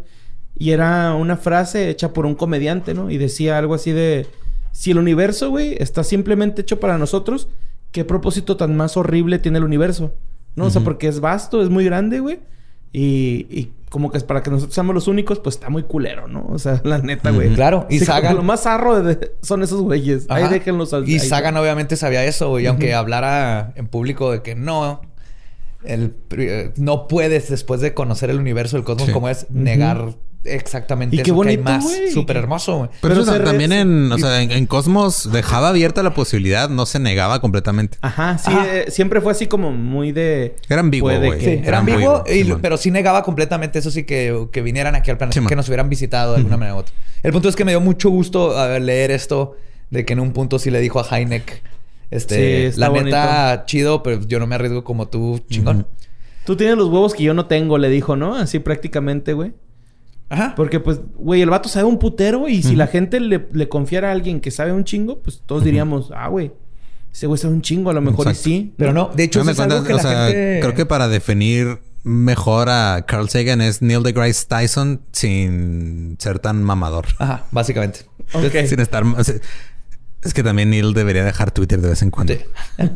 Y 0.58 0.72
era 0.72 1.16
una 1.16 1.36
frase 1.36 1.90
hecha 1.90 2.14
por 2.14 2.26
un 2.26 2.36
comediante, 2.36 2.94
¿no? 2.94 3.10
Y 3.10 3.18
decía 3.18 3.58
algo 3.58 3.74
así 3.76 3.92
de: 3.92 4.26
Si 4.72 4.92
el 4.92 4.98
universo, 4.98 5.50
güey, 5.50 5.76
está 5.80 6.04
simplemente 6.04 6.62
hecho 6.62 6.80
para 6.80 6.98
nosotros, 6.98 7.48
¿qué 7.92 8.06
propósito 8.06 8.58
tan 8.58 8.76
más 8.76 8.98
horrible 8.98 9.40
tiene 9.40 9.58
el 9.58 9.64
universo? 9.64 10.14
¿No? 10.56 10.66
O 10.66 10.70
sea, 10.70 10.82
porque 10.82 11.08
es 11.08 11.20
vasto, 11.20 11.62
es 11.62 11.70
muy 11.70 11.86
grande, 11.86 12.20
güey. 12.20 12.40
Y, 12.94 13.48
y 13.50 13.72
como 13.90 14.12
que 14.12 14.18
es 14.18 14.24
para 14.26 14.44
que 14.44 14.50
nosotros 14.50 14.74
seamos 14.76 14.94
los 14.94 15.08
únicos, 15.08 15.40
pues 15.40 15.56
está 15.56 15.70
muy 15.70 15.84
culero, 15.84 16.28
¿no? 16.28 16.46
O 16.50 16.60
sea, 16.60 16.82
la 16.86 16.98
neta, 17.00 17.32
güey. 17.32 17.54
Claro, 17.54 17.86
y 17.90 18.00
Sí, 18.00 18.06
Sagan- 18.06 18.36
Lo 18.36 18.44
más 18.44 18.64
zarro 18.64 19.02
de- 19.02 19.32
son 19.42 19.64
esos 19.64 19.82
güeyes. 19.82 20.26
Ahí 20.30 20.48
déjenlos 20.50 20.94
al- 20.94 21.08
Y 21.08 21.14
ahí. 21.14 21.20
Sagan 21.20 21.56
obviamente 21.58 21.96
sabía 21.96 22.26
eso, 22.26 22.50
güey. 22.50 22.68
Aunque 22.68 22.94
hablara 22.94 23.72
en 23.76 23.88
público 23.88 24.32
de 24.32 24.42
que 24.42 24.56
no... 24.56 25.02
El, 25.84 26.14
eh, 26.38 26.72
no 26.78 27.08
puedes, 27.08 27.50
después 27.50 27.82
de 27.82 27.94
conocer 27.96 28.30
el 28.30 28.38
universo, 28.40 28.78
el 28.78 28.84
cosmos 28.84 29.08
Sí. 29.08 29.14
como 29.14 29.30
es, 29.30 29.50
negar 29.50 30.14
exactamente 30.44 31.16
Y 31.16 31.20
qué 31.20 31.32
eso 31.32 31.42
que 31.42 31.50
hay 31.50 31.58
bonito, 31.58 31.72
más. 31.72 31.86
Súper 32.14 32.38
hermoso, 32.38 32.78
güey. 32.78 32.90
Pero, 33.02 33.16
Pero 33.16 33.22
eso 33.38 33.44
también 33.44 33.72
en, 33.72 34.12
o 34.12 34.18
sea, 34.18 34.42
en, 34.42 34.52
en 34.52 34.66
Cosmos 34.66 35.32
dejaba 35.32 35.70
abierta 35.70 36.04
la 36.04 36.14
posibilidad, 36.14 36.70
no 36.70 36.86
se 36.86 37.00
negaba 37.00 37.42
completamente. 37.42 37.98
Ajá, 38.02 38.38
sí, 38.38 38.52
Ajá. 38.52 38.68
eh, 38.78 38.86
siempre 38.92 39.22
fue 39.22 39.32
así 39.32 39.48
como 39.48 39.72
muy 39.72 40.12
de. 40.12 40.56
Era 40.70 40.82
ambiguo, 40.82 41.12
güey. 41.20 41.40
Sí, 41.40 41.50
Era 41.50 41.68
era 41.68 41.78
ambiguo, 41.80 42.24
y- 42.28 42.44
pero 42.62 42.78
sí 42.78 42.92
negaba 42.92 43.24
completamente 43.24 43.80
eso 43.80 43.92
sí 43.92 44.04
que, 44.04 44.48
que 44.52 44.62
vinieran 44.62 44.96
aquí 44.96 45.12
al 45.12 45.18
planeta, 45.18 45.36
Simón. 45.36 45.50
que 45.50 45.56
nos 45.56 45.68
hubieran 45.68 45.90
visitado 45.90 46.32
de 46.34 46.38
alguna 46.38 46.58
manera 46.58 46.76
u 46.76 46.80
otra. 46.80 46.94
El 47.24 47.32
punto 47.32 47.50
es 47.50 47.56
que 47.56 47.66
me 47.66 47.72
dio 47.72 47.82
mucho 47.82 48.10
gusto 48.10 48.58
a 48.58 48.68
ver, 48.68 48.82
leer 48.82 49.12
esto, 49.12 49.58
de 49.90 50.06
que 50.06 50.14
en 50.14 50.20
un 50.20 50.32
punto 50.34 50.58
sí 50.60 50.72
le 50.72 50.80
dijo 50.80 51.00
a 51.00 51.18
Heineck, 51.18 51.62
Sí, 52.12 52.18
este, 52.18 52.72
la 52.76 52.90
neta, 52.90 53.64
chido, 53.66 54.04
pero 54.04 54.20
yo 54.28 54.40
no 54.40 54.46
me 54.48 54.56
arriesgo 54.56 54.84
como 54.84 55.08
tú, 55.08 55.40
chingón. 55.50 55.88
Tú 56.46 56.58
tienes 56.58 56.76
los 56.76 56.88
huevos 56.90 57.14
que 57.14 57.24
yo 57.24 57.34
no 57.34 57.46
tengo, 57.46 57.78
le 57.78 57.88
dijo, 57.90 58.16
¿no? 58.18 58.36
Así 58.36 58.60
prácticamente, 58.60 59.32
güey. 59.34 59.54
Ajá. 60.32 60.54
Porque, 60.56 60.80
pues, 60.80 61.02
güey, 61.16 61.42
el 61.42 61.50
vato 61.50 61.68
sabe 61.68 61.86
un 61.86 62.00
putero 62.00 62.48
y 62.48 62.64
si 62.64 62.76
la 62.78 62.88
gente 62.88 63.20
le, 63.20 63.48
le 63.52 63.68
confiara 63.68 64.10
a 64.10 64.12
alguien 64.14 64.40
que 64.40 64.50
sabe 64.50 64.72
un 64.72 64.86
chingo, 64.86 65.20
pues 65.20 65.44
todos 65.46 65.64
diríamos, 65.66 66.12
ah, 66.16 66.30
güey, 66.30 66.54
ese 67.12 67.28
güey 67.28 67.38
sabe 67.38 67.54
un 67.54 67.62
chingo, 67.62 67.90
a 67.90 67.94
lo 67.94 68.02
mejor 68.02 68.28
Exacto. 68.28 68.50
y 68.50 68.54
sí. 68.54 68.74
Pero 68.78 68.94
no, 68.94 69.12
de 69.14 69.26
hecho, 69.26 69.40
No 69.40 69.46
me 69.46 69.52
eso 69.52 69.62
es 69.64 69.70
algo 69.70 69.84
cuentas, 69.84 69.88
que 69.88 70.08
o 70.08 70.12
la 70.12 70.16
sea, 70.18 70.28
gente... 70.28 70.60
creo 70.62 70.74
que 70.74 70.86
para 70.86 71.10
definir 71.10 71.80
mejor 72.04 72.70
a 72.70 73.04
Carl 73.06 73.30
Sagan 73.30 73.60
es 73.62 73.82
Neil 73.82 74.04
deGrasse 74.04 74.48
Tyson 74.48 75.02
sin 75.12 76.16
ser 76.20 76.40
tan 76.40 76.64
mamador. 76.64 77.08
Ajá, 77.20 77.46
básicamente. 77.52 78.06
Ok. 78.34 78.66
Sin 78.68 78.80
estar... 78.80 79.04
o 79.04 79.24
sea, 79.24 79.36
es 80.24 80.34
que 80.34 80.44
también 80.44 80.70
Neil 80.70 80.94
debería 80.94 81.26
dejar 81.26 81.52
Twitter 81.52 81.82
de 81.82 81.90
vez 81.90 82.02
en 82.02 82.10
cuando. 82.12 82.34
Sí. 82.34 82.40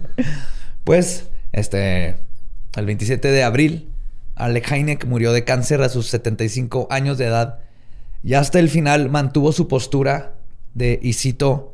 pues, 0.86 1.28
este, 1.52 2.16
el 2.76 2.86
27 2.86 3.28
de 3.30 3.44
abril, 3.44 3.90
Alec 4.36 4.72
Heineck 4.72 5.06
murió 5.06 5.32
de 5.32 5.44
cáncer 5.44 5.82
a 5.82 5.90
sus 5.90 6.07
75 6.07 6.88
años 6.90 7.18
de 7.18 7.26
edad 7.26 7.60
y 8.24 8.34
hasta 8.34 8.60
el 8.60 8.70
final 8.70 9.10
mantuvo 9.10 9.52
su 9.52 9.68
postura 9.68 10.36
de, 10.74 10.99
y 11.02 11.14
cito, 11.14 11.74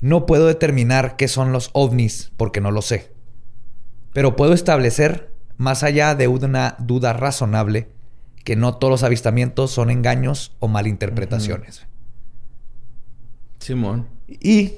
no 0.00 0.26
puedo 0.26 0.46
determinar 0.46 1.16
qué 1.16 1.28
son 1.28 1.52
los 1.52 1.70
ovnis 1.72 2.32
porque 2.36 2.60
no 2.60 2.70
lo 2.70 2.82
sé, 2.82 3.12
pero 4.12 4.36
puedo 4.36 4.52
establecer, 4.52 5.30
más 5.58 5.82
allá 5.82 6.14
de 6.14 6.28
una 6.28 6.76
duda 6.78 7.12
razonable, 7.12 7.88
que 8.44 8.56
no 8.56 8.76
todos 8.76 8.90
los 8.90 9.02
avistamientos 9.02 9.70
son 9.70 9.90
engaños 9.90 10.52
o 10.58 10.68
malinterpretaciones. 10.68 11.86
Simón. 13.58 14.06
Y 14.28 14.74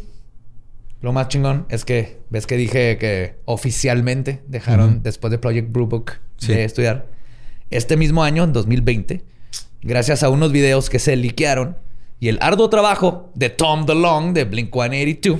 lo 1.00 1.12
más 1.12 1.28
chingón 1.28 1.66
es 1.68 1.84
que, 1.84 2.18
ves 2.30 2.46
que 2.46 2.56
dije 2.56 2.98
que 2.98 3.36
oficialmente 3.44 4.42
dejaron 4.48 5.02
después 5.02 5.30
de 5.30 5.38
Project 5.38 5.72
Blue 5.72 5.86
Book 5.86 6.12
Sí. 6.38 6.52
de 6.52 6.64
estudiar. 6.64 7.06
Este 7.70 7.96
mismo 7.96 8.22
año, 8.22 8.44
en 8.44 8.52
2020, 8.52 9.22
gracias 9.82 10.22
a 10.22 10.28
unos 10.30 10.52
videos 10.52 10.88
que 10.88 10.98
se 10.98 11.16
liquearon 11.16 11.76
y 12.20 12.28
el 12.28 12.38
arduo 12.40 12.68
trabajo 12.70 13.30
de 13.34 13.50
Tom 13.50 13.86
DeLong 13.86 14.32
de 14.34 14.44
Blink 14.44 14.72
182, 14.72 15.38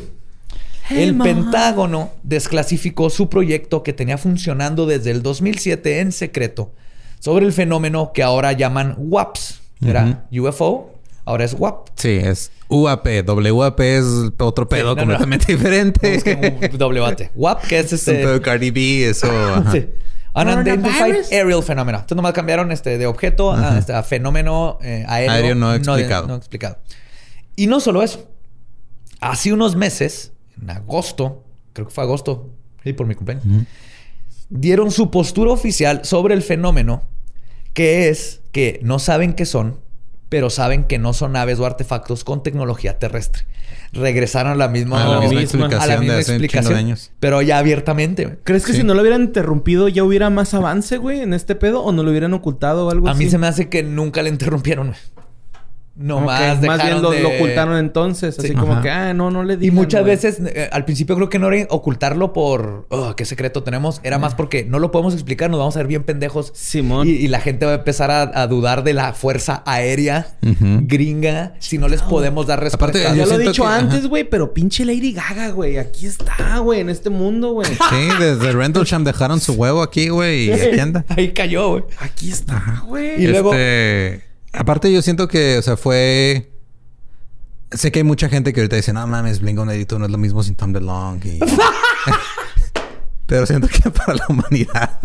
el 0.91 1.17
Pentágono 1.19 2.13
desclasificó 2.23 3.11
su 3.11 3.29
proyecto 3.29 3.83
que 3.83 3.93
tenía 3.93 4.17
funcionando 4.19 4.87
desde 4.87 5.11
el 5.11 5.23
2007 5.23 6.01
en 6.01 6.13
secreto 6.13 6.73
sobre 7.21 7.47
el 7.47 7.53
fenómeno 7.53 8.13
que 8.15 8.23
ahora 8.23 8.53
llaman 8.53 8.95
WAPS. 8.99 9.61
Era 9.85 10.27
UFO, 10.33 10.95
Ahora 11.25 11.45
es 11.45 11.55
WAP. 11.59 11.89
Sí, 11.95 12.09
es 12.09 12.51
UAP. 12.69 13.07
WAP 13.27 13.81
es 13.81 14.05
otro 14.39 14.69
pedo 14.69 14.89
no, 14.89 14.95
no. 14.95 15.01
completamente 15.01 15.53
diferente. 15.53 16.15
Es 16.15 16.25
que 16.25 16.69
un 16.73 16.79
doble 16.79 17.01
bate. 17.01 17.31
WAP, 17.35 17.67
que 17.67 17.79
es 17.79 17.93
Es 17.93 18.07
un 18.07 18.15
este... 18.15 18.25
pedo 18.25 18.43
Cardi 18.43 18.71
B, 18.71 19.09
eso. 19.09 19.29
Sí. 19.73 19.87
Unidentified. 20.35 21.33
Aerial 21.33 21.63
Phenomena. 21.65 21.99
Entonces 21.99 22.17
nomás 22.17 22.33
cambiaron 22.33 22.71
este 22.71 22.97
de 22.97 23.07
objeto 23.07 23.53
a, 23.53 23.79
este, 23.79 23.93
a 23.93 24.03
fenómeno 24.03 24.79
eh, 24.83 25.05
aéreo, 25.09 25.33
Aéreo 25.33 25.55
no 25.57 25.75
explicado. 25.75 26.29
no 26.29 26.37
explicado. 26.37 26.79
Y 27.57 27.67
no 27.67 27.81
solo 27.81 28.03
eso. 28.03 28.31
Hace 29.21 29.53
unos 29.53 29.75
meses, 29.75 30.33
en 30.63 30.71
agosto, 30.71 31.45
creo 31.73 31.89
que 31.89 31.95
fue 31.95 32.05
agosto, 32.05 32.51
sí, 32.85 32.93
por 32.93 33.07
mi 33.07 33.17
cumpleaños, 33.17 33.45
dieron 34.49 34.93
su 34.93 35.11
postura 35.11 35.51
oficial 35.51 36.05
sobre 36.05 36.35
el 36.35 36.43
fenómeno, 36.43 37.03
que 37.73 38.09
es 38.09 38.41
que 38.53 38.79
no 38.83 39.01
saben 39.01 39.33
qué 39.33 39.45
son, 39.45 39.81
pero 40.29 40.51
saben 40.51 40.85
que 40.85 40.99
no 40.99 41.13
son 41.13 41.33
naves 41.33 41.59
o 41.59 41.67
artefactos 41.67 42.25
con 42.25 42.43
tecnología 42.43 42.99
terrestre. 42.99 43.47
Regresaron 43.93 44.53
a 44.53 44.55
la 44.55 44.69
misma, 44.69 45.03
A 45.05 45.09
la 45.09 45.21
misma 45.21 45.41
misma- 45.41 45.67
a 45.67 45.87
la 45.87 45.95
explicación 45.95 46.07
de 46.07 46.13
hace 46.13 46.33
explicación, 46.33 46.73
de 46.75 46.79
años. 46.79 47.11
pero 47.21 47.41
ya 47.43 47.59
abiertamente. 47.59 48.25
güey. 48.27 48.37
¿Crees 48.45 48.65
que 48.67 48.73
Sí. 48.73 48.79
si 48.81 48.85
no 48.85 48.93
lo 48.95 49.01
hubieran 49.01 49.23
interrumpido 49.23 49.89
ya 49.89 50.05
hubiera 50.05 50.29
más 50.31 50.53
avance, 50.53 50.99
güey, 50.99 51.21
en 51.21 51.33
este 51.33 51.55
pedo? 51.55 51.83
¿O 51.83 51.93
no 51.93 52.03
lo 52.03 52.11
hubieran 52.11 52.35
ocultado 52.35 52.87
o 52.87 52.91
algo 52.91 53.09
A 53.09 53.13
así? 53.13 53.25
mí 53.25 53.31
se 53.31 53.39
me 53.39 53.47
hace 53.47 53.69
que 53.71 53.83
nunca 53.83 54.23
le 54.23 54.29
interrumpieron. 54.29 54.89
güey. 54.89 54.99
No 56.01 56.19
Ok, 56.19 56.25
más 56.27 56.63
Más 56.63 56.83
bien 56.85 57.03
lo, 57.03 57.11
de- 57.11 57.21
lo 57.23 57.31
ocultaron 57.31 57.77
entonces. 57.77 58.39
Así 58.39 58.49
Sí. 58.49 58.55
como 58.55 58.75
Ajá. 58.75 58.83
que, 58.83 58.91
ah, 58.91 59.15
no, 59.15 59.33
no 59.33 59.43
le 59.43 59.55
Y 59.55 59.57
digan, 59.57 59.75
muchas 59.75 60.03
güey. 60.03 60.13
veces, 60.15 60.39
eh, 60.47 60.69
al 60.71 60.85
principio 60.85 61.17
creo 61.17 61.29
que 61.29 61.41
no 61.41 61.51
era 61.51 61.67
ocultarlo 61.71 62.33
por 62.33 62.87
"Oh, 62.91 63.17
qué 63.17 63.25
secreto 63.25 63.65
tenemos. 63.65 64.01
Era 64.05 64.19
más 64.19 64.35
porque 64.37 64.65
no 64.65 64.79
lo 64.79 64.93
podemos 64.93 65.13
explicar, 65.15 65.51
nos 65.51 65.59
vamos 65.59 65.75
a 65.77 65.81
ver 65.81 65.89
bien 65.89 66.05
pendejos. 66.05 66.53
Simón. 66.55 67.09
Y, 67.09 67.11
y 67.11 67.27
la 67.27 67.41
gente 67.41 67.67
va 67.67 67.73
a 67.73 67.75
empezar 67.77 68.13
a, 68.13 68.23
a 68.43 68.47
dudar 68.47 68.85
de 68.85 68.93
la 68.95 69.13
fuerza 69.13 69.63
aérea 69.67 70.29
gringa 70.43 71.55
si 71.59 71.79
no 71.79 71.89
les 71.89 72.03
podemos 72.03 72.47
dar 72.47 72.61
respuesta. 72.61 72.79
Aparte, 72.99 73.03
Ya 73.03 73.25
yo 73.25 73.29
lo 73.29 73.41
he 73.41 73.47
dicho 73.49 73.63
que- 73.65 73.69
antes, 73.69 73.99
ajá. 74.01 74.09
güey, 74.09 74.25
pero 74.25 74.55
pinche 74.55 74.85
Lady 74.85 75.13
Gaga, 75.13 75.51
güey. 75.51 75.79
Aquí 75.79 76.07
está, 76.07 76.59
güey, 76.59 76.81
en 76.81 76.91
este 76.91 77.11
mundo, 77.11 77.53
güey. 77.53 77.69
Sí, 77.91 78.09
desde 78.21 78.53
Rendlesham 78.53 79.03
dejaron 79.05 79.41
su 79.41 79.55
huevo 79.55 79.83
aquí, 79.83 80.09
güey. 80.11 80.45
Y 80.49 80.53
aquí 80.53 80.79
anda. 80.79 81.05
Ahí 81.09 81.33
cayó, 81.33 81.71
güey. 81.71 81.85
Aquí 81.99 82.31
está, 82.31 82.83
güey. 82.87 83.23
Y 83.23 83.27
luego- 83.27 83.53
Este, 83.53 84.28
aparte, 84.59 84.93
yo 84.93 85.01
siento 85.03 85.29
que, 85.29 85.59
o 85.59 85.63
sea, 85.63 85.77
fue. 85.77 86.53
Sé 87.71 87.93
que 87.93 88.01
hay 88.01 88.05
mucha 88.05 88.29
gente 88.29 88.53
que 88.53 88.61
ahorita 88.61 88.77
dice, 88.77 88.93
no 88.93 89.07
mames, 89.07 89.41
Blink 89.41 89.57
182 89.57 89.99
no 89.99 90.07
es 90.07 90.13
lo 90.13 90.19
mismo 90.19 90.43
sin 90.43 90.55
Tom 90.55 90.73
DeLonge. 90.73 91.37
Y... 91.37 91.41
Pero 93.27 93.47
siento 93.47 93.69
que 93.69 93.91
para 93.91 94.15
la 94.15 94.25
humanidad. 94.29 94.99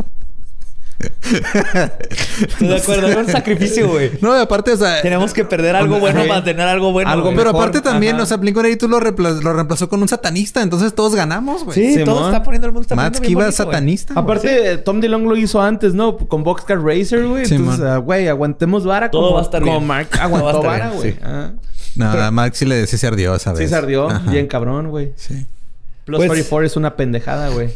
Estoy 1.00 2.68
de 2.68 2.76
acuerdo, 2.78 3.08
era 3.08 3.20
un 3.22 3.28
sacrificio, 3.28 3.90
güey. 3.90 4.12
No, 4.22 4.38
y 4.38 4.42
aparte, 4.42 4.72
o 4.72 4.78
sea. 4.78 5.02
Tenemos 5.02 5.34
que 5.34 5.44
perder 5.46 5.76
algo 5.76 6.00
bueno 6.00 6.22
para 6.28 6.44
tener 6.44 6.68
algo 6.68 6.92
bueno. 6.92 7.10
Algo. 7.10 7.30
Pero 7.32 7.52
mejor, 7.52 7.56
aparte 7.56 7.82
también, 7.82 8.16
ajá. 8.16 8.24
o 8.24 8.26
sea, 8.26 8.38
182 8.38 8.90
lo, 8.90 9.00
reempla- 9.00 9.42
lo 9.42 9.54
reemplazó 9.54 9.90
con 9.90 10.02
un 10.02 10.08
satanista. 10.08 10.62
Entonces 10.62 10.94
todos 10.94 11.16
ganamos, 11.16 11.64
güey. 11.66 11.76
Sí, 11.76 11.92
Simón. 11.94 12.06
todo 12.06 12.26
está 12.28 12.44
poniendo 12.44 12.68
el 12.68 12.74
mundo 12.74 12.84
está 12.84 12.96
Matt 12.96 13.16
poniendo 13.18 13.22
bien 13.22 13.30
Skiba 13.30 13.44
bonito, 13.46 13.64
güey. 13.64 13.74
satanista. 13.74 14.14
Aparte, 14.16 14.72
eh, 14.74 14.78
Tom 14.78 15.00
DeLonge 15.02 15.28
lo 15.28 15.36
hizo 15.38 15.62
antes, 15.62 15.94
¿no? 15.94 16.18
Con 16.18 16.44
Boxcar 16.44 16.82
Racer, 16.82 17.26
güey. 17.28 17.46
Sí, 17.46 17.56
Entonces, 17.56 17.84
ah, 17.86 17.98
güey, 17.98 18.28
aguantemos 18.28 18.86
vara 18.86 19.10
Todo 19.12 19.24
como, 19.24 19.36
va 19.36 19.42
a 19.42 19.44
estar 19.44 19.62
como 19.62 19.74
bien. 19.80 19.88
Mark 19.88 20.08
aguantó 20.20 20.62
vara, 20.62 20.90
güey. 20.92 21.12
sí. 21.14 21.18
Ah. 21.24 21.52
No, 21.96 22.10
a 22.10 22.32
Mark 22.32 22.56
sí 22.56 22.66
le 22.66 22.88
sí 22.88 22.98
se 22.98 23.06
ardió 23.08 23.36
esa 23.36 23.52
vez. 23.54 23.60
Sí 23.60 23.68
se 23.68 23.76
ardió. 23.76 24.10
Ajá. 24.10 24.32
Bien 24.32 24.48
cabrón, 24.48 24.90
güey. 24.90 25.14
Sí. 25.16 25.46
Plus 26.06 26.18
Pues- 26.18 26.28
44 26.28 26.66
es 26.66 26.76
una 26.76 26.96
pendejada, 26.96 27.50
güey. 27.50 27.70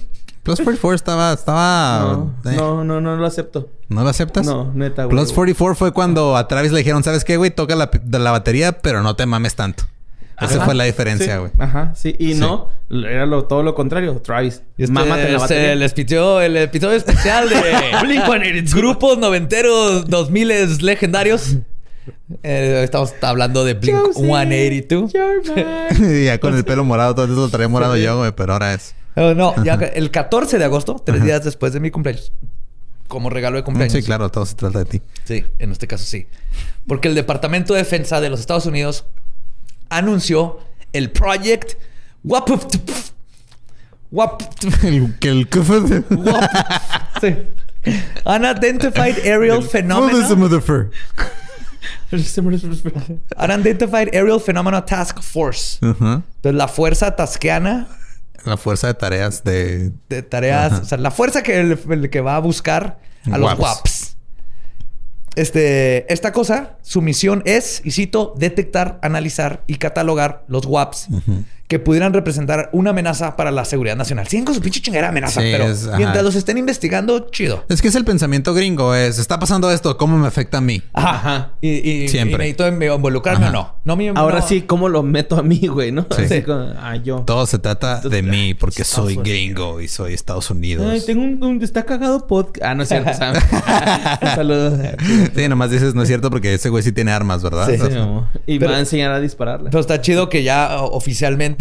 Plus 0.48 0.60
44 0.62 0.96
estaba... 0.96 1.34
estaba 1.34 2.00
No, 2.02 2.34
eh, 2.52 2.56
no, 2.56 2.84
no, 2.84 3.02
no 3.02 3.16
lo 3.18 3.26
acepto. 3.28 3.70
¿No 3.90 4.04
lo 4.04 4.10
aceptas? 4.10 4.46
No, 4.46 4.72
neta, 4.74 5.04
güey. 5.06 5.16
Plus 5.16 5.32
44 5.34 5.76
fue 5.76 5.92
cuando 5.94 6.36
a 6.38 6.48
Travis 6.48 6.72
le 6.72 6.80
dijeron, 6.80 7.04
¿sabes 7.04 7.24
qué, 7.24 7.38
güey? 7.38 7.52
Toca 7.52 7.76
la, 7.76 7.90
de 8.02 8.20
la 8.20 8.32
batería, 8.32 8.72
pero 8.80 9.04
no 9.04 9.16
te 9.16 9.26
mames 9.26 9.56
tanto. 9.56 9.84
Esa 10.40 10.58
Ajá. 10.58 10.66
fue 10.66 10.76
la 10.76 10.84
diferencia, 10.84 11.34
Sí. 11.34 11.40
güey. 11.40 11.52
Ajá, 11.58 11.94
sí. 11.96 12.16
Y 12.20 12.34
Sí. 12.36 12.40
no, 12.40 12.70
era 12.90 13.26
lo, 13.26 13.46
todo 13.46 13.64
lo 13.64 13.74
contrario. 13.76 14.22
Travis. 14.24 14.62
Este, 14.78 14.92
Mámate 14.94 15.26
en 15.28 15.34
la 15.34 15.40
batería. 15.40 15.76
les 15.76 15.94
pitió 15.94 16.42
el 16.42 16.56
episodio 16.58 16.96
especial 16.96 17.50
de 17.50 17.56
Blink-182. 18.04 18.74
grupos 18.76 19.18
noventeros 19.18 20.08
2000 20.08 20.78
legendarios. 20.82 21.58
Eh, 22.44 22.82
estamos 22.84 23.14
hablando 23.22 23.66
de 23.66 23.74
Blink 23.74 23.98
Josie, 23.98 24.24
182. 24.26 25.12
you're 25.14 25.42
mine. 26.00 26.22
Y 26.22 26.26
ya 26.26 26.40
con 26.40 26.56
el 26.56 26.64
pelo 26.64 26.84
morado, 26.86 27.16
todo 27.16 27.26
eso 27.26 27.34
lo 27.36 27.50
traía 27.50 27.68
morado 27.68 27.98
yo, 27.98 28.18
güey, 28.20 28.32
pero 28.32 28.54
ahora 28.54 28.74
es. 28.76 28.94
No, 29.18 29.64
ya 29.64 29.74
el 29.74 30.12
14 30.12 30.60
de 30.60 30.66
agosto, 30.66 31.02
tres 31.04 31.24
días 31.24 31.44
después 31.44 31.74
de 31.74 31.80
mi 31.80 31.90
cumpleaños. 31.90 32.32
Como 33.08 33.30
regalo 33.30 33.58
de 33.58 33.64
cumpleaños. 33.64 33.94
Sí, 33.94 34.04
claro, 34.04 34.30
todo 34.30 34.46
se 34.46 34.56
trata 34.56 34.80
de 34.80 34.86
ti. 34.86 35.02
Sí, 35.24 35.46
en 35.60 35.72
este 35.72 35.88
caso 35.88 36.06
sí. 36.06 36.28
Porque 36.88 37.08
el 37.08 37.16
Departamento 37.16 37.74
de 37.74 37.80
Defensa 37.80 38.22
de 38.22 38.30
los 38.30 38.40
Estados 38.40 38.66
Unidos 38.66 39.06
anunció 39.90 40.60
el 40.94 41.10
Project 41.10 41.74
WAP. 42.24 42.50
WAP. 44.12 44.42
El, 44.84 45.18
que 45.20 45.30
el. 45.30 45.48
Sí. 47.22 47.36
Unidentified 48.26 49.26
Aerial 49.26 49.64
Phenomena. 49.64 50.36
motherfucker. 50.36 50.92
Unidentified 52.12 54.10
Aerial 54.14 54.42
Phenomena 54.42 54.86
Task 54.86 55.22
Force. 55.22 55.78
Ajá. 55.82 56.24
Entonces, 56.36 56.56
la 56.56 56.68
fuerza 56.68 57.16
tasqueana 57.16 57.88
La 58.46 58.58
fuerza 58.58 58.88
de 58.88 58.94
tareas 58.94 59.44
de... 59.44 59.92
de 60.10 60.24
tareas, 60.24 60.74
Ajá. 60.74 60.82
o 60.82 60.86
sea, 60.86 60.98
la 60.98 61.12
fuerza 61.12 61.44
que, 61.44 61.60
el, 61.60 61.80
el 61.90 62.10
que 62.10 62.22
va 62.22 62.36
a 62.36 62.40
buscar 62.40 63.00
a 63.32 63.38
los 63.38 63.52
Waps. 63.52 63.62
WAPs. 63.62 64.18
Este, 65.36 66.12
esta 66.12 66.32
cosa, 66.32 66.78
su 66.82 67.02
misión 67.02 67.44
es, 67.46 67.82
y 67.84 67.92
cito, 67.92 68.34
detectar, 68.38 69.00
analizar 69.04 69.64
y 69.68 69.76
catalogar 69.76 70.44
los 70.48 70.66
WAPs 70.66 71.10
que 71.68 71.80
pudieran 71.80 72.14
representar 72.14 72.70
una 72.72 72.92
amenaza 72.92 73.36
para 73.36 73.52
la 73.52 73.66
seguridad 73.66 73.98
nacional. 73.98 74.26
Siguen 74.28 74.46
con 74.46 74.56
su 74.56 74.62
pinche 74.62 74.80
chingera 74.82 75.10
amenaza, 75.10 75.42
Sí, 75.42 75.50
pero 75.52 75.66
es- 75.66 75.86
mientras 75.98 76.24
los 76.24 76.36
estén 76.36 76.58
investigando, 76.58 77.30
chido. 77.30 77.66
Es 77.68 77.82
que 77.82 77.90
es 77.90 77.96
el 77.96 78.06
pensamiento 78.06 78.54
gringo, 78.54 78.96
es... 78.96 79.20
Está 79.20 79.38
pasando 79.38 79.70
esto, 79.70 79.98
¿cómo 79.98 80.18
me 80.18 80.28
afecta 80.28 80.60
a 80.60 80.62
mí? 80.62 80.82
Ajá. 80.94 81.10
Ajá. 81.18 81.52
Y, 81.60 81.70
y, 81.90 82.08
Siempre. 82.08 82.48
y 82.48 82.54
necesito 82.54 82.68
involucrarme 82.96 83.48
Ajá. 83.48 83.60
o 83.60 83.62
no. 83.62 83.76
No 83.84 83.96
me- 83.98 84.10
Ahora 84.16 84.40
no. 84.40 84.48
sí, 84.48 84.62
¿cómo 84.62 84.88
lo 84.88 85.04
meto 85.04 85.38
a 85.38 85.44
mí, 85.44 85.60
güey? 85.68 85.92
¿No? 85.92 86.06
Sí. 86.16 86.24
Así 86.24 86.42
como, 86.44 86.70
ah, 86.80 86.96
yo. 86.96 87.24
Todo 87.28 87.46
se 87.46 87.60
trata 87.60 88.00
de 88.00 88.22
mí 88.22 88.54
porque 88.54 88.84
Estados 88.84 89.08
soy 89.10 89.18
Unidos. 89.18 89.28
gringo 89.28 89.82
y 89.82 89.88
soy 89.90 90.14
Estados 90.14 90.50
Unidos. 90.50 90.88
Ay, 90.90 91.02
tengo 91.06 91.22
un, 91.24 91.44
un- 91.44 91.62
está 91.64 91.84
cagado 91.84 92.28
podcast. 92.28 92.64
Ah, 92.66 92.76
no 92.76 92.84
es 92.84 92.90
cierto. 92.90 93.14
Sam. 93.18 93.36
Saludos. 94.36 94.80
Sí, 95.36 95.48
nomás 95.48 95.72
dices, 95.72 95.94
no 95.96 96.02
es 96.04 96.08
cierto 96.08 96.30
porque 96.30 96.54
ese 96.54 96.70
güey 96.70 96.84
sí 96.84 96.92
tiene 96.92 97.12
armas, 97.12 97.44
¿verdad? 97.44 97.68
Sí. 97.68 97.78
Sí, 97.78 97.84
y 98.46 98.60
Pero- 98.60 98.70
me 98.70 98.74
va 98.74 98.78
a 98.78 98.80
enseñar 98.80 99.12
a 99.12 99.20
dispararle. 99.20 99.70
Pero 99.70 99.82
está 99.82 100.02
chido 100.02 100.30
que 100.30 100.44
ya 100.44 100.78
o- 100.82 100.98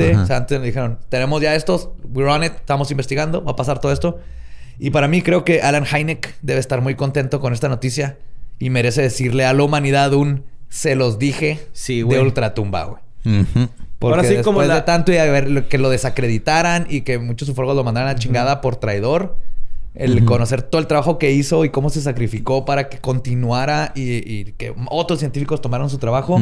oficialmente, 0.04 0.14
Ajá. 0.14 0.22
o 0.22 0.26
sea, 0.26 0.36
antes 0.36 0.60
le 0.60 0.66
dijeron, 0.66 0.98
tenemos 1.08 1.40
ya 1.42 1.54
estos, 1.54 1.90
we're 2.12 2.30
on 2.30 2.44
it, 2.44 2.52
estamos 2.54 2.90
investigando, 2.90 3.42
va 3.44 3.52
a 3.52 3.56
pasar 3.56 3.78
todo 3.80 3.92
esto. 3.92 4.18
Y 4.78 4.90
para 4.90 5.08
mí 5.08 5.22
creo 5.22 5.44
que 5.44 5.62
Alan 5.62 5.84
Hynek 5.86 6.34
debe 6.42 6.60
estar 6.60 6.80
muy 6.82 6.94
contento 6.94 7.40
con 7.40 7.52
esta 7.52 7.68
noticia 7.68 8.18
y 8.58 8.70
merece 8.70 9.02
decirle 9.02 9.44
a 9.46 9.52
la 9.52 9.62
humanidad 9.62 10.12
un 10.12 10.44
se 10.68 10.94
los 10.96 11.18
dije 11.18 11.60
Sí, 11.72 12.02
de 12.02 12.20
ultratumba, 12.20 12.84
güey. 12.84 13.02
Ujú. 13.40 13.68
Porque 13.98 14.12
Ahora 14.16 14.22
sí, 14.22 14.34
después 14.34 14.44
como 14.44 14.62
la- 14.62 14.74
de 14.76 14.82
tanto 14.82 15.12
y 15.12 15.16
a 15.16 15.24
ver 15.24 15.64
que 15.68 15.78
lo 15.78 15.88
desacreditaran 15.88 16.86
y 16.90 17.00
que 17.02 17.18
muchos 17.18 17.48
ufólogos 17.48 17.76
lo 17.76 17.84
mandaran 17.84 18.10
a 18.10 18.14
chingada 18.16 18.60
por 18.60 18.76
traidor, 18.76 19.36
el 19.94 20.26
conocer 20.26 20.60
todo 20.60 20.78
el 20.78 20.86
trabajo 20.86 21.18
que 21.18 21.32
hizo 21.32 21.64
y 21.64 21.70
cómo 21.70 21.88
se 21.88 22.02
sacrificó 22.02 22.66
para 22.66 22.90
que 22.90 22.98
continuara 22.98 23.92
y, 23.94 24.02
y 24.30 24.44
que 24.58 24.74
otros 24.90 25.20
científicos 25.20 25.62
tomaron 25.62 25.88
su 25.88 25.96
trabajo. 25.96 26.38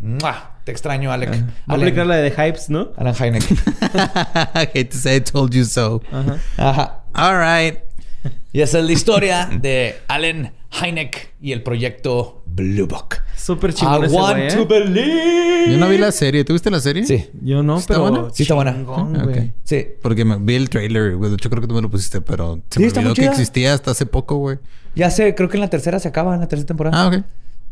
¡Mua! 0.00 0.57
Te 0.68 0.72
extraño, 0.72 1.10
Alec. 1.10 1.30
Va 1.30 1.34
a 1.34 1.38
Alan, 1.72 1.80
aplicar 1.80 2.06
la 2.06 2.16
de 2.16 2.30
Hypes, 2.30 2.68
¿no? 2.68 2.90
Alan 2.98 3.14
Hynek. 3.14 3.42
Hate 4.54 4.84
to 4.84 4.98
say 4.98 5.16
I 5.16 5.20
told 5.22 5.54
you 5.54 5.64
so. 5.64 6.02
Ajá. 6.12 6.36
Ajá. 6.58 7.04
All 7.14 7.38
right. 7.38 7.78
Y 8.52 8.60
esa 8.60 8.80
es 8.80 8.84
la 8.84 8.92
historia 8.92 9.48
de 9.62 9.96
Alan 10.08 10.52
Hynek 10.70 11.32
y 11.40 11.52
el 11.52 11.62
proyecto 11.62 12.42
Blue 12.44 12.86
Book. 12.86 13.16
Súper 13.34 13.70
I 13.70 13.72
chingón 13.72 14.04
ese 14.04 14.14
want 14.14 14.36
güey, 14.36 14.48
to 14.50 14.62
¿eh? 14.62 14.66
believe. 14.66 15.72
Yo 15.72 15.78
no 15.78 15.88
vi 15.88 15.96
la 15.96 16.12
serie. 16.12 16.44
¿Tú 16.44 16.52
viste 16.52 16.70
la 16.70 16.80
serie? 16.80 17.06
Sí. 17.06 17.30
Yo 17.40 17.62
no, 17.62 17.78
¿Está 17.78 17.94
pero... 17.94 18.10
buena? 18.10 18.28
Sí 18.34 18.42
está 18.42 18.54
buena. 18.54 18.74
chingón, 18.74 19.16
Ah. 19.16 19.46
Sí. 19.64 19.86
Porque 20.02 20.26
me 20.26 20.36
vi 20.36 20.56
el 20.56 20.68
trailer, 20.68 21.16
güey. 21.16 21.30
De 21.30 21.36
hecho, 21.36 21.48
creo 21.48 21.62
que 21.62 21.68
tú 21.68 21.74
me 21.74 21.80
lo 21.80 21.88
pusiste, 21.88 22.20
pero 22.20 22.60
se 22.68 22.78
Sí, 22.78 22.94
me 22.94 22.98
olvidó 23.08 23.14
que 23.14 23.24
existía 23.24 23.72
hasta 23.72 23.92
hace 23.92 24.04
poco, 24.04 24.36
güey. 24.36 24.58
Ya 24.94 25.08
sé, 25.08 25.34
creo 25.34 25.48
que 25.48 25.56
en 25.56 25.62
la 25.62 25.70
tercera 25.70 25.98
se 25.98 26.08
acaba, 26.08 26.34
en 26.34 26.40
la 26.40 26.48
tercera 26.48 26.66
temporada. 26.66 27.02
Ah, 27.02 27.08
ok. 27.08 27.24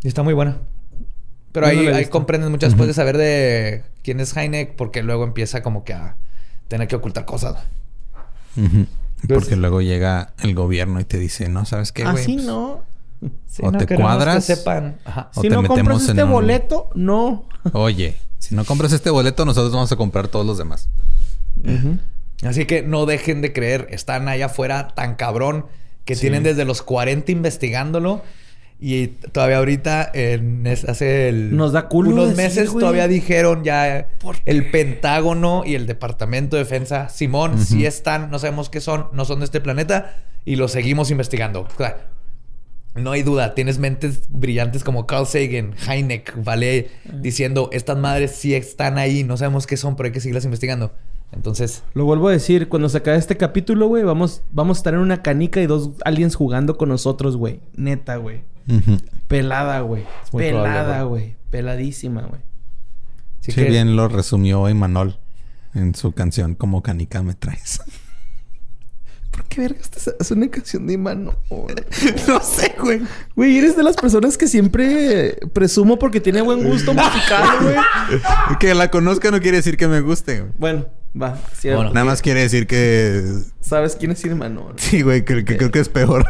Y 0.03 0.09
está 0.09 0.23
muy 0.23 0.33
buena. 0.33 0.57
Pero 1.53 1.67
no 1.67 1.73
ahí, 1.73 1.87
ahí 1.89 2.07
comprendes 2.07 2.51
mucho 2.51 2.67
después 2.67 2.87
de 2.87 2.95
saber 2.95 3.17
de 3.17 3.83
quién 4.03 4.21
es 4.21 4.35
Hynek, 4.37 4.77
porque 4.77 5.03
luego 5.03 5.25
empieza 5.25 5.63
como 5.63 5.85
que 5.85 5.95
a 5.95 6.17
tener 6.69 6.87
que 6.89 6.97
ocultar 6.97 7.25
cosas. 7.25 7.57
Entonces- 8.57 8.89
Porque 9.29 9.57
luego 9.57 9.81
llega 9.81 10.33
el 10.43 10.55
gobierno 10.55 11.01
y 11.01 11.05
te 11.05 11.19
dice, 11.19 11.49
no, 11.49 11.65
¿sabes 11.65 11.93
qué, 11.93 12.03
güey? 12.05 12.15
Así 12.23 12.37
no. 12.37 12.83
Sí, 13.47 13.63
O 13.65 13.73
te 13.73 13.87
cuadras. 13.97 14.47
Que 14.47 14.57
sepan. 14.57 14.99
Ajá. 15.05 15.31
O 15.35 15.41
Si 15.43 15.49
te 15.49 15.55
no 15.55 15.57
compras 15.63 15.79
metemos 15.79 16.09
este 16.09 16.25
un- 16.25 16.31
boleto, 16.31 16.91
no. 16.95 17.47
Oye, 17.73 18.17
si 18.39 18.55
no 18.55 18.65
compras 18.67 18.93
este 18.93 19.09
boleto, 19.09 19.45
nosotros 19.47 19.73
vamos 19.73 19.91
a 19.91 19.97
comprar 19.97 20.29
todos 20.29 20.45
los 20.45 20.59
demás. 20.59 20.89
Así 22.43 22.67
que 22.67 22.83
no 22.83 23.07
dejen 23.07 23.41
de 23.41 23.53
creer. 23.55 23.87
Están 23.91 24.29
allá 24.29 24.47
afuera 24.47 24.89
tan 24.89 25.15
cabrón 25.15 25.67
que 26.05 26.15
Sí. 26.15 26.23
tienen 26.23 26.43
desde 26.43 26.65
los 26.67 26.83
40 26.83 27.33
investigándolo. 27.33 28.23
Y 28.79 29.07
todavía 29.07 29.57
ahorita, 29.59 30.11
en 30.13 30.67
hace 30.67 31.31
el- 31.31 31.57
Nos 31.57 31.73
da 31.73 31.89
culo 31.89 32.11
unos 32.11 32.29
decir, 32.31 32.43
meses, 32.45 32.71
güey. 32.71 32.81
todavía 32.81 33.09
dijeron 33.09 33.65
ya 33.65 34.09
el 34.45 34.71
Pentágono 34.71 35.63
y 35.65 35.75
el 35.77 35.87
Departamento 35.87 36.57
de 36.57 36.65
Defensa, 36.65 37.09
Simón, 37.09 37.59
sí 37.59 37.87
están, 37.87 38.31
no 38.31 38.39
sabemos 38.39 38.69
qué 38.69 38.81
son, 38.83 39.07
no 39.13 39.25
son 39.25 39.39
de 39.41 39.47
este 39.47 39.61
planeta 39.63 40.17
y 40.45 40.57
lo 40.57 40.69
seguimos 40.69 41.11
investigando. 41.11 41.63
O 41.63 41.77
sea, 41.79 42.09
no 42.95 43.13
hay 43.13 43.23
duda, 43.23 43.55
tienes 43.55 43.79
mentes 43.79 44.25
brillantes 44.29 44.85
como 44.85 45.07
Carl 45.07 45.27
Sagan, 45.27 45.75
Heineck, 45.89 46.35
Vale, 46.45 46.89
diciendo 47.21 47.71
estas 47.73 47.97
madres 47.97 48.33
sí 48.33 48.55
están 48.55 48.99
ahí, 48.99 49.25
no 49.25 49.37
sabemos 49.39 49.67
qué 49.67 49.77
son, 49.79 49.97
pero 49.97 50.09
hay 50.09 50.13
que 50.13 50.21
seguirlas 50.21 50.45
investigando. 50.45 50.93
Entonces, 51.33 51.83
Lo 51.95 52.05
vuelvo 52.05 52.29
a 52.29 52.33
decir, 52.33 52.69
cuando 52.69 52.89
se 52.89 52.99
acabe 52.99 53.19
este 53.19 53.37
capítulo, 53.37 53.89
güey, 53.89 54.03
vamos, 54.05 54.43
vamos 54.53 54.77
a 54.77 54.81
estar 54.81 54.95
en 54.95 55.01
una 55.01 55.23
canica 55.23 55.61
y 55.61 55.67
dos 55.67 55.91
aliens 56.05 56.35
jugando 56.35 56.77
con 56.79 56.89
nosotros, 56.89 57.37
güey. 57.37 57.61
Neta, 57.75 58.17
güey. 58.17 58.43
Pelada, 59.29 59.81
güey. 59.81 60.05
Pelada, 60.33 61.03
güey. 61.03 61.37
Peladísima, 61.51 62.23
güey. 62.23 62.41
sí 63.41 63.53
que- 63.53 63.65
bien 63.65 63.97
lo 63.97 64.09
resumió 64.09 64.69
Imanol 64.69 65.19
en 65.75 65.95
su 65.95 66.11
canción 66.13 66.55
Como 66.55 66.83
canica 66.83 67.23
me 67.23 67.35
traes. 67.35 67.81
¿Por 69.31 69.45
qué 69.45 69.61
vergas 69.63 69.91
te 69.91 69.99
hace 70.19 70.33
una 70.35 70.49
canción 70.49 70.87
de 70.87 70.97
mano? 70.97 71.35
no 72.29 72.41
sé, 72.41 72.75
güey. 72.81 73.03
Güey, 73.35 73.59
eres 73.59 73.77
de 73.77 73.83
las 73.83 73.95
personas 73.97 74.39
que 74.39 74.47
siempre 74.49 75.37
presumo 75.53 75.99
porque 75.99 76.21
tiene 76.21 76.41
buen 76.41 76.65
gusto 76.65 76.95
musical, 76.95 77.47
güey. 77.61 77.77
Que 78.59 78.75
la 78.75 78.91
conozca 78.91 79.31
no 79.31 79.41
quiere 79.41 79.59
decir 79.59 79.77
que 79.77 79.89
me 79.89 80.01
guste. 80.01 80.41
güey. 80.41 80.53
Bueno, 80.57 80.87
va. 81.21 81.39
cierto. 81.55 81.79
Bueno. 81.79 81.93
Nada 81.93 82.05
más 82.07 82.23
quiere 82.23 82.41
decir 82.41 82.67
que... 82.67 83.25
¿Sabes 83.61 83.97
quién 83.97 84.11
es 84.13 84.25
Irmano? 84.25 84.73
Sí, 84.77 85.03
güey, 85.03 85.25
que, 85.25 85.45
que 85.45 85.57
creo 85.57 85.71
que 85.71 85.81
es 85.81 85.89
peor. 85.89 86.25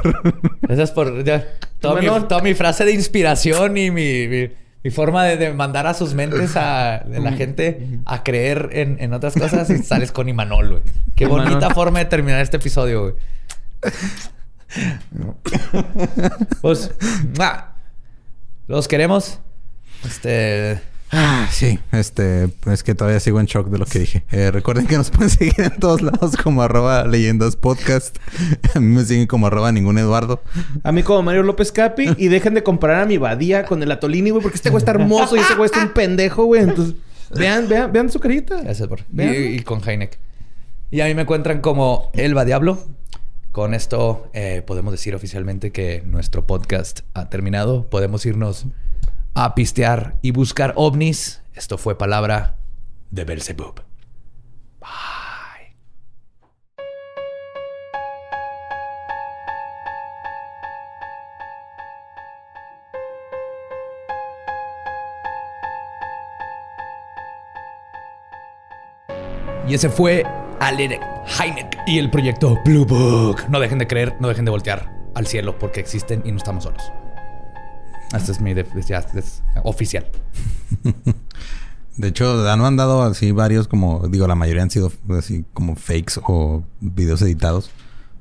Gracias 0.63 0.91
por 0.93 1.23
ya, 1.25 1.47
toda, 1.81 2.01
mi, 2.01 2.09
Bueno. 2.09 2.27
toda 2.27 2.41
mi 2.43 2.55
frase 2.55 2.85
de 2.85 2.93
inspiración 2.93 3.77
y 3.77 3.91
mi, 3.91 4.29
mi- 4.29 4.51
mi 4.85 4.91
forma 4.91 5.25
de, 5.25 5.37
de 5.37 5.53
mandar 5.53 5.87
a 5.89 5.95
sus 5.95 6.15
mentes 6.15 6.53
a 6.57 7.03
de 7.07 7.19
la 7.19 7.33
gente 7.33 8.01
a 8.05 8.23
creer 8.23 8.69
en, 8.73 8.97
en 9.01 9.13
otras 9.15 9.35
cosas 9.35 9.69
y 9.71 9.79
sales 9.79 10.13
con 10.13 10.29
Imanol, 10.29 10.69
güey. 10.71 10.83
Qué 11.17 11.25
Imanol. 11.25 11.49
bonita 11.49 11.75
forma 11.75 11.99
de 11.99 12.05
terminar 12.05 12.41
este 12.41 12.59
episodio, 12.59 13.03
güey. 13.03 13.15
pues, 16.61 16.91
¡mua! 17.37 17.73
los 18.69 18.87
queremos. 18.89 19.41
Este. 20.05 20.81
Ah, 21.12 21.49
sí, 21.53 21.78
este, 21.93 22.49
es 22.66 22.83
que 22.83 22.95
todavía 22.95 23.20
sigo 23.20 23.39
en 23.39 23.47
shock 23.47 23.69
de 23.69 23.78
lo 23.78 23.87
que 23.87 24.01
dije. 24.01 24.24
Eh, 24.33 24.51
recuerden 24.51 24.87
que 24.87 24.97
nos 24.97 25.11
pueden 25.11 25.31
seguir 25.31 25.61
en 25.61 25.78
todos 25.78 26.03
lados 26.03 26.37
como 26.37 26.62
arroba 26.62 27.07
leyendas 27.07 27.55
podcast. 27.57 28.16
A 28.74 28.81
mí 28.81 28.95
me 28.95 29.05
siguen 29.05 29.27
como 29.27 29.47
arroba 29.47 29.70
ningún 29.70 29.99
Eduardo. 29.99 30.43
A 30.83 30.91
mí 30.93 31.03
como 31.03 31.23
Mario 31.23 31.45
López 31.45 31.70
Capi. 31.70 32.15
Y 32.16 32.28
dejen 32.28 32.55
de 32.55 32.62
comparar 32.62 33.03
a 33.03 33.07
mi 33.07 33.19
Badía 33.19 33.65
con 33.65 33.83
el 33.83 33.93
Atolini, 33.93 34.31
güey. 34.31 34.43
Porque 34.43 34.57
este 34.57 34.70
güey 34.70 34.81
está 34.81 34.93
hermoso 34.93 35.37
y 35.37 35.41
ese 35.41 35.55
güey 35.55 35.66
está 35.66 35.83
un 35.83 35.91
pendejo, 35.91 36.45
güey. 36.45 36.62
Entonces, 36.62 36.97
vean, 37.31 37.69
vean, 37.69 37.93
vean 37.93 38.11
su 38.11 38.19
carita. 38.19 38.61
Gracias 38.62 38.89
por. 38.89 39.01
Y, 39.16 39.23
y 39.23 39.61
con 39.61 39.81
Heineck. 39.89 40.19
Y 40.91 41.01
a 41.01 41.07
mí 41.07 41.15
me 41.15 41.23
encuentran 41.23 41.61
como 41.61 42.11
Elba 42.15 42.45
Diablo. 42.45 42.78
Con 43.53 43.73
esto 43.73 44.28
eh, 44.35 44.62
podemos 44.66 44.93
decir 44.93 45.15
oficialmente 45.15 45.73
que 45.73 46.03
nuestro 46.05 46.47
podcast 46.47 47.01
ha 47.15 47.31
terminado. 47.31 47.87
Podemos 47.89 48.27
irnos 48.27 48.66
a 49.37 49.55
pistear 49.55 50.17
y 50.23 50.31
buscar 50.31 50.73
ovnis. 50.77 51.43
Esto 51.53 51.77
fue 51.77 51.99
palabra 51.99 52.57
de 53.11 53.25
Belzebub. 53.25 53.83
Bye. 54.81 55.77
Y 69.69 69.75
ese 69.75 69.91
fue 69.91 70.25
Alec 70.61 70.99
Heineck 71.39 71.79
y 71.87 71.99
el 71.99 72.11
proyecto 72.11 72.59
Blue 72.65 72.87
Book. 72.87 73.43
No 73.51 73.61
dejen 73.61 73.79
de 73.79 73.87
creer, 73.87 74.17
no 74.19 74.29
dejen 74.29 74.47
de 74.47 74.51
voltear 74.51 74.91
al 75.15 75.27
cielo 75.27 75.59
porque 75.59 75.81
existen 75.81 76.23
y 76.25 76.33
no 76.33 76.39
estamos 76.39 76.65
solos. 76.65 76.91
Este 78.15 78.33
es 78.33 78.41
mi 78.41 78.55
ya, 78.87 78.99
es 79.15 79.43
oficial. 79.65 80.07
De 81.97 82.09
hecho, 82.09 82.47
han 82.49 82.61
mandado 82.61 83.03
así 83.03 83.33
varios, 83.33 83.69
como 83.69 84.07
digo, 84.09 84.27
la 84.27 84.35
mayoría 84.35 84.62
han 84.62 84.70
sido 84.70 84.93
así 85.19 85.47
como 85.55 85.77
fakes 85.77 86.20
o 86.27 86.62
videos 86.81 87.23
editados. 87.23 87.70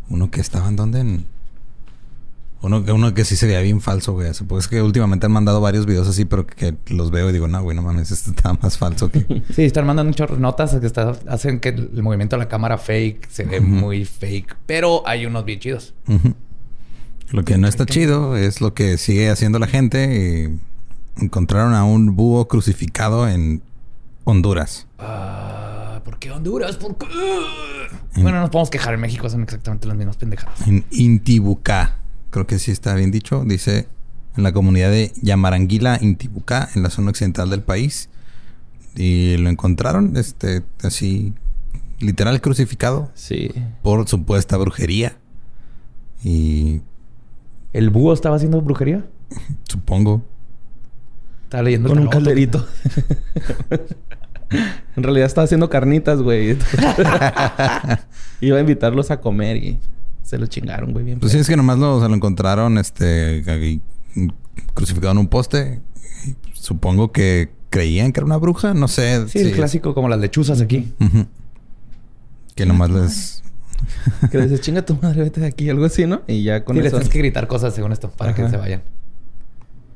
Uno 0.10 0.32
que 0.32 0.40
estaba 0.40 0.70
en 0.70 0.76
donde 0.78 1.00
en. 1.02 1.26
Uno, 2.62 2.84
que- 2.86 2.94
uno 2.94 3.14
que 3.14 3.26
sí 3.26 3.36
se 3.36 3.46
veía 3.48 3.60
bien 3.60 3.82
falso, 3.82 4.14
güey. 4.14 4.32
Pues 4.48 4.64
es 4.66 4.68
que 4.70 4.82
últimamente 4.82 5.26
han 5.26 5.32
mandado 5.34 5.60
varios 5.62 5.86
videos 5.86 6.08
así, 6.08 6.24
pero 6.26 6.48
que 6.48 6.76
los 6.88 7.12
veo 7.12 7.30
y 7.30 7.34
digo, 7.34 7.48
no, 7.50 7.62
güey, 7.62 7.76
no 7.76 7.84
mames, 7.84 8.12
este 8.12 8.32
está 8.32 8.54
más 8.54 8.78
falso 8.78 9.12
que. 9.12 9.44
Sí, 9.54 9.64
están 9.66 9.86
mandando 9.86 10.10
muchas 10.10 10.32
notas 10.40 10.74
que 10.80 10.86
está- 10.88 11.20
hacen 11.28 11.60
que 11.60 11.70
el 11.70 12.02
movimiento 12.02 12.38
de 12.38 12.44
la 12.44 12.48
cámara 12.48 12.78
fake 12.78 13.28
se 13.30 13.44
ve 13.44 13.60
muy 13.60 14.06
fake, 14.06 14.56
pero 14.66 15.04
hay 15.06 15.26
unos 15.26 15.44
bien 15.44 15.60
chidos. 15.60 15.94
Ujú. 16.08 16.34
Lo 17.32 17.44
que 17.44 17.58
no 17.58 17.68
está 17.68 17.86
chido 17.86 18.38
es 18.38 18.62
lo 18.62 18.74
que 18.74 18.98
sigue 18.98 19.30
haciendo 19.30 19.60
la 19.60 19.68
gente. 19.68 20.58
y 21.20 21.24
encontraron 21.24 21.74
a 21.74 21.84
un 21.86 22.16
búho 22.16 22.48
crucificado 22.48 23.28
en 23.28 23.62
Honduras. 24.26 24.88
Ah, 25.00 26.02
¿Por 26.04 26.20
qué 26.20 26.32
Honduras? 26.32 26.76
¿Por 26.78 26.98
qué? 26.98 27.08
Bueno, 28.16 28.32
no 28.32 28.42
nos 28.42 28.50
podemos 28.50 28.70
quejar. 28.70 28.94
En 28.96 29.00
México 29.02 29.30
son 29.30 29.44
exactamente 29.44 29.88
las 29.88 29.96
mismas 29.98 30.18
pendejadas. 30.18 30.68
En 30.68 30.86
Intibucá. 30.92 31.98
Creo 32.32 32.46
que 32.48 32.60
sí 32.60 32.72
está 32.72 32.96
bien 32.96 33.12
dicho. 33.12 33.44
Dice 33.46 33.88
en 34.38 34.44
la 34.44 34.52
comunidad 34.52 34.92
de 34.92 35.14
Yamaranguila, 35.22 36.00
Intibucá, 36.02 36.70
en 36.76 36.84
la 36.84 36.90
zona 36.90 37.10
occidental 37.12 37.50
del 37.50 37.62
país. 37.62 38.10
Y 38.96 39.38
lo 39.38 39.50
encontraron, 39.50 40.16
este, 40.18 40.64
así, 40.82 41.34
literal 42.00 42.40
crucificado 42.42 43.12
Sí. 43.14 43.52
por 43.84 44.08
supuesta 44.08 44.58
brujería. 44.58 45.18
Y 46.24 46.82
¿El 47.76 47.90
búho 47.90 48.14
estaba 48.14 48.38
haciendo 48.38 48.62
brujería? 48.62 49.06
supongo. 49.68 50.24
Estaba 51.44 51.64
leyendo 51.64 51.90
el 51.90 51.96
Con 51.96 52.04
un 52.04 52.10
calderito. 52.10 52.66
en 54.96 55.04
realidad 55.04 55.26
estaba 55.26 55.44
haciendo 55.44 55.70
carnitas, 55.70 56.22
güey. 56.22 56.52
Iba 58.40 58.58
a 58.58 58.60
invitarlos 58.62 59.12
a 59.12 59.20
comer 59.20 59.58
y 59.58 59.80
se 60.24 60.38
lo 60.38 60.48
chingaron, 60.48 60.94
güey. 60.94 61.04
Bien 61.04 61.20
Pues 61.20 61.34
sí, 61.34 61.38
es 61.38 61.50
que 61.50 61.58
nomás 61.58 61.78
lo, 61.78 62.02
se 62.02 62.08
lo 62.08 62.16
encontraron 62.16 62.78
este, 62.78 63.44
crucificado 64.74 65.12
en 65.12 65.18
un 65.18 65.28
poste. 65.28 65.82
Y 66.26 66.34
supongo 66.54 67.12
que 67.12 67.52
creían 67.70 68.14
que 68.14 68.22
era 68.22 68.26
una 68.26 68.38
bruja, 68.38 68.74
no 68.74 68.88
sé. 68.88 69.28
Sí, 69.28 69.40
el 69.40 69.48
si- 69.48 69.52
clásico 69.52 69.94
como 69.94 70.08
las 70.08 70.20
lechuzas 70.22 70.62
aquí. 70.62 70.94
Que 72.56 72.66
nomás 72.66 72.90
les... 72.90 73.44
Que 74.32 74.38
le 74.38 74.44
dices, 74.48 74.62
chinga 74.62 74.84
tu 74.86 74.96
madre, 75.02 75.24
vete 75.24 75.42
de 75.42 75.48
aquí, 75.48 75.70
algo 75.70 75.86
así, 75.86 76.06
¿no? 76.06 76.22
Y 76.28 76.44
ya 76.44 76.64
con 76.64 76.76
Sí, 76.76 76.82
les 76.82 76.88
eso. 76.88 76.98
tienes 76.98 77.12
que 77.12 77.20
gritar 77.20 77.48
cosas 77.48 77.74
según 77.76 77.92
esto 77.92 78.10
para 78.10 78.34
que 78.34 78.48
se 78.50 78.58
vayan. 78.58 78.82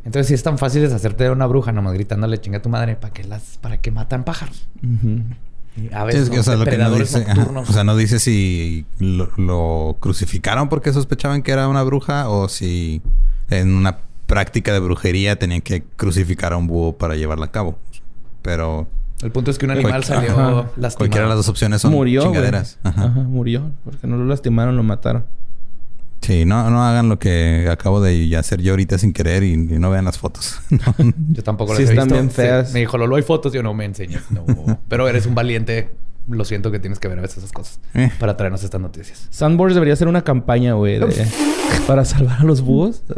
Entonces, 0.05 0.27
si 0.27 0.33
es 0.33 0.43
tan 0.43 0.57
fácil 0.57 0.81
deshacerte 0.81 1.25
de 1.25 1.29
una 1.29 1.45
bruja, 1.45 1.71
nomás 1.71 1.93
gritándole 1.93 2.39
chinga 2.39 2.59
a 2.59 2.61
tu 2.61 2.69
madre 2.69 2.95
para 2.95 3.13
que 3.13 3.23
las, 3.25 3.57
para 3.57 3.77
que 3.77 3.91
matan 3.91 4.23
pájaros. 4.23 4.67
A 4.83 6.01
Sí, 6.01 6.05
veces 6.07 6.21
es 6.23 6.29
que, 6.29 6.39
o 6.39 6.43
sea, 6.43 6.55
lo 6.55 6.65
que 6.65 6.71
no 6.77 6.89
depredadores 6.89 7.13
dice, 7.13 7.23
ajá, 7.23 7.35
nocturnos. 7.35 7.69
o 7.69 7.73
sea, 7.73 7.83
no 7.83 7.95
dice 7.95 8.19
si 8.19 8.85
lo, 8.99 9.29
lo 9.37 9.97
crucificaron 9.99 10.67
porque 10.67 10.91
sospechaban 10.93 11.41
que 11.43 11.51
era 11.51 11.67
una 11.67 11.83
bruja 11.83 12.27
o 12.29 12.49
si 12.49 13.01
en 13.49 13.73
una 13.75 13.99
práctica 14.25 14.73
de 14.73 14.79
brujería 14.79 15.37
tenían 15.37 15.61
que 15.61 15.83
crucificar 15.95 16.53
a 16.53 16.57
un 16.57 16.67
búho 16.67 16.97
para 16.97 17.15
llevarla 17.15 17.45
a 17.45 17.51
cabo. 17.51 17.77
Pero 18.41 18.87
el 19.21 19.31
punto 19.31 19.51
es 19.51 19.57
que 19.57 19.65
un 19.65 19.71
animal 19.71 19.91
Cualquier- 20.03 20.03
salió 20.03 20.31
Ajá. 20.31 20.51
lastimado. 20.77 20.95
cualquiera 20.97 21.23
de 21.23 21.29
las 21.29 21.37
dos 21.37 21.49
opciones 21.49 21.81
son 21.81 21.91
murió, 21.91 22.23
chingaderas. 22.23 22.79
Ajá. 22.83 23.03
Ajá, 23.05 23.19
murió. 23.21 23.71
Porque 23.83 24.07
no 24.07 24.17
lo 24.17 24.25
lastimaron, 24.25 24.75
lo 24.77 24.83
mataron. 24.83 25.25
Sí, 26.21 26.43
no, 26.45 26.69
no 26.69 26.83
hagan 26.83 27.07
lo 27.07 27.17
que 27.17 27.69
acabo 27.71 28.01
de 28.01 28.35
hacer 28.35 28.61
yo 28.61 28.73
ahorita 28.73 28.97
sin 28.97 29.13
querer 29.13 29.43
y, 29.43 29.53
y 29.53 29.57
no 29.57 29.89
vean 29.89 30.03
las 30.05 30.17
fotos. 30.17 30.59
No. 30.69 30.93
Yo 31.31 31.43
tampoco 31.43 31.73
Sí 31.75 31.81
las 31.83 31.89
he 31.91 31.93
están 31.93 32.07
visto. 32.09 32.15
bien 32.21 32.31
feas. 32.31 32.67
Sí, 32.67 32.73
Me 32.73 32.79
dijo, 32.81 32.97
Lolo, 32.97 33.15
hay 33.15 33.23
fotos. 33.23 33.53
Yo 33.53 33.63
no 33.63 33.73
me 33.73 33.85
enseñas. 33.85 34.23
No. 34.29 34.45
Pero 34.89 35.07
eres 35.07 35.25
un 35.25 35.35
valiente. 35.35 35.89
Lo 36.27 36.45
siento 36.45 36.69
que 36.71 36.79
tienes 36.79 36.99
que 36.99 37.07
ver 37.07 37.17
a 37.17 37.21
veces 37.21 37.37
esas 37.39 37.51
cosas. 37.53 37.79
Eh. 37.95 38.11
Para 38.19 38.37
traernos 38.37 38.63
estas 38.63 38.79
noticias. 38.81 39.27
Sandboards 39.31 39.73
debería 39.73 39.93
hacer 39.93 40.07
una 40.07 40.21
campaña, 40.23 40.73
güey, 40.73 40.99
de- 40.99 41.25
para 41.87 42.05
salvar 42.05 42.41
a 42.41 42.43
los 42.43 42.61
búhos. 42.61 43.01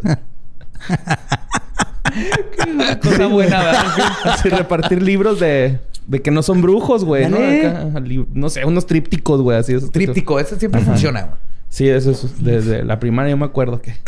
Cosa 3.02 3.28
buena, 3.28 3.60
¿verdad? 3.60 3.86
Así 4.26 4.50
repartir 4.50 5.02
libros 5.02 5.40
de, 5.40 5.80
de 6.08 6.22
que 6.22 6.32
no 6.32 6.44
son 6.44 6.62
brujos, 6.62 7.04
güey, 7.06 7.30
¿no? 7.30 7.38
Acá, 7.38 7.86
no 8.34 8.50
sé, 8.50 8.66
unos 8.66 8.86
trípticos, 8.86 9.42
güey, 9.42 9.58
así. 9.58 9.74
esos 9.74 9.92
Tríptico. 9.92 10.40
Eso 10.40 10.58
siempre 10.60 10.82
Ajá. 10.82 10.92
funciona. 10.92 11.22
güey. 11.24 11.36
Sí, 11.70 11.88
eso 11.88 12.12
es 12.12 12.44
desde 12.44 12.84
la 12.84 13.00
primaria 13.00 13.32
yo 13.32 13.38
me 13.38 13.46
acuerdo 13.46 13.82
que. 13.82 13.94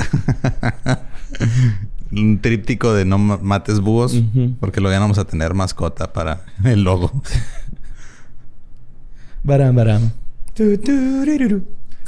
Un 2.12 2.40
tríptico 2.40 2.94
de 2.94 3.06
no 3.06 3.18
ma- 3.18 3.40
mates 3.42 3.80
búhos 3.80 4.14
Ujú. 4.14 4.54
porque 4.60 4.80
lo 4.82 4.92
íbamos 4.92 5.18
a 5.18 5.26
tener 5.26 5.54
mascota 5.56 6.14
para 6.14 6.44
el 6.64 6.84
logo. 6.84 7.12
Baram, 9.44 9.76
baram. 9.76 10.12
Sí, 10.56 10.64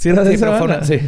era 0.09 0.23
de 0.23 0.29
Sí, 0.31 0.35
esa 0.35 0.45
pero 0.45 0.57
fue 0.57 0.67
banda? 0.67 0.77
una- 0.77 0.85
sí. 0.85 0.99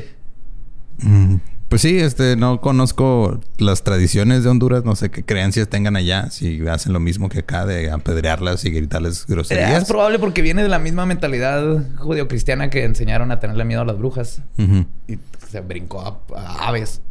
Mm, 1.00 1.36
Pues 1.70 1.82
sí, 1.82 1.98
este, 1.98 2.38
no 2.38 2.62
conozco 2.62 3.42
las 3.58 3.84
tradiciones 3.84 4.44
de 4.44 4.50
Honduras, 4.50 4.86
no 4.86 4.96
sé 4.96 5.12
qué 5.12 5.24
creencias 5.26 5.68
tengan 5.68 5.98
allá, 5.98 6.30
si 6.32 6.66
hacen 6.68 6.94
lo 6.94 7.02
mismo 7.02 7.28
que 7.28 7.40
acá 7.40 7.66
de 7.66 7.92
apedrearlas 7.92 8.64
y 8.64 8.70
gritarles 8.72 9.20
Es 9.20 9.28
groserías. 9.28 9.86
probable 9.86 10.18
porque 10.18 10.42
viene 10.42 10.64
de 10.64 10.70
la 10.70 10.80
misma 10.80 11.06
mentalidad 11.06 11.84
judeocristiana 11.98 12.70
que 12.70 12.86
enseñaron 12.86 13.32
a 13.34 13.42
tenerle 13.42 13.66
miedo 13.66 13.82
a 13.82 13.86
las 13.86 13.98
brujas. 13.98 14.42
Y 15.10 15.18
se 15.50 15.60
brincó 15.60 16.02
a, 16.02 16.20
a 16.40 16.70
aves. 16.70 17.02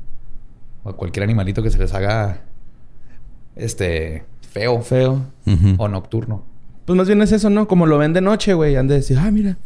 O 0.85 0.89
a 0.91 0.97
cualquier 0.97 1.25
animalito 1.25 1.63
que 1.63 1.71
se 1.71 1.79
les 1.79 1.93
haga 1.93 2.41
este 3.57 4.25
feo, 4.53 4.81
Feo. 4.81 5.23
O 5.77 5.89
nocturno. 5.89 6.45
Pues 6.87 6.97
más 6.97 7.07
bien 7.09 7.21
es 7.21 7.33
eso, 7.33 7.51
¿no? 7.51 7.67
Como 7.69 7.87
lo 7.87 7.99
ven 7.99 8.13
de 8.13 8.21
noche, 8.21 8.55
güey. 8.55 8.77
Han 8.77 8.87
de 8.89 8.95
decir, 8.95 9.19
ah, 9.19 9.31
mira. 9.31 9.59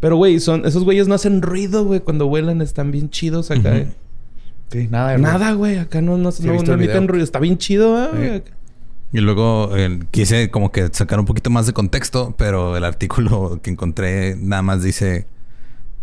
Pero, 0.00 0.16
güey, 0.16 0.40
son... 0.40 0.66
esos 0.66 0.84
güeyes 0.84 1.08
no 1.08 1.14
hacen 1.14 1.40
ruido, 1.40 1.84
güey. 1.84 2.00
Cuando 2.00 2.26
vuelan 2.26 2.60
están 2.60 2.90
bien 2.90 3.08
chidos 3.10 3.50
acá. 3.50 3.76
Eh. 3.76 3.88
Sí, 4.70 4.88
nada 4.90 5.12
de 5.12 5.18
Nada, 5.18 5.52
güey. 5.52 5.78
Acá 5.78 6.00
no, 6.02 6.16
no, 6.18 6.30
no, 6.30 6.62
no 6.62 6.72
emiten 6.74 7.08
ruido. 7.08 7.24
Está 7.24 7.38
bien 7.38 7.56
chido, 7.58 8.02
¿eh, 8.04 8.08
güey. 8.12 8.42
Y 9.12 9.20
luego 9.20 9.70
eh, 9.76 10.00
quise 10.10 10.50
como 10.50 10.72
que 10.72 10.88
sacar 10.92 11.20
un 11.20 11.26
poquito 11.26 11.48
más 11.50 11.66
de 11.66 11.72
contexto, 11.72 12.34
pero 12.36 12.76
el 12.76 12.84
artículo 12.84 13.60
que 13.62 13.70
encontré 13.70 14.36
nada 14.36 14.62
más 14.62 14.82
dice... 14.82 15.26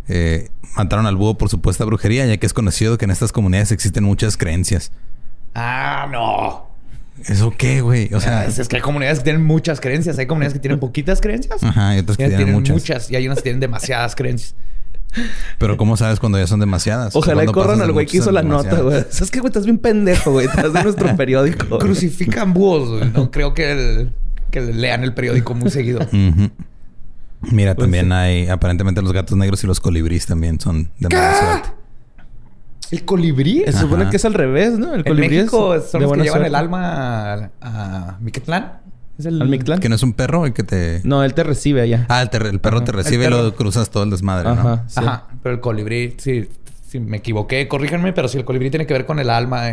eh, 0.07 0.49
mataron 0.75 1.05
al 1.05 1.15
búho 1.17 1.37
por 1.37 1.49
supuesta 1.49 1.85
brujería, 1.85 2.25
ya 2.25 2.37
que 2.37 2.45
es 2.45 2.53
conocido 2.53 2.97
que 2.97 3.05
en 3.05 3.11
estas 3.11 3.31
comunidades 3.31 3.71
existen 3.71 4.03
muchas 4.03 4.37
creencias. 4.37 4.91
Ah, 5.53 6.07
no. 6.11 6.71
¿Eso 7.27 7.53
qué, 7.55 7.81
güey? 7.81 8.11
O 8.13 8.19
sea... 8.19 8.45
es, 8.45 8.57
es 8.57 8.67
que 8.67 8.77
hay 8.77 8.81
comunidades 8.81 9.19
que 9.19 9.25
tienen 9.25 9.43
muchas 9.45 9.79
creencias. 9.79 10.17
Hay 10.17 10.25
comunidades 10.25 10.53
que 10.53 10.59
tienen 10.59 10.79
poquitas 10.79 11.21
creencias. 11.21 11.61
Ajá, 11.63 11.89
hay 11.89 11.99
otras 11.99 12.15
Y 12.15 12.23
que 12.23 12.23
tienen 12.29 12.37
tienen 12.37 12.55
muchas. 12.55 12.73
muchas. 12.75 13.11
Y 13.11 13.15
hay 13.15 13.27
unas 13.27 13.37
que 13.37 13.43
tienen 13.43 13.59
demasiadas 13.59 14.15
creencias. 14.15 14.55
Pero 15.57 15.77
¿cómo 15.77 15.95
sabes 15.97 16.19
cuando 16.19 16.37
ya 16.39 16.47
son 16.47 16.59
demasiadas? 16.59 17.15
Ojalá 17.15 17.43
y 17.43 17.45
¿Cuándo 17.47 17.53
corran 17.61 17.81
al 17.81 17.91
güey 17.91 18.05
que 18.05 18.17
hizo 18.17 18.31
la 18.31 18.41
nota, 18.43 18.81
güey. 18.81 19.03
¿Sabes 19.09 19.31
qué, 19.31 19.39
güey? 19.39 19.49
Estás 19.49 19.65
bien 19.65 19.77
pendejo, 19.77 20.31
güey. 20.31 20.47
Estás 20.47 20.73
de 20.73 20.83
nuestro 20.83 21.15
periódico. 21.17 21.77
Crucifican 21.79 22.53
búhos. 22.53 22.89
güey. 22.99 23.11
No 23.11 23.29
creo 23.31 23.53
que, 23.53 23.71
el- 23.71 24.13
que 24.51 24.61
lean 24.61 25.03
el 25.03 25.13
periódico 25.13 25.53
muy 25.53 25.69
seguido. 25.71 25.99
Mira, 27.41 27.75
Pues 27.75 27.85
también 27.85 28.05
sí. 28.07 28.11
hay... 28.13 28.47
Aparentemente 28.47 29.01
los 29.01 29.11
gatos 29.11 29.37
negros 29.37 29.63
y 29.63 29.67
los 29.67 29.79
colibríes 29.79 30.25
también 30.25 30.59
son 30.59 30.89
de 30.99 31.09
mala 31.09 31.39
suerte. 31.39 31.69
¿El 32.91 33.05
colibrí? 33.05 33.63
Se 33.65 33.73
supone 33.73 34.09
que 34.09 34.17
es 34.17 34.25
al 34.25 34.33
revés, 34.33 34.77
¿no? 34.77 34.93
El 34.93 34.99
En 34.99 35.03
colibrí 35.05 35.37
es 35.37 35.43
México 35.45 35.73
de 35.73 35.81
son 35.81 36.01
los 36.03 36.11
que 36.13 36.21
llevan 36.23 36.45
el 36.45 36.53
alma 36.55 37.33
a, 37.33 37.49
a 37.61 38.17
Miquetlán. 38.21 38.82
¿Es 39.17 39.25
el 39.27 39.41
¿Al 39.41 39.47
Mictlán? 39.49 39.79
Que 39.79 39.89
no 39.89 39.95
es 39.95 40.03
un 40.03 40.13
perro 40.13 40.45
el 40.45 40.53
que 40.53 40.63
te... 40.63 41.01
No, 41.03 41.23
él 41.23 41.33
te 41.33 41.43
recibe 41.43 41.81
allá. 41.81 42.05
Ah, 42.09 42.21
el, 42.23 42.29
perro 42.59 42.77
Ajá. 42.77 42.85
te 42.85 42.91
recibe 42.91 43.25
y 43.25 43.29
luego 43.29 43.53
cruzas 43.53 43.89
todo 43.91 44.03
el 44.03 44.09
desmadre, 44.09 44.45
¿no? 44.45 44.51
Ajá. 44.61 44.83
sí. 44.87 44.99
Ajá, 44.99 45.27
pero 45.43 45.55
el 45.55 45.61
colibrí, 45.61 46.15
sí, 46.17 46.49
sí, 46.87 46.99
me 46.99 47.17
equivoqué, 47.17 47.67
corríjanme, 47.67 48.11
pero 48.13 48.27
sí, 48.27 48.37
el 48.39 48.45
colibrí 48.45 48.69
tiene 48.71 48.87
que 48.87 48.93
ver 48.93 49.05
con 49.05 49.19
el 49.19 49.29
alma. 49.29 49.67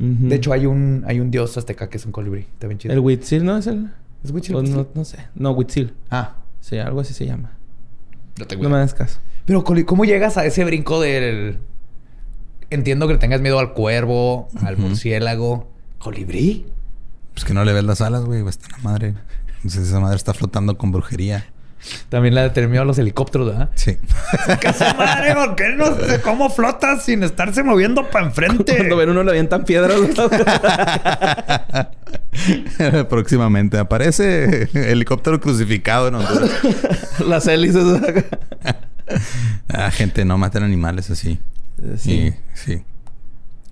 Ujú. 0.00 0.28
De 0.28 0.34
hecho, 0.34 0.52
hay 0.52 0.66
un, 0.66 1.04
hay 1.06 1.20
un 1.20 1.30
dios 1.30 1.56
azteca 1.56 1.88
que 1.88 1.98
es 1.98 2.06
un 2.06 2.12
colibrí. 2.12 2.40
Está 2.40 2.66
bien 2.66 2.78
chido. 2.78 2.92
El 2.94 3.00
Huitzil, 3.00 3.44
¿no? 3.44 3.56
Es 3.56 3.66
el... 3.68 3.88
¿Es 4.24 4.30
Huitzil? 4.32 4.54
Pues 4.54 4.68
no, 4.70 4.86
no 4.94 5.04
sé. 5.04 5.18
No, 5.34 5.52
Huitzil. 5.52 5.94
Ah, 6.10 6.36
Sí, 6.60 6.78
algo 6.78 7.00
así 7.00 7.12
se 7.12 7.26
llama. 7.26 7.50
no 8.38 8.46
tengo 8.46 8.62
No 8.62 8.70
me 8.70 8.78
das 8.78 8.94
caso. 8.94 9.18
Pero, 9.46 9.64
coli- 9.64 9.84
¿cómo 9.84 10.04
llegas 10.04 10.36
a 10.38 10.46
ese 10.46 10.64
brinco 10.64 11.00
del... 11.00 11.58
Entiendo 12.70 13.06
que 13.06 13.14
le 13.14 13.18
tengas 13.18 13.40
miedo 13.40 13.58
al 13.58 13.72
cuervo, 13.74 14.48
al 14.62 14.76
murciélago. 14.78 15.68
¿Colibrí? 15.98 16.66
Pues 17.34 17.44
que 17.44 17.54
no 17.54 17.64
le 17.64 17.72
ves 17.72 17.84
las 17.84 18.00
alas, 18.00 18.24
güey. 18.24 18.46
Está 18.46 18.68
la 18.70 18.78
madre. 18.78 19.14
Entonces 19.56 19.88
esa 19.88 20.00
madre 20.00 20.16
está 20.16 20.34
flotando 20.34 20.76
con 20.76 20.92
brujería. 20.92 21.46
También 22.08 22.34
la 22.34 22.42
de 22.42 22.50
tener 22.50 22.70
miedo 22.70 22.82
a 22.82 22.86
los 22.86 22.98
helicópteros, 22.98 23.48
¿verdad? 23.48 23.70
Sí. 23.74 23.96
¿Qué 24.60 24.72
madre? 24.96 25.34
¿Por 25.34 25.56
qué 25.56 25.70
no 25.70 25.96
sé 25.96 26.20
cómo 26.20 26.48
flotas 26.48 27.04
sin 27.04 27.24
estarse 27.24 27.64
moviendo 27.64 28.08
para 28.08 28.26
enfrente? 28.26 28.76
Cuando 28.76 28.96
ven 28.96 29.10
uno 29.10 29.24
le 29.24 29.30
avientan 29.30 29.64
piedras. 29.64 29.98
Próximamente 33.08 33.78
aparece 33.78 34.68
helicóptero 34.74 35.40
crucificado 35.40 36.08
en 36.08 36.16
Honduras. 36.16 36.50
Las 37.26 37.46
hélices. 37.46 37.84
Ah, 39.68 39.90
gente, 39.90 40.24
no 40.24 40.38
maten 40.38 40.62
animales 40.62 41.10
así. 41.10 41.38
sí. 41.98 42.12
Y, 42.12 42.34
sí. 42.54 42.82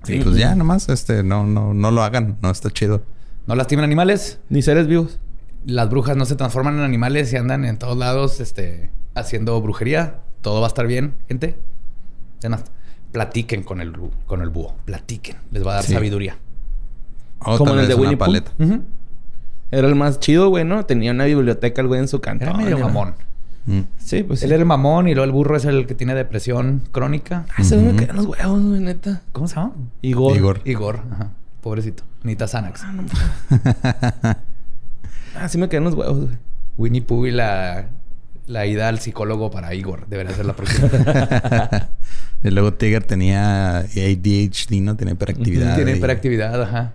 Y 0.07 0.20
pues 0.20 0.37
ya, 0.37 0.55
nomás, 0.55 0.91
este, 0.91 1.23
no, 1.23 1.47
no, 1.47 1.73
no 1.73 1.91
lo 1.91 2.03
hagan. 2.03 2.37
No 2.43 2.51
está 2.51 2.70
chido. 2.70 3.03
¿No 3.47 3.55
lastimen 3.55 3.85
animales? 3.85 4.39
Ni 4.49 4.62
seres 4.62 4.87
vivos. 4.87 5.19
Las 5.67 5.91
brujas 5.91 6.17
no 6.17 6.25
se 6.25 6.37
transforman 6.37 6.75
en 6.77 6.81
animales 6.83 7.33
y 7.33 7.37
andan 7.37 7.65
en 7.65 7.79
todos 7.79 7.97
lados 7.97 8.41
este, 8.41 8.91
haciendo 9.15 9.61
brujería. 9.61 10.21
Todo 10.41 10.61
va 10.61 10.67
a 10.67 10.69
estar 10.69 10.87
bien, 10.87 11.15
gente. 11.29 11.59
Platiquen 13.12 13.62
con 13.65 13.81
el, 13.81 13.93
con 14.27 14.41
el 14.41 14.51
búho. 14.51 14.75
Platiquen. 14.85 15.37
Les 15.51 15.67
va 15.67 15.73
a 15.73 15.75
dar 15.77 15.85
Sí. 15.85 15.93
sabiduría. 15.95 16.39
O 17.41 17.59
Como 17.59 17.75
en 17.75 17.81
el 17.81 17.89
de 17.89 17.95
Winnie 17.95 18.17
paleta. 18.17 18.53
Era 19.73 19.89
el 19.89 19.95
más 19.97 20.21
chido, 20.21 20.49
güey, 20.49 20.65
¿no? 20.65 20.85
Tenía 20.87 21.11
una 21.12 21.25
biblioteca 21.25 21.81
el 21.81 21.89
güey 21.89 22.01
en 22.01 22.09
su 22.09 22.21
cantón. 22.21 22.49
Era 22.49 22.57
medio 22.57 22.79
mamón. 22.79 23.15
Mm. 23.67 23.81
Sí, 23.99 24.23
pues 24.23 24.41
sí. 24.41 24.47
Él 24.47 24.53
era 24.53 24.61
el 24.61 24.67
mamón 24.67 25.09
y 25.09 25.15
luego 25.15 25.25
el 25.27 25.33
burro 25.33 25.57
es 25.57 25.65
el 25.65 25.87
que 25.87 25.95
tiene 25.95 26.15
depresión 26.15 26.83
crónica. 26.93 27.47
Ah, 27.57 27.62
se 27.65 27.77
me 27.77 27.95
caían 27.97 28.17
los 28.17 28.27
huevos, 28.27 28.62
güey, 28.62 28.81
neta. 28.81 29.23
¿Cómo 29.33 29.49
se 29.49 29.57
llama? 29.57 29.73
Igor. 30.03 30.37
Igor. 30.37 30.61
Igor. 30.65 31.01
Ajá. 31.12 31.31
Pobrecito. 31.61 32.05
Necesita 32.23 32.49
Xanax. 32.49 32.82
Ah, 35.37 35.49
sí 35.49 35.59
me 35.59 35.69
caían 35.69 35.85
los 35.85 35.95
huevos, 35.95 36.24
güey. 36.24 36.37
Winnie 36.77 37.03
Pooh 37.03 37.27
y 37.27 37.31
la, 37.31 37.87
la 38.47 38.66
ida 38.66 38.89
al 38.89 38.99
psicólogo 38.99 39.51
para 39.51 39.73
Igor. 39.74 40.07
Debería 40.09 40.35
ser 40.35 40.45
la 40.45 40.55
próxima. 40.57 40.89
y 42.43 42.51
luego 42.51 42.74
Tiger 42.74 43.05
tenía 43.05 43.78
ADHD, 43.78 44.81
¿no? 44.82 44.97
Tenía 44.97 45.15
hiperactividad. 45.15 45.77
Tiene 45.77 45.93
y- 45.93 45.97
hiperactividad, 45.99 46.61
ajá. 46.61 46.95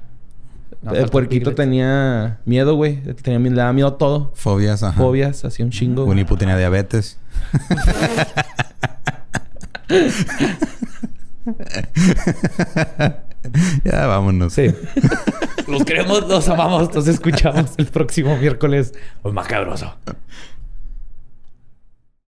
No, 0.82 0.94
el 0.94 1.08
puerquito 1.10 1.56
tenía 1.56 2.40
miedo, 2.46 2.76
güey. 2.76 3.02
Tenía, 3.22 3.40
le 3.40 3.50
daba 3.56 3.72
miedo 3.74 3.88
a 3.88 3.98
todo. 3.98 4.32
Fobias, 4.36 4.84
ajá. 4.84 4.98
Fobias, 5.02 5.46
hacía 5.46 5.64
un 5.66 5.72
chingo. 5.72 6.04
Winnie 6.06 6.26
Pooh 6.26 6.38
tenía 6.38 6.58
diabetes. 6.58 7.18
ya 13.84 14.06
vámonos. 14.08 14.54
Sí. 14.54 14.74
los 15.68 15.84
queremos, 15.84 16.28
los 16.28 16.48
amamos. 16.50 16.94
Nos 16.94 17.08
escuchamos 17.08 17.72
el 17.78 17.88
próximo 17.88 18.36
miércoles. 18.38 18.94
Pues 19.22 19.34
macabroso. 19.34 19.96